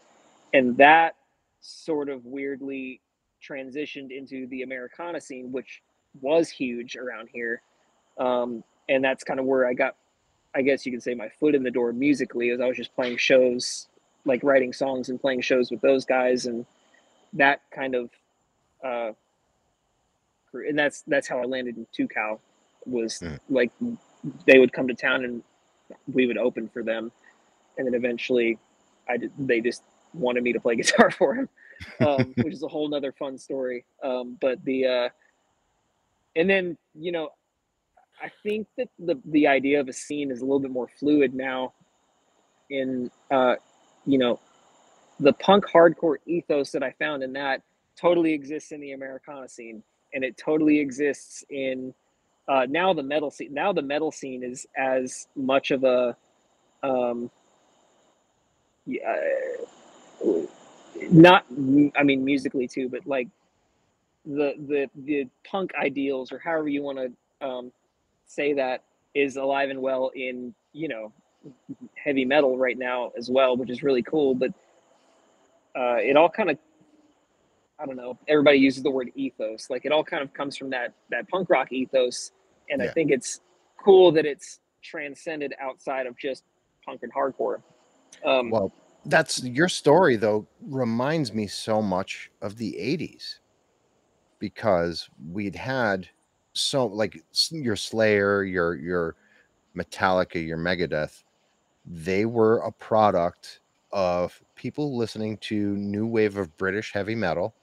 And 0.53 0.77
that 0.79 1.17
sort 1.61 2.09
of 2.09 2.25
weirdly 2.25 3.01
transitioned 3.47 4.11
into 4.11 4.47
the 4.49 4.63
Americana 4.63 5.21
scene, 5.21 5.53
which 5.53 5.83
was 6.21 6.49
huge 6.49 6.97
around 6.97 7.29
here. 7.33 7.63
Um, 8.19 8.65
and 8.89 9.05
that's 9.05 9.25
kind 9.25 9.41
of 9.41 9.47
where 9.47 9.67
I 9.67 9.75
got, 9.75 9.97
I 10.55 10.63
guess 10.63 10.87
you 10.87 10.93
could 10.93 11.03
say, 11.03 11.15
my 11.15 11.29
foot 11.29 11.55
in 11.55 11.63
the 11.63 11.71
door 11.71 11.93
musically, 11.93 12.51
as 12.51 12.61
I 12.61 12.67
was 12.67 12.77
just 12.77 12.95
playing 12.95 13.17
shows, 13.17 13.89
like 14.25 14.43
writing 14.43 14.73
songs 14.73 15.09
and 15.09 15.21
playing 15.21 15.41
shows 15.43 15.71
with 15.71 15.81
those 15.81 16.05
guys. 16.05 16.47
And 16.47 16.65
that 17.35 17.61
kind 17.71 17.95
of, 17.95 18.11
uh, 18.85 19.13
and 20.53 20.79
that's 20.79 21.03
that's 21.07 21.27
how 21.27 21.39
I 21.41 21.45
landed 21.45 21.77
in 21.77 22.09
Cow. 22.09 22.39
Was 22.87 23.19
Mm. 23.21 23.41
like 23.49 23.73
they 24.47 24.59
would 24.59 24.73
come 24.73 24.87
to 24.89 24.95
town 24.95 25.25
and 25.25 25.43
we 26.13 26.27
would 26.27 26.39
open 26.39 26.69
for 26.69 26.83
them, 26.83 27.11
and 27.79 27.87
then 27.87 27.95
eventually, 27.95 28.59
I 29.09 29.17
did, 29.17 29.33
they 29.39 29.61
just 29.61 29.83
wanted 30.13 30.45
me 30.45 30.53
to 30.53 30.61
play 30.61 30.77
guitar 30.83 31.11
for 31.11 31.35
him, 31.35 31.49
um, 32.01 32.35
which 32.43 32.53
is 32.53 32.63
a 32.63 32.69
whole 32.69 32.89
nother 32.89 33.13
fun 33.13 33.39
story. 33.39 33.85
Um, 34.03 34.37
but 34.41 34.63
the 34.65 34.87
uh, 34.87 35.09
and 36.37 36.49
then 36.49 36.77
you 36.95 37.11
know, 37.11 37.31
I 38.23 38.31
think 38.43 38.67
that 38.79 38.89
the 38.99 39.21
the 39.27 39.47
idea 39.47 39.81
of 39.81 39.89
a 39.89 39.93
scene 39.93 40.31
is 40.31 40.41
a 40.41 40.45
little 40.45 40.61
bit 40.61 40.71
more 40.71 40.89
fluid 40.99 41.35
now. 41.35 41.75
In 42.71 43.11
uh, 43.31 43.57
you 44.07 44.19
know, 44.19 44.41
the 45.21 45.33
punk 45.35 45.67
hardcore 45.67 46.17
ethos 46.27 46.73
that 46.73 46.83
I 46.83 46.93
found 46.99 47.23
in 47.23 47.33
that 47.35 47.63
totally 48.01 48.33
exists 48.33 48.73
in 48.73 48.81
the 48.81 48.93
Americana 48.93 49.49
scene, 49.49 49.83
and 50.15 50.25
it 50.25 50.37
totally 50.37 50.81
exists 50.81 51.45
in 51.51 51.95
uh, 52.49 52.67
now 52.69 52.93
the 52.95 53.03
metal 53.03 53.31
scene. 53.31 53.55
Now 53.55 53.73
the 53.73 53.83
metal 53.83 54.13
scene 54.13 54.43
is 54.45 54.67
as 54.77 55.29
much 55.37 55.71
of 55.71 55.85
a 55.85 56.17
um, 56.83 57.31
yeah, 58.87 59.21
not 61.11 61.45
I 61.97 62.03
mean 62.03 62.25
musically 62.25 62.69
too, 62.69 62.89
but 62.89 63.07
like 63.07 63.29
the 64.25 64.55
the 64.69 64.89
the 65.05 65.27
punk 65.45 65.73
ideals 65.81 66.33
or 66.33 66.39
however 66.39 66.69
you 66.69 66.83
want 66.83 66.99
to 66.99 67.47
um, 67.47 67.73
say 68.27 68.55
that 68.55 68.85
is 69.15 69.37
alive 69.37 69.71
and 69.71 69.81
well 69.81 70.11
in 70.15 70.55
you 70.73 70.89
know 70.89 71.13
heavy 71.95 72.25
metal 72.25 72.57
right 72.57 72.79
now 72.79 73.13
as 73.17 73.31
well, 73.31 73.57
which 73.57 73.71
is 73.71 73.83
really 73.83 74.03
cool. 74.03 74.35
But 74.35 74.51
uh, 75.77 75.97
it 75.97 76.17
all 76.17 76.29
kind 76.29 76.51
of 76.51 76.59
I 77.79 77.87
don't 77.87 77.97
know. 77.97 78.19
Everybody 78.29 78.59
uses 78.59 78.83
the 78.83 78.91
word 78.91 79.11
ethos. 79.15 79.69
Like 79.69 79.85
it 79.85 79.93
all 79.93 80.05
kind 80.05 80.23
of 80.23 80.33
comes 80.33 80.57
from 80.57 80.71
that 80.71 80.95
that 81.11 81.29
punk 81.29 81.51
rock 81.51 81.73
ethos, 81.73 82.31
and 82.71 82.83
I 82.83 82.89
think 82.89 83.11
it's 83.11 83.41
cool 83.83 84.13
that 84.13 84.25
it's 84.25 84.61
transcended 84.83 85.53
outside 85.61 86.07
of 86.07 86.17
just 86.17 86.45
punk 86.85 87.03
and 87.03 87.13
hardcore. 87.13 87.63
Um, 88.25 88.51
Well, 88.51 88.73
that's 89.07 89.43
your 89.43 89.69
story 89.69 90.17
though 90.17 90.47
reminds 90.63 91.33
me 91.33 91.47
so 91.47 91.83
much 91.83 92.31
of 92.41 92.57
the 92.57 92.73
80s 92.73 93.39
because 94.39 95.09
we'd 95.31 95.57
had 95.57 96.09
so 96.55 96.87
like 96.87 97.23
your 97.51 97.77
Slayer, 97.77 98.45
your 98.45 98.77
your 98.77 99.17
Metallica, 99.77 100.45
your 100.47 100.59
Megadeth, 100.59 101.25
they 101.87 102.27
were 102.27 102.59
a 102.61 102.73
product 102.73 103.61
of 103.93 104.43
people 104.57 104.97
listening 104.99 105.39
to 105.39 105.77
new 105.77 106.07
wave 106.07 106.37
of 106.39 106.57
British 106.59 106.93
heavy 106.93 107.17
metal 107.17 107.57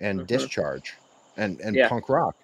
and 0.00 0.26
Mhm. 0.28 0.28
discharge 0.28 1.00
and 1.36 1.60
and 1.60 1.82
Yeah. 1.82 1.84
punk 1.84 2.08
rock 2.10 2.36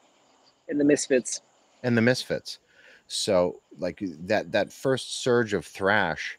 and 0.68 0.80
the 0.80 0.84
Misfits. 0.84 1.40
and 1.82 1.96
the 1.96 2.02
Misfits. 2.02 2.58
So 3.06 3.62
like 3.76 3.98
that 4.02 4.52
that 4.52 4.72
first 4.72 5.22
surge 5.22 5.52
of 5.52 5.66
thrash 5.66 6.38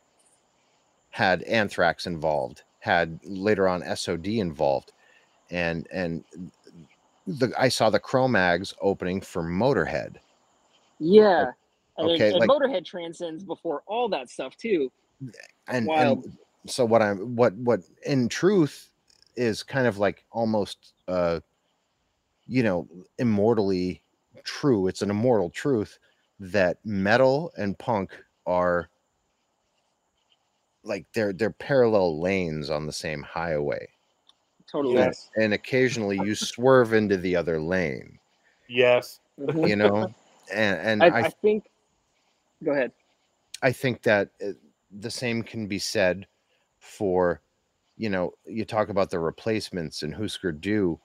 had 1.11 1.43
Anthrax 1.43 2.05
involved, 2.05 2.64
had 2.80 3.19
later 3.23 3.68
on 3.68 3.84
SOD 3.84 4.27
involved, 4.39 4.93
and 5.49 5.88
and 5.91 6.26
the 7.27 7.53
I 7.57 7.69
saw 7.69 7.89
the 7.89 7.99
Cro-Mags 7.99 8.73
opening 8.81 9.21
for 9.21 9.43
Motorhead. 9.43 10.15
Yeah, 10.99 11.51
And, 11.97 12.09
Okay, 12.11 12.31
and 12.31 12.39
like- 12.39 12.49
Motorhead 12.49 12.85
transcends 12.85 13.43
before 13.43 13.83
all 13.87 14.09
that 14.09 14.29
stuff 14.29 14.55
too. 14.57 14.91
and, 15.67 15.87
Wild. 15.87 16.25
and 16.25 16.37
so 16.65 16.83
what 16.85 17.01
i'm 17.01 17.35
what 17.35 17.53
what 17.55 17.81
in 18.05 18.27
truth 18.29 18.89
is 19.35 19.63
kind 19.63 19.85
of 19.87 19.97
like 19.97 20.25
almost 20.31 20.93
uh 21.07 21.39
you 22.47 22.63
know 22.63 22.87
immortally 23.19 24.01
true 24.43 24.87
it's 24.87 25.01
an 25.01 25.09
immortal 25.09 25.49
truth 25.49 25.99
that 26.39 26.77
metal 26.85 27.51
and 27.57 27.77
punk 27.79 28.11
are 28.45 28.89
like 30.83 31.05
they're 31.13 31.31
they're 31.33 31.49
parallel 31.51 32.19
lanes 32.19 32.69
on 32.69 32.85
the 32.85 32.91
same 32.93 33.21
highway 33.21 33.87
Totally. 34.73 34.95
Yes. 34.95 35.29
and 35.37 35.53
occasionally 35.53 36.17
you 36.17 36.33
swerve 36.35 36.93
into 36.93 37.15
the 37.15 37.35
other 37.35 37.61
lane 37.61 38.19
Yes. 38.67 39.19
Mhm. 39.39 39.69
you 39.69 39.75
know 39.75 40.07
and 40.51 40.79
and 40.79 41.03
I, 41.03 41.07
I, 41.07 41.19
I 41.25 41.29
think. 41.29 41.69
Go 42.63 42.71
ahead. 42.71 42.91
I 43.61 43.71
think 43.71 44.01
that 44.03 44.29
uh, 44.45 44.51
the 44.99 45.09
same 45.11 45.41
can 45.43 45.67
be 45.67 45.79
said 45.79 46.27
for, 46.79 47.41
you 47.97 48.09
know, 48.09 48.33
you 48.45 48.65
talk 48.65 48.89
about 48.89 49.09
the 49.09 49.19
replacements 49.19 50.03
and 50.03 50.13
Husker 50.13 50.51
Du, 50.51 50.99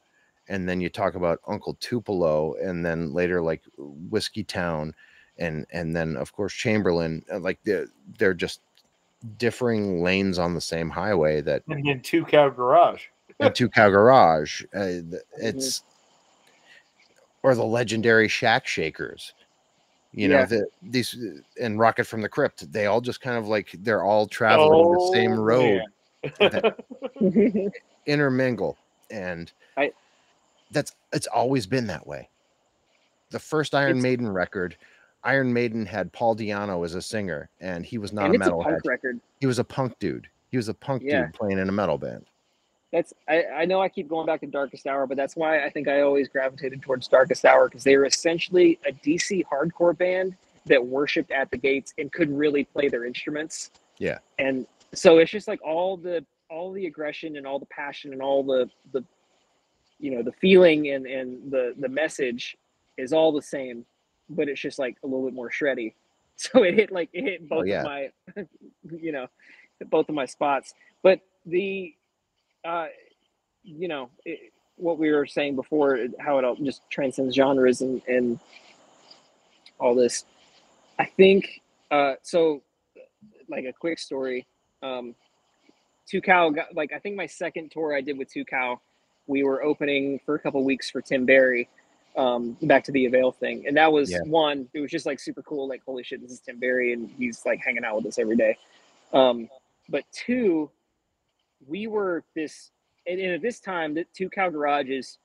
and 0.48 0.68
then 0.68 0.80
you 0.80 0.88
talk 0.88 1.14
about 1.14 1.40
Uncle 1.46 1.76
Tupelo, 1.80 2.54
and 2.54 2.84
then 2.84 3.12
later 3.12 3.40
like 3.40 3.62
Whiskeytown, 3.78 4.92
and 5.38 5.66
and 5.70 5.94
then 5.94 6.16
of 6.16 6.32
course 6.32 6.52
Chamberlain. 6.52 7.24
uh, 7.32 7.38
Like 7.38 7.60
they're 7.64 7.86
they're 8.18 8.34
just 8.34 8.60
differing 9.36 10.02
lanes 10.02 10.38
on 10.38 10.54
the 10.54 10.60
same 10.60 10.90
highway 10.90 11.40
that 11.42 11.62
And 11.68 11.84
then 11.86 12.00
Two 12.00 12.24
Cow 12.24 12.48
Garage. 12.48 13.04
And 13.40 13.54
Two 13.54 13.68
Cow 13.68 13.88
Garage. 13.90 14.62
Uh, 14.74 14.84
th- 14.84 15.22
it's 15.38 15.82
or 17.42 17.54
the 17.54 17.64
legendary 17.64 18.28
Shack 18.28 18.66
Shakers. 18.66 19.32
You 20.12 20.28
know, 20.28 20.46
the, 20.46 20.66
these 20.82 21.14
uh, 21.14 21.40
and 21.62 21.78
Rocket 21.78 22.04
from 22.06 22.22
the 22.22 22.28
Crypt, 22.28 22.70
they 22.72 22.86
all 22.86 23.00
just 23.00 23.20
kind 23.20 23.36
of 23.36 23.46
like 23.46 23.74
they're 23.82 24.02
all 24.02 24.26
traveling 24.26 24.92
the 24.92 25.10
same 25.12 25.32
Oh, 25.32 25.42
road, 25.42 25.80
man. 27.20 27.70
intermingle, 28.06 28.76
and 29.10 29.52
I- 29.76 29.92
that's 30.70 30.92
it's 31.12 31.26
always 31.26 31.66
been 31.66 31.86
that 31.88 32.06
way. 32.06 32.28
The 33.30 33.38
first 33.38 33.74
Iron 33.74 34.00
Maiden 34.00 34.28
record, 34.28 34.76
Iron 35.24 35.52
Maiden 35.52 35.84
had 35.84 36.10
Paul 36.12 36.34
Di'Anno 36.34 36.84
as 36.84 36.94
a 36.94 37.02
singer, 37.02 37.50
and 37.60 37.84
he 37.84 37.98
was 37.98 38.12
not 38.12 38.26
and 38.34 38.42
a 38.42 38.46
a 38.46 38.50
metalhead. 38.50 39.20
He 39.40 39.46
was 39.46 39.58
a 39.58 39.64
punk 39.64 39.98
dude. 39.98 40.26
He 40.50 40.56
was 40.56 40.68
a 40.70 40.74
punk 40.74 41.02
Yeah. 41.04 41.26
dude 41.26 41.34
playing 41.34 41.58
in 41.58 41.68
a 41.68 41.72
metal 41.72 41.98
band. 41.98 42.24
That's 42.92 43.12
I, 43.28 43.44
I 43.44 43.64
know 43.66 43.80
I 43.80 43.88
keep 43.88 44.08
going 44.08 44.26
back 44.26 44.40
to 44.40 44.46
Darkest 44.46 44.86
Hour, 44.86 45.06
but 45.06 45.16
that's 45.16 45.36
why 45.36 45.64
I 45.64 45.70
think 45.70 45.88
I 45.88 46.00
always 46.00 46.28
gravitated 46.28 46.80
towards 46.82 47.06
Darkest 47.06 47.44
Hour 47.44 47.68
because 47.68 47.84
they 47.84 47.96
were 47.96 48.06
essentially 48.06 48.78
a 48.86 48.92
DC 48.92 49.44
hardcore 49.44 49.96
band 49.96 50.36
that 50.66 50.84
worshipped 50.84 51.30
at 51.30 51.50
the 51.50 51.56
gates 51.56 51.92
and 51.98 52.10
couldn't 52.12 52.36
really 52.36 52.64
play 52.64 52.88
their 52.88 53.04
instruments. 53.04 53.70
Yeah. 53.98 54.18
And 54.38 54.66
so 54.94 55.18
it's 55.18 55.30
just 55.30 55.48
like 55.48 55.60
all 55.62 55.96
the 55.96 56.24
all 56.50 56.72
the 56.72 56.86
aggression 56.86 57.36
and 57.36 57.46
all 57.46 57.58
the 57.58 57.66
passion 57.66 58.12
and 58.12 58.22
all 58.22 58.42
the 58.42 58.70
the 58.92 59.04
you 59.98 60.10
know 60.10 60.22
the 60.22 60.32
feeling 60.32 60.88
and 60.88 61.06
and 61.06 61.50
the 61.50 61.74
the 61.78 61.88
message 61.88 62.56
is 62.96 63.12
all 63.12 63.32
the 63.32 63.42
same, 63.42 63.84
but 64.30 64.48
it's 64.48 64.60
just 64.60 64.78
like 64.78 64.96
a 65.02 65.06
little 65.06 65.24
bit 65.24 65.34
more 65.34 65.50
shreddy. 65.50 65.94
So 66.40 66.62
it 66.62 66.74
hit 66.74 66.92
like 66.92 67.10
it 67.12 67.24
hit 67.24 67.40
oh, 67.42 67.56
both 67.56 67.66
yeah. 67.66 67.80
of 67.80 67.84
my 67.84 68.10
you 68.96 69.10
know 69.10 69.26
both 69.90 70.08
of 70.08 70.14
my 70.14 70.24
spots. 70.24 70.72
But 71.02 71.18
the 71.44 71.96
uh, 72.64 72.86
you 73.62 73.88
know, 73.88 74.10
it, 74.24 74.52
what 74.76 74.98
we 74.98 75.10
were 75.10 75.26
saying 75.26 75.56
before, 75.56 75.98
how 76.20 76.38
it 76.38 76.44
all 76.44 76.56
just 76.56 76.82
transcends 76.90 77.34
genres 77.34 77.80
and, 77.80 78.00
and 78.06 78.38
all 79.78 79.94
this. 79.94 80.24
I 80.98 81.04
think, 81.04 81.62
uh, 81.90 82.14
so 82.22 82.62
like 83.48 83.64
a 83.64 83.72
quick 83.72 83.98
story, 83.98 84.46
um, 84.82 85.14
Two 86.08 86.20
Cow 86.20 86.50
got, 86.50 86.74
like, 86.74 86.92
I 86.92 86.98
think 86.98 87.16
my 87.16 87.26
second 87.26 87.70
tour 87.70 87.94
I 87.94 88.00
did 88.00 88.16
with 88.16 88.32
Two 88.32 88.44
Cow, 88.44 88.80
we 89.26 89.42
were 89.42 89.62
opening 89.62 90.20
for 90.24 90.36
a 90.36 90.38
couple 90.38 90.64
weeks 90.64 90.88
for 90.88 91.02
Tim 91.02 91.26
Barry, 91.26 91.68
um, 92.16 92.56
back 92.62 92.84
to 92.84 92.92
the 92.92 93.04
Avail 93.04 93.30
thing. 93.30 93.66
And 93.66 93.76
that 93.76 93.92
was 93.92 94.10
Yeah. 94.10 94.22
one, 94.24 94.68
it 94.72 94.80
was 94.80 94.90
just 94.90 95.04
like 95.04 95.20
super 95.20 95.42
cool. 95.42 95.68
Like, 95.68 95.82
holy 95.84 96.02
shit, 96.02 96.22
this 96.22 96.30
is 96.30 96.40
Tim 96.40 96.58
Barry. 96.58 96.94
And 96.94 97.10
he's 97.18 97.44
like 97.44 97.60
hanging 97.60 97.84
out 97.84 97.96
with 97.96 98.06
us 98.06 98.18
every 98.18 98.36
day. 98.36 98.56
Um, 99.12 99.50
but 99.88 100.04
two, 100.12 100.70
we 101.66 101.86
were 101.86 102.24
this 102.34 102.70
and, 103.06 103.20
and 103.20 103.32
at 103.34 103.42
this 103.42 103.60
time 103.60 103.94
the 103.94 104.04
two 104.14 104.28
cow 104.28 104.48
garages 104.48 105.18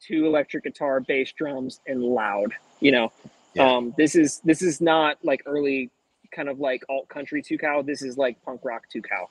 two 0.00 0.26
electric 0.26 0.64
guitar 0.64 1.00
bass 1.00 1.32
drums 1.32 1.80
and 1.86 2.02
loud 2.02 2.52
you 2.80 2.90
know? 2.92 3.12
Yeah. 3.54 3.70
um 3.70 3.94
this 3.96 4.14
is 4.16 4.40
this 4.44 4.62
is 4.62 4.80
not 4.80 5.18
like 5.22 5.42
early 5.46 5.90
kind 6.34 6.48
of 6.48 6.58
like 6.58 6.82
alt 6.88 7.08
country 7.08 7.42
two 7.42 7.58
cow. 7.58 7.82
This 7.82 8.02
is 8.02 8.16
like 8.16 8.42
punk 8.42 8.62
rock 8.64 8.84
two 8.90 9.02
cow. 9.02 9.28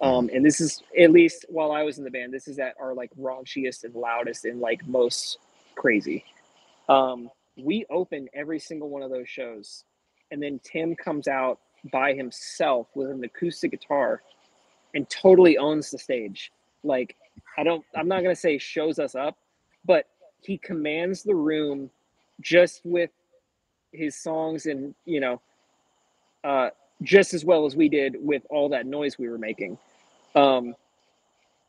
Um 0.00 0.30
and 0.32 0.44
this 0.44 0.60
is 0.60 0.82
at 0.98 1.10
least 1.10 1.46
while 1.48 1.72
i 1.72 1.82
was 1.82 1.98
in 1.98 2.04
the 2.04 2.10
band 2.10 2.32
this 2.32 2.48
is 2.48 2.58
at 2.58 2.74
our 2.80 2.94
like 2.94 3.10
raunchiest 3.18 3.84
and 3.84 3.94
loudest 3.94 4.44
and 4.44 4.60
like 4.60 4.86
most 4.86 5.38
crazy. 5.74 6.24
Um 6.88 7.30
we 7.56 7.84
open 7.90 8.28
every 8.34 8.58
single 8.58 8.88
one 8.88 9.02
of 9.02 9.10
those 9.10 9.28
shows 9.28 9.84
and 10.30 10.42
then 10.42 10.60
tim 10.62 10.94
comes 10.94 11.26
out 11.28 11.58
by 11.90 12.14
himself 12.14 12.86
with 12.94 13.10
an 13.10 13.24
acoustic 13.24 13.72
guitar 13.72 14.22
and 14.94 15.08
totally 15.08 15.58
owns 15.58 15.90
the 15.90 15.98
stage. 15.98 16.52
Like 16.84 17.16
I 17.56 17.64
don't 17.64 17.84
I'm 17.96 18.08
not 18.08 18.20
to 18.34 18.40
say 18.40 18.58
shows 18.58 18.98
us 18.98 19.14
up, 19.14 19.36
but 19.84 20.06
he 20.40 20.58
commands 20.58 21.22
the 21.22 21.34
room 21.34 21.90
just 22.40 22.80
with 22.84 23.10
his 23.92 24.16
songs 24.16 24.66
and, 24.66 24.94
you 25.04 25.20
know, 25.20 25.40
uh 26.44 26.70
just 27.02 27.34
as 27.34 27.44
well 27.44 27.66
as 27.66 27.74
we 27.74 27.88
did 27.88 28.16
with 28.20 28.42
all 28.50 28.68
that 28.68 28.86
noise 28.86 29.18
we 29.18 29.28
were 29.28 29.38
making. 29.38 29.78
Um 30.34 30.74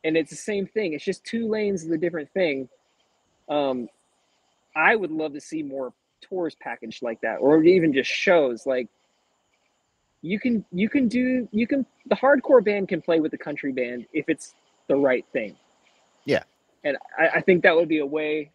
and 0.03 0.17
it's 0.17 0.31
the 0.31 0.35
same 0.35 0.67
thing. 0.67 0.93
It's 0.93 1.05
just 1.05 1.23
two 1.23 1.47
lanes 1.47 1.85
of 1.85 1.91
a 1.91 1.97
different 1.97 2.31
thing. 2.33 2.69
Um 3.49 3.89
I 4.75 4.95
would 4.95 5.11
love 5.11 5.33
to 5.33 5.41
see 5.41 5.63
more 5.63 5.93
tours 6.21 6.55
packaged 6.55 7.03
like 7.03 7.21
that 7.21 7.37
or 7.37 7.63
even 7.63 7.93
just 7.93 8.09
shows 8.09 8.65
like 8.65 8.87
you 10.23 10.39
can 10.39 10.65
you 10.73 10.89
can 10.89 11.09
do 11.09 11.49
you 11.51 11.67
can 11.67 11.85
the 12.07 12.15
hardcore 12.15 12.65
band 12.65 12.89
can 12.89 13.01
play 13.01 13.21
with 13.21 13.31
the 13.31 13.39
country 13.39 13.73
band 13.73 14.07
if 14.13 14.25
it's 14.29 14.55
the 14.89 14.97
right 14.97 15.25
thing 15.33 15.57
Yeah. 16.25 16.43
and 16.85 16.97
i, 17.19 17.29
I 17.37 17.41
think 17.41 17.63
that 17.63 17.75
would 17.75 17.89
be 17.89 17.99
a 17.99 18.07
way 18.07 18.51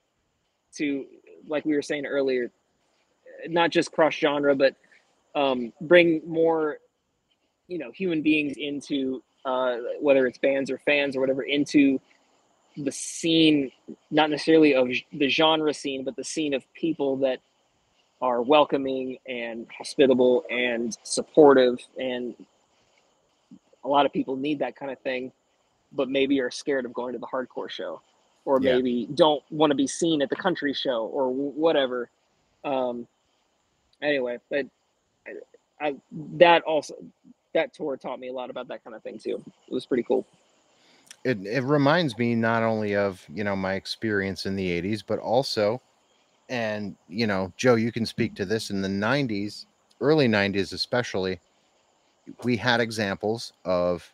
to 0.77 1.07
like 1.49 1.65
we 1.67 1.77
were 1.77 1.83
saying 1.83 2.07
earlier 2.07 2.51
not 3.49 3.71
just 3.71 3.93
cross 3.93 4.15
genre 4.15 4.57
but 4.57 4.77
um, 5.37 5.73
bring 5.83 6.23
more 6.27 6.79
you 7.69 7.79
know 7.79 7.93
human 7.93 8.23
beings 8.23 8.57
into 8.59 9.23
uh, 9.45 9.77
whether 10.01 10.27
it's 10.27 10.39
bands 10.39 10.71
or 10.71 10.79
fans 10.79 11.17
or 11.17 11.21
whatever 11.21 11.43
into 11.43 12.01
the 12.79 12.93
scene 12.93 13.71
not 14.11 14.31
necessarily 14.31 14.75
of 14.75 14.89
the 15.13 15.29
genre 15.29 15.75
scene 15.75 16.05
but 16.05 16.17
the 16.17 16.25
scene 16.25 16.55
of 16.55 16.65
people 16.75 17.17
that 17.19 17.41
are 18.21 18.43
welcoming 18.43 19.19
and 19.29 19.67
hospitable 19.77 20.45
and 20.51 20.97
supportive 21.03 21.79
and 21.99 22.35
a 23.85 23.89
lot 23.89 24.05
of 24.05 24.13
people 24.13 24.37
need 24.37 24.59
that 24.59 24.75
kind 24.77 24.91
of 24.91 24.99
thing 25.01 25.31
but 25.93 26.09
maybe 26.09 26.41
are 26.41 26.51
scared 26.51 26.85
of 26.85 26.93
going 26.93 27.13
to 27.13 27.19
the 27.19 27.27
hardcore 27.27 27.71
show 27.71 28.01
or 28.45 28.59
Yeah. 28.61 28.75
maybe 28.77 29.07
don't 29.15 29.43
want 29.51 29.71
to 29.71 29.75
be 29.75 29.87
seen 29.87 30.21
at 30.21 30.29
the 30.31 30.37
country 30.37 30.73
show 30.75 31.07
or 31.07 31.33
whatever. 31.33 32.11
Um 32.65 33.07
anyway 34.03 34.39
but 34.51 34.67
I, 35.27 35.87
I 35.87 35.95
that 36.39 36.63
also 36.63 36.95
that 37.55 37.73
tour 37.73 37.97
taught 37.97 38.19
me 38.21 38.29
a 38.29 38.33
lot 38.33 38.51
about 38.51 38.69
that 38.69 38.83
kind 38.85 38.95
of 38.97 39.03
thing 39.03 39.19
too. 39.19 39.43
It 39.69 39.73
was 39.75 39.87
pretty 39.87 40.03
cool. 40.03 40.27
It, 41.25 41.45
it 41.47 41.63
reminds 41.63 42.17
me 42.19 42.35
not 42.35 42.63
only 42.63 42.95
of 42.97 43.25
you 43.33 43.45
know 43.45 43.55
my 43.57 43.75
experience 43.75 44.45
in 44.45 44.57
the 44.57 44.83
80s 44.83 45.03
but 45.07 45.21
also 45.21 45.81
and 46.49 46.97
you 47.09 47.27
know 47.27 47.53
joe 47.57 47.75
you 47.75 47.93
can 47.93 48.07
speak 48.07 48.35
to 48.35 48.45
this 48.45 48.71
in 48.71 48.81
the 48.83 48.89
90s 48.89 49.67
early 50.01 50.29
90s 50.29 50.73
especially 50.73 51.39
we 52.45 52.57
had 52.57 52.81
examples 52.81 53.53
of 53.65 54.13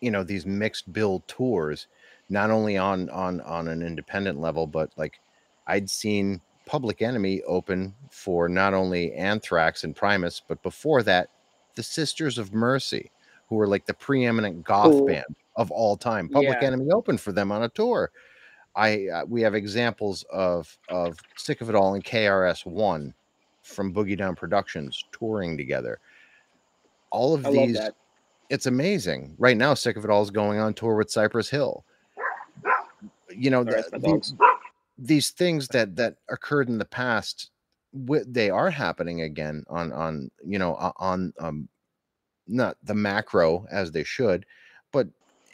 you 0.00 0.10
know 0.10 0.22
these 0.22 0.46
mixed 0.46 0.92
bill 0.92 1.22
tours 1.26 1.86
not 2.28 2.50
only 2.50 2.76
on 2.76 3.08
on 3.10 3.40
on 3.42 3.68
an 3.68 3.82
independent 3.82 4.40
level 4.40 4.66
but 4.66 4.90
like 4.96 5.20
i'd 5.68 5.88
seen 5.88 6.40
public 6.66 7.02
enemy 7.02 7.42
open 7.42 7.94
for 8.10 8.48
not 8.48 8.72
only 8.74 9.12
anthrax 9.14 9.84
and 9.84 9.96
primus 9.96 10.40
but 10.46 10.62
before 10.62 11.02
that 11.02 11.28
the 11.74 11.82
sisters 11.82 12.38
of 12.38 12.52
mercy 12.52 13.10
who 13.48 13.56
were 13.56 13.66
like 13.66 13.84
the 13.86 13.94
preeminent 13.94 14.62
goth 14.64 14.98
Cool. 14.98 15.06
band 15.06 15.36
of 15.56 15.70
all 15.70 15.96
time 15.96 16.28
public 16.28 16.58
Yeah. 16.60 16.66
enemy 16.68 16.90
opened 16.90 17.20
for 17.20 17.32
them 17.32 17.50
on 17.52 17.62
a 17.64 17.68
tour 17.68 18.10
i 18.76 19.06
uh, 19.08 19.24
we 19.28 19.42
have 19.42 19.54
examples 19.54 20.24
of 20.32 20.76
of 20.88 21.18
sick 21.36 21.60
of 21.60 21.68
it 21.68 21.74
all 21.74 21.94
and 21.94 22.04
krs1 22.04 23.12
from 23.62 23.92
boogie 23.94 24.16
down 24.16 24.34
productions 24.34 25.04
touring 25.12 25.56
together 25.56 25.98
all 27.10 27.34
of 27.34 27.46
i 27.46 27.50
these 27.50 27.78
it's 28.50 28.66
amazing. 28.66 29.34
Right 29.38 29.56
now, 29.56 29.72
Sick 29.72 29.96
of 29.96 30.04
It 30.04 30.10
All 30.10 30.22
is 30.22 30.30
going 30.30 30.58
on 30.58 30.74
tour 30.74 30.94
with 30.94 31.10
Cypress 31.10 31.48
Hill. 31.48 31.86
You 33.30 33.48
know, 33.48 33.64
the- 33.64 33.88
my 33.92 33.98
the- 33.98 34.08
dogs. 34.08 34.34
these 34.98 35.30
things 35.30 35.68
that 35.68 35.96
that 35.96 36.16
occurred 36.28 36.68
in 36.68 36.76
the 36.76 36.84
past 36.84 37.50
they 37.94 38.50
are 38.50 38.68
happening 38.68 39.22
again 39.22 39.64
on 39.70 39.90
on 39.92 40.30
you 40.46 40.58
know 40.58 40.74
on 40.98 41.32
um 41.38 41.66
not 42.46 42.76
the 42.82 42.94
macro 42.94 43.66
as 43.70 43.90
they 43.90 44.04
should 44.04 44.44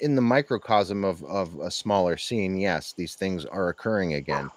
in 0.01 0.15
the 0.15 0.23
microcosm 0.23 1.05
of 1.05 1.23
of 1.25 1.59
a 1.61 1.71
smaller 1.71 2.17
scene 2.17 2.57
yes 2.57 2.93
these 2.95 3.15
things 3.17 3.45
are 3.47 3.69
occurring 3.69 4.15
again 4.15 4.51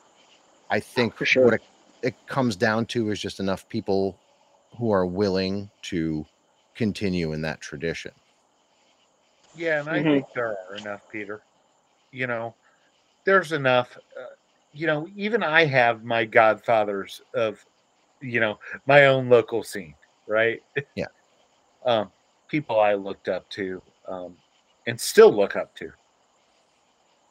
i 0.69 0.79
think 0.79 1.15
For 1.17 1.25
sure. 1.25 1.43
what 1.43 1.55
it, 1.55 1.61
it 2.03 2.15
comes 2.27 2.55
down 2.55 2.85
to 2.87 3.11
is 3.11 3.19
just 3.21 3.39
enough 3.39 3.67
people 3.69 4.21
who 4.77 4.91
are 4.91 5.05
willing 5.05 5.71
to 5.83 6.25
continue 6.75 7.33
in 7.33 7.41
that 7.41 7.61
tradition 7.61 8.13
Yeah, 9.53 9.79
and 9.79 9.89
I 9.89 10.03
Mhm. 10.03 10.11
think 10.11 10.27
there 10.33 10.57
are 10.69 10.77
enough, 10.77 11.01
Peter. 11.11 11.43
You 12.11 12.27
know, 12.27 12.55
there's 13.25 13.51
enough. 13.51 13.97
Uh, 14.19 14.25
you 14.73 14.87
know, 14.87 15.07
even 15.15 15.43
I 15.43 15.65
have 15.65 16.03
my 16.03 16.25
godfathers 16.25 17.21
of, 17.33 17.65
you 18.21 18.39
know, 18.39 18.59
my 18.87 19.07
own 19.07 19.29
local 19.29 19.63
scene, 19.63 19.95
right? 20.27 20.61
Yeah. 20.95 21.07
um, 21.85 22.11
people 22.47 22.79
I 22.79 22.93
looked 22.95 23.29
up 23.29 23.49
to, 23.51 23.81
um, 24.07 24.37
and 24.91 24.99
still 24.99 25.33
look 25.33 25.55
up 25.55 25.73
to, 25.73 25.89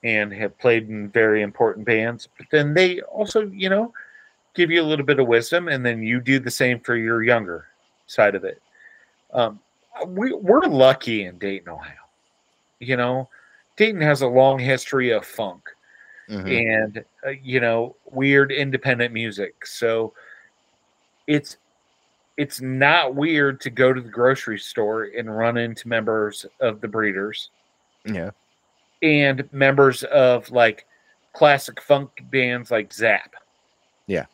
and 0.03 0.33
have 0.33 0.59
played 0.59 0.89
in 0.89 1.11
very 1.11 1.43
important 1.43 1.85
bands. 1.85 2.27
But 2.39 2.47
then 2.51 2.73
they 2.73 3.03
also, 3.03 3.43
you 3.43 3.69
know, 3.69 3.93
give 4.55 4.71
you 4.71 4.81
a 4.81 4.89
little 4.89 5.05
bit 5.05 5.21
of 5.21 5.27
wisdom, 5.29 5.69
and 5.69 5.85
then 5.85 6.03
you 6.03 6.21
do 6.21 6.41
the 6.41 6.51
same 6.51 6.81
for 6.81 6.97
your 6.97 7.23
younger 7.23 7.67
side 8.07 8.35
of 8.35 8.45
it. 8.45 8.63
Um, 9.35 9.61
we, 10.07 10.33
we're 10.33 10.63
lucky 10.63 11.27
in 11.27 11.37
Dayton, 11.37 11.69
Ohio. 11.69 11.93
You 12.79 12.97
know, 12.97 13.29
Dayton 13.77 14.01
has 14.01 14.23
a 14.23 14.27
long 14.27 14.59
history 14.59 15.11
of 15.11 15.27
funk 15.27 15.63
Mhm. 16.31 16.71
and 16.71 17.05
uh, 17.27 17.31
you 17.43 17.61
know 17.61 17.95
weird 18.11 18.53
independent 18.53 19.13
music. 19.13 19.67
So 19.67 20.15
it's 21.27 21.59
it's 22.41 22.61
not 22.61 23.15
weird 23.15 23.61
to 23.61 23.69
go 23.69 23.93
to 23.93 24.01
the 24.01 24.09
grocery 24.09 24.59
store 24.59 25.09
and 25.17 25.37
run 25.37 25.59
into 25.59 25.89
members 25.89 26.47
of 26.61 26.81
the 26.81 26.89
Breeders 26.89 27.51
yeah 28.07 28.31
and 29.03 29.49
members 29.53 30.03
of 30.05 30.51
like 30.51 30.87
classic 31.33 31.81
funk 31.81 32.11
bands 32.31 32.71
like 32.71 32.93
Zapp. 32.93 33.35
Yeah. 34.07 34.27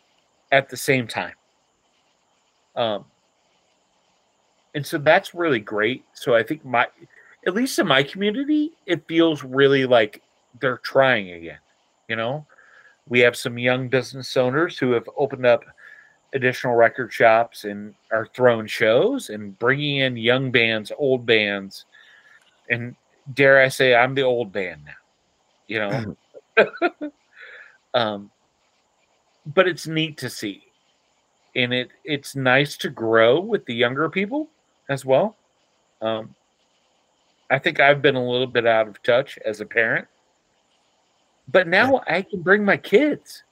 At 0.52 0.68
the 0.68 0.76
same 0.76 1.06
time. 1.06 1.34
Um 2.74 3.04
and 4.74 4.86
so 4.86 4.98
that's 4.98 5.34
really 5.34 5.60
great. 5.60 6.04
So 6.12 6.34
I 6.34 6.42
think 6.42 6.64
my 6.64 6.86
at 7.46 7.54
least 7.54 7.78
in 7.78 7.86
my 7.86 8.02
community, 8.02 8.72
it 8.86 9.06
feels 9.06 9.42
really 9.44 9.86
like 9.86 10.22
they're 10.60 10.78
trying 10.78 11.30
again. 11.32 11.58
You 12.08 12.16
know, 12.16 12.46
we 13.08 13.20
have 13.20 13.36
some 13.36 13.58
young 13.58 13.88
business 13.88 14.36
owners 14.36 14.78
who 14.78 14.92
have 14.92 15.08
opened 15.16 15.46
up 15.46 15.64
additional 16.34 16.74
record 16.74 17.12
shops 17.12 17.64
and 17.64 17.94
are 18.12 18.28
throwing 18.34 18.66
shows 18.66 19.30
and 19.30 19.58
bringing 19.58 19.98
in 19.98 20.16
young 20.16 20.50
bands, 20.50 20.92
old 20.98 21.26
bands, 21.26 21.84
and 22.70 22.94
dare 23.34 23.60
I 23.60 23.68
say, 23.68 23.94
I'm 23.94 24.14
the 24.14 24.22
old 24.22 24.52
band 24.52 24.82
now. 24.84 24.92
You 25.66 25.78
know, 26.58 27.10
um, 27.94 28.30
but 29.54 29.66
it's 29.66 29.86
neat 29.86 30.16
to 30.18 30.30
see, 30.30 30.62
and 31.56 31.74
it 31.74 31.90
it's 32.04 32.36
nice 32.36 32.76
to 32.78 32.88
grow 32.88 33.40
with 33.40 33.64
the 33.66 33.74
younger 33.74 34.08
people 34.08 34.48
as 34.88 35.04
well. 35.04 35.36
Um, 36.00 36.34
I 37.50 37.58
think 37.58 37.80
I've 37.80 38.02
been 38.02 38.16
a 38.16 38.24
little 38.24 38.46
bit 38.46 38.66
out 38.66 38.86
of 38.86 39.02
touch 39.02 39.38
as 39.44 39.60
a 39.60 39.66
parent, 39.66 40.06
but 41.48 41.66
now 41.66 42.00
I 42.06 42.22
can 42.22 42.42
bring 42.42 42.64
my 42.64 42.76
kids. 42.76 43.42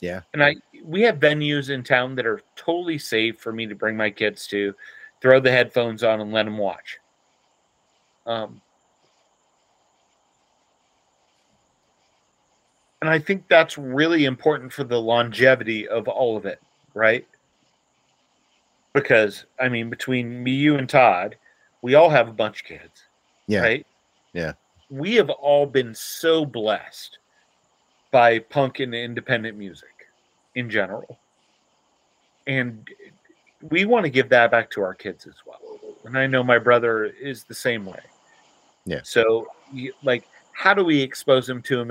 Yeah. 0.00 0.20
And 0.32 0.42
I 0.42 0.56
we 0.84 1.02
have 1.02 1.16
venues 1.18 1.70
in 1.70 1.82
town 1.82 2.14
that 2.16 2.26
are 2.26 2.40
totally 2.56 2.98
safe 2.98 3.38
for 3.38 3.52
me 3.52 3.66
to 3.66 3.74
bring 3.74 3.96
my 3.96 4.10
kids 4.10 4.46
to, 4.48 4.74
throw 5.20 5.40
the 5.40 5.50
headphones 5.50 6.04
on 6.04 6.20
and 6.20 6.32
let 6.32 6.44
them 6.44 6.58
watch. 6.58 6.98
Um 8.26 8.60
and 13.00 13.10
I 13.10 13.18
think 13.18 13.44
that's 13.48 13.78
really 13.78 14.24
important 14.24 14.72
for 14.72 14.84
the 14.84 15.00
longevity 15.00 15.88
of 15.88 16.08
all 16.08 16.36
of 16.36 16.46
it, 16.46 16.60
right? 16.94 17.26
Because 18.92 19.46
I 19.60 19.68
mean, 19.68 19.90
between 19.90 20.42
me, 20.42 20.52
you, 20.52 20.76
and 20.76 20.88
Todd, 20.88 21.36
we 21.82 21.94
all 21.94 22.10
have 22.10 22.28
a 22.28 22.32
bunch 22.32 22.62
of 22.62 22.66
kids, 22.66 23.04
Yeah. 23.46 23.60
right? 23.60 23.86
Yeah. 24.32 24.52
We 24.90 25.14
have 25.16 25.30
all 25.30 25.66
been 25.66 25.94
so 25.94 26.44
blessed 26.44 27.18
by 28.10 28.38
punk 28.38 28.80
and 28.80 28.94
independent 28.94 29.56
music 29.56 30.08
in 30.54 30.70
general, 30.70 31.18
and 32.46 32.88
we 33.70 33.84
want 33.84 34.04
to 34.04 34.10
give 34.10 34.28
that 34.28 34.50
back 34.50 34.70
to 34.70 34.82
our 34.82 34.94
kids 34.94 35.26
as 35.26 35.34
well. 35.46 35.60
And 36.04 36.16
I 36.16 36.26
know 36.26 36.42
my 36.42 36.58
brother 36.58 37.04
is 37.04 37.44
the 37.44 37.54
same 37.54 37.84
way. 37.84 38.00
Yeah. 38.86 39.00
So, 39.02 39.48
like, 40.02 40.24
how 40.52 40.74
do 40.74 40.84
we 40.84 41.00
expose 41.00 41.46
them 41.46 41.60
to 41.62 41.76
them 41.76 41.90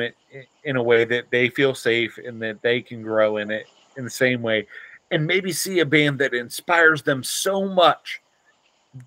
in, 0.64 0.76
a 0.76 0.84
way 0.84 1.06
that 1.06 1.26
they 1.30 1.50
feel 1.50 1.76
safe 1.76 2.18
and 2.18 2.42
that 2.42 2.62
they 2.62 2.82
can 2.82 3.02
grow 3.02 3.38
in 3.38 3.52
it 3.52 3.68
in 3.96 4.04
the 4.04 4.10
same 4.10 4.42
way, 4.42 4.68
and 5.12 5.26
maybe 5.26 5.52
see 5.52 5.80
a 5.80 5.86
band 5.86 6.20
that 6.20 6.34
inspires 6.34 7.02
them 7.02 7.24
so 7.24 7.68
much 7.68 8.22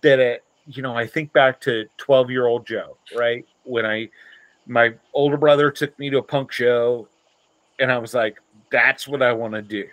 that 0.03 0.19
it, 0.19 0.45
you 0.67 0.83
know, 0.83 0.97
I 0.97 1.07
think 1.07 1.33
back 1.33 1.61
to 1.63 1.87
twelve 1.97 2.31
year 2.31 2.47
old 2.47 2.67
Joe, 2.67 2.97
right? 3.17 3.45
When 3.65 3.85
I, 3.85 4.09
my 4.71 4.95
older 5.13 5.37
brother 5.37 5.71
took 5.71 5.99
me 5.99 6.09
to 6.11 6.19
a 6.19 6.23
punk 6.23 6.53
show, 6.53 7.09
and 7.81 7.91
I 7.91 7.99
was 7.99 8.15
like, 8.15 8.39
that's 8.71 9.09
what 9.09 9.21
I 9.21 9.33
want 9.33 9.53
to 9.55 9.63
do. 9.63 9.89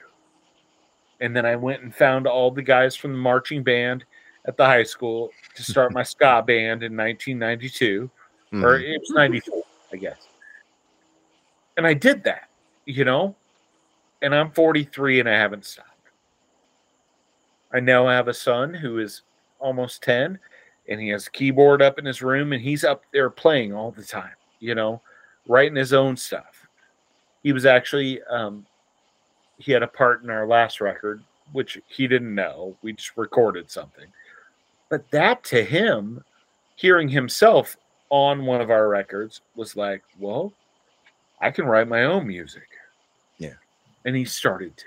And 1.19 1.35
then 1.35 1.47
I 1.47 1.55
went 1.55 1.81
and 1.81 1.93
found 1.93 2.27
all 2.27 2.51
the 2.51 2.61
guys 2.61 2.95
from 2.95 3.11
the 3.13 3.17
marching 3.17 3.63
band 3.63 4.05
at 4.45 4.55
the 4.55 4.65
high 4.65 4.83
school 4.83 5.31
to 5.55 5.63
start 5.63 5.93
my 5.93 6.03
ska 6.13 6.43
band 6.45 6.83
in 6.83 6.95
1992 6.95 8.09
or 8.53 8.79
Mhm. 8.79 8.83
it 8.83 8.99
was 9.01 9.09
94 9.09 9.63
i 9.91 9.97
guess 9.97 10.29
and 11.75 11.85
i 11.85 11.93
did 11.93 12.23
that 12.23 12.47
you 12.85 13.03
know 13.03 13.35
and 14.21 14.33
i'm 14.33 14.51
43 14.51 15.19
and 15.19 15.27
i 15.27 15.33
haven't 15.33 15.65
stopped 15.65 15.89
i 17.73 17.79
now 17.81 18.07
have 18.07 18.29
a 18.29 18.33
son 18.33 18.73
who 18.73 18.99
is 18.99 19.23
almost 19.59 20.01
10 20.03 20.39
and 20.87 21.01
he 21.01 21.09
has 21.09 21.27
a 21.27 21.31
keyboard 21.31 21.81
up 21.81 21.99
in 21.99 22.05
his 22.05 22.21
room 22.21 22.53
and 22.53 22.61
he's 22.61 22.85
up 22.85 23.03
there 23.11 23.29
playing 23.29 23.73
all 23.73 23.91
the 23.91 24.03
time 24.03 24.31
you 24.59 24.75
know 24.75 25.01
writing 25.47 25.75
his 25.75 25.93
own 25.93 26.15
stuff 26.17 26.67
he 27.43 27.53
was 27.53 27.65
actually 27.65 28.21
um 28.23 28.65
he 29.57 29.71
had 29.71 29.83
a 29.83 29.87
part 29.87 30.23
in 30.23 30.29
our 30.29 30.47
last 30.47 30.81
record 30.81 31.23
which 31.51 31.79
he 31.87 32.07
didn't 32.07 32.33
know 32.33 32.75
we 32.81 32.93
just 32.93 33.15
recorded 33.17 33.69
something 33.69 34.07
but 34.89 35.09
that 35.11 35.43
to 35.43 35.63
him 35.63 36.23
hearing 36.75 37.09
himself 37.09 37.75
on 38.09 38.45
one 38.45 38.61
of 38.61 38.71
our 38.71 38.87
records 38.87 39.41
was 39.55 39.75
like, 39.75 40.03
well, 40.17 40.53
I 41.41 41.51
can 41.51 41.65
write 41.65 41.87
my 41.87 42.05
own 42.05 42.25
music. 42.25 42.67
Yeah. 43.37 43.55
And 44.05 44.15
he 44.15 44.25
started 44.25 44.77
to. 44.77 44.85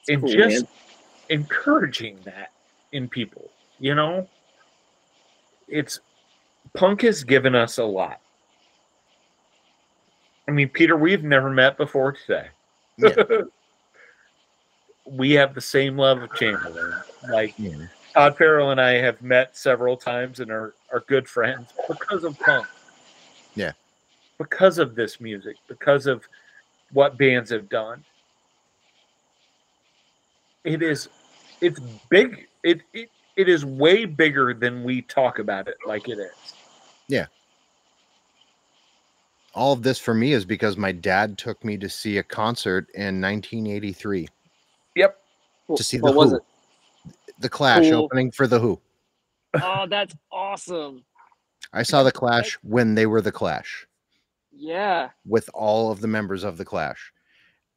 It's 0.00 0.08
and 0.10 0.22
cool, 0.22 0.32
just 0.32 0.64
man. 0.64 1.40
encouraging 1.40 2.18
that 2.24 2.52
in 2.92 3.08
people, 3.08 3.50
you 3.80 3.94
know? 3.94 4.28
It's 5.66 5.98
punk 6.74 7.02
has 7.02 7.24
given 7.24 7.54
us 7.54 7.78
a 7.78 7.84
lot. 7.84 8.20
I 10.48 10.52
mean, 10.52 10.68
Peter, 10.68 10.96
we've 10.96 11.24
never 11.24 11.50
met 11.50 11.76
before 11.76 12.12
today. 12.12 12.48
Yeah. 12.96 13.14
we 15.10 15.32
have 15.32 15.54
the 15.54 15.60
same 15.60 15.96
love 15.96 16.22
of 16.22 16.32
Chamberlain. 16.34 16.94
Like 17.28 17.54
Yeah. 17.58 17.86
Todd 18.14 18.36
Farrell 18.38 18.70
and 18.70 18.80
I 18.80 18.92
have 18.92 19.20
met 19.20 19.56
several 19.56 19.96
times 19.96 20.40
and 20.40 20.50
are, 20.50 20.74
are 20.92 21.00
good 21.06 21.28
friends 21.28 21.72
because 21.88 22.24
of 22.24 22.38
punk. 22.40 22.66
Yeah. 23.54 23.72
Because 24.38 24.78
of 24.78 24.94
this 24.94 25.20
music, 25.20 25.56
because 25.68 26.06
of 26.06 26.24
what 26.92 27.18
bands 27.18 27.50
have 27.50 27.68
done. 27.68 28.04
It 30.64 30.82
is 30.82 31.08
it's 31.60 31.80
big. 32.08 32.48
It 32.62 32.80
it, 32.92 33.10
it 33.36 33.48
is 33.48 33.64
way 33.64 34.04
bigger 34.04 34.54
than 34.54 34.82
we 34.82 35.02
talk 35.02 35.38
about 35.38 35.68
it 35.68 35.76
like 35.86 36.08
it 36.08 36.18
is. 36.18 36.54
All 39.54 39.72
of 39.72 39.82
this 39.82 39.98
for 39.98 40.12
me 40.12 40.32
is 40.32 40.44
because 40.44 40.76
my 40.76 40.92
dad 40.92 41.38
took 41.38 41.64
me 41.64 41.78
to 41.78 41.88
see 41.88 42.18
a 42.18 42.22
concert 42.22 42.88
in 42.94 43.20
1983 43.22 44.28
Yep. 44.96 45.16
To 45.76 45.82
see 45.82 45.96
the 45.96 46.02
what 46.04 46.14
was 46.14 46.30
Who. 46.32 46.36
it? 46.36 46.42
the 47.40 47.48
clash 47.48 47.90
Cool. 47.90 48.04
opening 48.04 48.30
for 48.30 48.46
the 48.46 48.58
who 48.60 48.78
Oh, 49.62 49.86
that's 49.88 50.14
awesome. 50.30 51.04
i 51.72 51.82
saw 51.82 52.02
the 52.02 52.12
clash 52.12 52.58
when 52.62 52.94
they 52.94 53.06
were 53.06 53.22
the 53.22 53.32
clash 53.32 53.86
Yeah. 54.52 55.08
with 55.24 55.48
all 55.54 55.90
of 55.90 56.00
the 56.02 56.08
members 56.08 56.44
of 56.44 56.58
the 56.58 56.64
clash 56.64 57.12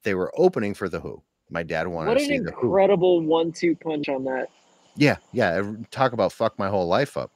they 0.04 0.16
were 0.16 0.34
opening 0.38 0.74
for 0.74 0.90
the 0.90 1.00
who 1.00 1.22
my 1.50 1.64
dad 1.64 1.88
wanted 1.88 2.10
What 2.10 2.18
to 2.20 2.26
see 2.26 2.40
the 2.40 2.52
who 2.52 2.70
What 2.70 2.80
an 2.80 2.92
incredible 2.92 3.22
one-two 3.22 3.76
punch 3.78 4.10
on 4.10 4.26
that. 4.26 4.50
yeah 4.96 5.16
yeah 5.32 5.62
talk 5.92 6.12
about 6.12 6.34
fuck 6.34 6.60
my 6.60 6.68
whole 6.68 6.88
life 6.88 7.16
up 7.16 7.32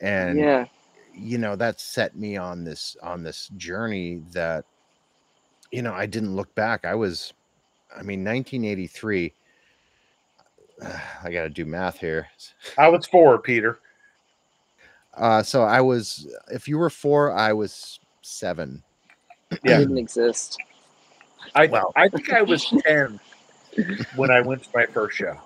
and 0.00 0.38
yeah. 0.38 0.64
You 1.14 1.38
know 1.38 1.56
that 1.56 1.80
set 1.80 2.16
me 2.16 2.36
on 2.36 2.64
this 2.64 2.96
on 3.02 3.22
this 3.22 3.48
journey 3.56 4.22
that 4.32 4.64
you 5.70 5.82
know 5.82 5.92
i 5.92 6.06
didn't 6.06 6.34
look 6.34 6.54
back 6.54 6.84
i 6.84 6.94
was 6.94 7.32
I 7.96 8.02
mean, 8.02 8.24
1983. 8.24 9.34
I 11.24 11.30
got 11.30 11.42
to 11.42 11.50
do 11.50 11.64
math 11.64 11.98
here. 11.98 12.28
I 12.78 12.88
was 12.88 13.06
four, 13.06 13.38
Peter. 13.38 13.78
Uh, 15.14 15.42
so 15.42 15.62
I 15.62 15.80
was, 15.80 16.26
if 16.50 16.66
you 16.66 16.78
were 16.78 16.90
four, 16.90 17.32
I 17.32 17.52
was 17.52 18.00
seven. 18.22 18.82
Yeah. 19.64 19.78
didn't 19.78 19.98
exist. 19.98 20.58
I 21.54 21.66
Wow. 21.66 21.92
I 21.94 22.08
think 22.08 22.32
I 22.32 22.40
was 22.40 22.64
ten 22.86 23.20
when 24.16 24.30
I 24.30 24.40
went 24.40 24.62
to 24.64 24.70
my 24.74 24.86
first 24.86 25.18
show. 25.18 25.36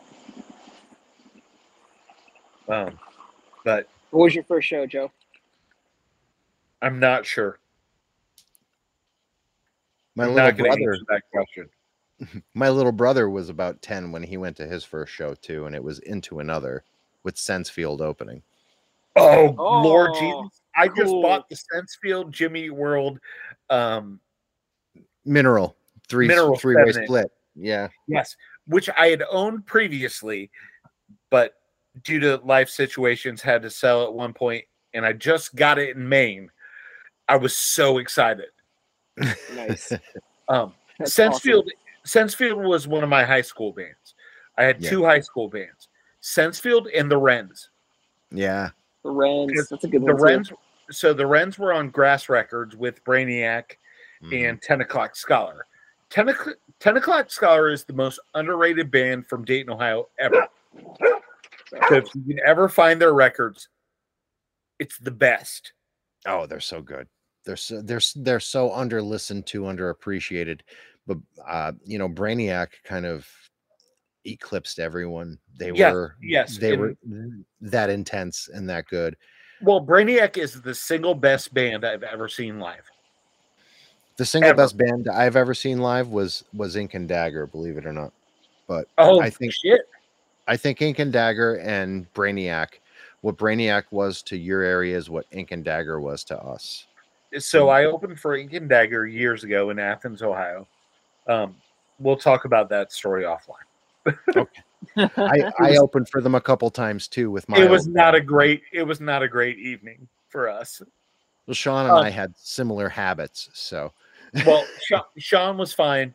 Um, 2.69 2.99
but 3.65 3.89
What 4.11 4.23
was 4.25 4.35
your 4.35 4.45
first 4.45 4.69
show, 4.69 4.87
Joe? 4.87 5.11
I'm 6.83 6.99
not 6.99 7.27
sure. 7.27 7.59
My 10.15 10.25
I'm 10.25 10.35
little 10.35 10.47
not 10.47 10.57
brother, 10.57 10.99
that 11.09 11.23
question. 11.31 11.69
my 12.55 12.69
little 12.69 12.93
brother 12.93 13.29
was 13.29 13.49
about 13.49 13.83
10 13.83 14.13
when 14.13 14.23
he 14.23 14.37
went 14.37 14.57
to 14.57 14.67
his 14.67 14.85
first 14.85 15.13
show 15.13 15.35
too, 15.35 15.67
and 15.67 15.75
it 15.75 15.83
was 15.83 15.99
into 16.01 16.41
another 16.41 16.85
with 17.23 17.37
Sensefield 17.37 18.01
opening. 18.01 18.43
Oh, 19.17 19.55
Oh, 19.59 19.81
Lord 19.83 20.15
Jesus! 20.15 20.63
I 20.77 20.89
just 20.89 21.13
bought 21.13 21.49
the 21.49 21.57
Sensefield 21.57 22.31
Jimmy 22.31 22.71
World. 22.71 23.19
Um, 23.71 24.21
Mineral, 25.25 25.77
three 26.09 26.29
Mineral 26.29 26.57
three 26.57 26.77
way 26.77 26.93
split. 26.93 27.31
Yeah. 27.55 27.89
yes, 28.07 28.37
which 28.67 28.91
I 28.91 29.09
had 29.09 29.23
owned 29.31 29.65
previously, 29.67 30.51
but 31.31 31.55
due 32.05 32.21
to 32.21 32.37
life 32.45 32.69
situations, 32.69 33.41
had 33.41 33.63
to 33.63 33.71
sell 33.71 34.05
at 34.05 34.13
one 34.13 34.35
point, 34.35 34.65
and 34.93 35.05
I 35.07 35.15
just 35.15 35.55
got 35.57 35.79
it 35.79 35.97
in 35.97 36.07
Maine. 36.07 36.51
I 37.29 37.37
was 37.37 37.57
so 37.57 37.99
excited. 37.99 38.47
Nice. 39.55 39.93
Um, 40.49 40.75
That's 41.01 41.13
Sensefield, 41.13 41.65
awesome. 42.05 42.29
Sensefield 42.29 42.69
was 42.69 42.87
one 42.87 43.03
of 43.03 43.09
my 43.09 43.25
high 43.25 43.41
school 43.43 43.73
bands. 43.73 44.15
I 44.57 44.63
had 44.63 44.81
Yeah. 44.81 44.91
two 44.91 45.05
high 45.05 45.19
school 45.19 45.49
bands, 45.49 45.89
Sensefield 46.23 46.87
and 46.97 47.11
the 47.11 47.17
Wrens. 47.17 47.71
Yeah. 48.31 48.71
The 49.03 49.11
Wrens. 49.11 49.69
That's 49.69 49.83
a 49.83 49.89
good 49.89 50.03
The 50.03 50.07
one. 50.15 50.17
too. 50.17 50.23
Wrens, 50.23 50.53
so 50.93 51.13
the 51.13 51.27
Wrens 51.27 51.59
were 51.59 51.73
on 51.73 51.91
Grass 51.91 52.29
Records 52.29 52.77
with 52.77 53.03
Brainiac 53.03 53.73
Mhm. 54.23 54.49
and 54.51 54.63
Ten 54.63 54.83
O'clock 54.83 55.17
Scholar. 55.17 55.67
Ten, 56.11 56.29
O'Clock- 56.29 56.59
10 56.79 56.97
O'clock 56.97 57.29
Scholar 57.33 57.69
is 57.71 57.83
the 57.83 57.93
most 57.93 58.21
underrated 58.35 58.93
band 58.93 59.27
from 59.27 59.45
Dayton, 59.45 59.73
Ohio 59.73 60.09
ever. 60.21 60.47
So 61.01 61.97
if 61.97 62.15
you 62.15 62.23
can 62.37 62.39
ever 62.47 62.69
find 62.69 63.01
their 63.01 63.15
records, 63.15 63.69
it's 64.79 64.97
the 64.99 65.11
best. 65.11 65.73
Oh, 66.25 66.47
they're 66.47 66.61
so 66.61 66.81
good. 66.81 67.09
They're 67.47 67.57
so 67.57 67.81
they're 67.81 68.01
they're 68.17 68.41
so 68.41 68.73
under 68.75 69.01
listened 69.01 69.47
to, 69.47 69.63
underappreciated. 69.63 70.61
But 71.07 71.19
uh, 71.49 71.73
you 71.85 71.99
know, 71.99 72.09
Brainiac 72.09 72.69
kind 72.85 73.07
of 73.07 73.27
eclipsed 74.27 74.81
everyone. 74.81 75.39
They 75.57 75.71
Yes, 75.71 75.93
were 75.93 76.17
yes, 76.21 76.59
they 76.59 76.73
and- 76.73 76.81
were 76.81 76.97
that 77.63 77.89
intense 77.89 78.49
and 78.53 78.69
that 78.69 78.87
good. 78.89 79.17
Well, 79.63 79.81
Brainiac 79.81 80.37
is 80.37 80.61
the 80.61 80.75
single 80.75 81.15
best 81.15 81.55
band 81.55 81.85
I've 81.85 82.03
ever 82.03 82.29
seen 82.29 82.59
live. 82.59 82.85
The 84.19 84.27
single 84.27 84.51
Ever. 84.51 84.57
best 84.63 84.77
band 84.77 85.09
I've 85.09 85.37
ever 85.37 85.55
seen 85.55 85.79
live 85.79 86.09
was 86.09 86.45
was 86.53 86.75
Ink 86.77 86.95
and 86.95 87.09
Dagger, 87.09 87.47
believe 87.47 87.79
it 87.79 87.87
or 87.87 87.93
not. 87.93 88.13
But 88.67 88.89
Oh, 88.99 89.21
I 89.21 89.31
think 89.31 89.53
shit. 89.53 89.83
I 90.49 90.57
think 90.57 90.83
Ink 90.83 90.99
and 90.99 91.13
Dagger 91.13 91.55
and 91.57 92.13
Brainiac, 92.15 92.81
what 93.21 93.37
Brainiac 93.37 93.85
was 93.91 94.23
to 94.23 94.37
your 94.37 94.63
area 94.63 94.97
is 94.97 95.09
what 95.09 95.27
Ink 95.33 95.53
and 95.53 95.65
Dagger 95.65 96.01
was 96.01 96.25
to 96.25 96.39
us. 96.39 96.87
So 97.39 97.69
I 97.69 97.85
opened 97.85 98.19
for 98.19 98.37
Ink 98.37 98.53
and 98.53 98.69
Dagger 98.69 99.07
years 99.07 99.45
ago 99.45 99.71
in 99.71 99.79
Athens, 99.79 100.23
Ohio. 100.23 100.67
Um, 101.27 101.57
we'll 101.99 102.17
talk 102.17 102.45
about 102.45 102.69
that 102.71 102.93
story 102.93 103.25
offline. 103.25 104.47
I, 105.17 105.53
I 105.59 105.77
opened 105.77 106.09
for 106.09 106.21
them 106.21 106.35
a 106.35 106.41
couple 106.41 106.71
times 106.71 107.09
too 107.09 107.31
with 107.31 107.49
my 107.49 107.59
it 107.59 107.69
was 107.69 107.89
not 107.89 108.15
a 108.15 108.21
great. 108.21 108.63
It 108.73 108.83
was 108.83 109.01
not 109.01 109.23
a 109.23 109.29
great 109.29 109.59
evening 109.59 110.07
for 110.29 110.49
us. 110.49 110.81
Well, 111.47 111.55
Sean 111.55 111.87
and 111.87 111.95
um, 111.95 112.05
I 112.05 112.11
had 112.11 112.35
similar 112.37 112.89
habits, 112.89 113.51
so 113.53 113.93
Well, 114.47 114.65
Sean, 114.83 115.03
Sean 115.19 115.57
was 115.57 115.73
fine. 115.73 116.15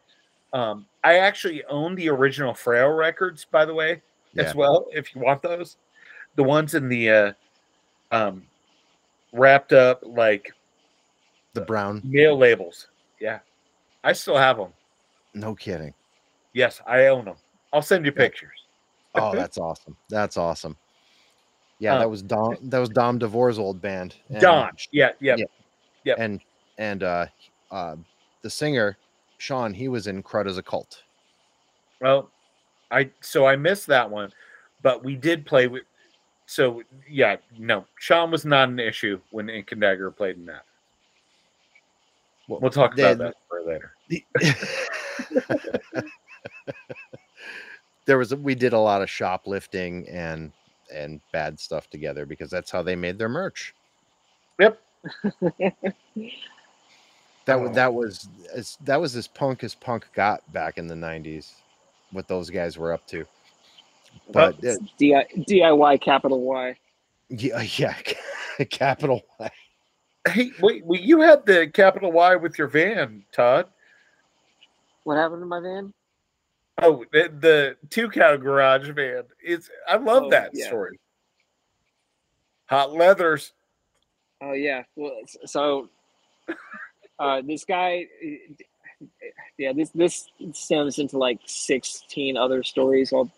Um, 0.54 0.86
I 1.04 1.18
actually 1.18 1.64
own 1.66 1.96
the 1.96 2.10
original 2.10 2.54
Frail 2.54 2.90
records, 2.90 3.46
by 3.50 3.66
the 3.66 3.74
way, 3.74 4.02
yeah. 4.34 4.44
as 4.44 4.56
well. 4.56 4.88
If 4.94 5.16
you 5.16 5.22
want 5.22 5.42
those, 5.42 5.78
the 6.36 6.44
ones 6.44 6.76
in 6.76 6.90
the 6.90 7.10
uh, 7.10 7.34
um, 8.12 8.44
wrapped 9.32 9.74
up 9.74 10.04
like 10.06 10.52
the 11.54 11.62
brown. 11.62 12.02
mail 12.04 12.38
labels. 12.38 12.88
Yeah, 13.20 13.40
I 14.04 14.14
still 14.14 14.38
have 14.38 14.58
them. 14.58 14.74
No 15.34 15.56
kidding. 15.56 15.94
Yes, 16.54 16.82
I 16.86 17.08
own 17.08 17.26
them. 17.26 17.36
I'll 17.74 17.82
send 17.82 18.06
you 18.06 18.12
pictures. 18.12 18.58
Oh, 19.16 19.34
that's 19.36 19.58
awesome. 19.58 19.96
That's 20.10 20.38
awesome. 20.38 20.76
Yeah, 21.80 21.96
Uh, 21.96 22.00
that 22.00 22.10
was 22.10 22.22
Dom. 22.22 22.58
That 22.64 22.80
was 22.80 22.90
Dom 22.90 23.18
DeVore's 23.20 23.58
old 23.60 23.82
band. 23.82 24.16
and- 24.30 24.40
Don. 24.42 24.72
Yeah, 24.92 25.12
yeah. 25.20 25.36
Yeah. 25.38 25.46
Yep. 26.04 26.18
and 26.20 26.42
and 26.78 27.04
uh, 27.04 27.26
uh, 27.70 27.96
the 28.42 28.50
singer 28.50 28.98
Sean, 29.38 29.74
he 29.74 29.88
was 29.88 30.08
in 30.08 30.24
Crud 30.24 30.48
as 30.48 30.58
a 30.58 30.64
Cult. 30.64 31.04
Well, 32.00 32.32
I 32.90 33.10
so 33.22 33.46
I 33.46 33.56
missed 33.56 33.88
that 33.88 34.10
one, 34.10 34.32
but 34.82 35.04
we 35.04 35.16
did 35.16 35.46
play 35.46 35.68
with. 35.68 35.84
So 36.48 36.82
yeah, 37.10 37.38
no, 37.58 37.86
Sean 37.98 38.32
was 38.32 38.46
not 38.46 38.68
an 38.70 38.80
issue 38.80 39.22
when 39.32 39.50
Ink 39.50 39.72
and 39.72 39.82
Dagger 39.82 40.12
played 40.12 40.36
in 40.38 40.46
that. 40.48 40.66
Well, 42.48 42.60
We'll 42.60 42.72
talk 42.72 42.96
they- 42.96 43.12
about 43.12 43.18
that 43.20 43.36
for 43.50 43.62
later. 43.64 43.94
there 48.06 48.18
was 48.18 48.32
a, 48.32 48.38
we 48.38 48.56
did 48.56 48.74
a 48.74 48.80
lot 48.80 49.02
of 49.02 49.10
shoplifting 49.10 50.08
and 50.10 50.52
and 50.94 51.22
bad 51.32 51.60
stuff 51.60 51.90
together 51.90 52.26
because 52.26 52.50
that's 52.50 52.70
how 52.70 52.82
they 52.82 52.96
made 52.96 53.18
their 53.18 53.30
merch. 53.30 53.74
Yep. 54.60 54.82
That 57.46 57.56
Oh. 57.58 57.62
was 57.64 57.72
that 57.76 57.92
was 57.94 58.30
as 58.54 58.78
that 58.86 59.02
was 59.02 59.16
as 59.16 59.28
punk 59.28 59.64
as 59.64 59.74
punk 59.74 60.06
got 60.14 60.50
back 60.54 60.78
in 60.78 60.86
the 60.88 60.94
'90s. 60.94 61.54
What 62.12 62.28
those 62.28 62.52
guys 62.52 62.78
were 62.78 62.94
up 62.94 63.06
to, 63.08 63.26
but 64.32 64.64
uh, 64.64 64.76
DI, 65.00 65.26
DIY 65.50 66.02
capital 66.02 66.42
Y. 66.42 66.76
yeah, 67.30 67.62
yeah, 67.78 67.96
capital 68.70 69.24
Y. 69.40 69.50
Hey, 70.28 70.52
wait, 70.60 70.86
well, 70.86 71.00
you 71.00 71.22
had 71.22 71.46
the 71.46 71.68
capital 71.68 72.12
Y 72.12 72.36
with 72.36 72.58
your 72.58 72.68
van, 72.68 73.24
Todd. 73.32 73.68
What 75.04 75.18
happened 75.18 75.42
to 75.42 75.46
my 75.48 75.60
van? 75.60 75.94
Oh, 76.82 77.04
the, 77.12 77.32
the 77.40 77.78
two 77.90 78.10
cow 78.10 78.36
garage 78.38 78.90
van. 78.92 79.24
It's 79.44 79.70
I 79.88 79.98
love 79.98 80.24
Oh, 80.26 80.30
that 80.30 80.52
yeah. 80.54 80.68
story. 80.68 81.00
Hot 82.68 82.94
leathers. 82.94 83.54
Oh 84.42 84.54
yeah. 84.54 84.84
Well, 84.96 85.20
so 85.46 85.90
uh, 87.20 87.42
this 87.46 87.66
guy, 87.66 88.08
yeah, 89.58 89.74
this 89.74 89.90
this 89.90 90.30
stems 90.54 90.98
into 91.00 91.18
like 91.18 91.40
sixteen 91.46 92.38
other 92.38 92.64
stories. 92.64 93.12
I'll, 93.14 93.30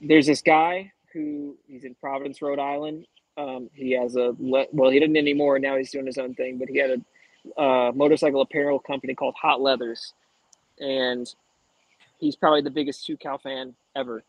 there's 0.00 0.26
this 0.26 0.42
guy 0.42 0.92
who 1.12 1.56
he's 1.66 1.84
in 1.84 1.94
Providence, 1.96 2.42
Rhode 2.42 2.58
Island. 2.60 3.06
Um, 3.38 3.70
he 3.72 3.92
has 3.92 4.16
a 4.16 4.34
well, 4.38 4.90
he 4.90 4.98
didn't 4.98 5.16
anymore. 5.16 5.58
Now 5.60 5.76
he's 5.76 5.92
doing 5.92 6.06
his 6.06 6.18
own 6.18 6.34
thing, 6.34 6.58
but 6.58 6.68
he 6.68 6.78
had 6.78 6.90
a 7.56 7.60
uh, 7.60 7.92
motorcycle 7.94 8.40
apparel 8.42 8.80
company 8.80 9.14
called 9.14 9.36
Hot 9.40 9.60
Leathers, 9.60 10.12
and 10.80 11.32
he's 12.18 12.36
probably 12.36 12.62
the 12.62 12.70
biggest 12.70 13.06
two 13.06 13.16
cow 13.16 13.38
fan 13.38 13.74
ever, 13.96 14.24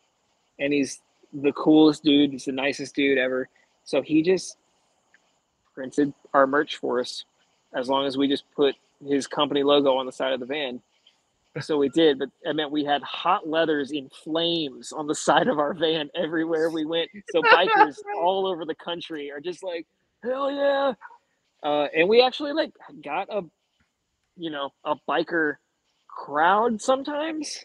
and 0.60 0.72
he's 0.72 1.00
the 1.32 1.52
coolest 1.52 2.04
dude. 2.04 2.30
He's 2.30 2.44
the 2.44 2.52
nicest 2.52 2.94
dude 2.94 3.18
ever. 3.18 3.48
So 3.84 4.00
he 4.00 4.22
just 4.22 4.56
printed 5.74 6.14
our 6.32 6.46
merch 6.46 6.76
for 6.76 7.00
us 7.00 7.24
as 7.74 7.88
long 7.88 8.06
as 8.06 8.16
we 8.16 8.28
just 8.28 8.44
put 8.54 8.76
his 9.04 9.26
company 9.26 9.62
logo 9.62 9.96
on 9.96 10.06
the 10.06 10.12
side 10.12 10.32
of 10.32 10.40
the 10.40 10.46
van. 10.46 10.80
So 11.58 11.78
we 11.78 11.88
did, 11.88 12.18
but 12.18 12.28
it 12.42 12.54
meant 12.54 12.70
we 12.70 12.84
had 12.84 13.02
hot 13.02 13.48
leathers 13.48 13.90
in 13.90 14.08
flames 14.08 14.92
on 14.92 15.08
the 15.08 15.14
side 15.14 15.48
of 15.48 15.58
our 15.58 15.74
van 15.74 16.08
everywhere 16.14 16.70
we 16.70 16.84
went. 16.84 17.10
So 17.32 17.42
bikers 17.42 17.96
all 18.16 18.46
over 18.46 18.64
the 18.64 18.74
country 18.76 19.32
are 19.32 19.40
just 19.40 19.64
like, 19.64 19.86
hell 20.22 20.50
yeah. 20.50 20.92
Uh, 21.62 21.88
and 21.94 22.08
we 22.08 22.22
actually 22.22 22.52
like 22.52 22.72
got 23.02 23.28
a, 23.30 23.42
you 24.36 24.50
know, 24.50 24.70
a 24.84 24.94
biker 25.08 25.56
crowd 26.06 26.80
sometimes 26.80 27.64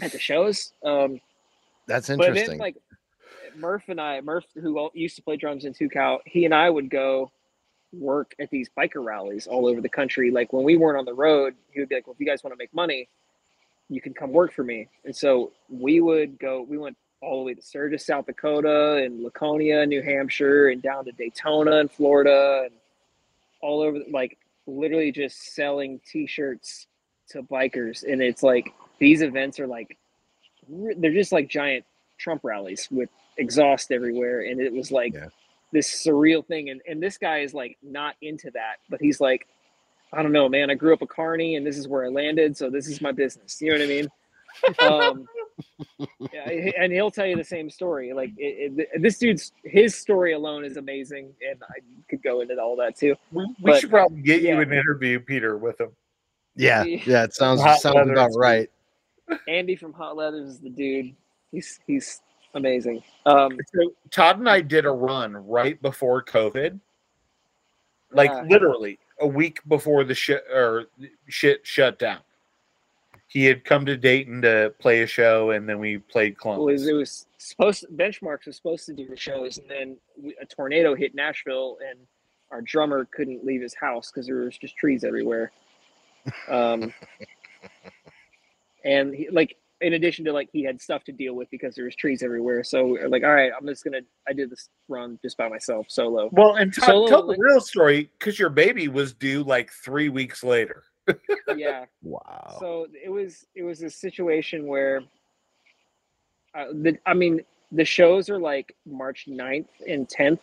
at 0.00 0.10
the 0.10 0.18
shows. 0.18 0.72
Um, 0.84 1.20
That's 1.86 2.10
interesting. 2.10 2.44
but 2.44 2.50
then, 2.50 2.58
like 2.58 2.76
Murph 3.56 3.84
and 3.88 4.00
I, 4.00 4.20
Murph, 4.20 4.46
who 4.54 4.90
used 4.94 5.16
to 5.16 5.22
play 5.22 5.36
drums 5.36 5.64
in 5.64 5.74
Two 5.74 5.88
Cow, 5.88 6.18
he 6.26 6.44
and 6.44 6.54
I 6.54 6.68
would 6.68 6.90
go 6.90 7.30
work 7.92 8.34
at 8.40 8.50
these 8.50 8.68
biker 8.76 9.04
rallies 9.04 9.46
all 9.46 9.66
over 9.66 9.80
the 9.80 9.88
country. 9.88 10.30
Like 10.30 10.52
when 10.52 10.64
we 10.64 10.76
weren't 10.76 10.98
on 10.98 11.04
the 11.04 11.14
road, 11.14 11.54
he 11.70 11.80
would 11.80 11.88
be 11.88 11.96
like, 11.96 12.06
"Well, 12.06 12.14
if 12.14 12.20
you 12.20 12.26
guys 12.26 12.42
want 12.42 12.52
to 12.52 12.58
make 12.58 12.72
money, 12.74 13.08
you 13.88 14.00
can 14.00 14.14
come 14.14 14.32
work 14.32 14.52
for 14.52 14.64
me." 14.64 14.88
And 15.04 15.14
so 15.14 15.52
we 15.68 16.00
would 16.00 16.38
go. 16.38 16.62
We 16.62 16.78
went 16.78 16.96
all 17.20 17.38
the 17.40 17.44
way 17.44 17.54
to 17.54 17.62
Sturgis, 17.62 18.06
South 18.06 18.26
Dakota, 18.26 18.96
and 18.96 19.22
Laconia, 19.22 19.86
New 19.86 20.02
Hampshire, 20.02 20.68
and 20.70 20.82
down 20.82 21.04
to 21.04 21.12
Daytona 21.12 21.76
in 21.76 21.88
Florida, 21.88 22.62
and 22.64 22.74
all 23.60 23.80
over. 23.82 24.00
Like 24.10 24.38
literally 24.66 25.12
just 25.12 25.54
selling 25.54 26.00
T-shirts 26.10 26.86
to 27.30 27.42
bikers, 27.42 28.04
and 28.10 28.22
it's 28.22 28.42
like 28.42 28.72
these 28.98 29.22
events 29.22 29.60
are 29.60 29.66
like 29.66 29.96
they're 30.68 31.12
just 31.12 31.32
like 31.32 31.48
giant 31.48 31.84
Trump 32.18 32.42
rallies 32.44 32.88
with 32.90 33.10
exhaust 33.36 33.90
everywhere, 33.90 34.42
and 34.42 34.60
it 34.60 34.72
was 34.72 34.90
like 34.90 35.14
Yeah. 35.14 35.28
This 35.72 36.04
surreal 36.06 36.46
thing. 36.46 36.70
And 36.70 36.80
and 36.88 37.02
this 37.02 37.18
guy 37.18 37.38
is 37.40 37.54
like 37.54 37.76
not 37.82 38.14
into 38.22 38.50
that, 38.52 38.76
but 38.90 39.00
he's 39.00 39.20
like, 39.20 39.46
I 40.12 40.22
don't 40.22 40.32
know, 40.32 40.48
man. 40.48 40.70
I 40.70 40.74
grew 40.74 40.92
up 40.92 41.02
a 41.02 41.06
carny, 41.06 41.56
and 41.56 41.66
this 41.66 41.78
is 41.78 41.88
where 41.88 42.04
I 42.04 42.08
landed, 42.08 42.56
so 42.56 42.70
this 42.70 42.86
is 42.88 43.00
my 43.00 43.12
business. 43.12 43.60
You 43.60 43.72
know 43.72 43.78
what 43.78 43.84
I 43.84 43.86
mean? 43.88 44.08
um, 44.80 45.26
yeah, 46.32 46.48
and 46.78 46.92
he'll 46.92 47.10
tell 47.10 47.26
you 47.26 47.36
the 47.36 47.44
same 47.44 47.70
story. 47.70 48.12
Like 48.12 48.30
it, 48.36 48.72
it, 48.92 49.02
this 49.02 49.18
dude's 49.18 49.52
his 49.64 49.94
story 49.94 50.34
alone 50.34 50.64
is 50.64 50.76
amazing, 50.76 51.32
and 51.48 51.62
I 51.62 51.80
could 52.10 52.22
go 52.22 52.42
into 52.42 52.58
all 52.60 52.76
that 52.76 52.96
too. 52.96 53.14
We, 53.30 53.44
we 53.46 53.54
But- 53.62 53.80
should 53.80 53.90
probably 53.90 54.20
get 54.22 54.42
yeah. 54.42 54.54
you 54.56 54.60
an 54.60 54.72
interview, 54.72 55.18
Peter, 55.20 55.56
with 55.56 55.80
him. 55.80 55.90
Yeah, 56.54 56.84
Yeah. 56.84 57.00
yeah, 57.06 57.24
it 57.24 57.34
sounds 57.34 57.62
Hot 57.62 57.80
sounds 57.80 57.94
leather 57.96 58.12
about 58.12 58.32
right. 58.36 58.70
Andy 59.48 59.76
from 59.76 59.94
Hot 59.94 60.16
Leathers 60.16 60.48
is 60.50 60.58
the 60.60 60.68
dude. 60.68 61.14
He's 61.50 61.80
he's 61.86 62.20
amazing. 62.54 63.02
Um, 63.26 63.58
So 63.74 63.92
Todd 64.10 64.38
and 64.38 64.48
I 64.48 64.60
did 64.60 64.84
a 64.86 64.90
run 64.90 65.34
right 65.46 65.80
before 65.80 66.22
COVID, 66.22 66.78
like 68.12 68.30
Yeah. 68.30 68.42
literally 68.42 68.98
a 69.20 69.26
week 69.26 69.60
before 69.68 70.04
the 70.04 70.14
shit 70.14 70.44
or 70.52 70.86
shit 71.28 71.66
shut 71.66 71.98
down. 71.98 72.20
He 73.28 73.46
had 73.46 73.64
come 73.64 73.86
to 73.86 73.96
Dayton 73.96 74.42
to 74.42 74.74
play 74.78 75.02
a 75.02 75.06
show, 75.06 75.52
and 75.52 75.66
then 75.66 75.78
we 75.78 75.96
played 75.98 76.32
it 76.32 76.38
Columbus. 76.38 76.64
was 76.82 76.86
it 76.88 76.92
was 76.92 77.26
supposed 77.38 77.86
benchmarks 77.96 78.44
was 78.46 78.56
supposed 78.56 78.84
to 78.86 78.92
do 78.92 79.08
the 79.08 79.16
shows, 79.16 79.56
and 79.56 79.68
then 79.70 79.96
we, 80.20 80.36
a 80.40 80.44
tornado 80.44 80.94
hit 80.94 81.14
Nashville, 81.14 81.78
and 81.88 81.98
our 82.50 82.60
drummer 82.60 83.06
couldn't 83.06 83.42
leave 83.44 83.62
his 83.62 83.74
house 83.74 84.10
because 84.10 84.26
there 84.26 84.36
was 84.36 84.58
just 84.58 84.76
trees 84.76 85.02
everywhere. 85.02 85.50
Um, 86.48 86.92
and 88.84 89.14
he, 89.14 89.30
like 89.30 89.56
in 89.82 89.94
addition 89.94 90.24
to 90.24 90.32
like 90.32 90.48
he 90.52 90.62
had 90.62 90.80
stuff 90.80 91.04
to 91.04 91.12
deal 91.12 91.34
with 91.34 91.50
because 91.50 91.74
there 91.74 91.84
was 91.84 91.96
trees 91.96 92.22
everywhere. 92.22 92.64
So 92.64 92.96
like, 93.08 93.24
all 93.24 93.34
right, 93.34 93.52
I'm 93.58 93.66
just 93.66 93.84
gonna 93.84 94.00
I 94.28 94.32
did 94.32 94.50
this 94.50 94.68
run 94.88 95.18
just 95.22 95.36
by 95.36 95.48
myself 95.48 95.86
solo. 95.88 96.28
well, 96.32 96.56
and 96.56 96.72
Todd, 96.72 96.86
Solo, 96.86 97.08
tell 97.08 97.22
the 97.22 97.28
like- 97.28 97.38
real 97.40 97.60
story 97.60 98.10
because 98.18 98.38
your 98.38 98.50
baby 98.50 98.88
was 98.88 99.12
due 99.12 99.42
like 99.42 99.70
three 99.70 100.08
weeks 100.08 100.42
later. 100.42 100.84
yeah. 101.56 101.84
Wow. 102.02 102.56
So 102.60 102.86
it 102.92 103.10
was 103.10 103.46
it 103.54 103.62
was 103.64 103.82
a 103.82 103.90
situation 103.90 104.66
where, 104.66 105.02
uh, 106.54 106.66
the 106.72 106.96
I 107.06 107.14
mean 107.14 107.40
the 107.72 107.84
shows 107.84 108.28
are 108.28 108.38
like 108.38 108.76
March 108.86 109.26
9th 109.28 109.66
and 109.88 110.08
10th, 110.08 110.38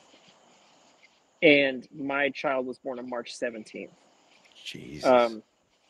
and 1.41 1.87
my 1.95 2.29
child 2.29 2.65
was 2.65 2.79
born 2.79 2.99
on 2.99 3.09
March 3.09 3.33
17th. 3.39 3.89
Jesus. 4.65 5.05
Um, 5.05 5.43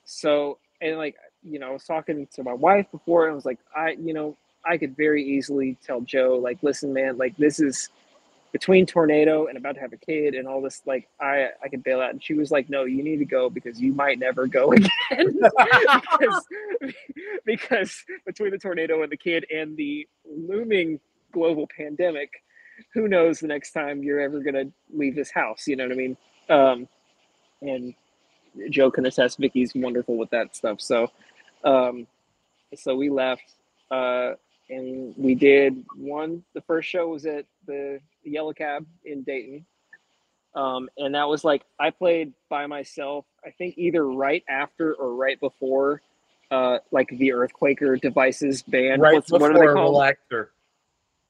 so 0.06 0.60
and 0.82 0.98
like 0.98 1.16
you 1.44 1.60
know, 1.60 1.70
I 1.70 1.72
was 1.72 1.86
talking 1.86 2.28
to 2.34 2.44
my 2.44 2.54
wife 2.54 2.88
before, 2.92 3.26
and 3.26 3.32
I 3.32 3.36
was 3.36 3.46
like, 3.46 3.60
I 3.76 3.92
you 3.92 4.14
know, 4.14 4.38
I 4.66 4.78
could 4.78 4.96
very 4.96 5.24
easily 5.24 5.78
tell 5.86 6.02
Joe 6.02 6.40
like, 6.42 6.58
listen, 6.62 6.94
man, 6.94 7.18
like 7.18 7.36
this 7.38 7.60
is 7.60 7.90
between 8.52 8.86
tornado 8.86 9.46
and 9.46 9.58
about 9.58 9.76
to 9.76 9.82
have 9.82 9.94
a 9.94 9.98
kid 9.98 10.34
and 10.34 10.48
all 10.48 10.62
this, 10.62 10.82
like 10.86 11.08
I 11.20 11.50
I 11.64 11.70
could 11.70 11.84
bail 11.84 12.02
out. 12.02 12.12
And 12.12 12.24
she 12.24 12.34
was 12.34 12.52
like, 12.52 12.70
no, 12.70 12.84
you 12.84 13.04
need 13.04 13.18
to 13.18 13.26
go 13.26 13.50
because 13.50 13.80
you 13.80 13.94
might 13.94 14.20
never 14.20 14.48
go 14.48 14.72
again. 14.74 14.90
because, 15.10 16.48
because 17.46 18.04
between 18.26 18.52
the 18.52 18.58
tornado 18.58 19.04
and 19.04 19.12
the 19.12 19.18
kid 19.18 19.46
and 19.54 19.78
the 19.78 20.08
looming 20.26 21.00
global 21.32 21.68
pandemic, 21.76 22.32
who 22.94 23.08
knows 23.08 23.40
the 23.40 23.48
next 23.48 23.72
time 23.72 24.04
you're 24.04 24.20
ever 24.20 24.40
gonna 24.40 24.66
leave 24.92 25.16
this 25.16 25.32
house? 25.32 25.68
You 25.68 25.76
know 25.76 25.84
what 25.86 25.94
I 25.94 25.96
mean? 25.96 26.18
Um, 26.50 26.88
and 27.62 27.94
Joe 28.70 28.92
can 28.92 29.06
attest. 29.06 29.38
Vicky's 29.38 29.74
wonderful 29.76 30.18
with 30.18 30.30
that 30.32 30.56
stuff. 30.56 30.82
So, 30.82 31.12
um, 31.64 32.08
so 32.76 32.96
we 32.96 33.10
left, 33.10 33.54
uh, 33.92 34.34
and 34.70 35.14
we 35.18 35.36
did 35.36 35.84
one. 35.96 36.44
The 36.54 36.62
first 36.62 36.90
show 36.90 37.08
was 37.10 37.26
at 37.26 37.46
the 37.66 38.00
Yellow 38.24 38.54
Cab 38.54 38.86
in 39.06 39.24
Dayton, 39.24 39.66
um, 40.56 40.90
and 40.98 41.16
that 41.16 41.28
was 41.28 41.44
like 41.44 41.64
I 41.80 41.90
played 41.90 42.34
by 42.50 42.68
myself. 42.68 43.26
I 43.46 43.52
think 43.52 43.78
either 43.78 44.08
right 44.08 44.44
after 44.50 44.94
or 44.94 45.16
right 45.16 45.40
before, 45.40 46.02
uh, 46.52 46.80
like 46.92 47.10
the 47.10 47.30
Earthquaker 47.30 48.00
Devices 48.00 48.62
band. 48.62 49.02
right 49.02 49.16
What's, 49.16 49.32
before 49.32 49.52
what 49.52 49.62
are 49.62 49.68
they 49.68 49.74
called? 49.74 49.96
Relaxer. 49.96 50.48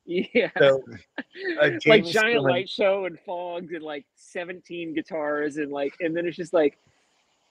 Yeah. 0.06 0.50
So, 0.58 0.82
uh, 1.62 1.70
like 1.86 2.04
giant 2.06 2.42
light 2.42 2.68
show 2.68 3.06
and 3.06 3.20
fogs 3.20 3.74
and 3.74 3.84
like 3.84 4.06
17 4.16 4.96
guitars 4.96 5.58
and 5.58 5.72
like 5.72 5.94
and 6.00 6.16
then 6.18 6.26
it's 6.26 6.36
just 6.36 6.52
like 6.52 6.80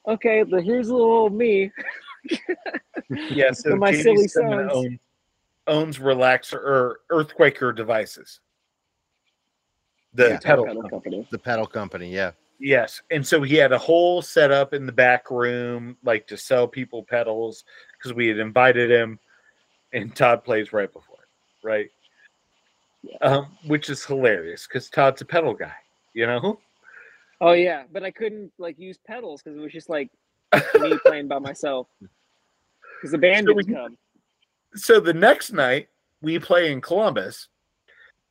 okay 0.09 0.43
but 0.43 0.65
here's 0.65 0.89
a 0.89 0.93
little 0.93 1.09
old 1.11 1.33
me 1.35 1.71
Yeah, 3.31 3.51
so 3.53 3.77
my 3.77 3.91
Jamie 3.93 4.03
silly 4.03 4.29
Stillman 4.29 4.69
sons. 4.71 4.73
owns, 4.75 4.99
owns 5.67 5.99
Relaxer 5.99 6.55
or 6.55 7.01
Earthquaker 7.11 7.75
devices. 7.75 8.41
The 10.15 10.31
Yeah. 10.31 10.39
pedal. 10.41 10.65
pedal 10.67 10.83
company. 10.83 10.91
company 11.19 11.29
the 11.31 11.39
pedal 11.39 11.67
company, 11.67 12.13
yeah. 12.13 12.33
Yes, 12.59 13.01
and 13.13 13.25
so 13.25 13.41
he 13.43 13.55
had 13.55 13.71
a 13.73 13.79
whole 13.79 14.21
setup 14.21 14.75
in 14.75 14.85
the 14.85 14.91
back 14.93 15.31
room, 15.31 15.97
like 16.03 16.27
to 16.27 16.37
sell 16.37 16.67
people 16.67 17.05
pedals, 17.05 17.65
because 17.97 18.13
we 18.15 18.27
had 18.27 18.39
invited 18.39 18.91
him, 18.91 19.21
and 19.93 20.15
Todd 20.17 20.43
plays 20.43 20.73
right 20.73 20.93
before 20.93 21.19
it, 21.23 21.67
right? 21.67 21.89
Yeah. 23.05 23.17
Um, 23.21 23.57
which 23.67 23.89
is 23.91 24.05
hilarious 24.05 24.67
because 24.67 24.91
Todd's 24.91 25.21
a 25.21 25.25
pedal 25.25 25.55
guy, 25.55 25.77
you 26.15 26.27
know. 26.27 26.59
Oh 27.41 27.53
yeah 27.53 27.85
but 27.93 28.03
i 28.03 28.11
couldn't 28.11 28.53
like 28.59 28.79
use 28.79 28.99
pedals 29.07 29.43
because 29.43 29.57
it 29.57 29.61
was 29.61 29.73
just 29.73 29.89
like 29.89 30.11
me 30.81 30.99
playing 31.07 31.29
by 31.29 31.39
myself 31.39 31.87
because 32.97 33.13
the 33.13 33.19
band 33.19 33.47
So 33.47 33.55
didn't 33.55 33.69
we- 33.69 33.75
come 33.75 33.97
so 34.75 35.01
the 35.01 35.15
next 35.15 35.53
night 35.53 35.89
we 36.21 36.39
play 36.39 36.71
in 36.73 36.81
Columbus 36.81 37.49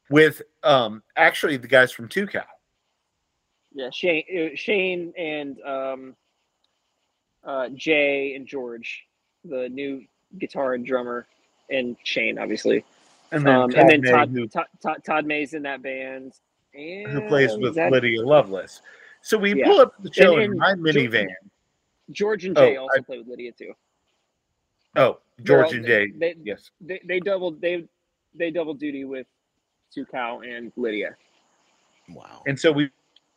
with 0.09 0.41
um 0.63 1.01
actually 1.15 1.57
the 1.57 1.67
guys 1.67 1.91
from 1.91 2.07
Two 2.07 2.27
Cow. 2.27 2.43
yeah 3.73 3.89
shane 3.91 4.23
uh, 4.37 4.55
shane 4.55 5.13
and 5.17 5.59
um 5.61 6.15
uh 7.43 7.69
jay 7.69 8.33
and 8.35 8.45
george 8.47 9.05
the 9.45 9.69
new 9.69 10.03
guitar 10.37 10.73
and 10.73 10.85
drummer 10.85 11.25
and 11.69 11.95
shane 12.03 12.37
obviously 12.37 12.83
And 13.31 13.45
then, 13.45 13.55
um, 13.55 13.69
Todd 13.71 13.91
and 13.91 14.03
then 14.03 14.13
Todd, 14.13 14.51
Todd, 14.53 14.65
Todd, 14.81 14.97
Todd 15.05 15.25
May's 15.25 15.53
in 15.53 15.63
that 15.63 15.81
band. 15.81 16.33
And 16.77 17.11
who 17.11 17.27
plays 17.27 17.57
with 17.57 17.75
that- 17.75 17.91
Lydia 17.91 18.21
Loveless. 18.21 18.81
So 19.21 19.37
we 19.37 19.55
Yeah. 19.55 19.65
pull 19.65 19.79
up 19.81 20.01
the 20.01 20.13
show 20.13 20.35
And- 20.37 20.53
in 20.53 20.57
my 20.57 20.73
minivan. 20.73 21.27
George 22.11 22.45
and 22.45 22.57
oh, 22.57 22.61
Jay 22.61 22.77
Oh, 22.77 22.83
also 22.83 22.99
I- 22.99 23.01
play 23.01 23.17
with 23.17 23.27
Lydia 23.27 23.51
too. 23.51 23.73
Oh, 24.95 25.19
George 25.43 25.67
all- 25.67 25.73
and 25.73 25.85
Jay. 25.85 26.11
They, 26.11 26.35
Yes. 26.43 26.71
they 26.79 27.01
they 27.03 27.19
double 27.19 27.51
they 27.51 27.87
they 28.33 28.51
double 28.51 28.73
duty 28.73 29.03
with 29.03 29.27
Two 29.93 30.05
and 30.13 30.71
Lydia. 30.75 31.15
Wow. 32.09 32.43
And 32.45 32.59
so 32.59 32.71
we 32.71 32.91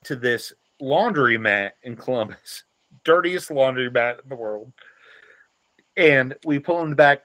to 0.05 0.17
this 0.17 0.53
laundromat 0.83 1.73
in 1.83 1.97
Columbus, 1.97 2.65
dirtiest 3.05 3.49
laundromat 3.51 4.23
in 4.23 4.29
the 4.29 4.37
world. 4.37 4.73
And 5.97 6.37
we 6.45 6.59
pull 6.59 6.83
in 6.83 6.91
the 6.91 6.97
back 6.97 7.25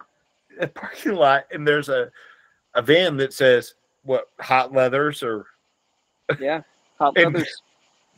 parking 0.73 1.13
lot, 1.15 1.45
and 1.51 1.67
there's 1.67 1.89
a, 1.89 2.11
a 2.73 2.81
van 2.81 3.17
that 3.17 3.33
says 3.33 3.75
what 4.03 4.29
hot 4.39 4.71
leathers 4.73 5.21
or 5.23 5.47
Yeah, 6.39 6.61
Hot 6.99 7.17
And- 7.17 7.35
Leathers. 7.35 7.61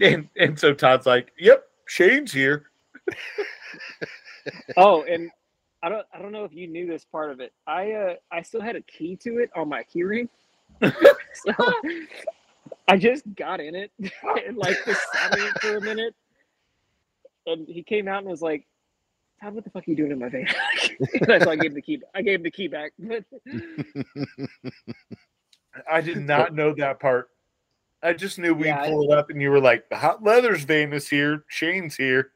and 0.02 0.30
and 0.38 0.60
so 0.60 0.74
Todd's 0.74 1.06
like, 1.06 1.32
Yep, 1.40 1.64
Shane's 1.88 2.32
here. 2.32 2.70
Oh, 4.78 5.04
and 5.04 5.30
I 5.84 5.90
don't 5.90 6.06
I 6.14 6.20
don't 6.22 6.32
know 6.32 6.44
if 6.46 6.54
you 6.54 6.68
knew 6.68 6.88
this 6.88 7.06
part 7.06 7.32
of 7.32 7.40
it. 7.40 7.54
I 7.68 7.92
uh 7.92 8.14
I 8.32 8.42
still 8.42 8.62
had 8.62 8.76
a 8.76 8.82
key 8.82 9.16
to 9.18 9.40
it 9.40 9.50
on 9.56 9.70
my 9.70 9.84
keyring. 9.84 10.30
so 10.82 11.54
I 12.88 12.98
just 12.98 13.24
got 13.36 13.60
in 13.60 13.76
it 13.76 13.92
and 14.48 14.58
like 14.58 14.78
just 14.86 15.02
sat 15.14 15.38
in 15.38 15.46
it 15.46 15.60
for 15.62 15.78
a 15.78 15.82
minute. 15.82 16.14
And 17.46 17.68
he 17.68 17.82
came 17.84 18.08
out 18.08 18.20
and 18.20 18.28
was 18.28 18.42
like, 18.42 18.66
Todd, 19.42 19.54
what 19.56 19.64
the 19.64 19.70
fuck 19.70 19.88
are 19.88 19.92
you 19.92 19.96
doing 19.98 20.12
in 20.12 20.20
my 20.20 20.30
van? 20.30 20.48
and 21.30 21.44
so 21.44 21.50
I 21.52 21.56
gave 21.56 21.72
him 21.72 21.76
the 21.76 21.82
key. 21.82 22.02
I 22.16 22.22
gave 22.22 22.36
him 22.40 22.44
the 22.44 22.52
key 22.52 22.68
back. 22.68 22.92
I 25.90 26.02
did 26.02 26.18
not 26.26 26.54
know 26.54 26.74
that 26.76 27.00
part. 27.00 27.30
I 28.04 28.14
just 28.14 28.38
knew 28.40 28.54
we 28.54 28.68
Yeah, 28.68 28.82
I- 28.82 28.90
pulled 28.90 29.12
up 29.12 29.30
and 29.30 29.42
you 29.42 29.50
were 29.52 29.60
like, 29.60 29.90
the 29.90 29.96
hot 29.98 30.24
leathers 30.24 30.64
van 30.64 30.94
is 30.94 31.08
here, 31.10 31.44
Shane's 31.48 31.96
here. 31.96 32.32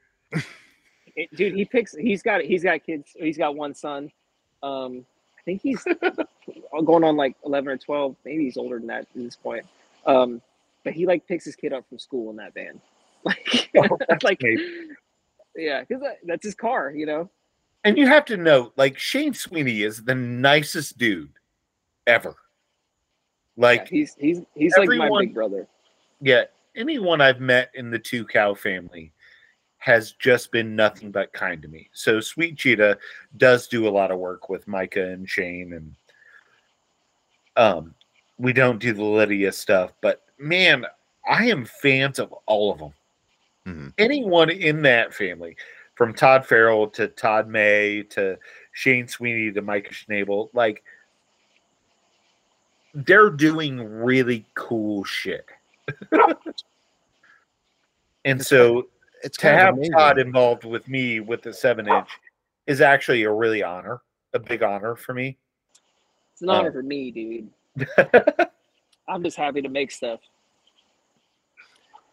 It- 1.16 1.30
dude, 1.36 1.56
he 1.56 1.66
picks. 1.66 1.94
He's 1.96 2.24
got. 2.24 2.42
He's 2.42 2.64
got 2.64 2.84
kids. 2.84 3.12
He's 3.16 3.38
got 3.38 3.56
one 3.56 3.74
son. 3.76 4.10
Um, 4.64 5.06
I 5.38 5.42
think 5.44 5.62
he's 5.62 5.84
going 6.86 7.04
on 7.04 7.18
like 7.18 7.36
eleven 7.46 7.68
or 7.70 7.78
twelve. 7.78 8.16
Maybe 8.24 8.46
he's 8.46 8.56
older 8.58 8.78
than 8.80 8.88
that 8.88 9.02
at 9.02 9.08
this 9.16 9.36
point. 9.36 9.66
Um, 10.06 10.42
but 10.86 10.94
he 10.94 11.06
like 11.06 11.28
picks 11.28 11.44
his 11.46 11.56
kid 11.56 11.74
up 11.74 11.88
from 11.90 12.00
school 12.00 12.30
in 12.30 12.38
that 12.38 12.54
van. 12.54 12.80
Like, 13.24 13.70
Oh, 13.78 13.98
like, 14.24 14.40
great. 14.40 14.60
yeah, 15.56 15.82
because 15.82 16.02
that, 16.02 16.18
that's 16.26 16.44
his 16.46 16.56
car. 16.56 16.92
You 16.92 17.06
know. 17.06 17.30
And 17.84 17.98
you 17.98 18.08
have 18.08 18.26
to 18.26 18.38
know, 18.38 18.72
like 18.78 18.98
Shane 18.98 19.34
Sweeney 19.34 19.82
is 19.84 20.04
the 20.04 20.16
nicest 20.16 20.98
dude 20.98 21.34
ever. 22.08 22.36
Yeah, 23.58 23.62
Like, 23.68 23.88
he's 23.90 24.16
he's 24.16 24.42
he's 24.56 24.76
like 24.78 24.90
my 24.90 25.10
big 25.20 25.34
brother. 25.34 25.68
yeah, 26.22 26.44
anyone 26.76 27.22
I've 27.22 27.40
met 27.42 27.72
in 27.76 27.90
the 27.92 28.00
two 28.00 28.26
cow 28.26 28.54
family 28.54 29.12
has 29.80 30.12
just 30.14 30.52
been 30.52 30.76
nothing 30.76 31.12
but 31.12 31.34
kind 31.34 31.62
to 31.62 31.68
me. 31.68 31.90
So 31.94 32.20
Sweet 32.20 32.58
Cheetah 32.58 32.98
does 33.38 33.68
do 33.68 33.88
a 33.88 33.90
lot 33.90 34.12
of 34.12 34.20
work 34.20 34.48
with 34.48 34.68
Micah 34.68 35.10
and 35.12 35.28
Shane 35.28 35.74
and 35.74 35.96
um 37.58 37.94
we 38.38 38.54
don't 38.54 38.80
do 38.80 38.94
the 38.94 39.04
Lydia 39.04 39.52
stuff, 39.52 39.92
but 40.02 40.24
man, 40.40 40.86
I 41.30 41.46
am 41.46 41.66
fans 41.66 42.18
of 42.20 42.32
all 42.48 42.72
of 42.72 42.80
them. 42.80 42.94
Mhm. 43.68 43.94
Anyone 44.00 44.50
in 44.50 44.82
that 44.84 45.14
family, 45.14 45.56
from 45.96 46.14
Todd 46.14 46.46
Farrell 46.48 46.88
to 46.92 47.08
Todd 47.10 47.48
May 47.48 48.02
to 48.04 48.38
Shane 48.72 49.08
Sweeney 49.08 49.52
to 49.52 49.62
Micah 49.62 49.94
Schnabel, 49.94 50.50
like 50.54 50.84
they're 52.94 53.30
doing 53.30 53.80
really 53.80 54.46
cool 54.56 55.04
shit. 55.04 55.46
and 56.12 56.36
It's 58.40 58.48
so 58.48 58.88
It's 59.24 59.38
to 59.40 59.48
have 59.48 59.76
amazing. 59.76 59.94
Todd 59.94 60.20
involved 60.20 60.64
with 60.66 60.88
me 60.88 61.20
with 61.20 61.42
the 61.42 61.54
seven 61.54 61.88
inch 61.88 62.10
is 62.68 62.82
actually 62.82 63.24
a 63.24 63.32
really 63.32 63.64
honor, 63.64 64.02
a 64.34 64.40
big 64.40 64.64
honor 64.64 64.96
for 64.96 65.14
me. 65.14 65.38
It's 66.34 66.42
an 66.42 66.50
honor 66.50 66.70
Oh. 66.70 66.74
for 66.74 66.84
me, 66.84 67.12
dude. 67.12 67.50
I'm 69.08 69.24
just 69.24 69.38
happy 69.38 69.62
to 69.62 69.70
make 69.70 69.92
stuff. 69.92 70.20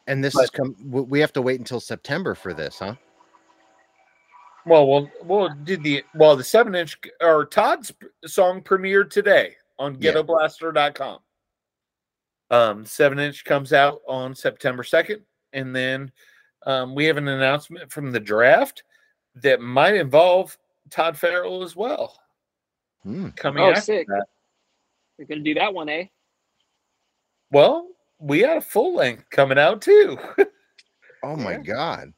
and 0.06 0.22
this 0.24 0.34
but- 0.34 0.44
is 0.44 0.50
come. 0.50 0.74
We 0.86 1.20
have 1.20 1.32
to 1.34 1.42
wait 1.42 1.58
until 1.60 1.80
September 1.80 2.34
for 2.34 2.54
this, 2.54 2.78
huh? 2.78 2.94
Well, 4.66 4.86
well, 4.86 5.10
well, 5.24 5.48
did 5.64 5.82
the 5.82 6.04
well 6.14 6.36
the 6.36 6.44
seven 6.44 6.74
inch 6.74 6.98
or 7.22 7.46
Todd's 7.46 7.92
song 8.26 8.60
premiered 8.60 9.10
today 9.10 9.54
on 9.78 9.96
Yeah. 10.00 10.12
ghettoblaster.com. 10.12 11.20
Um, 12.50 12.84
seven 12.86 13.18
inch 13.18 13.44
comes 13.44 13.72
out 13.72 14.00
on 14.08 14.34
September 14.34 14.82
2nd, 14.82 15.22
and 15.52 15.74
then 15.76 16.10
um, 16.66 16.94
we 16.94 17.04
have 17.04 17.16
an 17.18 17.28
announcement 17.28 17.92
from 17.92 18.10
the 18.10 18.20
draft 18.20 18.82
that 19.36 19.60
might 19.60 19.94
involve 19.94 20.56
Todd 20.90 21.16
Farrell 21.16 21.62
as 21.62 21.76
well. 21.76 22.18
Hmm. 23.02 23.28
Coming 23.30 23.62
Oh, 23.62 23.70
after 23.70 23.80
sick. 23.82 24.06
that. 24.08 24.26
We're 25.18 25.26
gonna 25.26 25.42
do 25.42 25.54
that 25.54 25.72
one, 25.74 25.88
eh? 25.88 26.06
Well, 27.50 27.88
we 28.18 28.40
got 28.40 28.56
a 28.56 28.60
full 28.60 28.94
length 28.94 29.28
coming 29.30 29.58
out 29.58 29.82
too. 29.82 30.18
Oh 31.24 31.34
my 31.34 31.54
Yeah. 31.54 31.58
god. 31.62 32.12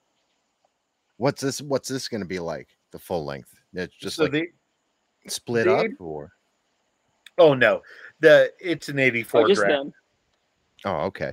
What's 1.17 1.41
this? 1.41 1.63
What's 1.63 1.89
this 1.89 2.07
going 2.07 2.21
to 2.21 2.27
be 2.29 2.39
like? 2.39 2.69
The 2.93 2.99
full 2.99 3.25
length? 3.25 3.55
It's 3.73 3.97
just 3.97 4.17
So 4.17 4.25
like 4.25 4.33
the 4.33 4.49
split 5.27 5.65
the- 5.65 5.75
up, 5.75 5.91
or 5.99 6.31
oh 7.41 7.55
no, 7.55 7.83
the 8.21 8.53
it's 8.61 8.89
an 8.89 8.99
84 9.01 9.41
Oh, 9.41 9.49
just 9.49 9.61
draft. 9.61 9.71
them. 9.73 9.93
oh, 10.85 10.97
okay. 11.07 11.33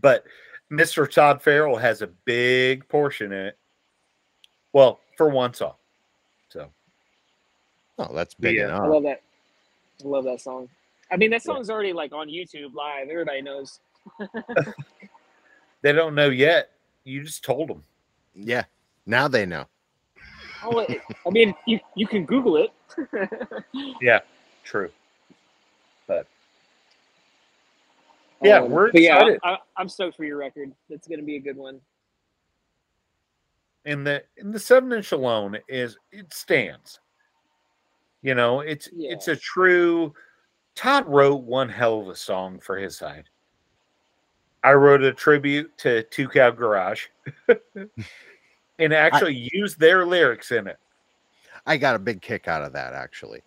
but 0.00 0.24
Mr. 0.72 1.08
Todd 1.08 1.40
Farrell 1.40 1.76
has 1.76 2.02
a 2.02 2.08
big 2.08 2.88
portion 2.88 3.32
in 3.32 3.46
it. 3.46 3.58
Well, 4.72 4.98
for 5.16 5.28
one 5.28 5.54
song. 5.54 5.74
So 6.48 6.68
Oh, 7.98 8.12
that's 8.14 8.34
big 8.34 8.56
Yeah. 8.56 8.76
I 8.76 8.86
love 8.86 9.04
that. 9.04 9.22
I 10.04 10.08
love 10.08 10.24
that 10.24 10.40
song. 10.40 10.68
I 11.12 11.16
mean, 11.16 11.30
that 11.30 11.42
Yeah. 11.44 11.54
song's 11.54 11.70
already 11.70 11.92
like 11.92 12.12
on 12.12 12.28
YouTube 12.28 12.74
live. 12.74 13.08
Everybody 13.08 13.42
knows. 13.42 13.78
they 15.82 15.92
don't 15.92 16.14
know 16.16 16.30
yet. 16.30 16.70
You 17.04 17.22
just 17.22 17.44
told 17.44 17.68
them. 17.68 17.84
Yeah. 18.34 18.64
Now 19.06 19.28
they 19.28 19.46
know. 19.46 19.66
Oh, 20.64 20.80
I 21.26 21.30
mean, 21.30 21.54
you 21.66 21.78
you 21.94 22.06
can 22.08 22.24
Google 22.24 22.56
it. 22.56 22.72
True. 24.66 24.90
But 26.08 26.26
Yeah, 28.42 28.58
Um, 28.58 28.70
we're 28.70 28.90
but 28.90 29.00
yeah, 29.00 29.14
excited. 29.16 29.40
I, 29.44 29.58
I'm 29.76 29.88
stoked 29.88 30.16
for 30.16 30.24
your 30.24 30.36
record. 30.36 30.72
It's 30.90 31.06
gonna 31.06 31.22
be 31.22 31.36
a 31.36 31.40
good 31.40 31.56
one. 31.56 31.80
in 33.84 34.02
the 34.02 34.24
in 34.36 34.50
the 34.50 34.58
seven 34.58 34.92
inch 34.92 35.12
alone 35.12 35.56
is 35.68 35.96
it 36.10 36.34
stands. 36.34 36.98
You 38.22 38.34
know, 38.34 38.60
it's 38.60 38.88
it's 38.92 39.28
a 39.28 39.36
true 39.36 40.12
Todd 40.74 41.06
wrote 41.06 41.44
one 41.44 41.68
hell 41.68 42.00
of 42.00 42.08
a 42.08 42.16
song 42.16 42.58
for 42.58 42.76
his 42.76 42.96
side. 42.96 43.28
I 44.64 44.72
wrote 44.72 45.02
a 45.04 45.12
tribute 45.12 45.70
to 45.78 46.02
Two 46.04 46.28
Cow 46.28 46.50
Garage 46.50 47.06
and 48.78 48.92
actually 48.92 49.48
used 49.52 49.78
their 49.78 50.04
lyrics 50.04 50.50
in 50.50 50.66
it. 50.66 50.78
I 51.66 51.76
got 51.76 51.94
a 51.94 52.00
big 52.00 52.20
kick 52.20 52.48
out 52.48 52.62
of 52.62 52.72
that 52.72 52.92
actually. 52.92 53.42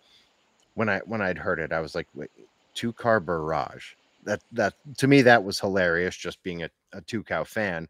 When 0.80 0.88
I 0.88 1.00
when 1.00 1.20
I'd 1.20 1.36
heard 1.36 1.60
it, 1.60 1.72
I 1.72 1.80
was 1.80 1.94
like, 1.94 2.06
wait, 2.14 2.30
two 2.72 2.90
car 2.90 3.20
barrage. 3.20 3.92
That 4.24 4.40
that 4.52 4.72
to 4.96 5.06
me 5.06 5.20
that 5.20 5.44
was 5.44 5.60
hilarious, 5.60 6.16
just 6.16 6.42
being 6.42 6.62
a, 6.62 6.70
a 6.94 7.02
two 7.02 7.22
cow 7.22 7.44
fan. 7.44 7.86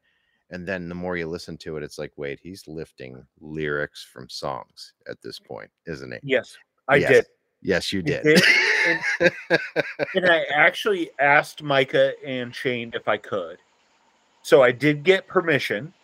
And 0.50 0.66
then 0.66 0.88
the 0.88 0.96
more 0.96 1.16
you 1.16 1.28
listen 1.28 1.56
to 1.58 1.76
it, 1.76 1.84
it's 1.84 2.00
like, 2.00 2.10
wait, 2.16 2.40
he's 2.42 2.66
lifting 2.66 3.24
lyrics 3.38 4.02
from 4.12 4.28
songs 4.28 4.94
at 5.08 5.22
this 5.22 5.38
point, 5.38 5.70
isn't 5.86 6.10
he? 6.10 6.18
Yes, 6.24 6.56
I 6.88 6.98
Yes, 6.98 7.10
did. 7.12 7.26
Yes, 7.62 7.92
you 7.92 8.02
did. 8.02 8.24
did. 8.24 8.42
And, 9.20 9.30
and 10.16 10.26
I 10.26 10.42
actually 10.52 11.12
asked 11.20 11.62
Micah 11.62 12.14
and 12.26 12.52
Shane 12.52 12.90
if 12.92 13.06
I 13.06 13.18
could. 13.18 13.58
So 14.42 14.64
I 14.64 14.72
did 14.72 15.04
get 15.04 15.28
permission. 15.28 15.94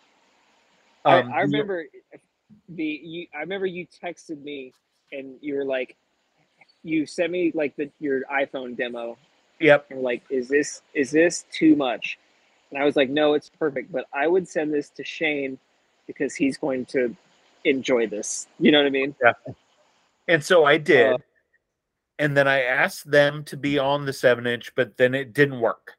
Um, 1.05 1.33
I, 1.33 1.39
I 1.39 1.41
remember 1.41 1.85
the 2.69 2.85
you. 2.85 3.27
I 3.35 3.41
remember 3.41 3.67
you 3.67 3.89
texted 4.01 4.41
me 4.45 4.73
and 5.11 5.35
you 5.41 5.57
were 5.57 5.65
like, 5.65 5.97
you 6.87 7.07
sent 7.07 7.31
me 7.31 7.53
like 7.55 7.77
the 7.77 7.91
your 8.01 8.23
iPhone 8.33 8.77
demo 8.77 9.17
Yep. 9.61 9.87
and 9.91 10.03
like, 10.03 10.23
is 10.31 10.49
this 10.49 10.83
is 10.95 11.11
this 11.11 11.45
too 11.51 11.77
much? 11.77 12.19
And 12.71 12.81
I 12.81 12.85
was 12.85 12.97
like, 12.97 13.11
no, 13.11 13.35
it's 13.35 13.49
perfect. 13.49 13.93
But 13.93 14.07
I 14.13 14.27
would 14.27 14.49
send 14.49 14.73
this 14.73 14.91
to 14.91 15.05
Shane 15.05 15.59
because 16.07 16.35
he's 16.35 16.59
going 16.59 16.85
to 16.87 17.15
enjoy 17.65 18.07
this. 18.07 18.49
You 18.59 18.73
know 18.73 18.79
what 18.79 18.87
I 18.87 18.91
mean? 18.91 19.15
Yeah. 19.23 19.33
And 20.29 20.45
so 20.45 20.65
I 20.65 20.79
did. 20.79 21.15
Uh, 21.15 21.19
and 22.19 22.37
then 22.37 22.49
I 22.49 22.63
asked 22.63 23.11
them 23.11 23.45
to 23.45 23.57
be 23.57 23.79
on 23.79 24.07
the 24.07 24.13
seven 24.13 24.47
inch, 24.47 24.73
but 24.75 24.97
then 24.97 25.15
it 25.15 25.33
didn't 25.33 25.61
work. 25.61 25.95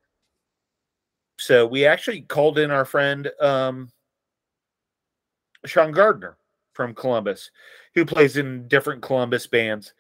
So 1.39 1.65
we 1.67 1.85
actually 1.85 2.21
called 2.21 2.57
in 2.57 2.71
our 2.71 2.85
friend 2.85 3.29
um, 3.39 3.89
Sean 5.65 5.91
Gardner 5.91 6.37
from 6.73 6.95
Columbus, 6.95 7.51
who 7.93 8.05
plays 8.05 8.37
in 8.37 8.67
different 8.67 9.01
Columbus 9.01 9.45
bands, 9.47 9.93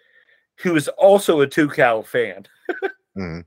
who 0.59 0.75
is 0.75 0.87
also 0.89 1.41
a 1.41 1.47
Two 1.47 1.69
Cow 1.69 2.01
fan. 2.01 2.45
Mhm. 3.15 3.45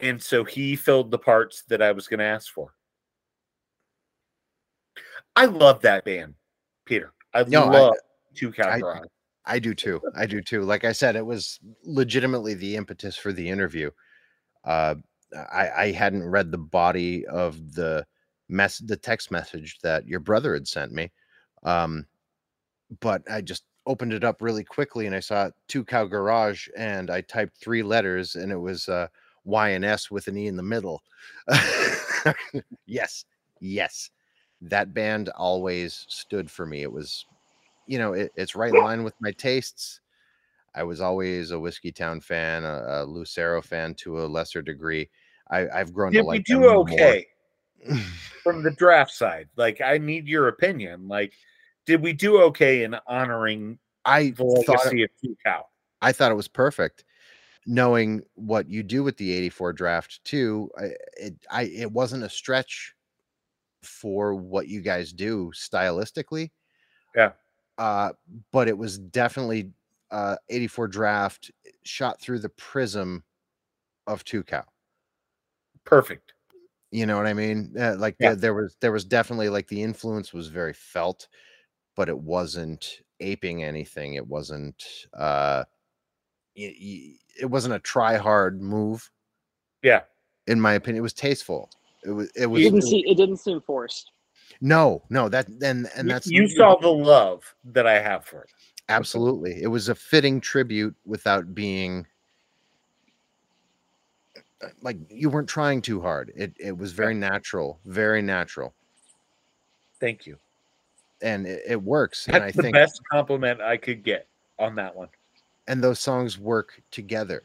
And 0.00 0.22
so 0.22 0.44
he 0.44 0.74
filled 0.76 1.10
the 1.10 1.18
parts 1.18 1.62
that 1.68 1.80
I 1.80 1.92
was 1.92 2.08
going 2.08 2.18
to 2.18 2.24
ask 2.24 2.52
for. 2.52 2.74
I 5.36 5.46
love 5.46 5.80
that 5.82 6.04
band, 6.04 6.34
Peter. 6.84 7.12
I 7.32 7.44
No, 7.44 7.66
love 7.66 7.94
Two 8.34 8.52
Cow 8.52 8.68
I-. 8.68 9.00
I 9.44 9.58
do 9.58 9.74
too. 9.74 10.00
I 10.14 10.26
do 10.26 10.40
too. 10.40 10.62
Like 10.62 10.84
I 10.84 10.92
said, 10.92 11.16
it 11.16 11.26
was 11.26 11.58
legitimately 11.84 12.54
the 12.54 12.76
impetus 12.76 13.16
for 13.16 13.32
the 13.32 13.48
interview. 13.48 13.90
Uh, 14.64 14.96
I, 15.34 15.70
I 15.70 15.92
hadn't 15.92 16.22
read 16.22 16.52
the 16.52 16.58
body 16.58 17.26
of 17.26 17.74
the 17.74 18.06
mess, 18.48 18.78
the 18.78 18.96
text 18.96 19.30
message 19.30 19.78
that 19.82 20.06
your 20.06 20.20
brother 20.20 20.54
had 20.54 20.68
sent 20.68 20.92
me, 20.92 21.10
um, 21.64 22.06
but 23.00 23.22
I 23.30 23.40
just 23.40 23.64
opened 23.86 24.12
it 24.12 24.24
up 24.24 24.40
really 24.40 24.64
quickly 24.64 25.06
and 25.06 25.14
I 25.14 25.20
saw 25.20 25.50
two 25.68 25.84
cow 25.84 26.04
garage 26.04 26.68
and 26.76 27.10
I 27.10 27.20
typed 27.20 27.56
three 27.56 27.82
letters 27.82 28.36
and 28.36 28.52
it 28.52 28.56
was 28.56 28.88
uh, 28.88 29.08
Y 29.44 29.70
and 29.70 29.84
S 29.84 30.10
with 30.10 30.28
an 30.28 30.36
E 30.36 30.46
in 30.46 30.56
the 30.56 30.62
middle. 30.62 31.02
yes, 32.86 33.24
yes, 33.60 34.10
that 34.60 34.94
band 34.94 35.28
always 35.30 36.06
stood 36.08 36.50
for 36.50 36.66
me. 36.66 36.82
It 36.82 36.92
was 36.92 37.26
you 37.86 37.98
know, 37.98 38.12
it, 38.12 38.32
it's 38.36 38.54
right 38.54 38.72
in 38.72 38.80
line 38.84 39.04
with 39.04 39.14
my 39.20 39.32
tastes. 39.32 40.00
I 40.74 40.82
was 40.84 41.00
always 41.00 41.50
a 41.50 41.56
Whiskeytown 41.56 42.22
fan, 42.22 42.64
a, 42.64 42.84
a 42.88 43.04
Lucero 43.04 43.60
fan 43.60 43.94
to 43.96 44.22
a 44.22 44.26
lesser 44.26 44.62
degree. 44.62 45.10
I, 45.50 45.68
I've 45.68 45.92
grown 45.92 46.12
Did 46.12 46.20
to 46.20 46.24
we 46.24 46.28
like 46.28 46.44
do 46.44 46.54
them 46.54 46.62
more. 46.62 46.80
okay 46.80 47.26
from 48.42 48.62
the 48.62 48.70
draft 48.70 49.12
side? 49.12 49.48
Like, 49.56 49.80
I 49.80 49.98
need 49.98 50.26
your 50.26 50.48
opinion. 50.48 51.08
Like, 51.08 51.34
did 51.86 52.02
we 52.02 52.12
do 52.12 52.40
okay 52.42 52.84
in 52.84 52.96
honoring 53.06 53.78
I 54.04 54.30
the 54.30 54.62
thought 54.66 54.84
legacy 54.86 55.02
it, 55.02 55.04
of 55.04 55.10
Two 55.20 55.36
Cow? 55.44 55.66
I 56.00 56.12
thought 56.12 56.32
it 56.32 56.36
was 56.36 56.48
perfect. 56.48 57.04
Knowing 57.66 58.22
what 58.34 58.68
you 58.68 58.82
do 58.82 59.04
with 59.04 59.16
the 59.16 59.32
'84 59.32 59.72
draft 59.72 60.20
too, 60.24 60.70
I, 60.76 60.90
it 61.16 61.34
I 61.50 61.62
it 61.64 61.92
wasn't 61.92 62.24
a 62.24 62.28
stretch 62.28 62.94
for 63.82 64.34
what 64.34 64.68
you 64.68 64.80
guys 64.80 65.12
do 65.12 65.52
stylistically. 65.54 66.50
Yeah. 67.14 67.32
Uh, 67.78 68.12
but 68.52 68.68
it 68.68 68.76
was 68.76 68.98
definitely 68.98 69.70
uh 70.10 70.36
84 70.48 70.88
draft 70.88 71.50
shot 71.84 72.20
through 72.20 72.40
the 72.40 72.48
prism 72.50 73.22
of 74.06 74.24
two 74.24 74.42
cow. 74.42 74.64
Perfect. 75.84 76.34
You 76.90 77.06
know 77.06 77.16
what 77.16 77.26
I 77.26 77.32
mean? 77.32 77.74
Uh, 77.78 77.96
like 77.96 78.16
Yeah. 78.18 78.30
there, 78.30 78.36
there 78.36 78.54
was 78.54 78.76
there 78.80 78.92
was 78.92 79.04
definitely 79.04 79.48
like 79.48 79.68
the 79.68 79.82
influence 79.82 80.32
was 80.32 80.48
very 80.48 80.74
felt, 80.74 81.28
but 81.96 82.08
it 82.08 82.18
wasn't 82.18 83.00
aping 83.20 83.62
anything. 83.62 84.14
It 84.14 84.26
wasn't 84.26 84.82
uh 85.14 85.64
y- 86.56 86.74
y- 86.80 87.14
it 87.40 87.46
wasn't 87.46 87.74
a 87.74 87.78
try 87.78 88.16
hard 88.16 88.60
move. 88.60 89.10
Yeah. 89.82 90.02
In 90.46 90.60
my 90.60 90.74
opinion, 90.74 90.98
it 90.98 91.02
was 91.02 91.12
tasteful. 91.12 91.70
It 92.04 92.10
was 92.10 92.28
it 92.34 92.42
It 92.42 92.46
was 92.46 92.62
didn't 92.62 92.82
see. 92.82 93.04
It 93.06 93.16
didn't 93.16 93.38
seem 93.38 93.60
forced. 93.60 94.10
No, 94.60 95.02
no, 95.08 95.28
that 95.28 95.48
and 95.48 95.88
and 95.96 96.10
that's 96.10 96.26
you 96.26 96.48
saw 96.48 96.76
the 96.76 96.88
love 96.88 97.54
that 97.64 97.86
I 97.86 97.98
have 98.00 98.24
for 98.24 98.42
it. 98.44 98.50
absolutely. 98.88 99.62
It 99.62 99.68
was 99.68 99.88
a 99.88 99.94
fitting 99.94 100.40
tribute 100.40 100.94
without 101.04 101.54
being 101.54 102.06
uh, 104.62 104.68
like 104.82 104.98
you 105.08 105.30
weren't 105.30 105.48
trying 105.48 105.80
too 105.80 106.00
hard. 106.00 106.32
It 106.36 106.54
it 106.58 106.76
was 106.76 106.92
very 106.92 107.14
natural, 107.14 107.80
very 107.84 108.22
natural, 108.22 108.74
Thank 110.00 110.26
you. 110.26 110.38
And 111.22 111.46
it, 111.46 111.62
it 111.66 111.82
works. 111.82 112.26
and 112.28 112.36
I 112.36 112.50
think 112.50 112.54
That's 112.54 112.56
the 112.56 112.62
think 112.62 112.74
best 112.74 113.00
compliment 113.10 113.60
I 113.60 113.76
could 113.76 114.02
get 114.02 114.26
on 114.58 114.74
that 114.76 114.94
one. 114.94 115.08
and 115.68 115.82
those 115.82 115.98
songs 116.00 116.38
work 116.38 116.80
together, 116.90 117.42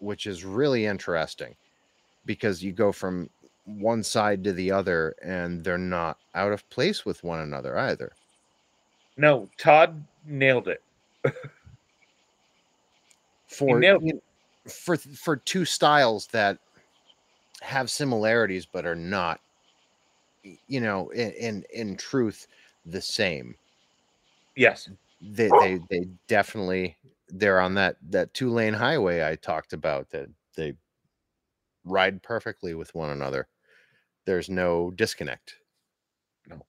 which 0.00 0.26
is 0.26 0.44
really 0.44 0.86
interesting 0.86 1.54
because 2.26 2.62
you 2.62 2.72
go 2.72 2.92
from 2.92 3.28
one 3.64 4.02
side 4.02 4.42
to 4.44 4.52
the 4.52 4.70
other 4.70 5.14
and 5.22 5.62
they're 5.62 5.76
not 5.78 6.18
out 6.34 6.52
of 6.52 6.68
place 6.70 7.04
with 7.04 7.22
one 7.22 7.40
another 7.40 7.78
either. 7.78 8.12
No, 9.16 9.48
Todd 9.58 10.02
nailed 10.24 10.68
it. 10.68 10.82
For 13.46 13.80
nailed 13.80 14.02
know, 14.02 14.20
for 14.68 14.96
for 14.96 15.36
two 15.36 15.64
styles 15.64 16.26
that 16.28 16.58
have 17.60 17.90
similarities 17.90 18.66
but 18.66 18.86
are 18.86 18.94
not 18.94 19.40
you 20.66 20.80
know 20.80 21.08
in 21.10 21.30
in, 21.32 21.64
in 21.72 21.96
truth 21.96 22.46
the 22.90 23.00
same. 23.00 23.54
Yes. 24.56 24.88
They 25.20 25.48
they 25.60 25.80
they 25.90 26.06
definitely 26.26 26.96
they're 27.28 27.60
on 27.60 27.74
that 27.74 27.96
that 28.10 28.32
two 28.34 28.50
lane 28.50 28.74
highway 28.74 29.26
I 29.26 29.36
talked 29.36 29.72
about 29.72 30.10
that 30.10 30.28
they 30.56 30.74
ride 31.84 32.22
perfectly 32.22 32.74
with 32.74 32.94
one 32.94 33.10
another. 33.10 33.48
There's 34.26 34.48
no 34.48 34.90
disconnect. 34.92 35.56
No. 36.48 36.64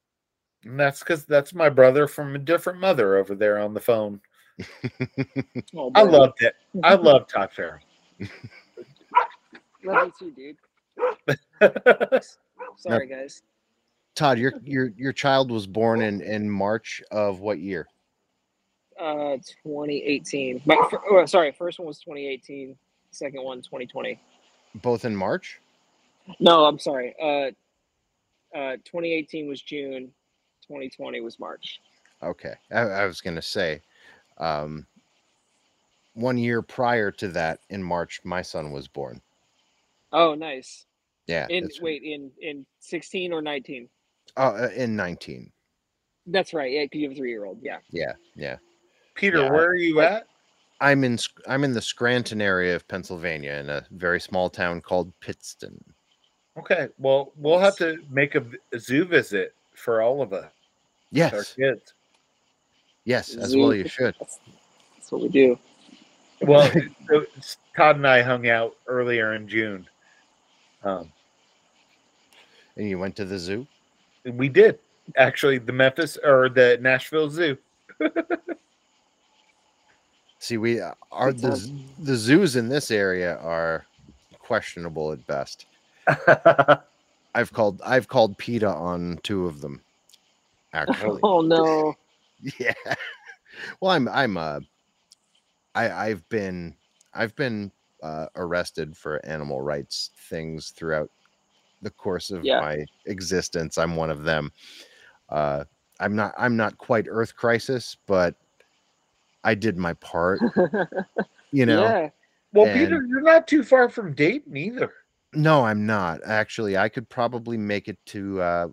And 0.64 0.80
that's 0.80 1.00
because 1.00 1.26
that's 1.26 1.54
my 1.54 1.70
brother 1.70 2.08
from 2.08 2.36
a 2.36 2.40
different 2.40 2.80
mother 2.80 3.18
over 3.18 3.36
there 3.36 3.60
on 3.60 3.74
the 3.74 3.82
phone. 3.82 4.22
Oh, 5.76 5.92
I 5.94 6.04
boy. 6.04 6.10
loved 6.10 6.42
it. 6.42 6.56
I 6.84 6.94
love 6.96 7.28
Todd 7.28 7.52
Farrell. 7.52 7.80
Love 9.84 10.12
you 10.20 10.34
too, 10.34 10.56
dude. 11.62 12.22
Sorry, 12.78 13.08
guys. 13.08 13.44
Todd, 14.20 14.38
your 14.38 14.52
your 14.66 14.92
your 14.98 15.14
child 15.14 15.50
was 15.50 15.66
born 15.66 16.02
in 16.02 16.20
in 16.22 16.50
March 16.50 17.02
of 17.10 17.40
what 17.40 17.60
year? 17.60 17.88
Uh, 19.00 19.38
2018. 19.64 20.62
My, 20.66 20.76
oh, 21.10 21.26
sorry, 21.26 21.54
first 21.54 21.80
one 21.80 21.88
was 21.88 22.00
2018. 22.00 22.76
Second 23.12 23.42
one 23.42 23.62
2020. 23.62 24.20
Both 24.76 25.06
in 25.06 25.16
March? 25.16 25.62
No, 26.42 26.66
I'm 26.66 26.78
sorry. 26.78 27.16
Uh, 27.18 27.52
uh, 28.54 28.76
2018 28.84 29.48
was 29.48 29.62
June. 29.62 30.12
2020 30.68 31.22
was 31.22 31.40
March. 31.40 31.80
Okay. 32.22 32.56
I, 32.72 32.82
I 32.82 33.06
was 33.06 33.22
going 33.22 33.38
to 33.38 33.42
say, 33.42 33.82
um, 34.38 34.86
one 36.14 36.38
year 36.38 36.62
prior 36.62 37.10
to 37.12 37.30
that, 37.30 37.62
in 37.70 37.82
March, 37.82 38.20
my 38.26 38.42
son 38.42 38.72
was 38.72 38.90
born. 38.90 39.22
Oh, 40.12 40.36
nice. 40.36 40.86
Yeah. 41.26 41.48
In 41.50 41.70
wait, 41.82 42.04
in 42.04 42.32
in 42.42 42.66
16 42.82 43.32
or 43.32 43.42
19? 43.42 43.88
Oh, 44.38 44.50
uh, 44.56 44.70
in 44.76 44.96
19. 44.96 45.52
That's 46.28 46.54
right. 46.54 46.72
Yeah, 46.72 46.84
because 46.86 47.00
you 47.02 47.10
have 47.10 47.14
a 47.18 47.20
three 47.20 47.30
year 47.30 47.46
old. 47.46 47.60
Yeah. 47.62 47.78
Yeah. 47.90 48.14
Yeah. 48.36 48.58
Peter, 49.16 49.40
Yeah, 49.40 49.52
where 49.52 49.66
are 49.68 49.76
you 49.76 50.02
at? 50.02 50.28
I'm 50.82 51.04
in 51.04 51.20
I'm 51.48 51.64
in 51.66 51.74
the 51.74 51.82
Scranton 51.82 52.42
area 52.42 52.76
of 52.76 52.88
Pennsylvania 52.88 53.54
in 53.54 53.70
a 53.70 53.86
very 53.92 54.20
small 54.20 54.50
town 54.50 54.80
called 54.82 55.12
Pittston. 55.20 55.84
Okay. 56.58 56.88
Well, 56.98 57.34
we'll 57.36 57.60
have 57.60 57.76
to 57.78 57.98
make 58.10 58.36
a 58.36 58.46
zoo 58.78 59.04
visit 59.06 59.54
for 59.74 60.02
all 60.02 60.22
of 60.22 60.32
us, 60.34 60.52
Yes, 61.12 61.34
our 61.34 61.40
Yes. 61.40 61.54
kids. 61.56 61.94
Yes, 63.06 63.36
as 63.36 63.56
well 63.56 63.74
you 63.74 63.88
should. 63.88 64.16
That's, 64.20 64.40
that's 64.96 65.12
what 65.12 65.22
we 65.22 65.30
do. 65.30 65.58
Well, 66.42 66.70
so 67.10 67.26
Todd 67.76 67.96
and 67.98 68.08
I 68.08 68.22
hung 68.22 68.48
out 68.48 68.76
earlier 68.88 69.34
in 69.34 69.48
June. 69.48 69.88
Um, 70.84 71.12
And 72.78 72.88
you 72.88 73.00
went 73.00 73.16
to 73.18 73.26
the 73.26 73.38
zoo? 73.40 73.68
We 74.30 74.50
did 74.50 74.80
actually 75.18 75.58
the 75.58 75.74
Memphis 75.74 76.18
or 76.24 76.50
the 76.50 76.78
Nashville 76.82 77.30
Zoo. 77.30 77.58
See, 80.40 80.58
we 80.58 80.80
uh, 80.80 80.94
are 81.12 81.34
the 81.34 81.70
the 82.00 82.16
zoos 82.16 82.56
in 82.56 82.70
this 82.70 82.92
area 82.92 83.38
are 83.38 83.86
questionable 84.40 85.12
at 85.12 85.26
best. 85.28 85.66
I've 87.36 87.52
called 87.54 87.82
I've 87.86 88.08
called 88.08 88.38
PETA 88.38 88.68
on 88.68 89.20
two 89.24 89.46
of 89.46 89.62
them. 89.62 89.82
Actually. 90.74 91.20
Oh 91.24 91.42
no. 91.42 91.94
yeah. 92.58 92.74
Well, 93.82 93.92
I'm 93.92 94.08
I'm 94.08 94.38
uh 94.38 94.62
I 95.76 95.92
I've 95.92 96.28
been 96.30 96.76
I've 97.14 97.36
been 97.36 97.72
uh, 98.02 98.28
arrested 98.36 98.96
for 98.96 99.24
animal 99.26 99.62
rights 99.62 100.12
things 100.30 100.70
throughout 100.70 101.10
the 101.82 101.90
course 101.92 102.32
of 102.32 102.44
Yeah. 102.44 102.60
my 102.62 102.86
existence. 103.06 103.78
I'm 103.78 103.96
one 103.96 104.10
of 104.10 104.24
them. 104.24 104.52
Uh 105.30 105.64
I'm 106.00 106.16
not 106.16 106.34
I'm 106.38 106.56
not 106.56 106.78
quite 106.78 107.06
Earth 107.10 107.36
Crisis, 107.36 107.98
but 108.08 108.36
I 109.44 109.56
did 109.56 109.78
my 109.78 109.94
part, 109.96 110.40
you 111.52 111.66
know. 111.66 111.82
Yeah. 111.84 112.10
well, 112.54 112.66
And- 112.68 112.80
Peter, 112.80 113.04
you're 113.04 113.22
not 113.22 113.48
too 113.48 113.64
far 113.64 113.90
from 113.90 114.14
Dayton 114.14 114.56
either. 114.58 114.94
No, 115.34 115.64
I'm 115.64 115.86
not. 115.86 116.22
Actually, 116.26 116.76
I 116.78 116.90
could 116.90 117.08
probably 117.10 117.58
make 117.58 117.88
it 117.88 117.98
to 118.08 118.42
uh 118.42 118.68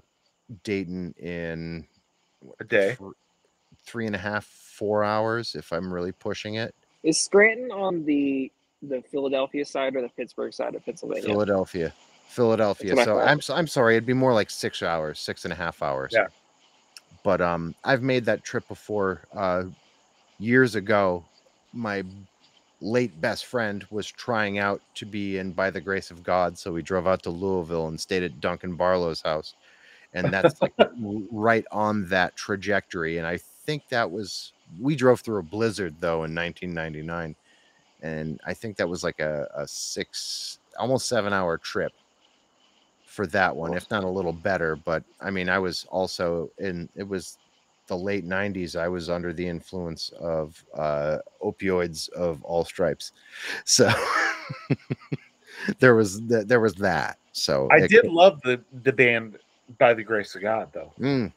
Dayton 0.64 1.12
in 1.18 1.86
A 2.60 2.64
day. 2.64 2.96
th- 2.98 3.10
three 3.84 4.06
and 4.06 4.14
a 4.14 4.18
half, 4.18 4.44
four 4.46 5.04
hours 5.04 5.54
if 5.54 5.72
I'm 5.72 5.92
really 5.92 6.12
pushing 6.12 6.54
it. 6.56 6.74
Is 7.02 7.20
Scranton 7.20 7.70
on 7.70 8.04
the 8.04 8.50
the 8.82 9.02
Philadelphia 9.10 9.64
side 9.64 9.96
or 9.96 10.02
the 10.02 10.08
Pittsburgh 10.08 10.52
side 10.52 10.74
of 10.74 10.84
Pennsylvania? 10.84 11.24
Philadelphia. 11.24 11.92
Philadelphia. 12.28 12.94
That's 12.94 13.08
what 13.08 13.18
I 13.18 13.38
So. 13.40 13.54
I'm 13.54 13.60
I'm 13.60 13.66
sorry, 13.66 13.94
it'd 13.94 14.06
be 14.06 14.12
more 14.12 14.34
like 14.34 14.50
six 14.50 14.82
hours, 14.82 15.18
six 15.18 15.44
and 15.44 15.52
a 15.52 15.56
half 15.56 15.82
hours. 15.82 16.12
Yeah. 16.14 16.26
But 17.22 17.40
um 17.40 17.74
I've 17.84 18.02
made 18.02 18.24
that 18.26 18.44
trip 18.44 18.66
before 18.68 19.22
uh 19.34 19.64
years 20.38 20.74
ago. 20.74 21.24
My 21.72 22.02
late 22.80 23.18
best 23.20 23.46
friend 23.46 23.84
was 23.90 24.06
trying 24.06 24.58
out 24.58 24.82
to 24.94 25.06
be 25.06 25.38
in 25.38 25.52
by 25.52 25.70
the 25.70 25.80
grace 25.80 26.10
of 26.10 26.22
God. 26.22 26.58
So 26.58 26.72
we 26.72 26.82
drove 26.82 27.06
out 27.06 27.22
to 27.22 27.30
Louisville 27.30 27.88
and 27.88 27.98
stayed 27.98 28.22
at 28.22 28.40
Duncan 28.40 28.76
Barlow's 28.76 29.22
house. 29.22 29.54
And 30.12 30.32
that's 30.32 30.60
like 30.60 30.74
right 31.32 31.64
on 31.72 32.06
that 32.08 32.36
trajectory. 32.36 33.18
And 33.18 33.26
I 33.26 33.38
think 33.38 33.88
that 33.88 34.10
was 34.10 34.52
we 34.80 34.94
drove 34.94 35.20
through 35.20 35.38
a 35.38 35.42
blizzard 35.42 35.94
though 36.00 36.24
in 36.24 36.34
1999 36.34 37.34
and 38.02 38.40
I 38.46 38.54
think 38.54 38.76
that 38.76 38.88
was 38.88 39.02
like 39.02 39.20
a, 39.20 39.48
a 39.54 39.66
six, 39.66 40.58
almost 40.78 41.08
seven 41.08 41.32
hour 41.32 41.58
trip 41.58 41.92
for 43.16 43.26
that 43.28 43.56
one, 43.56 43.74
if 43.74 43.90
not 43.90 44.04
a 44.04 44.08
little 44.08 44.32
better. 44.32 44.76
But 44.76 45.02
I 45.20 45.30
mean, 45.30 45.48
I 45.48 45.58
was 45.58 45.86
also 45.88 46.50
in 46.58 46.88
it 46.94 47.08
was 47.08 47.38
the 47.86 47.96
late 47.96 48.26
'90s. 48.26 48.78
I 48.78 48.88
was 48.88 49.08
under 49.08 49.32
the 49.32 49.48
influence 49.48 50.10
of 50.20 50.62
uh, 50.74 51.18
opioids 51.42 52.10
of 52.10 52.44
all 52.44 52.64
stripes, 52.64 53.12
so 53.64 53.90
there 55.78 55.96
was 55.96 56.20
th- 56.20 56.46
there 56.46 56.60
was 56.60 56.74
that. 56.74 57.18
So 57.32 57.68
I 57.72 57.86
did 57.86 58.06
love 58.06 58.40
the 58.42 58.60
the 58.84 58.92
band 58.92 59.38
by 59.78 59.94
the 59.94 60.04
grace 60.04 60.34
of 60.34 60.42
God, 60.42 60.68
though. 60.72 60.92
Mm. 61.00 61.32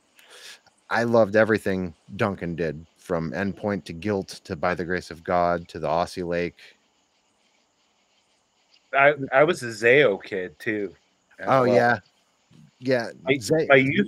I 0.91 1.03
loved 1.03 1.35
everything 1.35 1.93
Duncan 2.15 2.55
did 2.55 2.85
from 2.97 3.31
Endpoint 3.31 3.85
to 3.85 3.93
Guilt 3.93 4.41
to 4.43 4.55
By 4.55 4.73
the 4.73 4.85
Grace 4.85 5.11
of 5.11 5.23
God 5.23 5.67
to 5.69 5.79
the 5.79 5.87
Aussie 5.87 6.27
Lake. 6.27 6.57
I 8.93 9.13
I 9.31 9.43
was 9.43 9.61
a 9.61 9.67
Zao 9.67 10.21
kid 10.21 10.57
too. 10.59 10.95
Oh 11.47 11.63
well. 11.63 11.75
yeah, 11.75 11.99
yeah. 12.79 13.09
My, 13.23 13.75
youth 13.75 14.07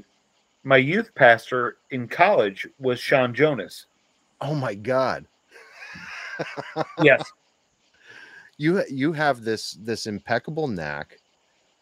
my 0.63 0.77
youth 0.77 1.13
pastor 1.15 1.77
in 1.89 2.07
college 2.07 2.67
was 2.79 2.99
Shawn 2.99 3.33
Jonas. 3.33 3.85
oh 4.41 4.55
my 4.55 4.75
God, 4.75 5.25
Yes, 7.01 7.31
you 8.57 8.83
you 8.89 9.11
have 9.13 9.43
this 9.43 9.73
this 9.81 10.05
impeccable 10.05 10.67
knack 10.67 11.19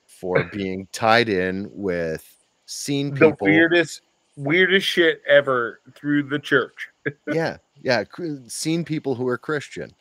for 0.07 0.43
being 0.53 0.87
tied 0.91 1.29
in 1.29 1.69
with 1.71 2.25
seen 2.65 3.11
people. 3.11 3.35
the 3.39 3.51
weirdest 3.51 4.01
weirdest 4.35 4.87
shit 4.87 5.21
ever 5.27 5.81
through 5.93 6.23
the 6.23 6.39
church. 6.39 6.89
yeah, 7.27 7.57
yeah, 7.81 8.03
seen 8.47 8.85
people 8.85 9.15
who 9.15 9.27
are 9.27 9.37
Christian. 9.37 9.91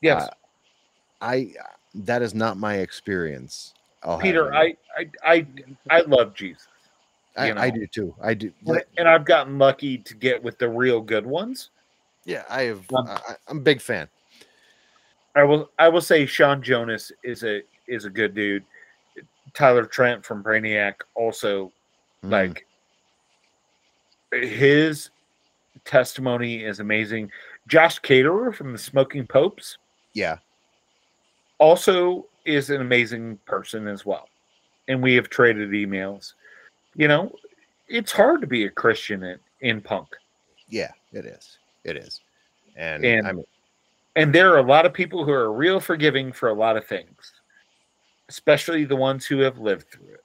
Yes, 0.00 0.24
Uh, 0.24 0.28
I 1.20 1.52
that 1.94 2.22
is 2.22 2.34
not 2.34 2.56
my 2.56 2.76
experience. 2.76 3.74
I'll 4.08 4.18
Peter. 4.18 4.54
I, 4.54 4.74
I 4.96 5.10
I 5.22 5.46
I 5.90 6.00
love 6.00 6.34
Jesus, 6.34 6.66
I, 7.36 7.52
I 7.52 7.70
do 7.70 7.86
too. 7.86 8.14
I 8.22 8.34
do. 8.34 8.52
and, 8.96 9.06
I've 9.08 9.24
gotten 9.24 9.58
lucky 9.58 9.98
to 9.98 10.14
get 10.14 10.42
with 10.42 10.58
the 10.58 10.68
real 10.68 11.00
good 11.00 11.26
ones. 11.26 11.70
Yeah, 12.24 12.44
I 12.48 12.62
have. 12.62 12.84
Um, 12.92 13.06
I, 13.08 13.34
I'm 13.46 13.58
a 13.58 13.60
big 13.60 13.80
fan. 13.80 14.08
I 15.36 15.44
will 15.44 15.70
I 15.78 15.88
will 15.88 16.00
say 16.00 16.26
Shawn 16.26 16.62
Jonas 16.62 17.12
is 17.22 17.44
a 17.44 17.60
is 17.86 18.06
a 18.06 18.10
good 18.10 18.34
dude. 18.34 18.64
Tyler 19.54 19.84
Trent 19.84 20.24
from 20.24 20.42
Brainiac 20.42 20.94
also 21.14 21.72
Mm. 22.24 22.30
like 22.30 22.66
his 24.32 25.10
testimony 25.84 26.64
is 26.64 26.80
amazing. 26.80 27.30
Josh 27.68 28.00
Caterer 28.00 28.52
from 28.52 28.72
the 28.72 28.78
Smoking 28.78 29.24
Popes 29.26 29.78
Yeah. 30.14 30.38
also 31.58 32.26
is 32.48 32.70
an 32.70 32.80
amazing 32.80 33.38
person 33.44 33.86
as 33.86 34.04
well. 34.06 34.28
And 34.88 35.02
we 35.02 35.14
have 35.14 35.28
traded 35.28 35.70
emails. 35.70 36.32
You 36.94 37.08
know, 37.08 37.34
it's 37.88 38.10
hard 38.12 38.40
to 38.40 38.46
be 38.46 38.64
a 38.64 38.70
Christian 38.70 39.22
in, 39.22 39.38
in 39.60 39.80
punk. 39.80 40.08
Yeah, 40.68 40.90
it 41.12 41.24
is. 41.26 41.58
It 41.84 41.96
is. 41.96 42.20
And, 42.76 43.04
And- 43.04 43.26
I 43.26 43.32
mean, 43.32 43.44
And 44.16 44.34
there 44.34 44.52
are 44.52 44.58
a 44.58 44.62
lot 44.62 44.86
of 44.86 44.92
people 44.92 45.24
who 45.24 45.30
are 45.32 45.52
real 45.52 45.78
forgiving 45.80 46.32
for 46.32 46.48
a 46.48 46.54
lot 46.54 46.76
of 46.76 46.86
things, 46.86 47.32
especially 48.28 48.84
the 48.84 48.96
ones 48.96 49.26
who 49.26 49.38
have 49.40 49.58
lived 49.58 49.90
through 49.90 50.14
it. 50.14 50.24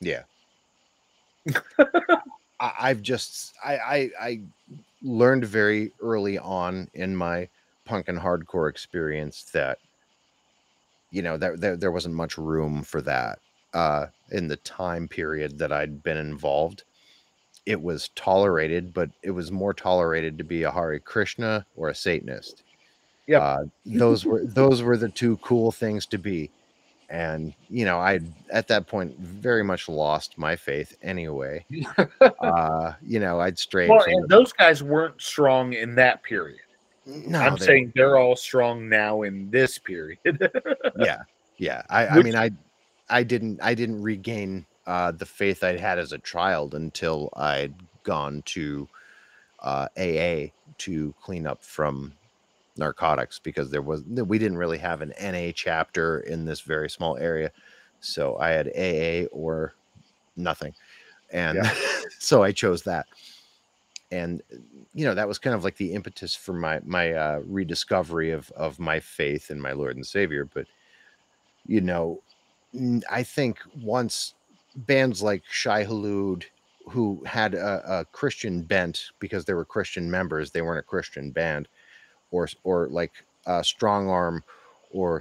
yeah. 0.00 0.22
I, 2.60 2.72
I've 2.80 3.00
just 3.02 3.54
I, 3.64 3.76
I 3.78 4.10
I 4.20 4.40
learned 5.02 5.44
very 5.44 5.92
early 6.02 6.38
on 6.38 6.88
in 6.94 7.14
my 7.16 7.48
punk 7.84 8.08
and 8.08 8.18
hardcore 8.18 8.68
experience 8.68 9.44
that 9.52 9.78
you 11.10 11.22
know 11.22 11.36
that 11.36 11.60
there, 11.60 11.76
there 11.76 11.92
wasn't 11.92 12.14
much 12.14 12.38
room 12.38 12.82
for 12.82 13.00
that 13.02 13.38
uh 13.74 14.06
in 14.30 14.48
the 14.48 14.56
time 14.56 15.08
period 15.08 15.58
that 15.58 15.72
I'd 15.72 16.02
been 16.02 16.16
involved. 16.16 16.84
It 17.66 17.80
was 17.80 18.08
tolerated, 18.14 18.94
but 18.94 19.10
it 19.22 19.30
was 19.30 19.50
more 19.52 19.74
tolerated 19.74 20.38
to 20.38 20.44
be 20.44 20.62
a 20.62 20.70
Hare 20.70 20.98
Krishna 20.98 21.66
or 21.76 21.88
a 21.88 21.94
Satanist. 21.94 22.62
Yeah, 23.26 23.40
Uh, 23.40 23.64
those 23.84 24.24
were 24.24 24.44
those 24.44 24.82
were 24.82 24.96
the 24.96 25.10
two 25.10 25.36
cool 25.38 25.70
things 25.70 26.06
to 26.06 26.18
be. 26.18 26.50
And 27.10 27.54
you 27.68 27.84
know, 27.84 27.98
I 27.98 28.20
at 28.50 28.68
that 28.68 28.86
point 28.86 29.18
very 29.18 29.62
much 29.62 29.88
lost 29.88 30.36
my 30.38 30.56
faith 30.56 30.96
anyway. 31.02 31.64
uh, 32.40 32.92
you 33.02 33.20
know, 33.20 33.40
I'd 33.40 33.58
strayed 33.58 33.90
Well, 33.90 34.04
and 34.06 34.28
those 34.28 34.52
guys 34.52 34.82
weren't 34.82 35.20
strong 35.20 35.74
in 35.74 35.94
that 35.96 36.22
period. 36.22 36.60
No, 37.08 37.40
I'm 37.40 37.56
they- 37.56 37.66
saying 37.66 37.92
they're 37.94 38.18
all 38.18 38.36
strong 38.36 38.88
now 38.88 39.22
in 39.22 39.50
this 39.50 39.78
period. 39.78 40.18
yeah 40.98 41.22
yeah. 41.56 41.82
I 41.90 42.06
i 42.06 42.22
mean 42.22 42.36
i 42.36 42.50
i 43.08 43.22
didn't 43.22 43.60
i 43.62 43.74
didn't 43.74 44.02
regain 44.02 44.66
uh 44.86 45.12
the 45.12 45.26
faith 45.26 45.64
i'd 45.64 45.80
had 45.80 45.98
as 45.98 46.12
a 46.12 46.18
child 46.18 46.74
until 46.74 47.30
i'd 47.36 47.74
gone 48.04 48.42
to 48.46 48.88
uh 49.60 49.88
aa 49.98 50.46
to 50.78 51.14
clean 51.20 51.46
up 51.46 51.64
from 51.64 52.12
narcotics 52.76 53.38
because 53.40 53.70
there 53.70 53.82
was 53.82 54.04
we 54.04 54.38
didn't 54.38 54.58
really 54.58 54.78
have 54.78 55.02
an 55.02 55.12
na 55.20 55.50
chapter 55.54 56.20
in 56.20 56.44
this 56.44 56.60
very 56.60 56.88
small 56.88 57.16
area. 57.16 57.50
So 58.00 58.36
i 58.38 58.50
had 58.50 58.68
aa 58.68 59.26
or 59.32 59.74
nothing. 60.36 60.74
And 61.30 61.56
Yeah. 61.56 61.74
so 62.18 62.42
i 62.44 62.52
chose 62.52 62.82
that 62.84 63.06
and 64.10 64.42
you 64.94 65.04
know 65.04 65.14
that 65.14 65.28
was 65.28 65.38
kind 65.38 65.54
of 65.54 65.64
like 65.64 65.76
the 65.76 65.92
impetus 65.92 66.34
for 66.34 66.52
my 66.52 66.80
my 66.84 67.12
uh, 67.12 67.40
rediscovery 67.44 68.30
of 68.30 68.50
of 68.52 68.78
my 68.78 69.00
faith 69.00 69.50
in 69.50 69.60
my 69.60 69.72
Lord 69.72 69.96
and 69.96 70.06
Savior. 70.06 70.44
But 70.44 70.66
you 71.66 71.80
know, 71.80 72.20
I 73.10 73.22
think 73.22 73.58
once 73.82 74.34
bands 74.74 75.22
like 75.22 75.42
Shai 75.50 75.84
Hulud, 75.84 76.44
who 76.88 77.22
had 77.26 77.54
a, 77.54 78.00
a 78.00 78.04
Christian 78.06 78.62
bent 78.62 79.10
because 79.18 79.44
they 79.44 79.54
were 79.54 79.64
Christian 79.64 80.10
members, 80.10 80.50
they 80.50 80.62
weren't 80.62 80.78
a 80.78 80.82
Christian 80.82 81.30
band, 81.30 81.68
or 82.30 82.48
or 82.64 82.88
like 82.88 83.12
uh, 83.46 83.60
Strongarm, 83.60 84.42
or 84.90 85.20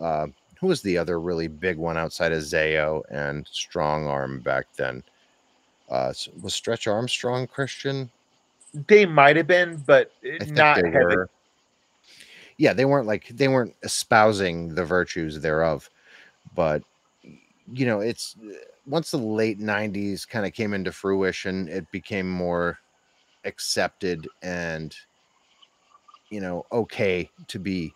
uh, 0.00 0.26
who 0.60 0.66
was 0.66 0.82
the 0.82 0.98
other 0.98 1.20
really 1.20 1.48
big 1.48 1.78
one 1.78 1.96
outside 1.96 2.32
of 2.32 2.42
Zao 2.42 3.02
and 3.10 3.46
Strongarm 3.46 4.42
back 4.42 4.66
then? 4.76 5.02
Uh, 5.88 6.12
was 6.42 6.52
Stretch 6.52 6.86
Armstrong 6.86 7.46
Christian? 7.46 8.10
They 8.74 9.06
might 9.06 9.36
have 9.36 9.46
been, 9.46 9.82
but 9.86 10.12
not 10.48 10.78
heavy. 10.78 10.92
were. 10.92 11.30
Yeah, 12.56 12.72
they 12.72 12.84
weren't 12.84 13.06
like 13.06 13.28
they 13.28 13.48
weren't 13.48 13.74
espousing 13.82 14.74
the 14.74 14.84
virtues 14.84 15.40
thereof, 15.40 15.88
but 16.54 16.82
you 17.72 17.86
know, 17.86 18.00
it's 18.00 18.36
uh, 18.44 18.54
once 18.86 19.10
the 19.10 19.18
late 19.18 19.60
'90s 19.60 20.28
kind 20.28 20.44
of 20.46 20.52
came 20.52 20.74
into 20.74 20.92
fruition, 20.92 21.68
it 21.68 21.90
became 21.92 22.28
more 22.28 22.78
accepted 23.44 24.26
and 24.42 24.96
you 26.30 26.40
know 26.40 26.66
okay 26.72 27.30
to 27.46 27.58
be 27.58 27.94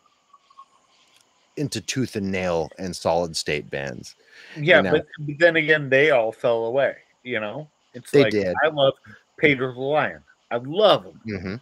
into 1.57 1.81
tooth 1.81 2.17
and 2.17 2.31
nail 2.31 2.71
and 2.79 2.95
solid 2.95 3.37
state 3.37 3.69
bands. 3.69 4.15
Yeah, 4.57 4.81
know. 4.81 4.93
but, 4.93 5.07
but 5.21 5.39
then 5.39 5.57
again, 5.57 5.89
they 5.89 6.11
all 6.11 6.33
fell 6.33 6.65
away. 6.67 6.97
You 7.25 7.41
know, 7.41 7.69
it's 7.95 8.11
They 8.11 8.25
like 8.25 8.33
did. 8.33 8.55
I 8.65 8.69
love 8.69 8.95
Pedro 9.39 9.75
the 9.75 9.81
Lion. 9.81 10.23
I 10.53 10.57
love 10.59 11.05
him, 11.05 11.21
Mm-hmm. 11.27 11.55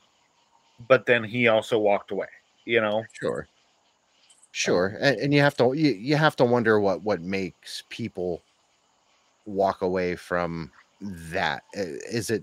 but 0.89 1.07
then 1.07 1.25
he 1.25 1.49
also 1.49 1.79
walked 1.79 2.11
away. 2.11 2.29
You 2.67 2.81
know, 2.81 3.05
Sure. 3.13 3.49
Sure. 4.53 4.97
And, 5.01 5.17
and 5.19 5.33
you 5.35 5.41
have 5.41 5.57
to 5.59 5.73
you, 5.75 5.93
you 5.93 6.17
have 6.17 6.37
to 6.37 6.45
wonder 6.45 6.81
what 6.81 7.03
what 7.03 7.21
makes 7.23 7.85
people 7.89 8.43
walk 9.47 9.83
away 9.83 10.17
from 10.17 10.71
that. 11.01 11.63
Is 11.73 12.31
it 12.31 12.43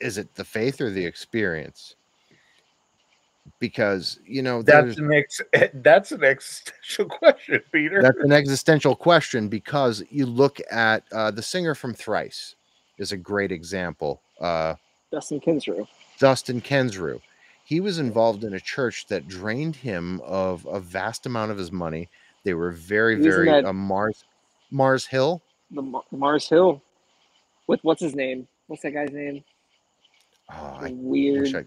is 0.00 0.18
it 0.18 0.34
the 0.34 0.44
faith 0.44 0.80
or 0.80 0.90
the 0.90 1.04
experience? 1.04 1.96
Because, 3.60 4.20
you 4.26 4.42
know, 4.42 4.60
that's 4.62 4.98
an 4.98 5.10
ex- 5.12 5.40
that's 5.74 6.12
an 6.12 6.22
existential 6.22 7.06
question, 7.18 7.62
Peter. 7.72 8.02
that's 8.02 8.18
an 8.20 8.30
existential 8.30 8.94
question 8.94 9.48
because 9.48 10.04
you 10.10 10.26
look 10.26 10.60
at 10.70 11.02
uh, 11.12 11.30
the 11.30 11.42
singer 11.42 11.74
from 11.74 11.94
Thrice 11.94 12.54
is 12.98 13.12
a 13.12 13.16
great 13.16 13.50
example. 13.50 14.20
Uh, 14.38 14.74
Dustin 15.10 15.40
Kensrue. 15.40 15.86
Dustin 16.18 16.60
Kensrue. 16.60 17.20
He 17.64 17.80
was 17.80 17.98
involved 17.98 18.44
in 18.44 18.54
a 18.54 18.60
church 18.60 19.06
that 19.08 19.28
drained 19.28 19.76
him 19.76 20.20
of 20.22 20.66
a 20.66 20.80
vast 20.80 21.26
amount 21.26 21.50
of 21.50 21.58
his 21.58 21.70
money. 21.72 22.08
They 22.44 22.54
were 22.54 22.70
very, 22.72 23.16
very 23.16 23.46
that- 23.46 23.64
uh, 23.64 23.72
Mars 23.72 24.24
Mars 24.70 25.06
Hill. 25.06 25.42
The, 25.70 25.82
Ma- 25.82 26.02
the 26.10 26.16
Mars 26.16 26.48
Hill. 26.48 26.82
With 27.66 27.80
what's 27.82 28.00
his 28.02 28.14
name? 28.14 28.48
What's 28.66 28.82
that 28.82 28.92
guy's 28.92 29.10
name? 29.10 29.44
Oh, 30.50 30.78
I 30.80 30.92
Weird. 30.94 31.42
wish 31.42 31.54
I, 31.54 31.64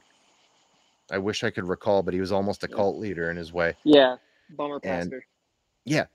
I 1.12 1.18
wish 1.20 1.44
I 1.44 1.52
could 1.52 1.68
recall, 1.68 2.02
but 2.02 2.14
he 2.14 2.20
was 2.20 2.32
almost 2.32 2.64
a 2.64 2.68
cult 2.68 2.98
leader 2.98 3.30
in 3.30 3.38
his 3.38 3.54
way. 3.54 3.76
Yeah. 3.84 4.16
Bummer 4.58 4.76
And- 4.84 4.84
pastor. 5.12 5.26
Yeah, 5.84 6.06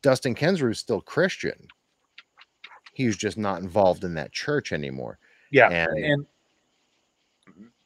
Dustin 0.00 0.34
Kensrue 0.34 0.70
is 0.70 0.78
still 0.78 1.02
Christian. 1.02 1.68
He's 2.94 3.14
just 3.16 3.36
not 3.36 3.60
involved 3.60 4.04
in 4.04 4.14
that 4.14 4.32
church 4.32 4.72
anymore. 4.72 5.18
Yeah, 5.50 5.68
and- 5.70 6.04
and 6.04 6.26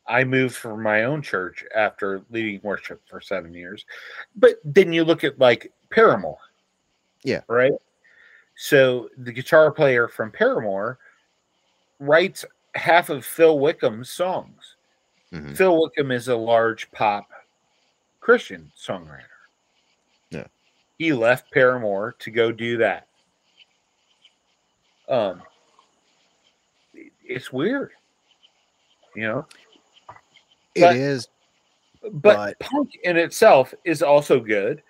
I 0.07 0.23
moved 0.25 0.55
from 0.57 0.83
my 0.83 1.05
own 1.05 1.23
church 1.23 1.65
after 1.75 2.23
leading 2.31 2.61
worship 2.63 3.01
for 3.09 3.21
seven 3.23 3.55
years. 3.55 3.87
But 4.37 4.57
then 4.63 4.93
you 4.93 5.03
look 5.05 5.25
at 5.25 5.39
like 5.39 5.73
Paramore. 5.91 6.37
Yeah. 7.23 7.41
Right. 7.49 7.73
So 8.55 9.09
the 9.17 9.33
guitar 9.33 9.71
player 9.73 10.07
from 10.09 10.31
Paramore 10.31 10.99
writes 12.01 12.45
half 12.75 13.09
of 13.09 13.25
Phil 13.25 13.59
Wickham's 13.59 14.11
songs. 14.11 14.77
Mhm. 15.33 15.57
Phil 15.57 15.81
Wickham 15.81 16.11
is 16.11 16.29
a 16.29 16.37
large 16.37 16.91
pop 16.93 17.31
Christian 18.21 18.71
songwriter. 18.79 19.25
Yeah. 20.29 20.47
He 20.99 21.15
left 21.15 21.51
Paramore 21.51 22.13
to 22.19 22.31
go 22.31 22.53
do 22.53 22.77
that. 22.77 23.09
Um 25.09 25.43
it's 27.25 27.53
weird. 27.53 27.91
You 29.15 29.23
know? 29.23 29.47
It 30.75 30.81
But- 30.83 30.97
is. 30.97 31.29
but, 32.03 32.21
But- 32.23 32.59
punk 32.61 32.97
in 33.05 33.17
itself 33.17 33.73
is 33.85 34.03
also 34.03 34.41
good. 34.41 34.83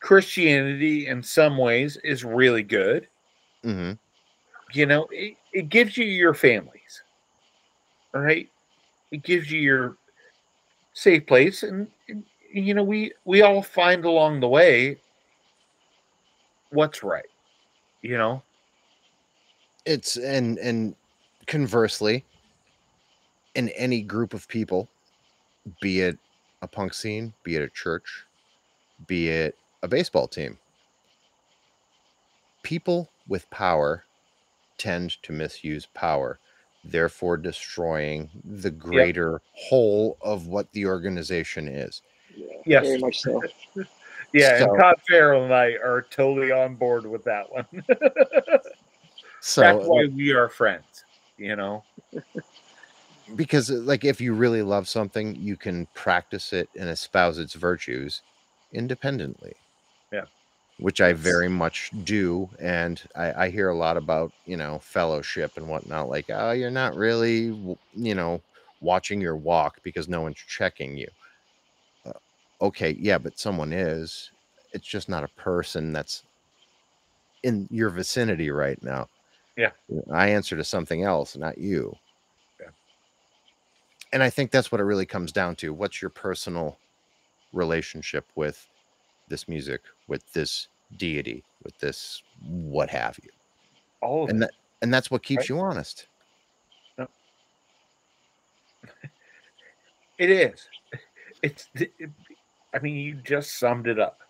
Christianity, 0.00 1.06
in 1.08 1.22
some 1.22 1.56
ways, 1.58 1.96
is 2.04 2.24
really 2.24 2.62
good. 2.62 3.08
mhm. 3.64 3.98
You 4.72 4.86
know, 4.86 5.06
it, 5.10 5.36
it 5.52 5.68
gives 5.68 5.96
you 5.96 6.04
your 6.04 6.34
families, 6.34 7.02
all 8.14 8.20
right? 8.20 8.48
It 9.12 9.22
gives 9.22 9.50
you 9.50 9.60
your 9.60 9.96
safe 10.92 11.24
place, 11.26 11.62
and, 11.62 11.86
and 12.08 12.24
you 12.52 12.74
know, 12.74 12.82
we 12.82 13.12
we 13.24 13.42
all 13.42 13.62
find 13.62 14.04
along 14.04 14.40
the 14.40 14.48
way 14.48 14.98
what's 16.70 17.02
right. 17.04 17.30
You 18.02 18.18
know, 18.18 18.42
It's 19.84 20.16
and 20.16 20.58
and 20.58 20.94
conversely, 21.46 22.24
in 23.54 23.68
any 23.70 24.02
group 24.02 24.34
of 24.34 24.46
people, 24.48 24.88
be 25.80 26.00
it 26.00 26.18
a 26.62 26.68
punk 26.68 26.94
scene, 26.94 27.32
be 27.42 27.56
it 27.56 27.62
a 27.62 27.68
church, 27.68 28.24
be 29.06 29.28
it 29.28 29.56
a 29.82 29.88
baseball 29.88 30.28
team, 30.28 30.58
people 32.62 33.10
with 33.28 33.48
power 33.50 34.04
tend 34.78 35.20
to 35.22 35.32
misuse 35.32 35.86
power, 35.94 36.38
therefore 36.84 37.36
destroying 37.36 38.28
the 38.44 38.70
greater 38.70 39.40
whole 39.52 40.16
of 40.20 40.46
what 40.46 40.70
the 40.72 40.86
organization 40.86 41.68
is. 41.68 42.02
Yeah, 42.36 42.46
Yes. 42.66 42.86
Very 42.86 42.98
much 42.98 43.20
so. 43.20 43.42
yeah. 44.32 44.58
So- 44.58 44.70
and 44.70 44.78
Todd 44.80 44.96
Farrell 45.08 45.44
and 45.44 45.54
I 45.54 45.72
are 45.82 46.06
totally 46.10 46.52
on 46.52 46.74
board 46.74 47.06
with 47.06 47.24
that 47.24 47.50
one. 47.50 47.66
So 49.46 49.60
That's 49.60 49.86
why 49.86 50.06
we 50.12 50.32
are 50.32 50.48
friends. 50.48 51.04
You 51.38 51.56
know. 51.56 51.84
because 53.34 53.70
uh, 53.70 53.74
like 53.76 54.04
if 54.04 54.20
you 54.20 54.32
really 54.34 54.62
love 54.62 54.88
something 54.88 55.34
you 55.36 55.56
can 55.56 55.86
practice 55.94 56.52
it 56.52 56.68
and 56.78 56.88
espouse 56.88 57.38
its 57.38 57.54
virtues 57.54 58.22
independently. 58.72 59.52
Yeah. 60.12 60.26
which 60.78 61.00
i 61.00 61.12
very 61.12 61.48
much 61.48 61.90
do 62.04 62.48
and 62.60 63.02
I, 63.16 63.44
I 63.44 63.50
hear 63.50 63.70
a 63.70 63.76
lot 63.76 63.96
about 63.96 64.32
you 64.44 64.56
know 64.56 64.78
fellowship 64.78 65.52
and 65.56 65.68
whatnot 65.68 66.08
like 66.08 66.26
oh 66.30 66.52
you're 66.52 66.70
not 66.70 66.94
really 66.94 67.46
you 67.94 68.14
know 68.14 68.40
watching 68.80 69.20
your 69.20 69.36
walk 69.36 69.78
because 69.82 70.08
no 70.08 70.20
one's 70.20 70.36
checking 70.36 70.96
you. 70.96 71.08
Uh, 72.06 72.12
okay 72.60 72.96
yeah 72.98 73.18
but 73.18 73.38
someone 73.38 73.72
is. 73.72 74.30
It's 74.72 74.86
just 74.86 75.08
not 75.08 75.24
a 75.24 75.28
person 75.28 75.92
that's 75.92 76.22
in 77.42 77.66
your 77.70 77.88
vicinity 77.90 78.50
right 78.50 78.80
now 78.82 79.08
Yeah. 79.56 79.70
i 80.12 80.28
answer 80.28 80.56
to 80.56 80.64
something 80.64 81.02
else 81.02 81.36
not 81.36 81.56
you 81.58 81.94
Yeah. 82.60 82.68
and 84.12 84.22
i 84.22 84.28
think 84.30 84.50
that's 84.50 84.70
what 84.70 84.80
it 84.80 84.84
really 84.84 85.06
comes 85.06 85.32
down 85.32 85.56
to 85.56 85.72
what's 85.72 86.00
your 86.02 86.10
personal 86.10 86.76
relationship 87.52 88.26
with 88.34 88.66
this 89.28 89.48
music 89.48 89.82
with 90.08 90.30
this 90.32 90.68
deity 90.98 91.42
with 91.64 91.78
this 91.78 92.22
what 92.48 92.88
have 92.90 93.18
you 93.22 93.30
All 94.02 94.24
of 94.24 94.30
and 94.30 94.38
it. 94.42 94.46
that 94.46 94.54
and 94.82 94.92
that's 94.92 95.10
what 95.10 95.22
keeps 95.22 95.44
Right. 95.44 95.48
you 95.50 95.60
honest 95.60 96.06
No. 96.98 97.08
It 100.18 100.30
is. 100.30 100.68
It's. 101.42 101.68
it- 101.74 101.92
I 102.74 102.78
mean, 102.78 102.96
you 102.96 103.14
just 103.14 103.58
summed 103.58 103.86
it 103.86 103.98
up. 103.98 104.20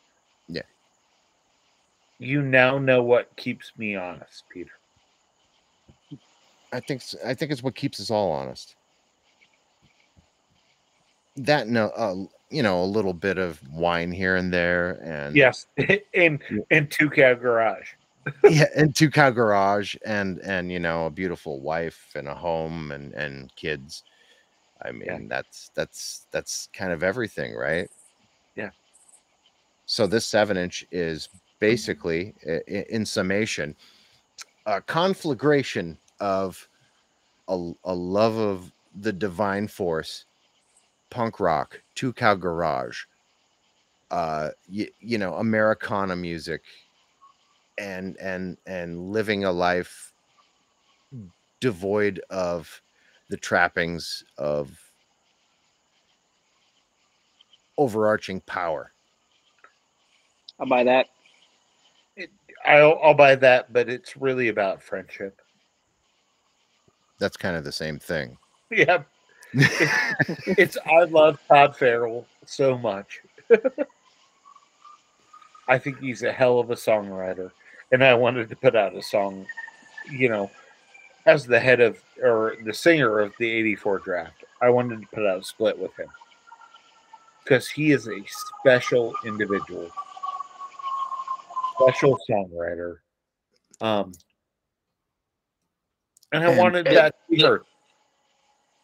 Yeah. 0.49 0.63
You 2.19 2.43
now 2.43 2.79
know 2.79 3.03
what 3.03 3.35
keeps 3.37 3.73
me 3.77 3.95
honest, 3.97 4.45
Peter. 4.49 4.73
I 6.77 6.81
think 6.81 7.03
I 7.25 7.33
think 7.33 7.51
it's 7.53 7.63
what 7.63 7.75
keeps 7.75 7.99
us 8.01 8.11
all 8.11 8.31
honest. 8.31 8.77
That 11.37 11.69
no, 11.69 11.89
uh, 11.89 12.15
you 12.51 12.63
know, 12.63 12.83
a 12.83 12.85
little 12.85 13.15
bit 13.15 13.39
of 13.39 13.59
wine 13.73 14.13
here 14.13 14.37
and 14.37 14.53
there, 14.53 15.01
and 15.03 15.35
Yes, 15.35 15.67
in 16.13 16.39
in 16.71 16.87
Two 16.89 17.09
Cow 17.09 17.33
Garage. 17.33 17.93
yeah, 18.51 18.67
and 18.77 18.95
two 18.95 19.09
cow 19.09 19.31
garage, 19.31 19.95
and 20.05 20.41
and 20.41 20.71
you 20.71 20.81
know, 20.81 21.07
a 21.07 21.11
beautiful 21.11 21.61
wife 21.61 22.11
and 22.17 22.27
a 22.29 22.35
home 22.35 22.91
and 22.91 23.15
and 23.15 23.55
kids. 23.55 24.03
I 24.83 24.91
mean, 24.91 25.07
Yeah. 25.07 25.19
that's 25.29 25.71
that's 25.75 26.27
that's 26.33 26.69
kind 26.75 26.93
of 26.93 27.03
everything, 27.05 27.55
right? 27.55 27.89
Yeah. 28.57 28.71
So 29.87 30.07
this 30.09 30.27
seven 30.27 30.57
inch 30.57 30.85
is 30.91 31.29
basically, 31.61 32.35
i- 32.47 32.61
i- 32.69 32.87
in 32.91 33.07
summation, 33.07 33.77
a 34.67 34.83
conflagration 34.83 35.97
of 36.21 36.69
a, 37.49 37.73
a 37.85 37.95
love 37.95 38.37
of 38.37 38.73
the 39.01 39.13
divine 39.13 39.69
force, 39.69 40.27
punk 41.11 41.41
rock, 41.41 41.81
two 41.95 42.13
cow 42.13 42.35
garage, 42.35 43.05
uh, 44.11 44.51
you, 44.69 44.89
you 45.01 45.19
know, 45.19 45.35
Americana 45.35 46.17
music, 46.17 46.63
and 47.79 48.17
and 48.19 48.57
and 48.67 49.13
living 49.13 49.45
a 49.45 49.53
life 49.53 50.13
devoid 51.61 52.21
of 52.31 52.81
the 53.29 53.37
trappings 53.37 54.25
of 54.39 54.79
overarching 57.79 58.41
power. 58.43 58.93
I'll 60.59 60.67
buy 60.67 60.85
that. 60.85 61.07
I'll 62.65 62.99
I'll 63.03 63.15
buy 63.15 63.35
that, 63.37 63.73
but 63.73 63.89
it's 63.89 64.17
really 64.17 64.49
about 64.49 64.83
friendship. 64.83 65.41
That's 67.19 67.37
kind 67.37 67.57
of 67.57 67.65
the 67.65 67.73
same 67.73 67.99
thing. 67.99 68.39
Yeah, 68.69 69.05
it's 69.53 70.77
I 70.87 71.05
love 71.05 71.39
Todd 71.47 71.77
Farrell 71.77 72.27
so 72.47 72.77
much. 72.77 73.21
I 75.69 75.79
think 75.79 76.01
he's 76.01 76.25
a 76.25 76.33
hell 76.33 76.59
of 76.59 76.73
a 76.73 76.75
songwriter, 76.75 77.53
and 77.93 78.03
I 78.03 78.13
wanted 78.15 78.49
to 78.49 78.57
put 78.57 78.75
out 78.75 78.97
a 78.97 79.03
song, 79.03 79.47
you 80.11 80.29
know, 80.29 80.51
as 81.27 81.47
the 81.47 81.61
head 81.61 81.81
of 81.81 82.03
or 82.21 82.57
the 82.65 82.75
singer 82.75 83.21
of 83.21 83.35
the 83.39 83.49
'84 83.49 84.01
draft. 84.01 84.43
I 84.61 84.71
wanted 84.71 85.01
to 85.01 85.07
put 85.15 85.25
out 85.25 85.41
a 85.41 85.45
split 85.45 85.79
with 85.79 85.97
him 85.97 86.09
because 87.45 87.69
he 87.69 87.93
is 87.93 88.09
a 88.09 88.19
special 88.59 89.15
individual, 89.25 89.89
special 91.81 92.19
songwriter. 92.29 92.97
Um, 93.81 94.11
and 96.37 96.45
I 96.45 96.51
And- 96.51 96.59
wanted 96.59 96.87
that 96.87 97.15
to 97.31 97.37
be. 97.37 97.45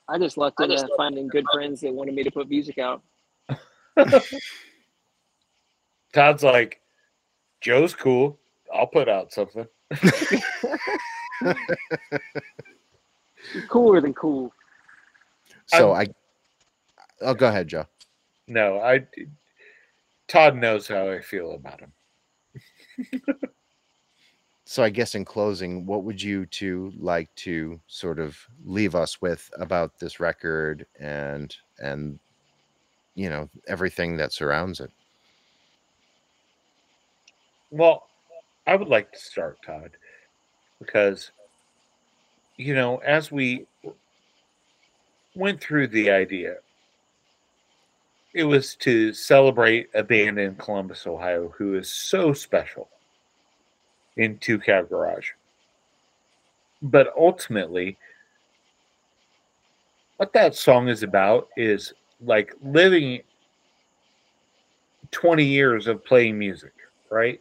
I 0.09 0.19
just 0.19 0.37
lucked 0.37 0.61
I 0.61 0.65
into 0.65 0.77
just 0.77 0.89
finding 0.97 1.29
good 1.29 1.45
friends 1.53 1.81
that 1.83 1.93
wanted 1.93 2.15
me 2.15 2.23
to 2.25 2.31
put 2.31 2.49
music 2.49 2.79
out. 2.79 3.03
Todd's 6.13 6.43
like, 6.43 6.81
Joe's 7.61 7.95
cool. 7.95 8.39
I'll 8.75 8.87
put 8.87 9.09
out 9.09 9.33
something. 9.33 9.67
Cooler 13.69 14.01
than 14.01 14.15
cool. 14.15 14.53
So 15.67 15.93
I, 15.93 16.07
oh, 17.21 17.35
go 17.35 17.49
ahead, 17.49 17.69
Joe. 17.69 17.87
No, 18.49 18.81
I. 18.81 19.07
Todd 20.29 20.57
knows 20.57 20.89
how 20.89 21.11
I 21.11 21.21
feel 21.21 21.53
about 21.55 21.81
him. 21.81 21.93
So 24.73 24.83
I 24.83 24.89
guess 24.89 25.15
in 25.15 25.27
closing, 25.27 25.85
what 25.85 26.03
would 26.05 26.23
you 26.23 26.47
two 26.47 26.95
like 26.99 27.29
to 27.35 27.79
sort 27.89 28.19
of 28.19 28.39
leave 28.65 28.95
us 28.95 29.21
with 29.21 29.51
about 29.59 29.99
this 29.99 30.19
record 30.19 30.87
and 30.99 31.55
and 31.79 32.19
you 33.15 33.29
know 33.29 33.51
everything 33.67 34.17
that 34.17 34.33
surrounds 34.33 34.81
it? 34.81 34.91
Well, 37.71 38.09
I 38.67 38.77
would 38.77 38.89
like 38.89 39.13
to 39.13 39.19
start, 39.19 39.59
Todd, 39.63 39.91
because, 40.79 41.33
you 42.57 42.75
know, 42.75 42.97
as 43.05 43.31
we 43.31 43.67
went 45.35 45.61
through 45.61 45.89
the 45.89 46.11
idea, 46.11 46.57
it 48.33 48.45
was 48.45 48.75
to 48.77 49.13
celebrate 49.13 49.91
a 49.93 50.03
band 50.03 50.39
in 50.39 50.55
Columbus, 50.55 51.07
Ohio, 51.07 51.53
who 51.59 51.75
is 51.75 51.93
so 51.93 52.33
special 52.33 52.89
in 54.17 54.39
Two 54.39 54.59
Cow 54.59 54.83
Garage. 54.83 55.31
But 56.83 57.13
ultimately, 57.17 57.97
what 60.17 60.33
that 60.33 60.55
song 60.55 60.89
is 60.89 61.03
about 61.03 61.49
is 61.57 61.93
like 62.21 62.55
living 62.63 63.21
20 65.11 65.45
years 65.45 65.87
of 65.87 66.05
playing 66.05 66.39
music, 66.39 66.73
right? 67.11 67.41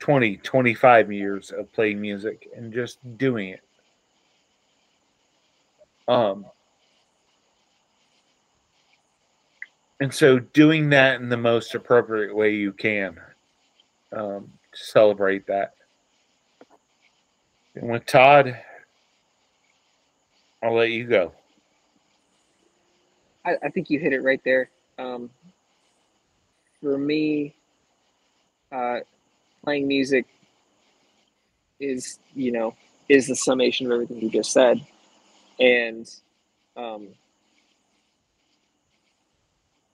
20, 0.00 0.36
25 0.38 1.12
years 1.12 1.50
of 1.50 1.72
playing 1.72 2.00
music 2.00 2.48
and 2.56 2.72
just 2.72 2.98
doing 3.16 3.50
it. 3.50 3.60
Um, 6.06 6.44
and 10.00 10.12
so 10.12 10.38
doing 10.38 10.90
that 10.90 11.20
in 11.20 11.28
the 11.28 11.36
most 11.36 11.74
appropriate 11.74 12.34
way 12.34 12.54
you 12.54 12.72
can 12.72 13.18
um, 14.12 14.50
celebrate 14.74 15.46
that. 15.46 15.74
And 17.74 17.90
with 17.90 18.06
Todd, 18.06 18.58
I'll 20.62 20.74
let 20.74 20.90
you 20.90 21.04
go. 21.04 21.32
I, 23.44 23.56
I 23.62 23.68
think 23.68 23.90
you 23.90 23.98
hit 23.98 24.12
it 24.12 24.22
right 24.22 24.40
there. 24.44 24.70
Um, 24.98 25.30
for 26.80 26.96
me, 26.96 27.54
uh, 28.72 29.00
playing 29.62 29.88
music 29.88 30.26
is, 31.80 32.18
you 32.34 32.52
know, 32.52 32.74
is 33.08 33.26
the 33.26 33.36
summation 33.36 33.86
of 33.86 33.92
everything 33.92 34.20
you 34.20 34.30
just 34.30 34.52
said. 34.52 34.84
And 35.60 36.10
um, 36.76 37.08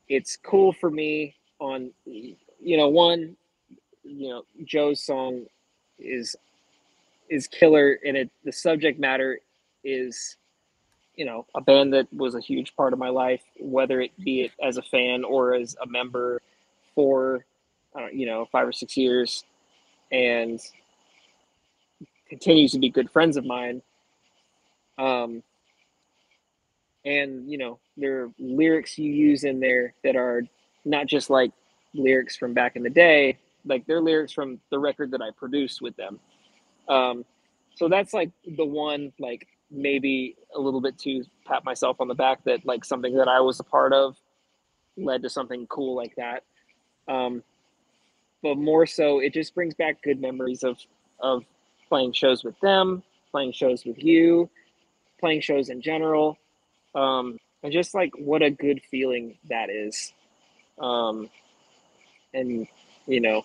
it's 0.09 0.37
cool 0.37 0.73
for 0.73 0.91
me 0.91 1.35
on, 1.59 1.91
you 2.05 2.77
know, 2.77 2.89
one, 2.89 3.37
you 4.03 4.29
know, 4.29 4.43
Joe's 4.65 5.05
song 5.05 5.47
is 5.99 6.37
is 7.29 7.47
killer 7.47 7.99
and 8.05 8.17
it 8.17 8.31
the 8.45 8.53
subject 8.53 8.99
matter 8.99 9.39
is 9.85 10.37
you 11.15 11.25
know 11.25 11.47
a 11.55 11.61
band 11.61 11.93
that 11.93 12.13
was 12.13 12.35
a 12.35 12.41
huge 12.41 12.75
part 12.75 12.93
of 12.93 12.99
my 12.99 13.09
life 13.09 13.43
whether 13.61 14.01
it 14.01 14.11
be 14.19 14.41
it 14.43 14.53
as 14.63 14.79
a 14.79 14.83
fan 14.83 15.23
or 15.23 15.55
as 15.55 15.77
a 15.83 15.87
member 15.87 16.43
for 16.95 17.45
you 18.13 18.27
know 18.27 18.47
five 18.51 18.67
or 18.67 18.73
six 18.73 18.97
years 18.97 19.45
and 20.13 20.61
continues 22.29 22.73
to 22.73 22.79
be 22.79 22.89
good 22.91 23.11
friends 23.11 23.37
of 23.37 23.45
mine. 23.45 23.83
Um 24.99 25.43
and 27.05 27.51
you 27.51 27.59
know 27.59 27.79
there 27.97 28.25
are 28.25 28.31
lyrics 28.39 28.99
you 28.99 29.13
use 29.13 29.45
in 29.45 29.61
there 29.61 29.95
that 30.05 30.17
are 30.17 30.43
not 30.85 31.07
just 31.07 31.31
like 31.31 31.53
lyrics 31.95 32.37
from 32.37 32.53
back 32.53 32.77
in 32.77 32.83
the 32.83 32.91
day 32.91 33.39
like 33.65 33.87
they're 33.87 34.01
lyrics 34.01 34.33
from 34.33 34.59
the 34.71 34.79
record 34.79 35.11
that 35.11 35.23
i 35.23 35.31
produced 35.37 35.81
with 35.83 35.97
them 35.97 36.19
um 36.89 37.25
so 37.75 37.89
that's 37.89 38.13
like 38.13 38.31
the 38.57 38.65
one 38.65 39.13
like 39.19 39.47
maybe 39.71 40.37
a 40.55 40.61
little 40.61 40.81
bit 40.81 40.99
to 40.99 41.25
pat 41.47 41.65
myself 41.65 42.01
on 42.01 42.09
the 42.09 42.15
back 42.15 42.43
that 42.45 42.65
like 42.67 42.85
something 42.85 43.15
that 43.17 43.29
I 43.29 43.41
was 43.41 43.61
a 43.61 43.65
part 43.65 43.93
of 43.93 44.17
led 44.97 45.23
to 45.23 45.31
something 45.31 45.67
cool 45.69 45.95
like 45.97 46.15
that. 46.17 46.43
Um, 47.09 47.43
but 48.43 48.57
more 48.57 48.87
so, 48.87 49.21
it 49.21 49.33
just 49.33 49.55
brings 49.55 49.75
back 49.75 50.03
good 50.03 50.21
memories 50.21 50.63
of 50.65 50.79
of 51.21 51.45
playing 51.89 52.13
shows 52.13 52.45
with 52.45 52.59
them, 52.61 53.03
playing 53.31 53.53
shows 53.53 53.85
with 53.85 54.03
you, 54.03 54.49
playing 55.19 55.41
shows 55.43 55.69
in 55.69 55.83
general, 55.83 56.39
um, 56.95 57.39
and 57.63 57.73
just 57.73 57.95
like 57.95 58.13
what 58.19 58.43
a 58.43 58.51
good 58.51 58.81
feeling 58.91 59.37
that 59.49 59.71
is. 59.71 60.13
Um, 60.79 61.29
and 62.33 62.67
you 63.07 63.21
know, 63.21 63.45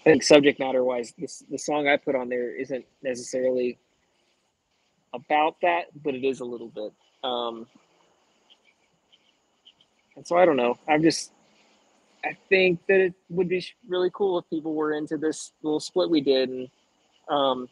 I 0.00 0.04
think 0.04 0.22
subject 0.22 0.58
matter 0.58 0.82
wise, 0.82 1.14
this 1.18 1.44
the 1.50 1.58
song 1.58 1.88
I 1.88 1.96
put 1.96 2.14
on 2.14 2.28
there 2.28 2.54
isn't 2.54 2.84
necessarily 3.02 3.78
about 5.14 5.56
that, 5.62 5.86
but 6.02 6.14
it 6.14 6.24
is 6.24 6.40
a 6.40 6.44
little 6.44 6.68
bit. 6.68 6.92
Um, 7.22 7.66
and 10.16 10.26
so 10.26 10.36
I 10.36 10.44
don't 10.44 10.56
know. 10.56 10.78
I'm 10.88 11.02
just, 11.02 11.32
I 12.24 12.36
think 12.48 12.80
that 12.88 13.00
it 13.00 13.14
would 13.28 13.48
be 13.48 13.64
really 13.88 14.10
cool 14.12 14.38
if 14.38 14.48
people 14.50 14.74
were 14.74 14.92
into 14.92 15.16
this 15.16 15.52
little 15.62 15.80
split 15.80 16.10
we 16.10 16.20
did, 16.20 16.48
and 16.48 16.68
um, 17.28 17.68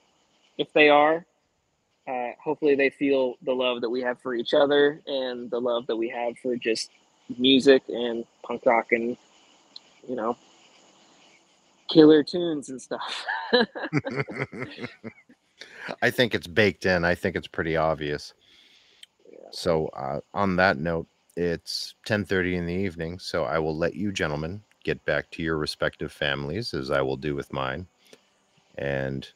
if 0.58 0.72
they 0.72 0.88
are, 0.88 1.24
uh, 2.08 2.30
hopefully 2.42 2.74
they 2.74 2.90
feel 2.90 3.34
the 3.42 3.52
love 3.52 3.80
that 3.80 3.90
we 3.90 4.00
have 4.02 4.20
for 4.20 4.34
each 4.34 4.54
other 4.54 5.00
and 5.06 5.50
the 5.50 5.60
love 5.60 5.86
that 5.86 5.96
we 5.96 6.08
have 6.08 6.36
for 6.38 6.56
just 6.56 6.90
music 7.38 7.82
and 7.88 8.24
punk 8.42 8.64
rock 8.66 8.90
and 8.90 9.16
you 10.08 10.16
know 10.16 10.36
killer 11.90 12.22
tunes 12.22 12.68
and 12.68 12.80
stuff. 12.80 13.24
I 16.02 16.10
think 16.10 16.34
it's 16.34 16.46
baked 16.46 16.86
in. 16.86 17.04
I 17.04 17.14
think 17.14 17.36
it's 17.36 17.46
pretty 17.46 17.76
obvious. 17.76 18.32
So 19.50 19.88
uh, 19.88 20.20
on 20.32 20.56
that 20.56 20.78
note, 20.78 21.06
it's 21.36 21.94
10:30 22.06 22.54
in 22.54 22.66
the 22.66 22.74
evening, 22.74 23.18
so 23.18 23.44
I 23.44 23.58
will 23.58 23.76
let 23.76 23.94
you 23.94 24.12
gentlemen 24.12 24.62
get 24.84 25.04
back 25.04 25.30
to 25.30 25.42
your 25.42 25.58
respective 25.58 26.10
families 26.12 26.72
as 26.72 26.90
I 26.90 27.02
will 27.02 27.16
do 27.16 27.34
with 27.34 27.52
mine. 27.52 27.86
And 28.78 29.28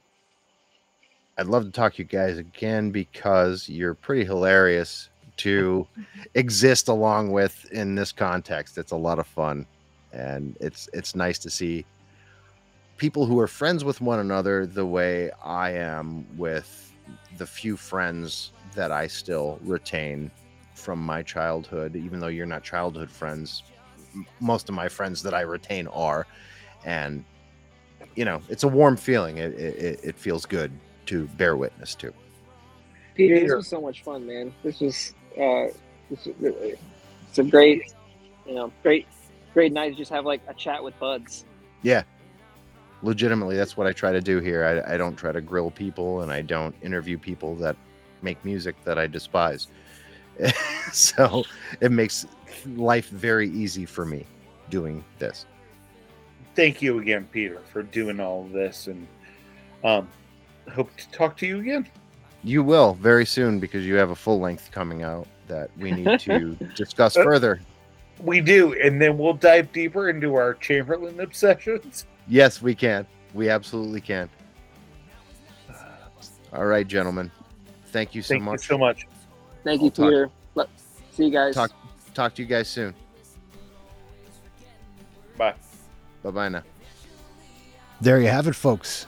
I'd 1.37 1.47
love 1.47 1.65
to 1.65 1.71
talk 1.71 1.95
to 1.95 1.99
you 1.99 2.05
guys 2.05 2.39
again 2.39 2.91
because 2.91 3.69
you're 3.69 3.95
pretty 3.95 4.25
hilarious 4.25 5.11
to 5.39 5.87
exist 6.35 6.89
along 6.89 7.33
with 7.33 7.67
in 7.73 7.95
this 7.95 8.13
context. 8.13 8.79
It's 8.79 8.93
a 8.93 8.97
lot 8.97 9.19
of 9.19 9.27
fun 9.27 9.67
and 10.15 10.57
it's 10.61 10.89
it's 10.93 11.15
nice 11.15 11.39
to 11.41 11.51
see 11.51 11.85
people 12.97 13.27
who 13.27 13.39
are 13.41 13.47
friends 13.47 13.85
with 13.85 14.01
one 14.01 14.21
another 14.21 14.67
the 14.67 14.87
way 14.87 15.31
I 15.43 15.73
am 15.73 16.27
with 16.37 16.93
the 17.39 17.47
few 17.47 17.77
friends 17.77 18.53
that 18.75 18.93
I 18.93 19.07
still 19.07 19.59
retain 19.63 20.31
from 20.75 21.05
my 21.05 21.23
childhood, 21.23 21.97
even 21.97 22.21
though 22.21 22.29
you're 22.29 22.47
not 22.47 22.63
childhood 22.63 23.11
friends. 23.11 23.63
Most 24.41 24.69
of 24.69 24.75
my 24.75 24.89
friends 24.89 25.23
that 25.23 25.35
I 25.35 25.41
retain 25.41 25.87
are, 25.89 26.27
and 26.85 27.25
you 28.15 28.25
know, 28.25 28.41
it's 28.49 28.63
a 28.63 28.69
warm 28.69 28.97
feeling. 28.97 29.39
It 29.39 29.55
it, 29.55 30.01
it 30.03 30.19
feels 30.19 30.47
good 30.47 30.73
to 31.07 31.27
bear 31.37 31.57
witness 31.57 31.95
to. 31.97 32.13
Peter, 33.15 33.41
this 33.41 33.55
was 33.55 33.69
so 33.69 33.81
much 33.81 34.03
fun, 34.03 34.27
man. 34.27 34.53
This 34.63 34.81
was 34.81 35.15
uh, 35.37 35.67
this 36.11 36.27
was, 36.27 36.35
it's 37.29 37.39
a 37.39 37.45
great, 37.45 37.93
you 38.47 38.55
know, 38.55 38.73
great, 38.83 39.07
great 39.53 39.73
night 39.73 39.91
to 39.91 39.95
just 39.97 40.11
have 40.11 40.25
like 40.25 40.41
a 40.49 40.55
chat 40.55 40.83
with 40.83 40.99
buds. 41.01 41.45
Yeah, 41.83 42.03
legitimately 43.03 43.57
that's 43.57 43.77
what 43.77 43.87
i 43.87 43.93
try 43.93 44.13
to 44.13 44.21
do 44.21 44.41
here. 44.41 44.65
I, 44.65 44.95
I, 44.95 44.97
don't 44.97 45.17
try 45.17 45.33
to 45.33 45.41
grill 45.41 45.71
people 45.71 46.23
and 46.23 46.33
i 46.33 46.41
don't 46.41 46.75
interview 46.83 47.19
people 47.19 47.55
that 47.57 47.77
make 48.23 48.43
music 48.45 48.77
that 48.85 48.99
i 48.99 49.07
despise. 49.07 49.69
So 50.93 51.45
it 51.81 51.91
makes 51.91 52.27
life 52.77 53.09
very 53.09 53.51
easy 53.51 53.85
for 53.85 54.05
me 54.05 54.27
doing 54.71 55.05
this. 55.19 55.47
Thank 56.55 56.83
you 56.83 56.99
again 56.99 57.29
peter 57.33 57.61
for 57.73 57.83
doing 57.83 58.21
all 58.21 58.45
this 58.53 58.87
and 58.87 59.07
um 59.83 60.09
hope 60.73 60.95
to 60.97 61.11
talk 61.11 61.37
to 61.39 61.47
you 61.47 61.61
again. 61.61 61.89
You 62.43 62.63
will 62.63 62.95
very 62.95 63.27
soon 63.27 63.59
because 63.59 63.87
you 63.87 63.95
have 63.95 64.11
a 64.11 64.15
full 64.15 64.39
length 64.39 64.71
coming 64.71 65.03
out 65.03 65.27
that 65.49 65.71
we 65.79 65.91
need 65.91 66.21
to 66.21 66.55
discuss 66.77 67.15
further. 67.15 67.61
We 68.21 68.41
do 68.41 68.75
and 68.75 69.01
then 69.01 69.19
we'll 69.19 69.35
dive 69.35 69.73
deeper 69.73 70.11
into 70.11 70.35
our 70.35 70.55
chamberlain 70.55 71.21
obsessions 71.21 72.07
Yes, 72.29 72.63
we 72.63 72.75
can. 72.75 73.07
We 73.35 73.51
absolutely 73.51 74.01
can. 74.01 74.29
Uh, 75.69 75.75
All 76.53 76.65
right, 76.67 76.87
gentlemen. 76.87 77.31
Thank 77.87 78.15
you 78.15 78.23
so 78.23 78.35
Thank 78.35 78.45
much. 78.45 78.63
You 78.63 78.67
so 78.75 78.79
much. 78.79 79.07
Thank 79.63 79.81
you, 79.81 79.87
I'll 79.87 79.91
Peter. 80.11 80.31
Talk, 80.55 80.69
See 81.13 81.25
you 81.27 81.31
guys. 81.31 81.55
Talk, 81.55 81.71
talk 82.13 82.35
to 82.35 82.43
you 82.43 82.49
guys 82.49 82.69
soon. 82.69 82.95
Bye. 85.37 85.55
Bye 86.23 86.31
bye 86.31 86.49
now. 86.49 86.63
There 88.01 88.21
you 88.21 88.29
have 88.29 88.47
it, 88.49 88.55
folks. 88.55 89.07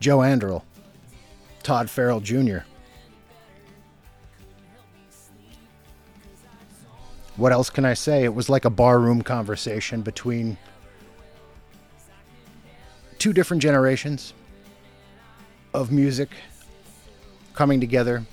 Joe 0.00 0.18
Anderl, 0.18 0.62
Todd 1.62 1.90
Farrell 1.90 2.20
Jr. 2.20 2.58
what 7.38 7.52
else 7.52 7.70
can 7.70 7.84
I 7.84 7.94
say? 7.94 8.24
It 8.24 8.34
was 8.34 8.48
like 8.48 8.64
a 8.64 8.70
barroom 8.70 9.22
conversation 9.22 10.02
between 10.02 10.58
two 13.18 13.32
different 13.32 13.62
generations 13.62 14.34
of 15.72 15.92
music 15.92 16.30
coming 17.54 17.80
together 17.80 18.24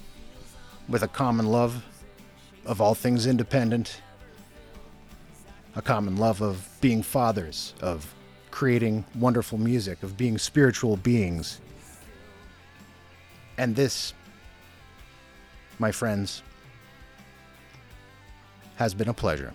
with 0.90 1.04
a 1.04 1.08
common 1.08 1.46
love 1.46 1.86
of 2.66 2.82
all 2.82 2.96
things 2.96 3.28
independent, 3.28 4.02
a 5.76 5.84
common 5.84 6.18
love 6.18 6.42
of 6.42 6.68
being 6.82 7.04
fathers, 7.04 7.76
of 7.82 8.12
creating 8.50 9.06
wonderful 9.14 9.60
music, 9.60 10.02
of 10.02 10.18
being 10.18 10.40
spiritual 10.40 10.98
beings. 10.98 11.62
And 13.60 13.76
this, 13.76 14.16
my 15.78 15.92
friends, 15.92 16.42
has 18.76 18.94
been 18.94 19.10
a 19.10 19.14
pleasure. 19.14 19.54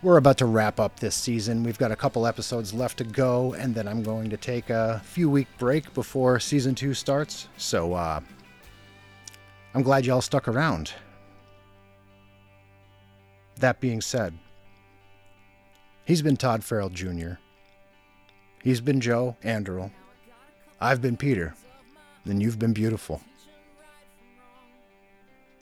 We're 0.00 0.16
about 0.16 0.38
to 0.38 0.46
wrap 0.46 0.78
up 0.78 1.00
this 1.00 1.16
season. 1.16 1.64
We've 1.64 1.78
got 1.78 1.90
a 1.90 1.96
couple 1.96 2.24
episodes 2.24 2.72
left 2.72 2.98
to 2.98 3.04
go, 3.04 3.54
and 3.54 3.74
then 3.74 3.88
I'm 3.88 4.04
going 4.04 4.30
to 4.30 4.36
take 4.36 4.70
a 4.70 5.02
few 5.04 5.28
week 5.28 5.48
break 5.58 5.92
before 5.92 6.38
season 6.38 6.76
two 6.76 6.94
starts. 6.94 7.48
So, 7.56 7.94
uh, 7.94 8.20
I'm 9.74 9.82
glad 9.82 10.06
y'all 10.06 10.20
stuck 10.20 10.46
around. 10.46 10.92
That 13.56 13.80
being 13.80 14.00
said, 14.00 14.38
he's 16.04 16.22
been 16.22 16.36
Todd 16.36 16.62
Farrell 16.62 16.90
Jr., 16.90 17.32
he's 18.62 18.80
been 18.80 19.00
Joe 19.00 19.36
Anderl, 19.42 19.90
I've 20.80 21.02
been 21.02 21.16
Peter, 21.16 21.54
and 22.24 22.40
you've 22.40 22.60
been 22.60 22.72
beautiful. 22.72 23.20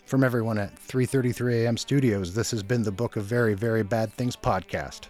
From 0.06 0.22
everyone 0.22 0.56
at 0.56 0.72
3:33 0.76 1.64
a.m. 1.64 1.76
Studios, 1.76 2.32
this 2.32 2.52
has 2.52 2.62
been 2.62 2.84
the 2.84 2.92
Book 2.92 3.16
of 3.16 3.24
Very 3.24 3.54
Very 3.54 3.82
Bad 3.82 4.12
Things 4.12 4.36
podcast. 4.36 5.06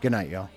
Good 0.00 0.12
night, 0.12 0.30
y'all. 0.30 0.48